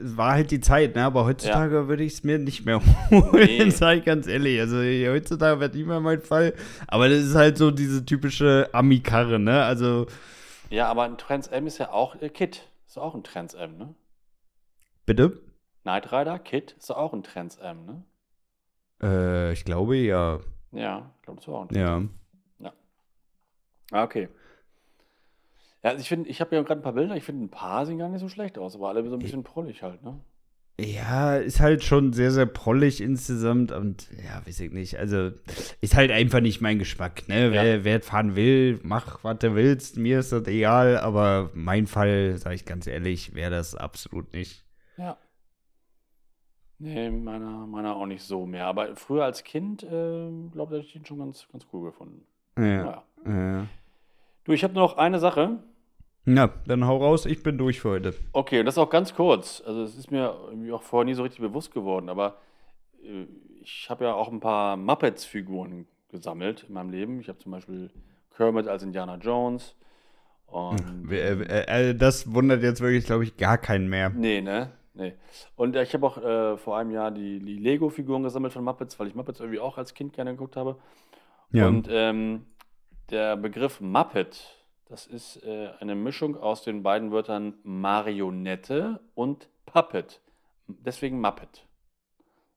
war 0.00 0.32
halt 0.32 0.50
die 0.50 0.60
Zeit, 0.60 0.96
ne? 0.96 1.04
Aber 1.04 1.24
heutzutage 1.24 1.74
ja. 1.74 1.88
würde 1.88 2.04
ich 2.04 2.12
es 2.12 2.24
mir 2.24 2.38
nicht 2.38 2.66
mehr 2.66 2.82
holen, 3.10 3.46
nee. 3.46 3.70
sag 3.70 3.96
ich 3.96 4.04
ganz 4.04 4.26
ehrlich. 4.26 4.60
Also 4.60 4.76
heutzutage 4.76 5.60
wird 5.60 5.76
nicht 5.76 5.86
mehr 5.86 6.00
mein 6.00 6.20
Fall. 6.20 6.52
Aber 6.88 7.08
das 7.08 7.20
ist 7.20 7.34
halt 7.34 7.56
so 7.56 7.70
diese 7.70 8.04
typische 8.04 8.68
Ami-Karre, 8.74 9.38
ne? 9.38 9.64
Also. 9.64 10.04
Ja, 10.68 10.88
aber 10.88 11.04
ein 11.04 11.16
Trans 11.16 11.46
M 11.46 11.66
ist 11.66 11.78
ja 11.78 11.90
auch 11.90 12.20
äh, 12.20 12.28
Kit. 12.28 12.68
Ist 12.86 12.98
auch 12.98 13.14
ein 13.14 13.24
Trans 13.24 13.54
M, 13.54 13.78
ne? 13.78 13.94
Bitte? 15.06 15.40
Knight 15.84 16.12
Rider, 16.12 16.38
Kit, 16.38 16.72
ist 16.78 16.90
auch 16.90 17.14
ein 17.14 17.22
Trans 17.22 17.56
M, 17.56 17.86
ne? 17.86 18.04
Äh, 19.04 19.52
ich 19.52 19.64
glaube 19.64 19.96
ja. 19.96 20.40
Ja, 20.72 21.10
ich 21.16 21.22
glaube, 21.22 21.40
das 21.40 21.48
war 21.48 21.54
auch 21.54 21.68
ein 21.68 21.76
Ja. 21.76 22.02
Ja. 22.58 22.72
Ah, 23.92 24.04
okay. 24.04 24.28
Ja, 25.82 25.90
also 25.90 26.00
ich 26.00 26.08
finde, 26.08 26.30
ich 26.30 26.40
habe 26.40 26.56
ja 26.56 26.62
gerade 26.62 26.80
ein 26.80 26.82
paar 26.82 26.94
Bilder, 26.94 27.14
ich 27.16 27.24
finde 27.24 27.44
ein 27.44 27.50
paar 27.50 27.84
sehen 27.84 27.98
gar 27.98 28.08
nicht 28.08 28.20
so 28.20 28.28
schlecht 28.28 28.58
aus, 28.58 28.74
aber 28.74 28.88
alle 28.88 29.06
so 29.08 29.16
ein 29.16 29.18
bisschen 29.20 29.44
prollig 29.44 29.82
halt, 29.82 30.02
ne? 30.02 30.18
Ja, 30.80 31.36
ist 31.36 31.60
halt 31.60 31.84
schon 31.84 32.12
sehr, 32.12 32.32
sehr 32.32 32.46
prollig 32.46 33.00
insgesamt 33.00 33.70
und 33.70 34.08
ja, 34.24 34.44
weiß 34.44 34.58
ich 34.58 34.72
nicht. 34.72 34.98
Also, 34.98 35.30
ist 35.80 35.94
halt 35.94 36.10
einfach 36.10 36.40
nicht 36.40 36.60
mein 36.60 36.80
Geschmack, 36.80 37.28
ne? 37.28 37.44
Ja. 37.44 37.62
Wer, 37.62 37.84
wer 37.84 38.00
fahren 38.00 38.34
will, 38.34 38.80
mach, 38.82 39.22
was 39.22 39.38
du 39.38 39.54
willst, 39.54 39.98
mir 39.98 40.18
ist 40.18 40.32
das 40.32 40.48
egal, 40.48 40.98
aber 40.98 41.50
mein 41.54 41.86
Fall, 41.86 42.38
sage 42.38 42.56
ich 42.56 42.64
ganz 42.64 42.88
ehrlich, 42.88 43.34
wäre 43.34 43.52
das 43.52 43.76
absolut 43.76 44.32
nicht. 44.32 44.64
Ja. 44.96 45.16
Nee, 46.78 47.10
meiner, 47.10 47.66
meiner 47.66 47.96
auch 47.96 48.06
nicht 48.06 48.22
so 48.22 48.46
mehr. 48.46 48.66
Aber 48.66 48.96
früher 48.96 49.24
als 49.24 49.44
Kind, 49.44 49.82
äh, 49.82 50.30
glaube 50.52 50.76
ich, 50.76 50.78
hätte 50.78 50.86
ich 50.86 50.96
ihn 50.96 51.06
schon 51.06 51.18
ganz, 51.18 51.46
ganz 51.50 51.66
cool 51.72 51.84
gefunden. 51.84 52.26
Ja. 52.58 52.64
Naja. 52.64 53.02
ja. 53.26 53.66
Du, 54.44 54.52
ich 54.52 54.64
habe 54.64 54.74
noch 54.74 54.96
eine 54.96 55.18
Sache. 55.18 55.58
Na, 56.26 56.50
dann 56.66 56.86
hau 56.86 56.98
raus, 56.98 57.26
ich 57.26 57.42
bin 57.42 57.58
durch 57.58 57.80
für 57.80 57.90
heute. 57.90 58.14
Okay, 58.32 58.60
und 58.60 58.66
das 58.66 58.78
auch 58.78 58.90
ganz 58.90 59.14
kurz. 59.14 59.62
Also, 59.66 59.82
es 59.82 59.96
ist 59.96 60.10
mir 60.10 60.34
auch 60.72 60.82
vorher 60.82 61.04
nie 61.04 61.14
so 61.14 61.22
richtig 61.22 61.40
bewusst 61.40 61.72
geworden, 61.72 62.08
aber 62.08 62.38
äh, 63.02 63.26
ich 63.62 63.88
habe 63.88 64.04
ja 64.04 64.14
auch 64.14 64.30
ein 64.30 64.40
paar 64.40 64.76
Muppets-Figuren 64.76 65.86
gesammelt 66.10 66.64
in 66.68 66.74
meinem 66.74 66.90
Leben. 66.90 67.20
Ich 67.20 67.28
habe 67.28 67.38
zum 67.38 67.52
Beispiel 67.52 67.90
Kermit 68.36 68.68
als 68.68 68.82
Indiana 68.82 69.16
Jones. 69.16 69.74
Und, 70.46 71.10
äh, 71.10 71.90
äh, 71.90 71.94
das 71.94 72.32
wundert 72.32 72.62
jetzt 72.62 72.80
wirklich, 72.80 73.06
glaube 73.06 73.24
ich, 73.24 73.36
gar 73.36 73.58
keinen 73.58 73.88
mehr. 73.88 74.10
Nee, 74.10 74.40
ne? 74.40 74.70
Nee. 74.94 75.14
Und 75.56 75.76
ich 75.76 75.92
habe 75.92 76.06
auch 76.06 76.18
äh, 76.18 76.56
vor 76.56 76.78
einem 76.78 76.90
Jahr 76.90 77.10
die, 77.10 77.40
die 77.40 77.58
Lego-Figuren 77.58 78.22
gesammelt 78.22 78.52
von 78.52 78.64
Muppets, 78.64 78.98
weil 78.98 79.08
ich 79.08 79.14
Muppets 79.14 79.40
irgendwie 79.40 79.60
auch 79.60 79.76
als 79.76 79.94
Kind 79.94 80.12
gerne 80.12 80.32
geguckt 80.32 80.56
habe. 80.56 80.76
Ja. 81.50 81.66
Und 81.66 81.88
ähm, 81.90 82.46
der 83.10 83.36
Begriff 83.36 83.80
Muppet 83.80 84.64
das 84.88 85.06
ist 85.06 85.42
äh, 85.44 85.70
eine 85.80 85.94
Mischung 85.94 86.36
aus 86.36 86.62
den 86.62 86.82
beiden 86.82 87.10
Wörtern 87.10 87.54
Marionette 87.62 89.00
und 89.14 89.48
Puppet. 89.66 90.20
Deswegen 90.66 91.20
Muppet. 91.20 91.66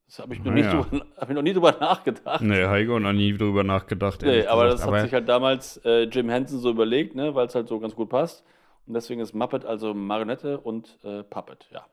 Das 0.05 0.19
habe 0.19 0.33
ich, 0.35 0.43
noch, 0.43 0.55
ja. 0.55 0.85
hab 1.17 1.29
ich 1.29 1.35
noch 1.35 1.41
nie 1.41 1.53
drüber 1.53 1.75
nachgedacht. 1.79 2.41
Nee, 2.41 2.65
Heiko 2.65 2.99
noch 2.99 3.13
nie 3.13 3.35
drüber 3.35 3.63
nachgedacht. 3.63 4.21
Nee, 4.21 4.45
aber 4.45 4.65
gesagt. 4.65 4.73
das 4.73 4.87
aber 4.87 4.97
hat 4.97 5.03
sich 5.03 5.13
halt 5.13 5.27
damals 5.27 5.77
äh, 5.83 6.03
Jim 6.03 6.29
Henson 6.29 6.59
so 6.59 6.69
überlegt, 6.69 7.15
ne, 7.15 7.33
weil 7.33 7.47
es 7.47 7.55
halt 7.55 7.67
so 7.67 7.79
ganz 7.79 7.95
gut 7.95 8.09
passt. 8.09 8.45
Und 8.85 8.93
deswegen 8.93 9.19
ist 9.19 9.33
Muppet 9.33 9.65
also 9.65 9.93
Marionette 9.93 10.59
und 10.59 10.99
äh, 11.03 11.23
Puppet, 11.23 11.67
ja. 11.71 11.85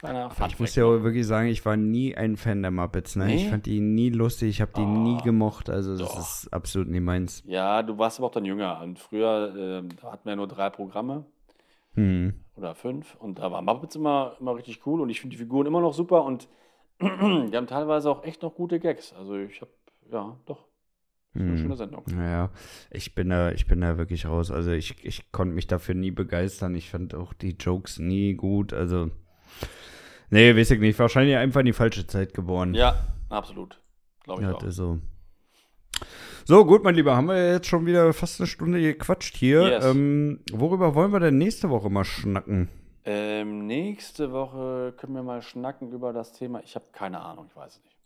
Kleiner 0.00 0.30
ich 0.48 0.58
muss 0.58 0.74
ja 0.76 0.86
auch 0.86 1.02
wirklich 1.02 1.26
sagen, 1.26 1.48
ich 1.48 1.62
war 1.66 1.76
nie 1.76 2.16
ein 2.16 2.38
Fan 2.38 2.62
der 2.62 2.70
Muppets. 2.70 3.16
Ne? 3.16 3.26
Nee? 3.26 3.34
Ich 3.34 3.48
fand 3.50 3.66
die 3.66 3.80
nie 3.80 4.08
lustig, 4.08 4.48
ich 4.48 4.62
habe 4.62 4.72
die 4.74 4.80
oh, 4.80 4.86
nie 4.86 5.18
gemocht. 5.22 5.68
Also 5.68 5.94
das 5.94 6.08
doch. 6.08 6.18
ist 6.18 6.48
absolut 6.54 6.88
nicht 6.88 7.02
meins. 7.02 7.42
Ja, 7.44 7.82
du 7.82 7.98
warst 7.98 8.18
aber 8.18 8.28
auch 8.28 8.32
dann 8.32 8.46
jünger. 8.46 8.80
Und 8.80 8.98
früher 8.98 9.54
äh, 9.54 10.06
hatten 10.06 10.24
wir 10.24 10.30
ja 10.30 10.36
nur 10.36 10.48
drei 10.48 10.70
Programme. 10.70 11.26
Hm. 11.96 12.32
Oder 12.56 12.74
fünf. 12.74 13.14
Und 13.16 13.40
da 13.40 13.52
waren 13.52 13.66
Muppets 13.66 13.94
immer, 13.94 14.36
immer 14.40 14.56
richtig 14.56 14.86
cool. 14.86 15.02
Und 15.02 15.10
ich 15.10 15.20
finde 15.20 15.36
die 15.36 15.42
Figuren 15.42 15.66
immer 15.66 15.82
noch 15.82 15.92
super. 15.92 16.24
Und 16.24 16.48
die 17.02 17.54
haben 17.54 17.66
teilweise 17.66 18.10
auch 18.10 18.24
echt 18.24 18.40
noch 18.40 18.54
gute 18.54 18.80
Gags. 18.80 19.12
Also 19.12 19.36
ich 19.36 19.60
habe, 19.60 19.72
ja, 20.10 20.34
doch. 20.46 20.66
Eine 21.34 21.44
hm. 21.44 21.58
schöne 21.58 21.76
Sendung. 21.76 22.04
Naja, 22.06 22.48
ich 22.90 23.14
bin 23.14 23.28
da, 23.28 23.52
ich 23.52 23.66
bin 23.66 23.82
da 23.82 23.98
wirklich 23.98 24.24
raus. 24.24 24.50
Also 24.50 24.70
ich, 24.70 25.04
ich 25.04 25.30
konnte 25.30 25.54
mich 25.54 25.66
dafür 25.66 25.94
nie 25.94 26.10
begeistern. 26.10 26.74
Ich 26.74 26.88
fand 26.88 27.14
auch 27.14 27.34
die 27.34 27.50
Jokes 27.50 27.98
nie 27.98 28.32
gut. 28.32 28.72
Also 28.72 29.10
Nee, 30.30 30.56
weiß 30.56 30.70
ich 30.70 30.80
nicht. 30.80 30.98
Wahrscheinlich 30.98 31.36
einfach 31.36 31.60
in 31.60 31.66
die 31.66 31.72
falsche 31.72 32.06
Zeit 32.06 32.34
geboren. 32.34 32.74
Ja, 32.74 32.96
absolut. 33.28 33.80
Glaube 34.24 34.42
ich 34.42 34.48
ja, 34.48 34.54
auch. 34.54 34.62
So. 34.68 34.98
so, 36.44 36.64
gut, 36.64 36.84
mein 36.84 36.94
Lieber, 36.94 37.16
haben 37.16 37.28
wir 37.28 37.52
jetzt 37.52 37.66
schon 37.66 37.84
wieder 37.84 38.12
fast 38.12 38.40
eine 38.40 38.46
Stunde 38.46 38.80
gequatscht 38.80 39.36
hier. 39.36 39.62
Yes. 39.62 39.84
Ähm, 39.84 40.40
worüber 40.52 40.94
wollen 40.94 41.12
wir 41.12 41.20
denn 41.20 41.38
nächste 41.38 41.68
Woche 41.68 41.90
mal 41.90 42.04
schnacken? 42.04 42.68
Ähm, 43.04 43.66
nächste 43.66 44.30
Woche 44.30 44.94
können 44.96 45.14
wir 45.14 45.22
mal 45.22 45.42
schnacken 45.42 45.90
über 45.90 46.12
das 46.12 46.32
Thema. 46.32 46.62
Ich 46.62 46.76
habe 46.76 46.86
keine 46.92 47.20
Ahnung, 47.20 47.46
ich 47.48 47.56
weiß 47.56 47.72
es 47.72 47.82
nicht. 47.82 47.96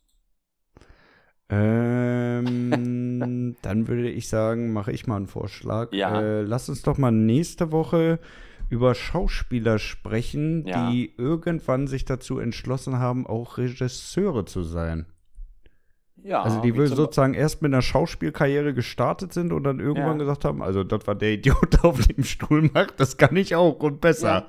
Ähm, 1.50 3.56
dann 3.62 3.88
würde 3.88 4.08
ich 4.08 4.28
sagen, 4.28 4.72
mache 4.72 4.92
ich 4.92 5.06
mal 5.06 5.16
einen 5.16 5.26
Vorschlag. 5.26 5.92
Ja. 5.92 6.20
Äh, 6.20 6.42
lass 6.42 6.68
uns 6.68 6.82
doch 6.82 6.96
mal 6.96 7.10
nächste 7.10 7.70
Woche 7.70 8.18
über 8.74 8.96
Schauspieler 8.96 9.78
sprechen, 9.78 10.66
ja. 10.66 10.90
die 10.90 11.14
irgendwann 11.16 11.86
sich 11.86 12.04
dazu 12.04 12.40
entschlossen 12.40 12.98
haben, 12.98 13.24
auch 13.24 13.56
Regisseure 13.56 14.46
zu 14.46 14.64
sein. 14.64 15.06
Ja, 16.16 16.42
also 16.42 16.60
die 16.60 16.74
will 16.74 16.88
sozusagen 16.88 17.34
erst 17.34 17.62
mit 17.62 17.72
einer 17.72 17.82
Schauspielkarriere 17.82 18.74
gestartet 18.74 19.32
sind 19.32 19.52
und 19.52 19.62
dann 19.62 19.78
irgendwann 19.78 20.18
ja. 20.18 20.24
gesagt 20.24 20.44
haben, 20.44 20.60
also 20.60 20.82
das 20.82 21.06
war 21.06 21.14
der 21.14 21.34
Idiot, 21.34 21.74
der 21.74 21.84
auf 21.84 22.04
dem 22.04 22.24
Stuhl 22.24 22.68
macht, 22.74 22.98
das 22.98 23.16
kann 23.16 23.36
ich 23.36 23.54
auch 23.54 23.78
und 23.78 24.00
besser. 24.00 24.48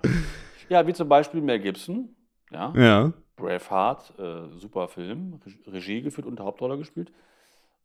Ja, 0.70 0.80
ja 0.80 0.88
wie 0.88 0.94
zum 0.94 1.08
Beispiel 1.08 1.42
Mel 1.42 1.60
Gibson. 1.60 2.10
Ja. 2.52 2.74
ja. 2.76 3.14
Braveheart, 3.36 4.14
äh, 4.18 4.58
super 4.58 4.88
Film, 4.88 5.40
Regie 5.68 6.02
geführt 6.02 6.26
und 6.26 6.40
Hauptrolle 6.40 6.80
gespielt. 6.80 7.12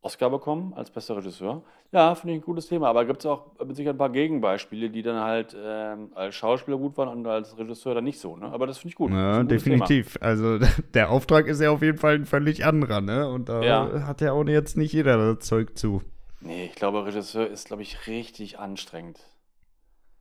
Oscar 0.03 0.31
bekommen 0.31 0.73
als 0.73 0.89
bester 0.89 1.15
Regisseur. 1.15 1.63
Ja, 1.91 2.15
finde 2.15 2.33
ich 2.33 2.41
ein 2.41 2.45
gutes 2.45 2.67
Thema. 2.67 2.89
Aber 2.89 3.05
gibt 3.05 3.19
es 3.19 3.25
auch 3.27 3.51
mit 3.63 3.75
Sicherheit 3.75 3.95
ein 3.95 3.99
paar 3.99 4.09
Gegenbeispiele, 4.09 4.89
die 4.89 5.03
dann 5.03 5.21
halt 5.21 5.55
ähm, 5.59 6.09
als 6.15 6.33
Schauspieler 6.35 6.77
gut 6.77 6.97
waren 6.97 7.09
und 7.09 7.27
als 7.27 7.57
Regisseur 7.57 7.93
dann 7.93 8.05
nicht 8.05 8.19
so. 8.19 8.35
Ne? 8.35 8.47
Aber 8.47 8.65
das 8.65 8.79
finde 8.79 8.89
ich 8.89 8.95
gut. 8.95 9.11
Ja, 9.11 9.43
definitiv. 9.43 10.13
Thema. 10.13 10.25
Also 10.25 10.59
der 10.93 11.11
Auftrag 11.11 11.45
ist 11.45 11.61
ja 11.61 11.69
auf 11.69 11.83
jeden 11.83 11.99
Fall 11.99 12.15
ein 12.15 12.25
völlig 12.25 12.65
anderer. 12.65 13.01
Ne? 13.01 13.29
Und 13.29 13.49
da 13.49 13.61
ja. 13.61 14.07
hat 14.07 14.21
ja 14.21 14.31
auch 14.31 14.45
jetzt 14.45 14.75
nicht 14.75 14.93
jeder 14.93 15.35
das 15.35 15.45
Zeug 15.45 15.77
zu. 15.77 16.01
Nee, 16.39 16.65
ich 16.65 16.75
glaube, 16.75 17.05
Regisseur 17.05 17.47
ist, 17.47 17.67
glaube 17.67 17.83
ich, 17.83 18.07
richtig 18.07 18.57
anstrengend. 18.57 19.19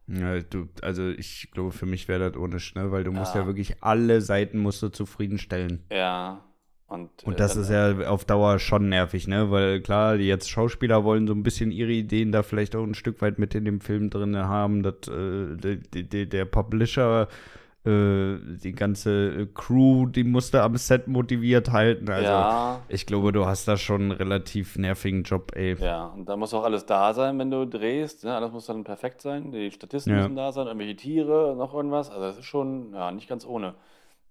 Ja, 0.07 0.41
du, 0.41 0.69
also 0.83 1.09
ich 1.09 1.51
glaube, 1.53 1.73
für 1.73 1.87
mich 1.87 2.09
wäre 2.09 2.31
das 2.31 2.41
ohne 2.41 2.61
Schnell, 2.61 2.91
weil 2.91 3.05
du 3.05 3.13
ja. 3.13 3.19
musst 3.19 3.35
ja 3.35 3.47
wirklich 3.47 3.83
alle 3.83 4.21
Seiten 4.21 4.59
musst 4.59 4.83
du 4.83 4.89
zufriedenstellen. 4.89 5.85
Ja, 5.91 6.45
und, 6.91 7.09
und 7.25 7.39
das 7.39 7.57
äh, 7.57 7.61
ist 7.61 7.71
ja 7.71 8.09
auf 8.09 8.25
Dauer 8.25 8.59
schon 8.59 8.89
nervig, 8.89 9.29
ne? 9.29 9.53
Weil 9.53 9.81
klar, 9.81 10.19
die 10.19 10.27
jetzt 10.27 10.51
Schauspieler 10.51 11.05
wollen 11.05 11.29
so 11.29 11.33
ein 11.33 11.45
bisschen 11.45 11.71
ihre 11.71 11.93
Ideen 11.93 12.33
da 12.33 12.43
vielleicht 12.43 12.75
auch 12.75 12.83
ein 12.83 12.95
Stück 12.95 13.23
weit 13.23 13.39
mit 13.39 13.55
in 13.55 13.65
dem 13.65 13.81
Film 13.81 14.11
drin 14.11 14.37
haben, 14.37 14.83
dass 14.83 15.07
äh, 15.07 15.57
die, 15.57 16.03
die, 16.03 16.29
der 16.29 16.45
Publisher 16.47 17.29
äh, 17.87 18.39
die 18.63 18.73
ganze 18.73 19.47
Crew, 19.55 20.07
die 20.07 20.25
musste 20.25 20.63
am 20.63 20.77
Set 20.77 21.07
motiviert 21.07 21.71
halten. 21.71 22.11
Also 22.11 22.29
ja. 22.29 22.81
ich 22.89 23.07
glaube, 23.07 23.31
du 23.31 23.47
hast 23.47 23.69
da 23.69 23.77
schon 23.77 24.03
einen 24.03 24.11
relativ 24.11 24.77
nervigen 24.77 25.23
Job, 25.23 25.53
ey. 25.55 25.77
Ja, 25.81 26.09
und 26.09 26.29
da 26.29 26.37
muss 26.37 26.53
auch 26.53 26.65
alles 26.65 26.87
da 26.87 27.15
sein, 27.15 27.39
wenn 27.39 27.53
du 27.53 27.67
drehst. 27.67 28.25
Ne? 28.25 28.35
Alles 28.35 28.51
muss 28.51 28.67
dann 28.67 28.83
perfekt 28.83 29.23
sein. 29.23 29.53
Die 29.53 29.71
Statisten 29.71 30.13
ja. 30.13 30.23
müssen 30.23 30.35
da 30.35 30.51
sein, 30.51 30.67
irgendwelche 30.67 30.97
Tiere, 30.97 31.55
noch 31.57 31.73
irgendwas. 31.73 32.11
Also 32.11 32.23
das 32.23 32.39
ist 32.39 32.47
schon 32.47 32.93
ja, 32.95 33.13
nicht 33.13 33.29
ganz 33.29 33.47
ohne. 33.47 33.75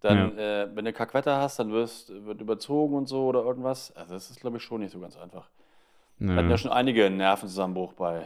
Dann, 0.02 0.38
ja. 0.38 0.64
äh, 0.64 0.76
wenn 0.76 0.86
du 0.86 0.94
Kackwetter 0.94 1.38
hast, 1.38 1.60
dann 1.60 1.72
wirst, 1.72 2.12
wird 2.26 2.40
überzogen 2.42 2.96
und 2.96 3.08
so 3.08 3.26
oder 3.26 3.44
irgendwas. 3.44 3.96
Also 3.96 4.14
das 4.14 4.30
ist, 4.30 4.40
glaube 4.40 4.58
ich, 4.58 4.64
schon 4.64 4.82
nicht 4.82 4.92
so 4.92 5.00
ganz 5.00 5.18
einfach. 5.18 5.50
Ja. 6.20 6.28
Wir 6.28 6.36
hatten 6.36 6.50
ja 6.50 6.58
schon 6.58 6.72
einige 6.72 7.10
Nervenzusammenbruch 7.10 7.94
bei, 7.94 8.18
äh, 8.18 8.24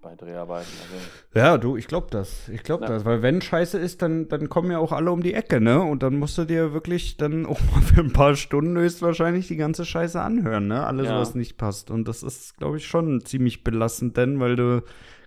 bei 0.00 0.14
Dreharbeiten. 0.16 0.70
Also, 0.82 1.38
ja, 1.38 1.58
du, 1.58 1.76
ich 1.76 1.86
glaube 1.86 2.06
das. 2.10 2.48
Ich 2.48 2.62
glaube 2.62 2.84
ja. 2.84 2.90
das. 2.90 3.04
Weil 3.04 3.20
wenn 3.20 3.42
Scheiße 3.42 3.78
ist, 3.78 4.00
dann, 4.00 4.28
dann 4.28 4.48
kommen 4.48 4.70
ja 4.70 4.78
auch 4.78 4.92
alle 4.92 5.12
um 5.12 5.22
die 5.22 5.34
Ecke, 5.34 5.60
ne? 5.60 5.82
Und 5.82 6.02
dann 6.02 6.18
musst 6.18 6.38
du 6.38 6.46
dir 6.46 6.72
wirklich 6.72 7.18
dann 7.18 7.44
auch 7.46 7.60
mal 7.70 7.82
für 7.82 8.00
ein 8.00 8.14
paar 8.14 8.34
Stunden 8.34 8.78
höchstwahrscheinlich 8.78 9.46
die 9.46 9.56
ganze 9.56 9.84
Scheiße 9.84 10.20
anhören, 10.20 10.68
ne? 10.68 10.86
Alles, 10.86 11.08
ja. 11.08 11.18
was 11.18 11.34
nicht 11.34 11.58
passt. 11.58 11.90
Und 11.90 12.08
das 12.08 12.22
ist, 12.22 12.56
glaube 12.56 12.78
ich, 12.78 12.86
schon 12.86 13.22
ziemlich 13.26 13.62
belastend, 13.62 14.16
denn, 14.16 14.40
weil 14.40 14.56
du 14.56 14.82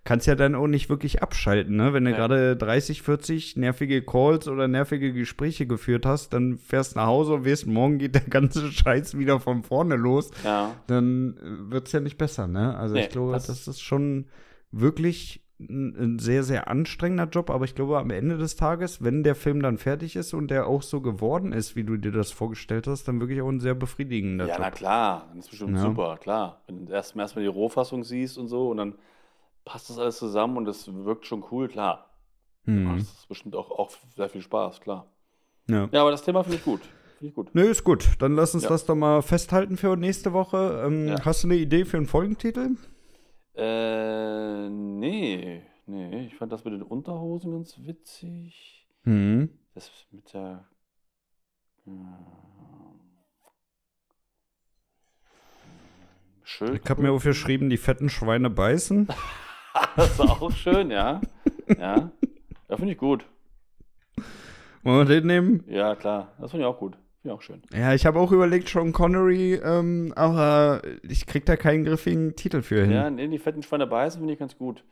kannst 0.07 0.25
ja 0.25 0.35
dann 0.35 0.55
auch 0.55 0.67
nicht 0.67 0.87
wirklich 0.87 1.21
abschalten, 1.21 1.75
ne? 1.75 1.91
Wenn 1.91 2.05
du 2.05 2.11
ja. 2.11 2.15
gerade 2.15 2.55
30, 2.55 3.01
40 3.01 3.57
nervige 3.57 4.01
Calls 4.01 4.47
oder 4.47 4.69
nervige 4.69 5.11
Gespräche 5.11 5.67
geführt 5.67 6.05
hast, 6.05 6.31
dann 6.31 6.57
fährst 6.57 6.95
nach 6.95 7.07
Hause 7.07 7.33
und 7.33 7.45
weißt, 7.45 7.67
morgen 7.67 7.97
geht 7.97 8.15
der 8.15 8.21
ganze 8.21 8.71
Scheiß 8.71 9.17
wieder 9.17 9.41
von 9.41 9.63
vorne 9.63 9.97
los. 9.97 10.31
Ja. 10.45 10.75
Dann 10.87 11.35
äh, 11.35 11.71
wird 11.71 11.87
es 11.87 11.91
ja 11.91 11.99
nicht 11.99 12.17
besser, 12.17 12.47
ne? 12.47 12.77
Also 12.77 12.95
nee, 12.95 13.01
ich 13.01 13.09
glaube, 13.09 13.33
das, 13.33 13.47
das 13.47 13.67
ist 13.67 13.81
schon 13.81 14.27
wirklich 14.71 15.43
ein 15.59 16.19
sehr, 16.19 16.43
sehr 16.43 16.69
anstrengender 16.69 17.25
Job, 17.25 17.49
aber 17.49 17.65
ich 17.65 17.75
glaube, 17.75 17.97
am 17.97 18.11
Ende 18.11 18.37
des 18.37 18.55
Tages, 18.55 19.03
wenn 19.03 19.23
der 19.23 19.35
Film 19.35 19.61
dann 19.61 19.77
fertig 19.77 20.15
ist 20.15 20.33
und 20.33 20.49
der 20.49 20.67
auch 20.67 20.83
so 20.83 21.01
geworden 21.01 21.51
ist, 21.51 21.75
wie 21.75 21.83
du 21.83 21.97
dir 21.97 22.13
das 22.13 22.31
vorgestellt 22.31 22.87
hast, 22.87 23.09
dann 23.09 23.19
wirklich 23.19 23.41
auch 23.41 23.49
ein 23.49 23.59
sehr 23.59 23.75
befriedigender 23.75 24.45
ja, 24.45 24.53
Job. 24.53 24.59
Ja, 24.59 24.69
na 24.69 24.71
klar, 24.71 25.27
das 25.35 25.45
ist 25.45 25.49
bestimmt 25.49 25.75
ja. 25.75 25.81
super, 25.81 26.17
klar. 26.21 26.61
Wenn 26.67 26.85
du 26.85 26.93
erstmal 26.93 27.25
erstmal 27.25 27.43
die 27.43 27.49
Rohfassung 27.49 28.05
siehst 28.05 28.37
und 28.37 28.47
so 28.47 28.69
und 28.69 28.77
dann 28.77 28.95
passt 29.67 29.89
das 29.89 29.99
alles 29.99 30.17
zusammen 30.17 30.57
und 30.57 30.67
es 30.67 30.87
wirkt 30.93 31.25
schon 31.25 31.43
cool, 31.51 31.67
klar. 31.67 32.09
Mhm. 32.63 32.97
Das 32.97 33.03
ist 33.03 33.27
bestimmt 33.27 33.55
auch, 33.55 33.69
auch 33.69 33.91
sehr 34.15 34.29
viel 34.29 34.41
Spaß, 34.41 34.79
klar. 34.79 35.11
Ja. 35.69 35.89
ja, 35.91 36.01
aber 36.01 36.11
das 36.11 36.23
Thema 36.23 36.43
finde 36.43 36.57
ich 36.57 36.63
gut. 36.63 36.81
Finde 37.17 37.29
ich 37.29 37.35
gut. 37.35 37.53
Nö, 37.53 37.63
ist 37.63 37.83
gut. 37.83 38.07
Dann 38.19 38.35
lass 38.35 38.53
uns 38.53 38.63
ja. 38.63 38.69
das 38.69 38.85
doch 38.85 38.95
mal 38.95 39.21
festhalten 39.21 39.75
für 39.75 39.97
nächste 39.97 40.31
Woche. 40.31 40.83
Ähm, 40.85 41.09
ja. 41.09 41.25
Hast 41.25 41.43
du 41.43 41.47
eine 41.47 41.57
Idee 41.57 41.83
für 41.83 41.97
einen 41.97 42.05
Folgentitel? 42.05 42.77
Äh, 43.55 44.69
nee. 44.69 45.63
Nee, 45.85 46.27
ich 46.27 46.35
fand 46.35 46.51
das 46.51 46.63
mit 46.63 46.73
den 46.73 46.83
Unterhosen 46.83 47.51
ganz 47.51 47.77
witzig. 47.79 48.87
Mhm. 49.03 49.49
Das 49.73 49.91
mit 50.11 50.33
der. 50.33 50.65
Äh, 51.85 51.91
schön. 56.43 56.79
Ich 56.81 56.89
habe 56.89 57.01
mir 57.01 57.11
aufgeschrieben, 57.11 57.69
die 57.69 57.77
fetten 57.77 58.09
Schweine 58.09 58.49
beißen. 58.49 59.09
das 59.95 60.11
ist 60.11 60.19
auch 60.21 60.51
schön, 60.51 60.91
ja. 60.91 61.21
Ja. 61.77 62.11
Ja, 62.69 62.77
finde 62.77 62.93
ich 62.93 62.97
gut. 62.97 63.25
Wollen 64.83 65.07
wir 65.07 65.15
den 65.15 65.27
nehmen? 65.27 65.63
Ja, 65.67 65.95
klar. 65.95 66.29
Das 66.39 66.51
finde 66.51 66.65
ich 66.65 66.69
auch 66.69 66.79
gut. 66.79 66.95
Finde 67.21 67.33
ich 67.33 67.39
auch 67.39 67.41
schön. 67.41 67.61
Ja, 67.73 67.93
ich 67.93 68.05
habe 68.05 68.19
auch 68.19 68.31
überlegt, 68.31 68.69
Sean 68.69 68.93
Connery, 68.93 69.55
ähm, 69.55 70.13
aber 70.15 70.81
ich 71.03 71.25
krieg 71.25 71.45
da 71.45 71.55
keinen 71.55 71.83
griffigen 71.83 72.35
Titel 72.35 72.61
für 72.61 72.81
hin. 72.81 72.91
Ja, 72.91 73.09
nee, 73.09 73.27
die 73.27 73.39
fetten 73.39 73.63
Schweine 73.63 73.87
beißen 73.87 74.19
finde 74.19 74.33
ich 74.33 74.39
ganz 74.39 74.57
gut. 74.57 74.83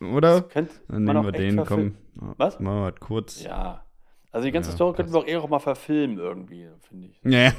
Oder? 0.00 0.42
Dann 0.88 1.04
nehmen 1.04 1.24
wir 1.24 1.32
den, 1.32 1.64
komm. 1.64 1.94
Was? 2.14 2.58
Machen 2.60 2.78
wir 2.78 2.84
halt 2.84 3.00
kurz. 3.00 3.42
Ja. 3.42 3.84
Also 4.32 4.44
die 4.44 4.52
ganze 4.52 4.70
ja, 4.70 4.76
Story 4.76 4.94
könnten 4.94 5.12
wir 5.12 5.18
auch 5.18 5.26
eher 5.26 5.42
auch 5.42 5.48
mal 5.48 5.58
verfilmen 5.58 6.18
irgendwie, 6.18 6.68
finde 6.88 7.08
ich. 7.08 7.20
Ja. 7.24 7.52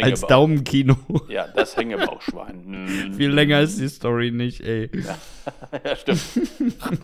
Als 0.00 0.20
Daumenkino. 0.20 0.96
Ja, 1.28 1.48
das 1.48 1.76
Hängebauchschwein. 1.76 3.12
Viel 3.16 3.30
länger 3.30 3.60
ist 3.60 3.80
die 3.80 3.88
Story 3.88 4.30
nicht, 4.30 4.60
ey. 4.60 4.88
Ja, 4.94 5.18
ja 5.84 5.96
stimmt. 5.96 6.20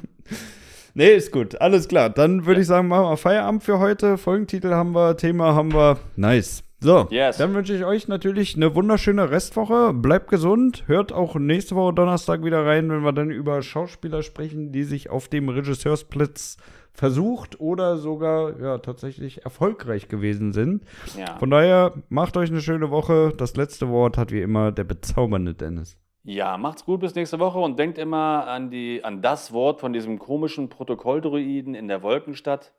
nee, 0.95 1.13
ist 1.13 1.33
gut. 1.33 1.61
Alles 1.61 1.89
klar. 1.89 2.09
Dann 2.09 2.47
würde 2.47 2.61
ja. 2.61 2.63
ich 2.63 2.69
sagen, 2.69 2.87
machen 2.87 3.11
wir 3.11 3.17
Feierabend 3.17 3.65
für 3.65 3.81
heute. 3.81 4.17
Folgentitel 4.17 4.71
haben 4.71 4.93
wir, 4.93 5.17
Thema 5.17 5.55
haben 5.57 5.73
wir. 5.73 5.99
Nice. 6.15 6.63
So, 6.79 7.07
yes. 7.11 7.37
dann 7.37 7.55
wünsche 7.55 7.75
ich 7.75 7.85
euch 7.85 8.09
natürlich 8.09 8.57
eine 8.57 8.75
wunderschöne 8.77 9.31
Restwoche. 9.31 9.93
Bleibt 9.93 10.31
gesund. 10.31 10.85
Hört 10.87 11.13
auch 11.13 11.35
nächste 11.37 11.75
Woche 11.77 11.95
Donnerstag 11.95 12.45
wieder 12.45 12.65
rein, 12.65 12.91
wenn 12.91 13.03
wir 13.03 13.13
dann 13.13 13.31
über 13.31 13.63
Schauspieler 13.63 14.23
sprechen, 14.23 14.73
die 14.73 14.83
sich 14.83 15.09
auf 15.11 15.29
dem 15.29 15.49
Regisseursplatz 15.49 16.59
versucht 16.93 17.61
oder 17.61 17.97
sogar 17.97 18.61
ja, 18.61 18.79
tatsächlich 18.79 19.45
erfolgreich 19.45 20.09
gewesen 20.09 20.53
sind. 20.53 20.85
Ja. 21.17 21.37
Von 21.39 21.51
daher 21.51 21.95
macht 22.09 22.37
euch 22.37 22.51
eine 22.51 22.61
schöne 22.61 22.91
Woche. 22.91 23.33
Das 23.37 23.57
letzte 23.57 23.89
Wort 23.89 24.19
hat 24.19 24.31
wie 24.31 24.43
immer 24.43 24.73
der 24.73 24.85
bezaubernde 24.85 25.55
Dennis. 25.55 25.97
Ja, 26.25 26.57
macht's 26.57 26.85
gut 26.85 27.01
bis 27.01 27.17
nächste 27.17 27.41
Woche 27.41 27.59
und 27.59 27.77
denkt 27.79 27.99
immer 27.99 28.47
an, 28.47 28.71
die, 28.71 29.03
an 29.03 29.23
das 29.23 29.53
Wort 29.53 29.81
von 29.81 29.93
diesem 29.93 30.21
komischen 30.21 30.69
Protokolldruiden 30.69 31.75
in 31.75 31.89
der 31.89 32.03
Wolkenstadt. 32.03 32.73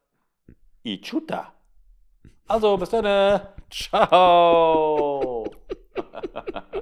Ichuta. 0.83 1.51
Also, 2.47 2.77
bis 2.77 2.89
dann. 2.89 3.41
Ciao. 3.69 5.45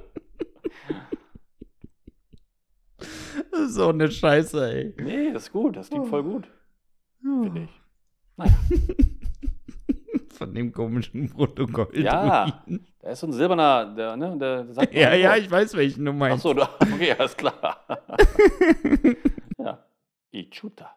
so 3.68 3.88
eine 3.88 4.10
Scheiße, 4.10 4.72
ey. 4.72 4.94
Nee, 5.02 5.32
das 5.32 5.44
ist 5.44 5.52
gut. 5.52 5.76
Das 5.76 5.90
klingt 5.90 6.08
voll 6.08 6.22
gut. 6.22 6.48
Finde 7.22 7.62
ich. 7.62 7.80
Naja. 8.36 8.52
Von 10.30 10.54
dem 10.54 10.72
komischen 10.72 11.28
Protokoll. 11.30 11.88
Ja, 11.92 12.64
da 13.00 13.10
ist 13.10 13.20
so 13.20 13.26
ein 13.26 13.32
silberner, 13.32 13.94
der, 13.94 14.16
ne, 14.16 14.36
der, 14.38 14.64
der 14.64 14.74
sagt 14.74 14.94
Ja, 14.94 15.14
ja, 15.14 15.36
ich 15.36 15.50
weiß, 15.50 15.74
welchen 15.74 16.04
du 16.04 16.12
meinst. 16.12 16.44
Achso, 16.44 16.60
okay, 16.80 17.12
alles 17.12 17.36
klar. 17.36 17.84
ja. 19.58 19.84
Ichuta. 20.30 20.96